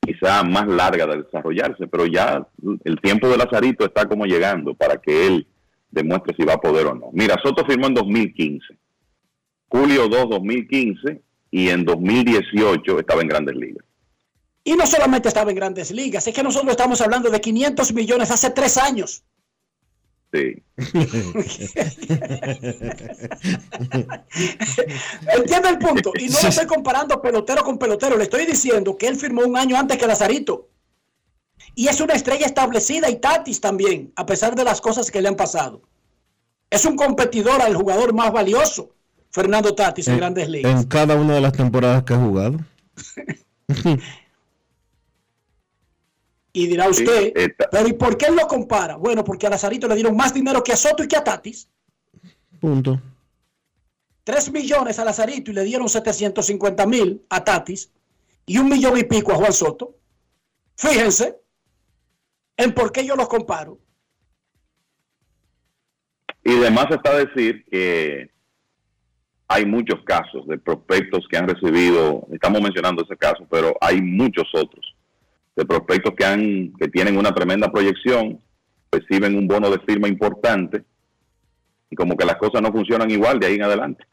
quizá 0.00 0.42
más 0.42 0.66
larga 0.66 1.06
de 1.06 1.22
desarrollarse, 1.22 1.86
pero 1.86 2.06
ya 2.06 2.44
el 2.82 3.00
tiempo 3.00 3.28
de 3.28 3.36
Lazarito 3.36 3.84
está 3.84 4.08
como 4.08 4.26
llegando 4.26 4.74
para 4.74 4.96
que 4.96 5.28
él 5.28 5.46
demuestre 5.92 6.34
si 6.36 6.42
va 6.44 6.54
a 6.54 6.60
poder 6.60 6.88
o 6.88 6.94
no. 6.96 7.10
Mira, 7.12 7.36
Soto 7.40 7.64
firmó 7.64 7.86
en 7.86 7.94
2015, 7.94 8.66
julio 9.68 10.08
2, 10.08 10.28
2015, 10.28 11.22
y 11.50 11.68
en 11.68 11.84
2018 11.84 13.00
estaba 13.00 13.22
en 13.22 13.28
Grandes 13.28 13.56
Ligas. 13.56 13.84
Y 14.62 14.74
no 14.74 14.86
solamente 14.86 15.28
estaba 15.28 15.50
en 15.50 15.56
grandes 15.56 15.90
ligas, 15.90 16.26
es 16.26 16.34
que 16.34 16.42
nosotros 16.42 16.70
estamos 16.70 17.00
hablando 17.00 17.30
de 17.30 17.40
500 17.40 17.94
millones 17.94 18.30
hace 18.30 18.50
tres 18.50 18.76
años. 18.76 19.24
Sí. 20.32 20.62
Entiende 25.36 25.70
el 25.70 25.78
punto. 25.78 26.12
Y 26.18 26.28
no 26.28 26.40
lo 26.40 26.48
estoy 26.48 26.66
comparando 26.66 27.20
pelotero 27.20 27.64
con 27.64 27.78
pelotero. 27.78 28.16
Le 28.16 28.22
estoy 28.24 28.46
diciendo 28.46 28.96
que 28.96 29.08
él 29.08 29.16
firmó 29.16 29.42
un 29.42 29.56
año 29.56 29.76
antes 29.76 29.98
que 29.98 30.06
Lazarito. 30.06 30.68
Y 31.74 31.88
es 31.88 32.00
una 32.00 32.14
estrella 32.14 32.46
establecida 32.46 33.10
y 33.10 33.16
Tatis 33.16 33.60
también, 33.60 34.12
a 34.14 34.24
pesar 34.24 34.54
de 34.54 34.62
las 34.62 34.80
cosas 34.80 35.10
que 35.10 35.20
le 35.20 35.26
han 35.28 35.36
pasado. 35.36 35.82
Es 36.68 36.84
un 36.84 36.94
competidor 36.96 37.60
al 37.60 37.74
jugador 37.74 38.14
más 38.14 38.30
valioso, 38.32 38.94
Fernando 39.30 39.74
Tatis, 39.74 40.08
en, 40.08 40.16
grandes 40.16 40.48
ligas. 40.48 40.82
En 40.82 40.88
cada 40.88 41.14
una 41.14 41.34
de 41.34 41.40
las 41.40 41.52
temporadas 41.52 42.02
que 42.02 42.14
ha 42.14 42.18
jugado. 42.18 42.58
y 46.52 46.66
dirá 46.66 46.88
usted, 46.88 47.32
pero 47.70 47.88
¿y 47.88 47.92
por 47.92 48.16
qué 48.16 48.26
él 48.26 48.34
lo 48.34 48.46
compara? 48.48 48.96
Bueno, 48.96 49.22
porque 49.24 49.46
a 49.46 49.50
Lazarito 49.50 49.86
le 49.86 49.94
dieron 49.94 50.16
más 50.16 50.34
dinero 50.34 50.62
que 50.64 50.72
a 50.72 50.76
Soto 50.76 51.04
y 51.04 51.08
que 51.08 51.16
a 51.16 51.24
Tatis. 51.24 51.68
Punto. 52.60 53.00
3 54.24 54.52
millones 54.52 54.98
a 54.98 55.04
Lazarito 55.04 55.50
y 55.50 55.54
le 55.54 55.64
dieron 55.64 55.88
750 55.88 56.86
mil 56.86 57.24
a 57.30 57.42
Tatis 57.42 57.90
y 58.46 58.58
un 58.58 58.68
millón 58.68 58.98
y 58.98 59.04
pico 59.04 59.32
a 59.32 59.36
Juan 59.36 59.52
Soto. 59.52 59.94
Fíjense 60.76 61.38
en 62.56 62.74
por 62.74 62.92
qué 62.92 63.06
yo 63.06 63.16
los 63.16 63.28
comparo. 63.28 63.78
Y 66.42 66.56
además 66.56 66.86
está 66.90 67.16
decir 67.16 67.64
que 67.70 68.30
hay 69.52 69.66
muchos 69.66 70.00
casos 70.04 70.46
de 70.46 70.58
prospectos 70.58 71.26
que 71.28 71.36
han 71.36 71.48
recibido, 71.48 72.24
estamos 72.32 72.62
mencionando 72.62 73.02
ese 73.02 73.16
caso, 73.16 73.44
pero 73.50 73.76
hay 73.80 74.00
muchos 74.00 74.46
otros 74.54 74.94
de 75.56 75.66
prospectos 75.66 76.14
que 76.16 76.24
han 76.24 76.72
que 76.78 76.86
tienen 76.86 77.18
una 77.18 77.34
tremenda 77.34 77.68
proyección, 77.72 78.40
reciben 78.92 79.36
un 79.36 79.48
bono 79.48 79.68
de 79.68 79.80
firma 79.80 80.06
importante 80.06 80.84
y 81.90 81.96
como 81.96 82.16
que 82.16 82.24
las 82.24 82.36
cosas 82.36 82.62
no 82.62 82.70
funcionan 82.70 83.10
igual 83.10 83.40
de 83.40 83.48
ahí 83.48 83.56
en 83.56 83.64
adelante. 83.64 84.04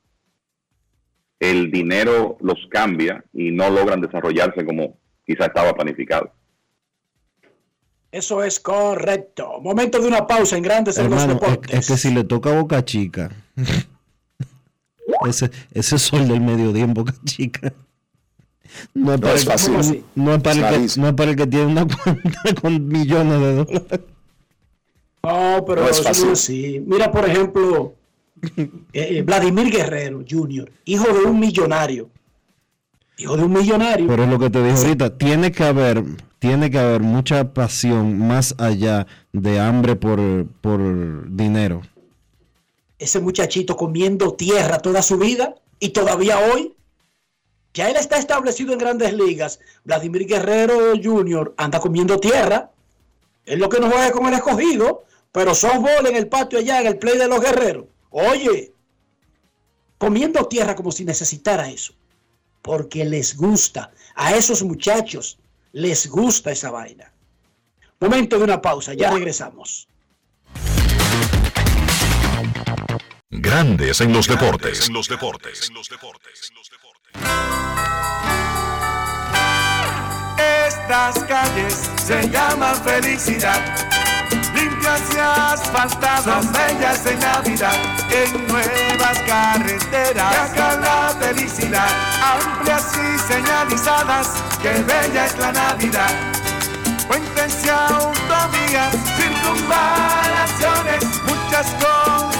El 1.39 1.69
dinero 1.69 2.39
los 2.41 2.57
cambia 2.71 3.23
y 3.31 3.51
no 3.51 3.69
logran 3.69 4.01
desarrollarse 4.01 4.65
como 4.65 4.97
quizá 5.23 5.45
estaba 5.45 5.71
planificado. 5.73 6.31
Eso 8.11 8.43
es 8.43 8.59
correcto. 8.59 9.61
Momento 9.61 10.01
de 10.01 10.07
una 10.07 10.25
pausa 10.25 10.57
en 10.57 10.63
Grandes 10.63 10.97
en 10.97 11.11
los 11.11 11.27
Deportes. 11.27 11.77
Es, 11.77 11.87
que 11.87 11.97
si 11.97 12.11
le 12.11 12.23
toca 12.23 12.49
a 12.49 12.59
Boca 12.59 12.83
Chica, 12.83 13.29
ese, 15.25 15.51
ese 15.71 15.97
sol 15.97 16.27
del 16.27 16.41
mediodía 16.41 16.83
en 16.83 16.93
Boca 16.93 17.13
Chica. 17.25 17.73
No 18.93 19.13
es, 19.13 19.21
para, 19.21 19.33
el, 19.33 19.39
fácil. 19.39 20.03
No, 20.15 20.35
es 20.35 20.41
para 20.41 20.55
el 20.55 20.87
que, 20.87 20.99
no 20.99 21.07
es 21.07 21.13
para 21.13 21.31
el 21.31 21.37
que 21.37 21.47
tiene 21.47 21.65
una 21.65 21.87
cuenta 22.03 22.41
con 22.61 22.87
millones 22.87 23.39
de 23.39 23.55
dólares. 23.55 23.99
No, 25.23 25.63
pero 25.65 25.81
no 25.81 25.89
es 25.89 26.03
fácil. 26.03 26.35
sí. 26.35 26.83
Mira, 26.85 27.11
por 27.11 27.27
ejemplo, 27.27 27.95
eh, 28.93 29.21
Vladimir 29.23 29.71
Guerrero 29.71 30.23
Jr., 30.29 30.71
hijo 30.85 31.07
de 31.07 31.25
un 31.25 31.39
millonario. 31.39 32.09
Hijo 33.17 33.35
de 33.35 33.43
un 33.43 33.53
millonario. 33.53 34.07
Pero 34.07 34.23
es 34.23 34.29
lo 34.29 34.37
que 34.37 34.49
te 34.49 34.63
dije 34.63 34.77
ahorita, 34.77 35.17
tiene 35.17 35.51
que 35.51 35.63
haber 35.63 36.03
tiene 36.39 36.69
que 36.69 36.77
haber 36.77 37.01
mucha 37.01 37.53
pasión 37.53 38.19
más 38.19 38.55
allá 38.57 39.07
de 39.33 39.59
hambre 39.59 39.95
por, 39.95 40.47
por 40.61 41.29
dinero. 41.35 41.81
Ese 42.99 43.19
muchachito 43.19 43.75
comiendo 43.75 44.33
tierra 44.33 44.79
toda 44.79 45.01
su 45.01 45.17
vida 45.17 45.55
y 45.79 45.89
todavía 45.89 46.39
hoy, 46.39 46.75
ya 47.73 47.89
él 47.89 47.95
está 47.95 48.17
establecido 48.17 48.73
en 48.73 48.79
grandes 48.79 49.13
ligas. 49.13 49.59
Vladimir 49.83 50.25
Guerrero 50.25 50.93
Jr. 51.01 51.53
anda 51.57 51.79
comiendo 51.79 52.19
tierra. 52.19 52.71
Es 53.45 53.59
lo 53.59 53.69
que 53.69 53.79
no 53.79 53.89
juega 53.89 54.11
con 54.11 54.25
el 54.25 54.33
escogido, 54.33 55.03
pero 55.31 55.53
softball 55.53 56.07
en 56.07 56.15
el 56.15 56.27
patio 56.27 56.59
allá, 56.59 56.81
en 56.81 56.87
el 56.87 56.97
play 56.97 57.17
de 57.17 57.27
los 57.27 57.39
guerreros. 57.39 57.85
Oye, 58.09 58.73
comiendo 59.97 60.45
tierra 60.47 60.75
como 60.75 60.91
si 60.91 61.05
necesitara 61.05 61.69
eso. 61.69 61.93
Porque 62.63 63.05
les 63.05 63.37
gusta 63.37 63.91
a 64.15 64.35
esos 64.35 64.63
muchachos 64.63 65.37
les 65.77 66.07
gusta 66.07 66.51
esa 66.51 66.71
vaina. 66.71 67.11
Momento 67.99 68.37
de 68.37 68.43
una 68.43 68.61
pausa, 68.61 68.93
ya 68.93 69.11
regresamos. 69.11 69.87
Grandes 73.29 73.99
en 73.99 74.13
los 74.13 74.25
deportes. 74.25 74.87
En 74.87 74.93
los 74.93 75.09
deportes. 75.09 75.67
En 75.67 75.75
los 75.75 75.89
deportes. 75.89 76.49
Estas 80.65 81.23
calles 81.25 81.91
se 81.97 82.29
llaman 82.29 82.81
felicidad. 82.85 83.59
Limpias 84.55 85.01
y 85.13 85.19
asfaltadas, 85.19 86.49
bellas 86.53 87.05
en 87.05 87.19
Navidad. 87.19 87.75
En 88.11 88.47
nuevas 88.47 89.19
carreteras, 89.27 90.33
y 90.33 90.37
acá 90.37 90.77
la 90.77 91.13
felicidad. 91.19 91.89
Amplias 92.23 92.93
y 92.95 93.19
señalizadas, 93.33 94.41
que 94.61 94.69
bella 94.69 95.25
es 95.25 95.37
la 95.37 95.51
Navidad. 95.51 96.33
Puentes 97.09 97.65
y 97.65 97.69
autovías, 97.69 98.95
circunvalaciones, 99.17 101.03
muchas 101.25 101.67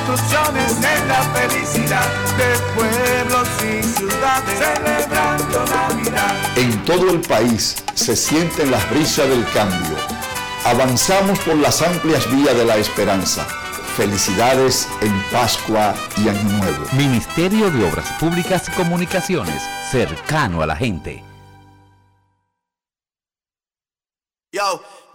construcciones 0.07 0.77
en 0.77 1.07
la 1.07 1.21
felicidad 1.33 2.07
de 2.37 2.57
pueblos 2.75 3.47
y 3.61 3.83
ciudades 3.83 4.57
celebrando 4.57 5.65
Navidad. 5.65 6.57
En 6.57 6.85
todo 6.85 7.11
el 7.11 7.19
país 7.19 7.75
se 7.93 8.15
sienten 8.15 8.71
las 8.71 8.89
brisas 8.89 9.27
del 9.27 9.45
cambio. 9.51 9.97
Avanzamos 10.63 11.37
por 11.39 11.57
las 11.57 11.81
amplias 11.81 12.29
vías 12.31 12.55
de 12.55 12.65
la 12.65 12.77
esperanza. 12.77 13.43
Felicidades 13.97 14.87
en 15.01 15.23
Pascua 15.31 15.93
y 16.17 16.29
Año 16.29 16.57
Nuevo. 16.57 16.85
Ministerio 16.93 17.69
de 17.69 17.89
Obras 17.89 18.09
Públicas 18.19 18.69
y 18.69 18.71
Comunicaciones, 18.71 19.61
cercano 19.91 20.61
a 20.61 20.67
la 20.67 20.75
gente. 20.75 21.23
Yo, 24.53 24.81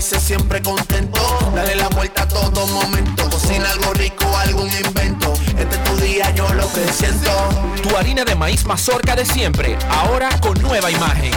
felices, 0.00 0.22
siempre 0.22 0.62
contento. 0.62 1.20
Dale 1.54 1.76
la 1.76 1.88
vuelta 1.88 2.22
a 2.22 2.28
todo 2.28 2.66
momento. 2.68 3.28
Cocina 3.28 3.70
algo 3.70 3.92
rico, 3.94 4.24
algún 4.38 4.70
invento. 4.84 5.34
Este 5.58 5.76
es 5.76 5.84
tu 5.84 5.96
día, 5.96 6.30
yo 6.34 6.48
lo 6.54 6.72
que 6.72 6.90
siento. 6.92 7.30
Tu 7.82 7.96
harina 7.96 8.24
de 8.24 8.34
maíz 8.34 8.64
mazorca 8.64 9.14
de 9.14 9.26
siempre, 9.26 9.76
ahora 9.90 10.30
con 10.40 10.60
nueva 10.62 10.90
imagen. 10.90 11.32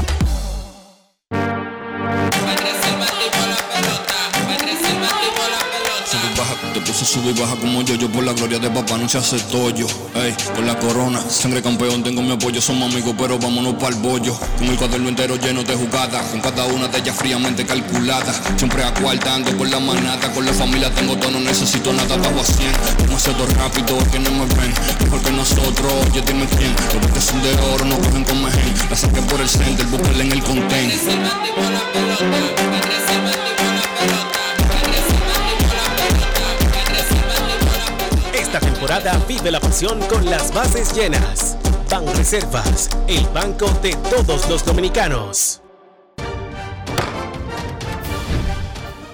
Te 6.73 6.81
puse 6.81 7.05
sube 7.05 7.31
y 7.31 7.39
baja 7.39 7.55
como 7.55 7.81
yo, 7.81 7.95
yo 7.95 8.09
por 8.09 8.23
la 8.23 8.33
gloria 8.33 8.59
de 8.59 8.69
papá 8.69 8.97
no 8.97 9.07
se 9.07 9.17
hace 9.17 9.39
tollo. 9.51 9.87
Ey, 10.15 10.35
con 10.55 10.65
la 10.65 10.77
corona, 10.77 11.19
sangre 11.29 11.61
campeón, 11.61 12.03
tengo 12.03 12.21
mi 12.21 12.31
apoyo, 12.31 12.61
somos 12.61 12.91
amigos, 12.91 13.15
pero 13.17 13.37
vámonos 13.39 13.75
para 13.75 13.95
el 13.95 14.01
bollo. 14.01 14.37
Con 14.57 14.67
el 14.67 14.75
cuaderno 14.75 15.09
entero 15.09 15.35
lleno 15.35 15.63
de 15.63 15.75
jugadas, 15.75 16.25
con 16.27 16.41
cada 16.41 16.65
una 16.65 16.87
de 16.87 16.99
ellas 16.99 17.15
fríamente 17.15 17.65
calculada. 17.65 18.33
Siempre 18.57 18.83
acuartando 18.83 19.55
con 19.57 19.69
la 19.69 19.79
manata, 19.79 20.31
con 20.31 20.45
la 20.45 20.53
familia 20.53 20.93
tengo 20.93 21.15
todo, 21.17 21.31
no 21.31 21.39
necesito 21.39 21.93
nada, 21.93 22.17
bajo 22.17 22.39
a 22.39 22.43
100. 22.43 22.71
Demasiado 22.97 23.45
rápido, 23.47 23.97
que 24.11 24.19
no 24.19 24.31
me 24.31 24.45
ven, 24.55 24.73
mejor 25.03 25.21
que 25.21 25.31
nosotros, 25.31 25.93
oye 26.09 26.21
dime 26.25 26.47
quién. 26.57 26.73
Los 27.01 27.11
que 27.11 27.21
son 27.21 27.41
de 27.41 27.53
oro 27.73 27.85
no 27.85 27.97
cogen 27.97 28.23
con 28.23 28.43
mejen, 28.43 28.73
la 28.89 28.95
saqué 28.95 29.21
por 29.21 29.41
el 29.41 29.49
center, 29.49 29.85
búsquenla 29.87 30.23
en 30.23 30.31
el 30.31 30.43
content. 30.43 30.93
Temporada 38.93 39.25
vive 39.27 39.49
la 39.49 39.59
pasión 39.59 39.99
con 40.07 40.25
las 40.25 40.53
bases 40.53 40.93
llenas. 40.93 41.57
Ban 41.89 42.05
Reservas, 42.15 42.89
el 43.07 43.25
banco 43.33 43.67
de 43.81 43.95
todos 44.09 44.47
los 44.49 44.63
dominicanos. 44.65 45.61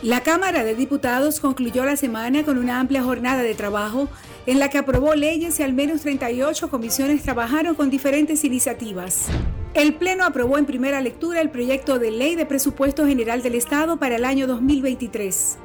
La 0.02 0.22
Cámara 0.22 0.64
de 0.64 0.76
Diputados 0.76 1.40
concluyó 1.40 1.86
la 1.86 1.96
semana 1.96 2.44
con 2.44 2.58
una 2.58 2.80
amplia 2.80 3.04
jornada 3.04 3.42
de 3.42 3.56
trabajo 3.56 4.10
en 4.46 4.60
la 4.60 4.70
que 4.70 4.80
aprobó 4.80 5.16
leyes 5.16 5.60
y 5.60 5.64
al 5.64 5.74
menos 5.74 6.02
38 6.02 6.70
comisiones 6.70 7.24
trabajaron 7.24 7.76
con 7.76 7.90
diferentes 7.90 8.44
iniciativas. 8.44 9.28
El 9.74 9.94
Pleno 9.94 10.26
aprobó 10.26 10.58
en 10.58 10.66
primera 10.66 11.00
lectura 11.00 11.40
el 11.40 11.52
proyecto 11.52 12.00
de 12.00 12.12
ley 12.12 12.36
de 12.36 12.46
presupuesto 12.46 13.06
general 13.06 13.42
del 13.42 13.56
Estado 13.56 13.98
para 13.98 14.16
el 14.16 14.26
año 14.26 14.48
2023. 14.48 15.58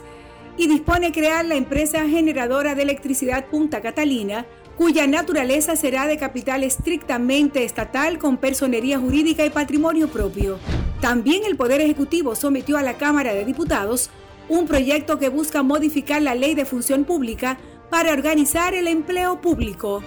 y 0.55 0.67
dispone 0.67 1.11
crear 1.11 1.43
la 1.43 1.55
empresa 1.55 2.07
generadora 2.07 2.73
de 2.73 2.83
electricidad 2.83 3.47
Punta 3.47 3.81
Catalina, 3.81 4.45
cuya 4.77 5.07
naturaleza 5.07 5.75
será 5.75 6.07
de 6.07 6.17
capital 6.17 6.63
estrictamente 6.63 7.63
estatal 7.63 8.17
con 8.17 8.37
personería 8.37 8.99
jurídica 8.99 9.45
y 9.45 9.49
patrimonio 9.49 10.07
propio. 10.07 10.59
También 11.01 11.43
el 11.45 11.57
Poder 11.57 11.81
Ejecutivo 11.81 12.35
sometió 12.35 12.77
a 12.77 12.83
la 12.83 12.95
Cámara 12.95 13.33
de 13.33 13.45
Diputados 13.45 14.09
un 14.49 14.67
proyecto 14.67 15.19
que 15.19 15.29
busca 15.29 15.63
modificar 15.63 16.21
la 16.21 16.35
ley 16.35 16.55
de 16.55 16.65
función 16.65 17.05
pública 17.05 17.57
para 17.89 18.11
organizar 18.11 18.73
el 18.73 18.87
empleo 18.87 19.39
público. 19.39 20.03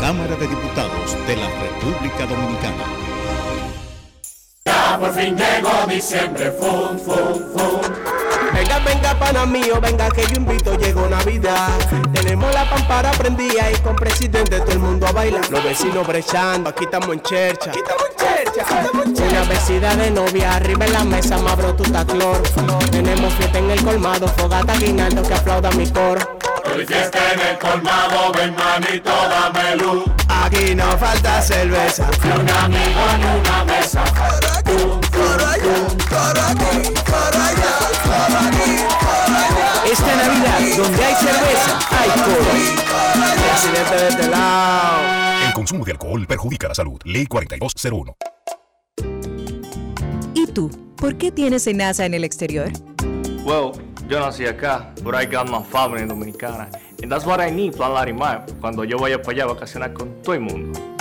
Cámara 0.00 0.36
de 0.36 0.46
Diputados 0.46 1.16
de 1.26 1.36
la 1.36 1.48
República 1.60 2.26
Dominicana. 2.26 2.84
Ya 4.64 4.98
por 4.98 5.12
fin 5.12 5.36
llegó 5.36 5.86
diciembre, 5.88 6.52
fum, 6.52 6.98
fum, 6.98 7.34
fum. 7.52 8.15
Venga, 8.56 8.78
venga, 8.78 9.14
pana 9.18 9.44
mío, 9.44 9.78
venga 9.82 10.08
que 10.08 10.22
yo 10.28 10.36
invito, 10.36 10.78
llegó 10.78 11.06
Navidad. 11.08 11.68
Tenemos 12.14 12.52
la 12.54 12.68
pampara 12.70 13.10
prendida 13.10 13.70
y 13.70 13.74
con 13.80 13.94
presidente 13.94 14.60
todo 14.60 14.72
el 14.72 14.78
mundo 14.78 15.06
a 15.06 15.12
bailar. 15.12 15.48
Los 15.50 15.62
vecinos 15.62 16.06
brechando, 16.06 16.70
aquí 16.70 16.84
estamos 16.84 17.10
en 17.10 17.20
chercha. 17.20 17.70
Aquí 17.70 17.80
estamos 17.80 18.04
en 18.08 18.16
chercha, 18.16 18.62
aquí 18.62 18.86
estamos 18.86 19.06
en 19.06 19.14
chercha. 19.14 19.40
Una 19.40 19.44
vecina 19.44 19.96
de 19.96 20.10
novia, 20.10 20.54
arriba 20.54 20.86
en 20.86 20.92
la 20.94 21.04
mesa, 21.04 21.36
mabro 21.36 21.74
tu 21.74 21.82
taclor. 21.84 22.42
Tenemos 22.90 23.34
fiesta 23.34 23.58
en 23.58 23.70
el 23.70 23.84
colmado, 23.84 24.26
fogata 24.26 24.74
guinaldo 24.76 25.22
que 25.22 25.34
aplauda 25.34 25.70
mi 25.72 25.90
coro. 25.90 26.38
Hoy 26.74 26.86
fiesta 26.86 27.18
en 27.34 27.40
el 27.40 27.58
colmado, 27.58 28.32
ven 28.32 28.56
manito, 28.56 29.10
dame 29.10 29.76
luz. 29.76 30.04
Aquí 30.28 30.74
no 30.74 30.96
falta 30.96 31.42
cerveza. 31.42 32.08
Ni 32.24 32.30
un 32.30 32.50
amigo 32.50 33.00
en 33.14 33.40
una 33.40 33.64
mesa. 33.64 34.02
Esta 39.90 40.16
Navidad, 40.16 40.58
donde 40.76 41.04
hay 41.04 41.14
cerveza, 41.14 41.78
hay 41.90 42.10
coro. 42.10 42.86
De 43.92 44.08
este 44.08 44.28
lado. 44.28 45.46
El 45.46 45.52
consumo 45.52 45.84
de 45.84 45.92
alcohol 45.92 46.26
perjudica 46.26 46.68
la 46.68 46.74
salud. 46.74 47.00
Ley 47.04 47.26
4201. 47.26 48.16
¿Y 50.34 50.46
tú? 50.48 50.70
¿Por 50.96 51.16
qué 51.16 51.30
tienes 51.30 51.66
enaza 51.66 52.04
en 52.04 52.14
el 52.14 52.24
exterior? 52.24 52.72
Well, 53.44 53.72
yo 54.08 54.18
nací 54.18 54.46
acá, 54.46 54.92
but 55.02 55.14
I 55.14 55.24
got 55.26 55.48
my 55.48 55.62
family 55.62 56.04
dominicana. 56.06 56.68
And 57.02 57.10
that's 57.10 57.24
what 57.24 57.40
I 57.40 57.50
need, 57.50 57.76
Plan 57.76 57.94
Larimar, 57.94 58.44
cuando 58.60 58.84
yo 58.84 58.98
vaya 58.98 59.22
para 59.22 59.32
allá 59.32 59.44
a 59.44 59.54
vacacionar 59.54 59.92
con 59.92 60.20
todo 60.22 60.34
el 60.34 60.40
mundo. 60.40 60.95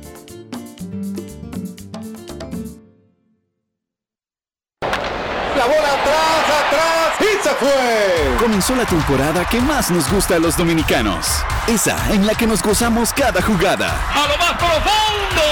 Comenzó 8.67 8.83
la 8.83 8.89
temporada 8.89 9.45
que 9.45 9.61
más 9.61 9.91
nos 9.91 10.11
gusta 10.11 10.37
a 10.37 10.39
los 10.39 10.57
dominicanos. 10.57 11.27
Esa 11.67 11.99
en 12.15 12.27
la 12.27 12.35
que 12.35 12.47
nos 12.47 12.63
gozamos 12.63 13.13
cada 13.13 13.43
jugada. 13.43 13.95
A 14.15 14.27
lo 14.27 14.39
más 14.39 14.53
profundo, 14.53 15.43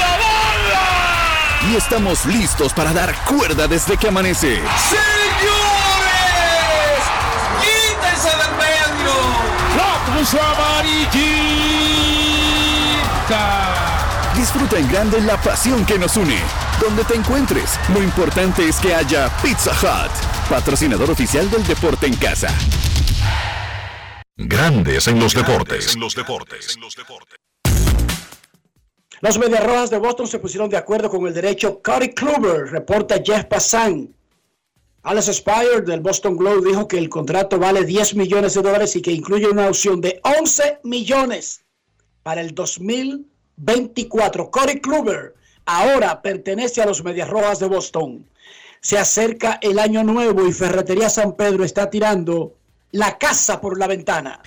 la 0.00 0.16
bola. 0.16 1.70
Y 1.70 1.76
estamos 1.76 2.24
listos 2.24 2.72
para 2.72 2.94
dar 2.94 3.14
cuerda 3.24 3.68
desde 3.68 3.98
que 3.98 4.08
amanece. 4.08 4.62
¡Señores! 4.88 5.04
¡Quítense 7.60 8.30
del 8.30 8.52
medio! 8.56 9.12
¡La 9.76 9.92
cruz 10.14 10.32
amarillita! 10.32 11.26
Disfruta 14.34 14.78
en 14.78 14.88
grande 14.88 15.20
la 15.20 15.36
pasión 15.36 15.84
que 15.84 15.98
nos 15.98 16.16
une. 16.16 16.40
Donde 16.80 17.04
te 17.04 17.16
encuentres, 17.16 17.78
lo 17.92 18.02
importante 18.02 18.66
es 18.66 18.76
que 18.76 18.94
haya 18.94 19.28
Pizza 19.42 19.72
Hut, 19.72 20.10
patrocinador 20.48 21.10
oficial 21.10 21.50
del 21.50 21.66
deporte 21.66 22.06
en 22.06 22.14
casa. 22.16 22.48
Grandes 24.36 25.08
en 25.08 25.18
los 25.18 25.34
deportes. 25.34 25.96
Los 29.20 29.38
Medias 29.38 29.64
Rojas 29.64 29.90
de 29.90 29.98
Boston 29.98 30.28
se 30.28 30.38
pusieron 30.38 30.68
de 30.68 30.76
acuerdo 30.76 31.08
con 31.08 31.26
el 31.26 31.34
derecho 31.34 31.80
Cody 31.82 32.10
Kluber, 32.10 32.70
reporta 32.70 33.16
Jeff 33.24 33.46
Passan. 33.46 34.14
Alex 35.02 35.32
Spire 35.32 35.80
del 35.82 36.00
Boston 36.00 36.36
Globe 36.36 36.68
dijo 36.68 36.86
que 36.86 36.98
el 36.98 37.08
contrato 37.08 37.58
vale 37.58 37.84
10 37.84 38.14
millones 38.16 38.54
de 38.54 38.62
dólares 38.62 38.94
y 38.96 39.02
que 39.02 39.12
incluye 39.12 39.48
una 39.48 39.68
opción 39.68 40.00
de 40.00 40.20
11 40.22 40.80
millones 40.84 41.64
para 42.22 42.40
el 42.40 42.54
2024. 42.54 44.50
Cody 44.50 44.80
Kluber 44.80 45.34
ahora 45.64 46.20
pertenece 46.22 46.82
a 46.82 46.86
los 46.86 47.02
Medias 47.02 47.30
Rojas 47.30 47.58
de 47.58 47.68
Boston. 47.68 48.26
Se 48.86 48.96
acerca 48.96 49.58
el 49.62 49.80
año 49.80 50.04
nuevo 50.04 50.46
y 50.46 50.52
Ferretería 50.52 51.10
San 51.10 51.32
Pedro 51.32 51.64
está 51.64 51.90
tirando 51.90 52.54
la 52.92 53.18
casa 53.18 53.60
por 53.60 53.80
la 53.80 53.88
ventana. 53.88 54.38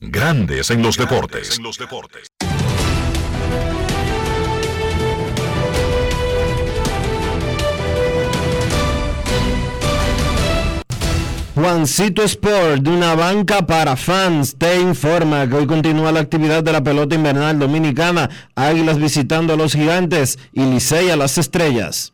Grandes 0.00 0.70
en 0.70 0.82
los 0.82 0.96
deportes. 0.96 1.60
Juancito 11.54 12.24
Sport, 12.24 12.82
de 12.82 12.90
una 12.90 13.14
banca 13.14 13.64
para 13.64 13.94
fans, 13.94 14.56
te 14.58 14.80
informa 14.80 15.48
que 15.48 15.54
hoy 15.54 15.66
continúa 15.66 16.10
la 16.10 16.18
actividad 16.18 16.64
de 16.64 16.72
la 16.72 16.82
pelota 16.82 17.14
invernal 17.14 17.60
dominicana, 17.60 18.28
Águilas 18.56 18.98
visitando 18.98 19.54
a 19.54 19.56
los 19.56 19.72
gigantes 19.72 20.36
y 20.52 20.64
Licey 20.64 21.10
a 21.10 21.16
las 21.16 21.38
estrellas. 21.38 22.12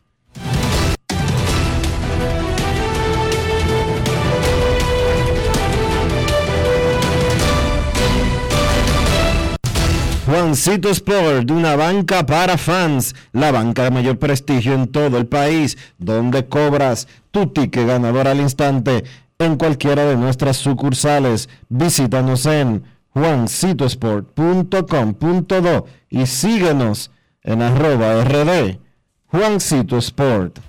Juancito 10.27 10.91
Sport, 10.91 11.47
de 11.47 11.53
una 11.55 11.77
banca 11.77 12.27
para 12.27 12.59
fans, 12.59 13.15
la 13.33 13.51
banca 13.51 13.85
de 13.85 13.91
mayor 13.91 14.19
prestigio 14.19 14.75
en 14.75 14.87
todo 14.87 15.17
el 15.17 15.27
país, 15.27 15.79
donde 15.97 16.47
cobras 16.47 17.09
tu 17.31 17.47
ticket 17.47 17.87
ganador 17.87 18.29
al 18.29 18.39
instante 18.39 19.05
en 19.41 19.57
cualquiera 19.57 20.05
de 20.05 20.17
nuestras 20.17 20.59
sucursales. 20.59 21.49
Visítanos 21.69 22.47
en 22.47 22.85
juancitosport.com.do 23.09 25.87
y 26.09 26.27
síguenos 26.27 27.11
en 27.43 27.63
arroba 27.63 28.23
rd 28.23 28.79
Juancito 29.27 29.99
Sport. 29.99 30.61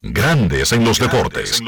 Grandes 0.00 0.72
en 0.72 0.84
los 0.84 0.98
deportes. 0.98 1.62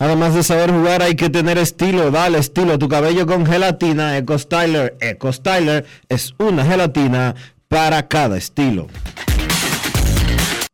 Además 0.00 0.34
de 0.34 0.42
saber 0.42 0.70
jugar, 0.70 1.02
hay 1.02 1.14
que 1.14 1.28
tener 1.28 1.58
estilo. 1.58 2.10
Dale 2.10 2.38
estilo 2.38 2.72
a 2.72 2.78
tu 2.78 2.88
cabello 2.88 3.26
con 3.26 3.44
gelatina 3.44 4.16
Eco 4.16 4.38
Styler. 4.38 4.96
Eco 4.98 5.30
Styler 5.30 5.84
es 6.08 6.34
una 6.38 6.64
gelatina 6.64 7.34
para 7.68 8.08
cada 8.08 8.38
estilo. 8.38 8.86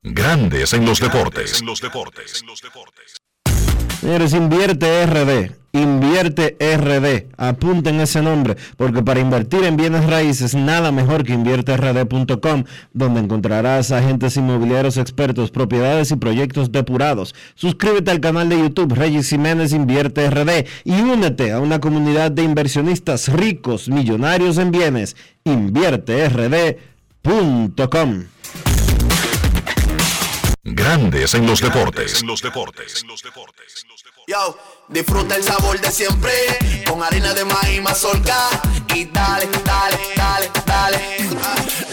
Grandes 0.05 0.73
en 0.75 0.87
los 0.87 1.01
deportes. 1.01 1.61
Señores, 4.01 4.35
invierte 4.35 5.07
RD. 5.07 5.53
Invierte 5.73 6.57
RD. 6.61 7.27
Apunten 7.37 8.01
ese 8.01 8.23
nombre, 8.23 8.57
porque 8.77 9.03
para 9.03 9.21
invertir 9.21 9.65
en 9.65 9.77
bienes 9.77 10.07
raíces, 10.07 10.55
nada 10.55 10.93
mejor 10.93 11.25
que 11.25 11.33
invierterd.com, 11.33 12.65
donde 12.93 13.21
encontrarás 13.21 13.93
agentes 13.93 14.37
inmobiliarios 14.37 14.97
expertos, 14.97 15.51
propiedades 15.51 16.11
y 16.11 16.17
proyectos 16.17 16.73
depurados. 16.73 17.35
Suscríbete 17.55 18.11
al 18.11 18.21
canal 18.21 18.49
de 18.49 18.59
YouTube 18.59 18.95
Reyes 18.95 19.29
Jiménez 19.29 19.73
Invierte 19.73 20.31
RD 20.31 20.67
y 20.85 21.01
únete 21.01 21.53
a 21.53 21.61
una 21.61 21.79
comunidad 21.79 22.31
de 22.31 22.43
inversionistas 22.43 23.29
ricos, 23.29 23.89
millonarios 23.89 24.59
en 24.59 24.71
bienes. 24.71 25.17
InvierteRD.com. 25.45 28.36
Grandes 30.69 31.33
en 31.35 31.47
los 31.47 31.61
deportes. 31.61 32.25
Yo, 34.27 34.59
disfruta 34.89 35.37
el 35.37 35.45
sabor 35.45 35.81
de 35.81 35.93
siempre 35.93 36.33
con 36.89 37.05
harina 37.05 37.33
de 37.35 37.45
maíz 37.45 37.81
mazorca 37.81 38.49
y 38.93 39.05
dale, 39.05 39.49
dale, 39.65 39.99
dale, 40.17 40.51
dale. 40.67 41.19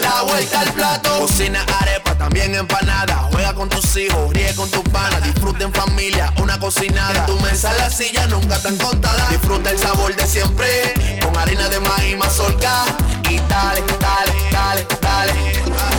La 0.00 0.22
vuelta 0.22 0.60
al 0.60 0.72
plato, 0.72 1.20
cocina 1.20 1.64
arepa, 1.80 2.18
también 2.18 2.52
empanada. 2.56 3.28
Juega 3.30 3.54
con 3.54 3.68
tus 3.68 3.96
hijos, 3.96 4.32
ríe 4.32 4.52
con 4.56 4.68
tus 4.68 4.82
panas, 4.90 5.22
disfruta 5.22 5.62
en 5.62 5.72
familia, 5.72 6.34
una 6.42 6.58
cocinada. 6.58 7.20
En 7.20 7.26
tu 7.26 7.38
mesa 7.44 7.72
la 7.74 7.88
silla 7.88 8.26
nunca 8.26 8.60
tan 8.60 8.76
contada. 8.76 9.28
Disfruta 9.28 9.70
el 9.70 9.78
sabor 9.78 10.16
de 10.16 10.26
siempre 10.26 11.20
con 11.22 11.36
harina 11.36 11.68
de 11.68 11.78
maíz 11.78 12.18
mazorca 12.18 12.84
y 13.30 13.36
dale, 13.48 13.84
dale, 14.00 14.32
dale, 14.50 14.86
dale. 15.00 15.93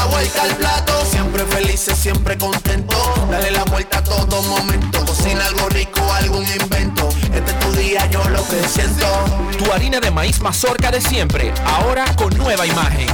La 0.00 0.06
vuelta 0.06 0.42
al 0.44 0.56
plato, 0.56 1.04
siempre 1.04 1.44
felices, 1.44 1.98
siempre 1.98 2.38
contento. 2.38 2.96
Dale 3.30 3.50
la 3.50 3.64
vuelta 3.64 3.98
a 3.98 4.02
todo 4.02 4.42
momento. 4.44 5.04
Cocina 5.04 5.44
algo 5.44 5.68
rico, 5.68 6.00
algún 6.14 6.42
invento. 6.58 7.06
Este 7.34 7.50
es 7.50 7.58
tu 7.58 7.72
día, 7.72 8.06
yo 8.10 8.24
lo 8.30 8.42
que 8.48 8.66
siento. 8.66 9.06
Tu 9.58 9.70
harina 9.70 10.00
de 10.00 10.10
maíz 10.10 10.40
mazorca 10.40 10.90
de 10.90 11.02
siempre, 11.02 11.52
ahora 11.66 12.06
con 12.16 12.34
nueva 12.38 12.66
imagen. 12.66 13.08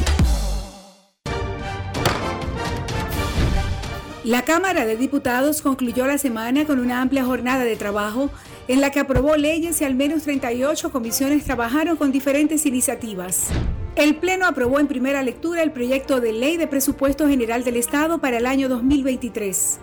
La 4.23 4.43
Cámara 4.43 4.87
de 4.87 4.97
Diputados 4.97 5.63
concluyó 5.63 6.07
la 6.07 6.19
semana 6.19 6.67
con 6.67 6.79
una 6.79 7.03
amplia 7.03 7.25
jornada 7.25 7.65
de 7.65 7.75
trabajo 7.75 8.31
en 8.69 8.81
la 8.81 8.91
que 8.91 9.01
aprobó 9.01 9.37
leyes 9.37 9.81
y 9.81 9.85
al 9.85 9.95
menos 9.95 10.25
38 10.25 10.91
comisiones 10.91 11.45
trabajaron 11.45 11.97
con 11.97 12.11
diferentes 12.13 12.67
iniciativas. 12.67 13.49
El 13.95 14.17
Pleno 14.17 14.47
aprobó 14.47 14.81
en 14.81 14.89
primera 14.89 15.23
lectura 15.23 15.63
el 15.63 15.73
proyecto 15.73 16.21
de 16.21 16.33
ley 16.33 16.57
de 16.57 16.67
presupuesto 16.67 17.29
general 17.29 17.65
del 17.65 17.77
Estado 17.77 18.19
para 18.19 18.39
el 18.39 18.47
año 18.47 18.69
2023. 18.69 19.81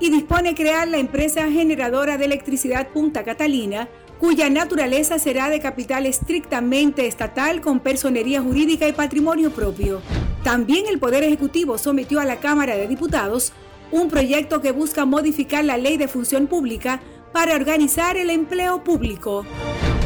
y 0.01 0.09
dispone 0.09 0.53
crear 0.53 0.89
la 0.89 0.97
empresa 0.97 1.49
generadora 1.49 2.17
de 2.17 2.25
electricidad 2.25 2.89
Punta 2.89 3.23
Catalina, 3.23 3.87
cuya 4.19 4.49
naturaleza 4.49 5.17
será 5.17 5.49
de 5.49 5.61
capital 5.61 6.05
estrictamente 6.05 7.07
estatal 7.07 7.61
con 7.61 7.79
personería 7.79 8.41
jurídica 8.41 8.85
y 8.85 8.91
patrimonio 8.91 9.51
propio. 9.51 10.01
También 10.43 10.87
el 10.89 10.99
Poder 10.99 11.23
Ejecutivo 11.23 11.77
sometió 11.77 12.19
a 12.19 12.25
la 12.25 12.41
Cámara 12.41 12.75
de 12.75 12.89
Diputados 12.89 13.53
un 13.91 14.09
proyecto 14.09 14.61
que 14.61 14.71
busca 14.71 15.05
modificar 15.05 15.63
la 15.63 15.77
ley 15.77 15.95
de 15.95 16.09
función 16.09 16.47
pública 16.47 16.99
para 17.31 17.55
organizar 17.55 18.17
el 18.17 18.29
empleo 18.29 18.83
público. 18.83 19.45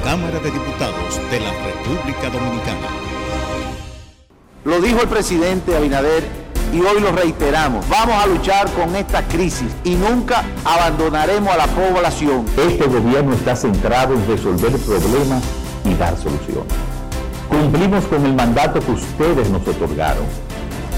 Cámara 0.03 0.39
de 0.39 0.51
Diputados 0.51 1.19
de 1.31 1.39
la 1.39 1.51
República 1.51 2.29
Dominicana. 2.29 2.87
Lo 4.63 4.79
dijo 4.81 5.01
el 5.01 5.07
presidente 5.07 5.75
Abinader 5.75 6.23
y 6.73 6.81
hoy 6.81 6.99
lo 6.99 7.11
reiteramos. 7.11 7.87
Vamos 7.89 8.15
a 8.15 8.27
luchar 8.27 8.69
con 8.71 8.95
esta 8.95 9.23
crisis 9.27 9.71
y 9.83 9.95
nunca 9.95 10.43
abandonaremos 10.63 11.53
a 11.53 11.57
la 11.57 11.67
población. 11.67 12.45
Este 12.57 12.85
gobierno 12.85 13.33
está 13.33 13.55
centrado 13.55 14.13
en 14.13 14.27
resolver 14.27 14.71
problemas 14.79 15.43
y 15.83 15.93
dar 15.95 16.15
soluciones. 16.17 16.73
Cumplimos 17.49 18.03
con 18.05 18.25
el 18.25 18.33
mandato 18.33 18.79
que 18.79 18.91
ustedes 18.91 19.49
nos 19.49 19.67
otorgaron. 19.67 20.25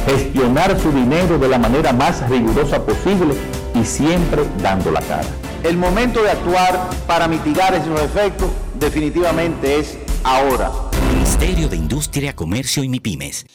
Gestionar 0.05 0.79
su 0.79 0.91
dinero 0.91 1.37
de 1.37 1.49
la 1.49 1.59
manera 1.59 1.91
más 1.91 2.27
rigurosa 2.29 2.81
posible 2.85 3.35
y 3.75 3.83
siempre 3.83 4.43
dando 4.61 4.91
la 4.91 5.01
cara. 5.01 5.27
El 5.63 5.75
momento 5.77 6.21
de 6.21 6.29
actuar 6.29 6.89
para 7.07 7.27
mitigar 7.27 7.73
esos 7.73 7.99
efectos 8.01 8.49
definitivamente 8.75 9.79
es 9.79 9.97
ahora. 10.23 10.71
Ministerio 11.13 11.67
de 11.67 11.75
Industria, 11.75 12.35
Comercio 12.35 12.83
y. 12.83 13.45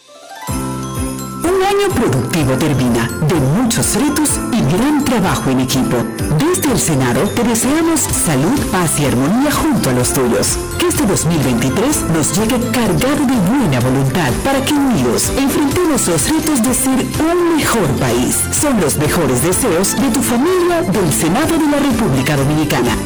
Un 1.45 1.63
año 1.63 1.89
productivo 1.95 2.53
termina, 2.57 3.09
de 3.29 3.35
muchos 3.35 3.97
retos 3.97 4.39
y 4.53 4.61
gran 4.77 5.05
trabajo 5.05 5.51
en 5.51 5.61
equipo. 5.61 5.97
Desde 6.39 6.73
el 6.73 6.79
Senado 6.79 7.23
te 7.31 7.43
deseamos 7.43 8.01
salud, 8.01 8.59
paz 8.71 9.01
y 9.01 9.07
armonía 9.07 9.51
junto 9.51 9.91
a 9.91 9.93
los 9.93 10.13
tuyos. 10.13 10.59
Que 10.79 10.89
este 10.89 11.05
2023 11.05 12.05
nos 12.15 12.33
llegue 12.39 12.59
cargado 12.71 13.27
de 13.27 13.37
buena 13.51 13.81
voluntad 13.81 14.33
para 14.45 14.65
que 14.65 14.75
unidos 14.75 15.31
enfrentemos 15.37 16.07
los 16.09 16.31
retos 16.31 16.63
de 16.63 16.75
ser 16.75 17.07
un 17.21 17.57
mejor 17.57 17.89
país. 17.99 18.39
Son 18.53 18.81
los 18.81 18.97
mejores 18.97 19.43
deseos 19.43 19.97
de 19.97 20.09
tu 20.11 20.23
familia 20.23 20.83
del 20.83 21.13
Senado 21.13 21.59
de 21.59 21.69
la 21.69 21.79
República 21.79 22.37
Dominicana. 22.37 22.97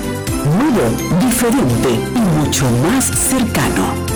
Nuevo, 0.44 1.18
diferente 1.26 1.90
y 2.14 2.38
mucho 2.38 2.64
más 2.82 3.06
cercano. 3.06 4.15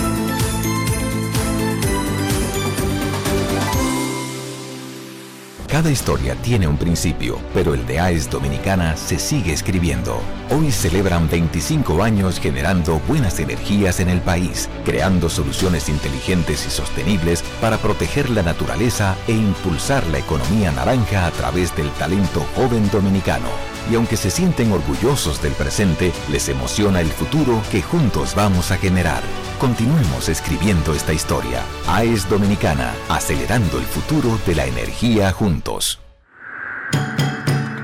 Cada 5.80 5.92
historia 5.92 6.34
tiene 6.42 6.68
un 6.68 6.76
principio, 6.76 7.38
pero 7.54 7.72
el 7.72 7.86
de 7.86 8.00
AES 8.00 8.28
Dominicana 8.28 8.98
se 8.98 9.18
sigue 9.18 9.54
escribiendo. 9.54 10.20
Hoy 10.50 10.70
celebran 10.70 11.26
25 11.30 12.02
años 12.02 12.38
generando 12.38 13.00
buenas 13.08 13.40
energías 13.40 13.98
en 13.98 14.10
el 14.10 14.20
país, 14.20 14.68
creando 14.84 15.30
soluciones 15.30 15.88
inteligentes 15.88 16.66
y 16.66 16.70
sostenibles 16.70 17.42
para 17.62 17.78
proteger 17.78 18.28
la 18.28 18.42
naturaleza 18.42 19.16
e 19.26 19.32
impulsar 19.32 20.06
la 20.08 20.18
economía 20.18 20.70
naranja 20.70 21.24
a 21.24 21.30
través 21.30 21.74
del 21.74 21.88
talento 21.92 22.44
joven 22.54 22.90
dominicano. 22.90 23.48
Y 23.90 23.94
aunque 23.94 24.18
se 24.18 24.30
sienten 24.30 24.72
orgullosos 24.72 25.40
del 25.40 25.54
presente, 25.54 26.12
les 26.30 26.50
emociona 26.50 27.00
el 27.00 27.08
futuro 27.08 27.58
que 27.72 27.80
juntos 27.80 28.34
vamos 28.34 28.70
a 28.70 28.76
generar. 28.76 29.22
Continuemos 29.60 30.30
escribiendo 30.30 30.94
esta 30.94 31.12
historia. 31.12 31.62
AES 31.86 32.30
Dominicana, 32.30 32.94
acelerando 33.10 33.78
el 33.78 33.84
futuro 33.84 34.38
de 34.46 34.54
la 34.54 34.64
energía 34.64 35.32
juntos. 35.32 36.00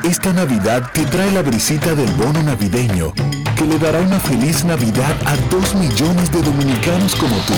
Esta 0.03 0.33
Navidad 0.33 0.91
te 0.95 1.05
trae 1.05 1.31
la 1.33 1.43
brisita 1.43 1.95
del 1.95 2.11
bono 2.13 2.43
navideño, 2.43 3.13
que 3.55 3.67
le 3.67 3.79
dará 3.79 4.01
una 4.01 4.19
feliz 4.19 4.65
Navidad 4.65 5.15
a 5.27 5.37
dos 5.51 5.75
millones 5.75 6.33
de 6.33 6.41
dominicanos 6.41 7.15
como 7.15 7.37
tú, 7.41 7.53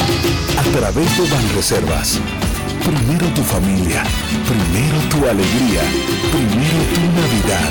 a 0.59 0.65
través 0.77 1.17
de 1.17 1.31
Banreservas. 1.31 2.19
Primero 2.83 3.25
tu 3.37 3.43
familia, 3.43 4.03
primero 4.49 4.99
tu 5.11 5.29
alegría, 5.29 5.83
primero 6.33 6.83
tu 6.93 7.03
Navidad. 7.23 7.71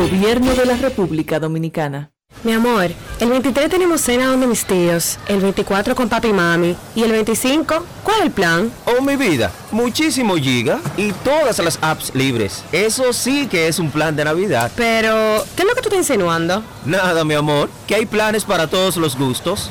Gobierno 0.00 0.54
de 0.54 0.64
la 0.64 0.76
República 0.76 1.40
Dominicana. 1.40 2.15
Mi 2.44 2.52
amor, 2.52 2.90
el 3.18 3.30
23 3.30 3.68
tenemos 3.68 4.00
cena 4.02 4.26
donde 4.26 4.46
mis 4.46 4.64
tíos, 4.64 5.18
el 5.26 5.40
24 5.40 5.94
con 5.96 6.08
papi 6.08 6.28
y 6.28 6.32
mami, 6.32 6.76
y 6.94 7.02
el 7.02 7.10
25, 7.10 7.84
¿cuál 8.04 8.18
es 8.18 8.24
el 8.26 8.30
plan? 8.30 8.70
Oh, 8.84 9.02
mi 9.02 9.16
vida, 9.16 9.50
muchísimo 9.72 10.36
giga 10.36 10.78
y 10.96 11.12
todas 11.12 11.58
las 11.58 11.78
apps 11.80 12.14
libres. 12.14 12.62
Eso 12.70 13.12
sí 13.12 13.48
que 13.48 13.66
es 13.66 13.78
un 13.78 13.90
plan 13.90 14.14
de 14.14 14.24
Navidad. 14.24 14.70
Pero, 14.76 15.44
¿qué 15.56 15.62
es 15.62 15.68
lo 15.68 15.74
que 15.74 15.80
tú 15.80 15.88
estás 15.88 15.98
insinuando? 15.98 16.62
Nada, 16.84 17.24
mi 17.24 17.34
amor, 17.34 17.68
que 17.86 17.96
hay 17.96 18.06
planes 18.06 18.44
para 18.44 18.68
todos 18.68 18.96
los 18.96 19.16
gustos. 19.16 19.70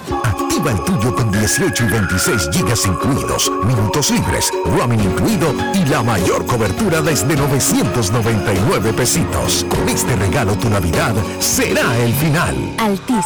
Activa 0.56 0.72
el 0.72 0.86
tuyo 0.86 1.14
con 1.14 1.30
18 1.32 1.84
y 1.84 1.88
26 1.90 2.49
gigas 2.53 2.86
incluidos, 2.86 3.52
minutos 3.65 4.10
libres, 4.10 4.49
roaming 4.64 5.02
incluido 5.02 5.53
y 5.73 5.84
la 5.86 6.02
mayor 6.02 6.45
cobertura 6.45 7.02
desde 7.02 7.36
999 7.36 8.94
pesitos. 8.94 9.65
Con 9.65 9.90
este 9.90 10.15
regalo 10.15 10.56
tu 10.56 10.69
Navidad 10.69 11.14
será 11.40 11.98
el 11.98 12.14
final. 12.14 12.56
Altis, 12.77 13.26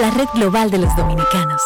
la 0.00 0.10
red 0.12 0.28
global 0.34 0.70
de 0.70 0.78
los 0.78 0.96
dominicanos. 0.96 1.60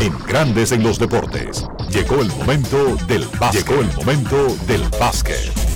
En 0.00 0.18
Grandes 0.26 0.72
en 0.72 0.82
los 0.82 0.98
Deportes, 0.98 1.66
llegó 1.90 2.22
el 2.22 2.28
momento 2.28 2.96
del 3.06 3.26
básquet. 3.38 3.66
Llegó 3.66 3.82
el 3.82 3.92
momento 3.96 4.56
del 4.66 4.82
básquet. 4.98 5.75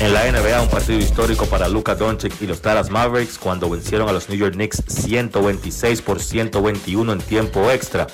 En 0.00 0.14
la 0.14 0.24
NBA, 0.32 0.62
un 0.62 0.68
partido 0.70 0.98
histórico 0.98 1.44
para 1.44 1.68
Luka 1.68 1.94
Doncic 1.94 2.40
y 2.40 2.46
los 2.46 2.62
Dallas 2.62 2.88
Mavericks 2.88 3.36
cuando 3.36 3.68
vencieron 3.68 4.08
a 4.08 4.12
los 4.12 4.30
New 4.30 4.38
York 4.38 4.54
Knicks 4.54 4.82
126 4.88 6.00
por 6.00 6.20
121 6.20 7.12
en 7.12 7.18
tiempo 7.18 7.70
extra. 7.70 8.06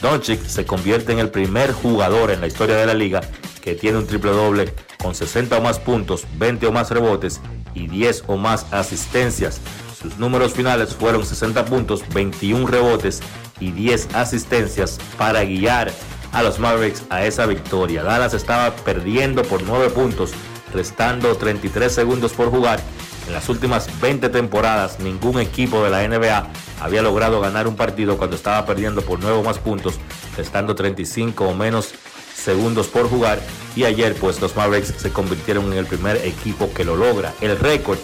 Doncic 0.00 0.42
se 0.46 0.64
convierte 0.64 1.12
en 1.12 1.18
el 1.18 1.28
primer 1.28 1.74
jugador 1.74 2.30
en 2.30 2.40
la 2.40 2.46
historia 2.46 2.76
de 2.76 2.86
la 2.86 2.94
liga 2.94 3.20
que 3.60 3.74
tiene 3.74 3.98
un 3.98 4.06
triple 4.06 4.30
doble 4.30 4.72
con 4.96 5.14
60 5.14 5.58
o 5.58 5.60
más 5.60 5.78
puntos, 5.78 6.24
20 6.38 6.68
o 6.68 6.72
más 6.72 6.90
rebotes 6.90 7.42
y 7.74 7.86
10 7.86 8.24
o 8.28 8.38
más 8.38 8.72
asistencias. 8.72 9.60
Sus 10.00 10.16
números 10.16 10.54
finales 10.54 10.94
fueron 10.94 11.26
60 11.26 11.66
puntos, 11.66 12.02
21 12.14 12.66
rebotes 12.66 13.20
y 13.60 13.72
10 13.72 14.14
asistencias 14.14 14.98
para 15.18 15.44
guiar 15.44 15.92
a 16.32 16.42
los 16.42 16.58
Mavericks 16.58 17.02
a 17.10 17.26
esa 17.26 17.44
victoria. 17.44 18.02
Dallas 18.02 18.32
estaba 18.32 18.74
perdiendo 18.74 19.42
por 19.42 19.62
9 19.62 19.90
puntos 19.90 20.32
restando 20.76 21.34
33 21.34 21.90
segundos 21.90 22.32
por 22.34 22.50
jugar. 22.50 22.80
En 23.26 23.32
las 23.32 23.48
últimas 23.48 23.88
20 24.00 24.28
temporadas, 24.28 25.00
ningún 25.00 25.40
equipo 25.40 25.82
de 25.82 25.90
la 25.90 26.06
NBA 26.06 26.48
había 26.80 27.02
logrado 27.02 27.40
ganar 27.40 27.66
un 27.66 27.74
partido 27.74 28.18
cuando 28.18 28.36
estaba 28.36 28.64
perdiendo 28.66 29.00
por 29.02 29.18
9 29.18 29.38
o 29.38 29.42
más 29.42 29.58
puntos, 29.58 29.94
restando 30.36 30.74
35 30.74 31.44
o 31.44 31.54
menos 31.54 31.94
segundos 32.34 32.88
por 32.88 33.08
jugar. 33.08 33.40
Y 33.74 33.84
ayer, 33.84 34.14
pues 34.14 34.40
los 34.40 34.54
Mavericks 34.54 34.94
se 34.98 35.10
convirtieron 35.10 35.72
en 35.72 35.78
el 35.78 35.86
primer 35.86 36.16
equipo 36.18 36.72
que 36.72 36.84
lo 36.84 36.94
logra. 36.94 37.32
El 37.40 37.58
récord 37.58 37.98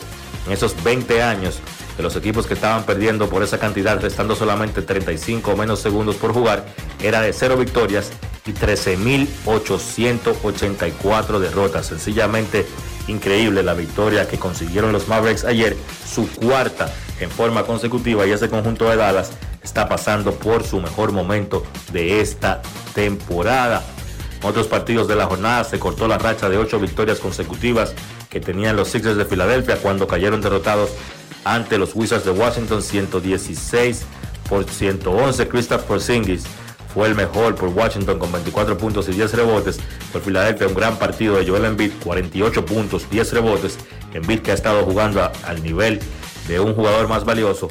en 0.47 0.53
esos 0.53 0.83
20 0.83 1.23
años 1.23 1.61
de 1.97 2.03
los 2.03 2.17
equipos 2.17 2.47
que 2.47 2.55
estaban 2.55 2.85
perdiendo 2.85 3.29
por 3.29 3.43
esa 3.43 3.59
cantidad, 3.59 4.01
restando 4.01 4.35
solamente 4.35 4.81
35 4.83 5.51
o 5.51 5.57
menos 5.57 5.81
segundos 5.81 6.17
por 6.17 6.33
jugar, 6.33 6.65
era 7.03 7.21
de 7.21 7.33
0 7.33 7.57
victorias 7.57 8.11
y 8.47 8.53
13.884 8.53 11.39
derrotas. 11.39 11.87
Sencillamente 11.87 12.67
increíble 13.09 13.63
la 13.63 13.75
victoria 13.75 14.29
que 14.29 14.39
consiguieron 14.39 14.93
los 14.93 15.09
Mavericks 15.09 15.45
ayer, 15.45 15.77
su 16.07 16.31
cuarta 16.31 16.93
en 17.21 17.31
forma 17.31 17.65
consecutiva 17.65 18.27
y 18.27 18.33
ese 18.33 18.49
conjunto 18.49 18.89
de 18.89 18.97
Dallas 18.97 19.33
está 19.63 19.89
pasando 19.89 20.33
por 20.35 20.65
su 20.65 20.81
mejor 20.81 21.13
momento 21.13 21.63
de 21.93 22.21
esta 22.21 22.63
temporada. 22.95 23.85
Otros 24.43 24.67
partidos 24.67 25.07
de 25.07 25.15
la 25.15 25.27
jornada 25.27 25.63
se 25.63 25.79
cortó 25.79 26.09
la 26.09 26.19
racha 26.19 26.49
de 26.49 26.59
ocho 26.59 26.81
victorias 26.81 27.21
consecutivas 27.21 27.95
que 28.33 28.41
tenían 28.41 28.77
los 28.77 28.89
Sixers 28.89 29.19
de 29.19 29.27
Filadelfia 29.27 29.77
cuando 29.77 30.07
cayeron 30.07 30.41
derrotados 30.41 30.91
ante 31.45 31.77
los 31.77 31.95
Wizards 31.95 32.25
de 32.25 32.31
Washington 32.31 32.83
116 32.83 34.07
por 34.49 34.65
111. 34.65 35.49
Christopher 35.49 35.87
Porzingis 35.87 36.45
fue 36.95 37.09
el 37.09 37.15
mejor 37.15 37.55
por 37.57 37.69
Washington 37.69 38.19
con 38.19 38.33
24 38.33 38.79
puntos 38.79 39.07
y 39.11 39.13
10 39.13 39.35
rebotes. 39.35 39.81
Por 40.13 40.23
Filadelfia 40.23 40.67
un 40.67 40.75
gran 40.75 40.97
partido 40.97 41.37
de 41.37 41.47
Joel 41.47 41.67
Embiid, 41.67 41.93
48 42.03 42.65
puntos, 42.65 43.09
10 43.11 43.35
rebotes. 43.35 43.77
Embiid 44.15 44.41
que 44.41 44.53
ha 44.53 44.55
estado 44.55 44.83
jugando 44.85 45.31
al 45.45 45.63
nivel 45.63 46.01
de 46.49 46.59
un 46.59 46.75
jugador 46.75 47.09
más 47.09 47.27
valioso. 47.27 47.71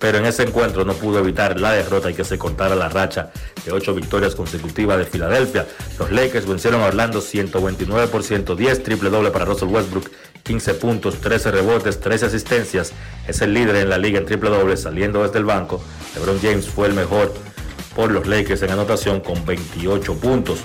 Pero 0.00 0.18
en 0.18 0.24
ese 0.24 0.42
encuentro 0.42 0.84
no 0.84 0.94
pudo 0.94 1.18
evitar 1.18 1.60
la 1.60 1.72
derrota 1.72 2.10
y 2.10 2.14
que 2.14 2.24
se 2.24 2.38
cortara 2.38 2.74
la 2.74 2.88
racha 2.88 3.30
de 3.64 3.70
8 3.70 3.94
victorias 3.94 4.34
consecutivas 4.34 4.98
de 4.98 5.04
Filadelfia. 5.04 5.66
Los 5.98 6.10
Lakers 6.10 6.46
vencieron 6.48 6.80
a 6.80 6.86
Orlando 6.86 7.20
129 7.20 8.08
por 8.08 8.22
110, 8.22 8.82
triple 8.82 9.10
doble 9.10 9.30
para 9.30 9.44
Russell 9.44 9.68
Westbrook, 9.68 10.10
15 10.42 10.74
puntos, 10.74 11.20
13 11.20 11.50
rebotes, 11.50 12.00
13 12.00 12.26
asistencias. 12.26 12.92
Es 13.28 13.42
el 13.42 13.52
líder 13.52 13.76
en 13.76 13.90
la 13.90 13.98
liga 13.98 14.18
en 14.18 14.24
triple 14.24 14.48
doble 14.48 14.78
saliendo 14.78 15.22
desde 15.22 15.38
el 15.38 15.44
banco. 15.44 15.82
LeBron 16.14 16.40
James 16.40 16.66
fue 16.66 16.88
el 16.88 16.94
mejor 16.94 17.34
por 17.94 18.10
los 18.10 18.26
Lakers 18.26 18.62
en 18.62 18.70
anotación 18.70 19.20
con 19.20 19.44
28 19.44 20.14
puntos. 20.14 20.60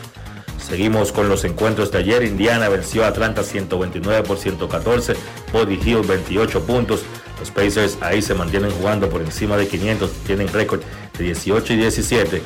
Seguimos 0.57 1.11
con 1.11 1.29
los 1.29 1.43
encuentros 1.43 1.91
de 1.91 1.99
ayer. 1.99 2.23
Indiana 2.23 2.69
venció 2.69 3.03
a 3.03 3.09
Atlanta 3.09 3.43
129 3.43 4.23
por 4.23 4.37
114. 4.37 5.13
Body 5.53 5.79
Hill 5.83 6.01
28 6.07 6.65
puntos. 6.65 7.01
Los 7.45 7.53
Pacers 7.53 7.99
ahí 8.01 8.23
se 8.23 8.33
mantienen 8.33 8.71
jugando 8.71 9.07
por 9.07 9.21
encima 9.21 9.55
de 9.55 9.67
500. 9.67 10.11
Tienen 10.25 10.47
récord 10.47 10.81
de 11.15 11.25
18 11.25 11.73
y 11.73 11.75
17. 11.75 12.41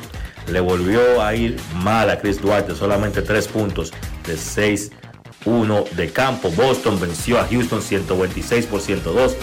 Le 0.48 0.60
volvió 0.60 1.22
a 1.22 1.34
ir 1.34 1.58
mal 1.76 2.10
a 2.10 2.20
Chris 2.20 2.38
Duarte. 2.38 2.74
Solamente 2.74 3.22
3 3.22 3.48
puntos 3.48 3.92
de 4.26 4.34
6-1 4.34 5.88
de 5.92 6.10
campo. 6.10 6.50
Boston 6.50 7.00
venció 7.00 7.40
a 7.40 7.46
Houston 7.46 7.80
126 7.80 8.66
por 8.66 8.82
102. 8.82 9.36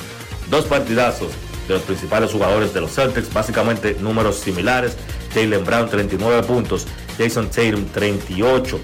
Dos 0.51 0.65
partidazos 0.65 1.31
de 1.67 1.73
los 1.73 1.81
principales 1.81 2.31
jugadores 2.31 2.71
de 2.75 2.81
los 2.81 2.93
Celtics. 2.93 3.33
Básicamente 3.33 3.97
números 3.99 4.35
similares. 4.35 4.95
Jalen 5.33 5.65
Brown 5.65 5.89
39 5.89 6.43
puntos, 6.43 6.85
Jason 7.17 7.49
Tatum 7.49 7.83
38. 7.87 8.79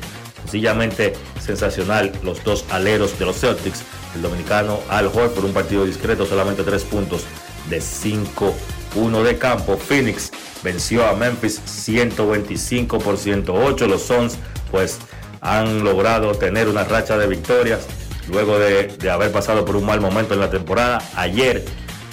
Sencillamente 0.46 1.14
sensacional 1.40 2.12
los 2.24 2.44
dos 2.44 2.66
aleros 2.72 3.20
de 3.20 3.26
los 3.26 3.40
Celtics. 3.40 3.84
El 4.16 4.22
dominicano 4.22 4.80
Al 4.90 5.08
Horford, 5.08 5.46
un 5.46 5.54
partido 5.54 5.86
discreto, 5.86 6.26
solamente 6.26 6.64
3 6.64 6.84
puntos 6.84 7.24
de 7.70 7.80
5-1 7.80 9.24
de 9.24 9.38
campo. 9.38 9.78
Phoenix 9.78 10.32
venció 10.64 11.08
a 11.08 11.14
Memphis 11.16 11.62
125 11.66 13.00
por 13.00 13.18
108. 13.18 13.88
Los 13.88 14.04
Suns 14.04 14.38
pues 14.72 15.00
han 15.42 15.84
logrado 15.84 16.34
tener 16.36 16.68
una 16.68 16.84
racha 16.84 17.18
de 17.18 17.28
victorias 17.28 17.82
luego 18.30 18.58
de, 18.58 18.96
haber 19.10 19.32
pasado 19.32 19.66
por 19.66 19.76
un 19.76 19.86
mal 19.86 20.00
momento 20.00 20.34
en 20.34 20.40
la 20.40 20.50
temporada. 20.50 21.02
Ayer, 21.16 21.66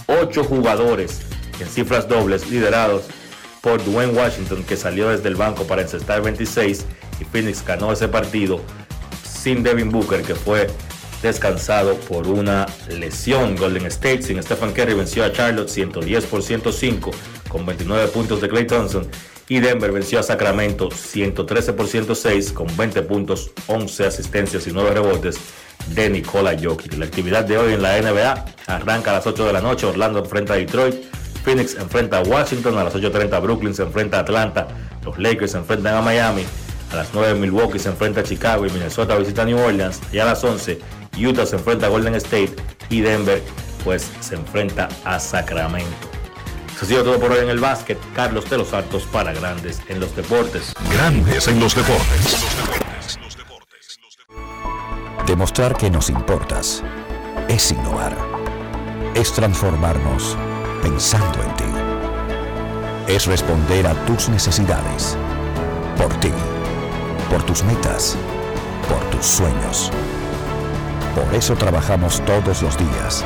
8 0.07 0.45
jugadores 0.45 1.21
en 1.61 1.69
cifras 1.69 2.09
dobles 2.09 2.51
liderados 2.51 3.05
por 3.61 3.85
Dwayne 3.85 4.13
Washington, 4.15 4.65
que 4.65 4.77
salió 4.77 5.11
desde 5.11 5.29
el 5.29 5.37
banco 5.37 5.65
para 5.65 5.83
encestar 5.83 6.23
26 6.23 6.87
y 7.21 7.25
Phoenix 7.25 7.65
ganó 7.65 7.93
ese 7.93 8.09
partido 8.09 8.61
sin 9.23 9.63
Devin 9.63 9.91
Booker, 9.91 10.23
que 10.23 10.35
fue 10.35 10.69
descansado 11.23 11.95
por 11.97 12.27
una 12.27 12.67
lesión. 12.89 13.57
Golden 13.57 13.87
State 13.87 14.23
sin 14.23 14.43
Stephen 14.43 14.73
Curry 14.73 14.95
venció 14.95 15.25
a 15.25 15.33
Charlotte 15.33 15.69
110 15.69 16.27
por 16.27 16.43
105 16.43 17.11
con 17.49 17.67
29 17.67 18.09
puntos 18.09 18.41
de 18.41 18.49
Clay 18.49 18.67
Thompson. 18.67 19.07
Y 19.49 19.59
Denver 19.59 19.91
venció 19.91 20.21
a 20.21 20.23
Sacramento 20.23 20.91
113 20.91 21.73
por 21.73 21.89
106 21.89 22.53
con 22.53 22.69
20 22.77 23.03
puntos, 23.03 23.51
11 23.67 24.07
asistencias 24.07 24.67
y 24.69 24.73
9 24.73 24.91
rebotes 24.93 25.41
de 25.89 26.09
Nikola 26.09 26.57
Jokic. 26.61 26.97
La 26.97 27.07
actividad 27.07 27.45
de 27.45 27.59
hoy 27.59 27.73
en 27.73 27.83
la 27.83 28.01
NBA 28.01 28.45
arranca 28.67 29.11
a 29.11 29.15
las 29.15 29.27
8 29.27 29.47
de 29.47 29.53
la 29.53 29.61
noche. 29.61 29.87
Orlando 29.87 30.21
enfrenta 30.21 30.55
a 30.55 30.57
Detroit. 30.57 30.95
Phoenix 31.45 31.75
enfrenta 31.77 32.19
a 32.19 32.23
Washington, 32.23 32.77
a 32.79 32.85
las 32.85 32.95
8.30 32.95 33.43
Brooklyn 33.43 33.75
se 33.75 33.83
enfrenta 33.83 34.19
a 34.19 34.21
Atlanta, 34.21 34.69
los 35.05 35.19
Lakers 35.19 35.53
se 35.53 35.59
enfrentan 35.59 35.95
a 35.95 36.03
Miami, 36.03 36.45
a 36.93 36.97
las 36.97 37.09
9 37.15 37.39
Milwaukee 37.39 37.79
se 37.79 37.89
enfrenta 37.89 38.21
a 38.21 38.25
Chicago 38.25 38.67
y 38.67 38.71
Minnesota 38.71 39.17
visita 39.17 39.43
a 39.43 39.45
New 39.47 39.59
Orleans 39.59 40.01
y 40.13 40.19
a 40.19 40.27
las 40.27 40.45
11 40.45 40.79
Utah 41.27 41.47
se 41.47 41.57
enfrenta 41.57 41.87
a 41.87 41.89
Golden 41.89 42.15
State 42.15 42.55
y 42.89 43.01
Denver 43.01 43.43
pues 43.85 44.11
se 44.21 44.35
enfrenta 44.35 44.89
a 45.05 45.19
Sacramento. 45.21 45.89
Eso 46.75 46.85
ha 46.85 46.89
sido 46.89 47.05
todo 47.05 47.21
por 47.21 47.33
hoy 47.33 47.41
en 47.41 47.51
el 47.51 47.59
básquet. 47.59 47.99
Carlos 48.15 48.49
de 48.49 48.59
los 48.59 48.69
Santos 48.69 49.05
para 49.11 49.33
Grandes 49.33 49.81
en 49.89 50.01
los 50.01 50.15
Deportes. 50.17 50.73
Grandes 50.93 51.47
en 51.49 51.61
los 51.61 51.75
Deportes. 51.75 52.47
Demostrar 55.27 55.77
que 55.77 55.91
nos 55.91 56.11
importas 56.11 56.83
es 57.49 57.71
innovar. 57.71 58.17
Es 59.15 59.33
transformarnos 59.33 60.37
pensando 60.83 61.43
en 61.43 61.55
ti. 61.57 63.13
Es 63.13 63.27
responder 63.27 63.87
a 63.87 63.95
tus 64.07 64.29
necesidades. 64.29 65.17
Por 65.97 66.13
ti. 66.21 66.31
Por 67.29 67.43
tus 67.43 67.63
metas. 67.65 68.17
Por 68.89 69.01
tus 69.11 69.27
sueños. 69.27 69.93
Por 71.15 71.35
eso 71.35 71.57
trabajamos 71.57 72.23
todos 72.25 72.63
los 72.63 72.77
días. 72.79 73.25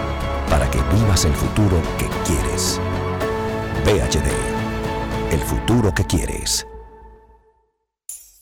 Para 0.48 0.70
que 0.70 0.78
vivas 0.94 1.24
el 1.24 1.35
futuro 1.35 1.81
que 1.98 2.09
quieres. 2.24 2.81
PHD. 3.85 5.32
El 5.32 5.40
futuro 5.40 5.93
que 5.93 6.05
quieres. 6.05 6.66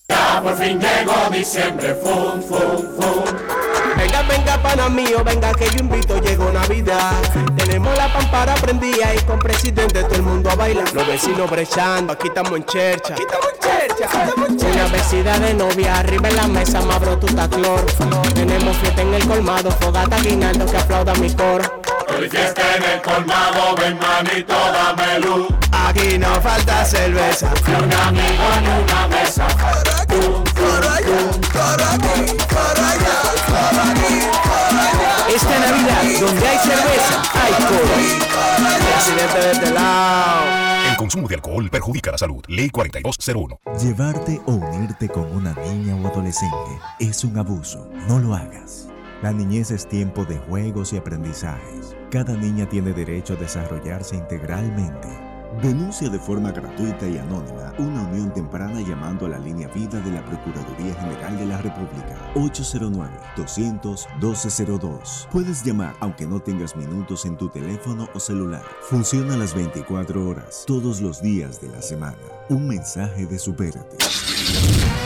Ya 0.08 0.40
por 0.42 0.54
fin 0.56 0.78
llegó 0.78 1.30
diciembre, 1.30 1.94
fum, 1.94 2.40
fum, 2.42 2.96
fum. 2.96 3.61
Venga, 3.96 4.22
venga, 4.22 4.62
pana 4.62 4.88
mío, 4.88 5.22
venga 5.24 5.52
que 5.52 5.68
yo 5.70 5.80
invito, 5.80 6.18
llegó 6.20 6.50
Navidad. 6.50 7.12
Tenemos 7.56 7.96
la 7.96 8.12
pampara 8.12 8.54
prendida 8.54 9.14
y 9.14 9.18
con 9.24 9.38
presidente 9.38 10.02
todo 10.04 10.14
el 10.14 10.22
mundo 10.22 10.50
a 10.50 10.54
bailar. 10.54 10.92
Los 10.92 11.06
vecinos 11.06 11.50
brechando, 11.50 12.12
aquí 12.12 12.28
estamos 12.28 12.52
en 12.52 12.64
chercha. 12.64 13.14
Aquí 13.14 13.22
estamos 13.22 13.48
en 13.52 13.60
chercha, 13.60 14.04
estamos 14.04 14.48
en 14.48 14.58
chercha. 14.58 14.74
Una 14.74 14.92
vecina 14.92 15.38
de 15.38 15.54
novia, 15.54 15.98
arriba 15.98 16.28
en 16.28 16.36
la 16.36 16.48
mesa, 16.48 16.80
mabro 16.82 17.18
tu 17.18 17.26
clor. 17.26 17.86
Tenemos 18.34 18.76
fiesta 18.78 19.02
en 19.02 19.14
el 19.14 19.26
colmado, 19.26 19.70
fogata 19.70 20.18
guinaldo 20.20 20.66
que 20.66 20.76
aplauda 20.76 21.14
mi 21.14 21.32
coro. 21.34 21.82
Hoy 22.16 22.28
fiesta 22.28 22.62
en 22.76 22.82
el 22.84 23.02
colmado, 23.02 23.74
ven 23.76 23.98
manito, 23.98 24.54
dame 24.54 25.20
luz. 25.20 25.48
Aquí 25.72 26.18
no 26.18 26.40
falta 26.40 26.84
cerveza. 26.84 27.50
Y 27.66 27.70
un 27.70 27.92
amigo 27.92 28.44
en 28.58 28.84
una 28.84 29.08
mesa. 29.08 29.46
Esta 35.34 35.58
Navidad, 35.58 36.02
donde 36.20 36.46
hay 36.46 36.58
cerveza, 36.58 37.22
hay 37.32 37.52
de 39.34 39.50
este 39.52 39.70
lado. 39.70 40.90
El 40.90 40.96
consumo 40.96 41.26
de 41.26 41.36
alcohol 41.36 41.70
perjudica 41.70 42.10
la 42.10 42.18
salud. 42.18 42.44
Ley 42.48 42.68
4201. 42.68 43.58
Llevarte 43.80 44.42
o 44.44 44.52
unirte 44.52 45.08
con 45.08 45.34
una 45.34 45.54
niña 45.54 45.96
o 45.96 46.06
adolescente 46.06 46.78
es 46.98 47.24
un 47.24 47.38
abuso. 47.38 47.88
No 48.08 48.18
lo 48.18 48.34
hagas. 48.34 48.88
La 49.22 49.32
niñez 49.32 49.70
es 49.70 49.88
tiempo 49.88 50.26
de 50.26 50.36
juegos 50.36 50.92
y 50.92 50.98
aprendizajes. 50.98 51.96
Cada 52.10 52.34
niña 52.34 52.68
tiene 52.68 52.92
derecho 52.92 53.32
a 53.32 53.36
desarrollarse 53.36 54.16
integralmente. 54.16 55.31
Denuncia 55.60 56.08
de 56.08 56.18
forma 56.18 56.50
gratuita 56.50 57.06
y 57.06 57.18
anónima 57.18 57.74
una 57.78 58.00
unión 58.02 58.32
temprana 58.32 58.80
llamando 58.80 59.26
a 59.26 59.28
la 59.28 59.38
línea 59.38 59.68
vida 59.68 60.00
de 60.00 60.10
la 60.10 60.24
Procuraduría 60.24 60.94
General 60.94 61.38
de 61.38 61.44
la 61.46 61.58
República 61.58 62.16
809-200-1202. 62.34 65.28
Puedes 65.30 65.62
llamar 65.62 65.94
aunque 66.00 66.26
no 66.26 66.40
tengas 66.40 66.74
minutos 66.74 67.26
en 67.26 67.36
tu 67.36 67.50
teléfono 67.50 68.08
o 68.14 68.20
celular. 68.20 68.64
Funciona 68.88 69.36
las 69.36 69.54
24 69.54 70.26
horas, 70.26 70.64
todos 70.66 71.02
los 71.02 71.20
días 71.20 71.60
de 71.60 71.68
la 71.68 71.82
semana. 71.82 72.16
Un 72.48 72.66
mensaje 72.66 73.26
de 73.26 73.38
Supérate. 73.38 73.98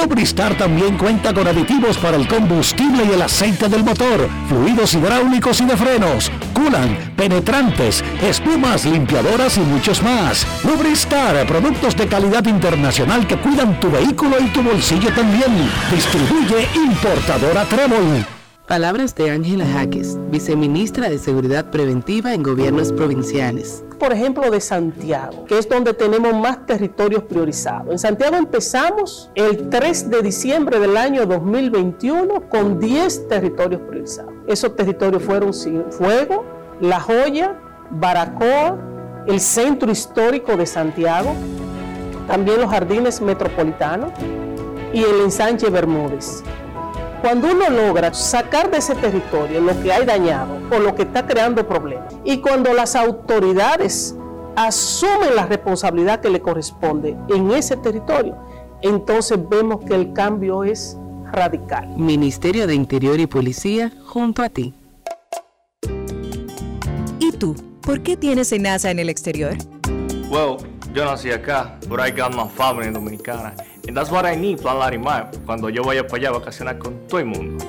Lubristar 0.00 0.56
también 0.56 0.96
cuenta 0.96 1.34
con 1.34 1.46
aditivos 1.46 1.98
para 1.98 2.16
el 2.16 2.26
combustible 2.26 3.04
y 3.04 3.12
el 3.12 3.20
aceite 3.20 3.68
del 3.68 3.84
motor, 3.84 4.28
fluidos 4.48 4.94
hidráulicos 4.94 5.60
y 5.60 5.66
de 5.66 5.76
frenos, 5.76 6.32
culan, 6.54 7.12
penetrantes, 7.16 8.02
espumas, 8.22 8.86
limpiadoras 8.86 9.58
y 9.58 9.60
muchos 9.60 10.02
más. 10.02 10.46
Lubristar, 10.64 11.46
productos 11.46 11.94
de 11.96 12.06
calidad 12.06 12.46
internacional 12.46 13.26
que 13.26 13.36
cuidan 13.36 13.78
tu 13.78 13.90
vehículo 13.90 14.40
y 14.40 14.48
tu 14.48 14.62
bolsillo 14.62 15.12
también. 15.12 15.70
Distribuye 15.90 16.66
importadora 16.74 17.64
Trébol. 17.66 18.39
Palabras 18.70 19.16
de 19.16 19.32
Ángela 19.32 19.66
Jaques, 19.66 20.16
viceministra 20.30 21.08
de 21.08 21.18
Seguridad 21.18 21.72
Preventiva 21.72 22.34
en 22.34 22.44
Gobiernos 22.44 22.92
Provinciales. 22.92 23.82
Por 23.98 24.12
ejemplo, 24.12 24.48
de 24.48 24.60
Santiago, 24.60 25.44
que 25.46 25.58
es 25.58 25.68
donde 25.68 25.92
tenemos 25.92 26.32
más 26.34 26.66
territorios 26.66 27.24
priorizados. 27.24 27.90
En 27.90 27.98
Santiago 27.98 28.36
empezamos 28.36 29.28
el 29.34 29.70
3 29.70 30.10
de 30.10 30.22
diciembre 30.22 30.78
del 30.78 30.96
año 30.96 31.26
2021 31.26 32.48
con 32.48 32.78
10 32.78 33.26
territorios 33.26 33.80
priorizados. 33.88 34.32
Esos 34.46 34.76
territorios 34.76 35.20
fueron 35.20 35.52
Fuego, 35.90 36.44
La 36.80 37.00
Joya, 37.00 37.58
Baracoa, 37.90 38.78
el 39.26 39.40
Centro 39.40 39.90
Histórico 39.90 40.56
de 40.56 40.66
Santiago, 40.66 41.34
también 42.28 42.60
los 42.60 42.70
Jardines 42.70 43.20
Metropolitanos 43.20 44.12
y 44.94 45.02
el 45.02 45.22
Ensanche 45.22 45.68
Bermúdez. 45.70 46.44
Cuando 47.20 47.52
uno 47.52 47.68
logra 47.68 48.14
sacar 48.14 48.70
de 48.70 48.78
ese 48.78 48.94
territorio 48.94 49.60
lo 49.60 49.78
que 49.82 49.92
hay 49.92 50.06
dañado 50.06 50.58
o 50.74 50.78
lo 50.78 50.94
que 50.94 51.02
está 51.02 51.26
creando 51.26 51.66
problemas, 51.68 52.14
y 52.24 52.38
cuando 52.38 52.72
las 52.72 52.96
autoridades 52.96 54.16
asumen 54.56 55.36
la 55.36 55.44
responsabilidad 55.44 56.20
que 56.20 56.30
le 56.30 56.40
corresponde 56.40 57.16
en 57.28 57.50
ese 57.50 57.76
territorio, 57.76 58.38
entonces 58.80 59.38
vemos 59.50 59.84
que 59.84 59.94
el 59.94 60.14
cambio 60.14 60.64
es 60.64 60.96
radical. 61.30 61.88
Ministerio 61.96 62.66
de 62.66 62.74
Interior 62.74 63.20
y 63.20 63.26
Policía 63.26 63.92
junto 64.06 64.42
a 64.42 64.48
ti. 64.48 64.72
¿Y 67.18 67.32
tú? 67.32 67.54
¿Por 67.82 68.02
qué 68.02 68.16
tienes 68.16 68.58
NASA 68.58 68.90
en 68.90 68.98
el 68.98 69.10
exterior? 69.10 69.56
Well, 70.30 70.56
yo 70.94 71.04
nací 71.04 71.30
acá, 71.30 71.78
I 71.84 72.10
got 72.10 72.34
my 72.34 72.48
family 72.48 72.90
dominicana. 72.90 73.54
And 73.90 73.96
that's 73.96 74.10
what 74.12 74.24
I 74.24 74.36
need, 74.36 74.60
Plan 74.60 74.78
Larimar, 74.78 75.32
cuando 75.44 75.68
yo 75.68 75.82
vaya 75.82 76.06
para 76.06 76.18
allá 76.18 76.28
a 76.28 76.32
vacacionar 76.38 76.78
con 76.78 77.08
todo 77.08 77.18
el 77.18 77.26
mundo. 77.26 77.64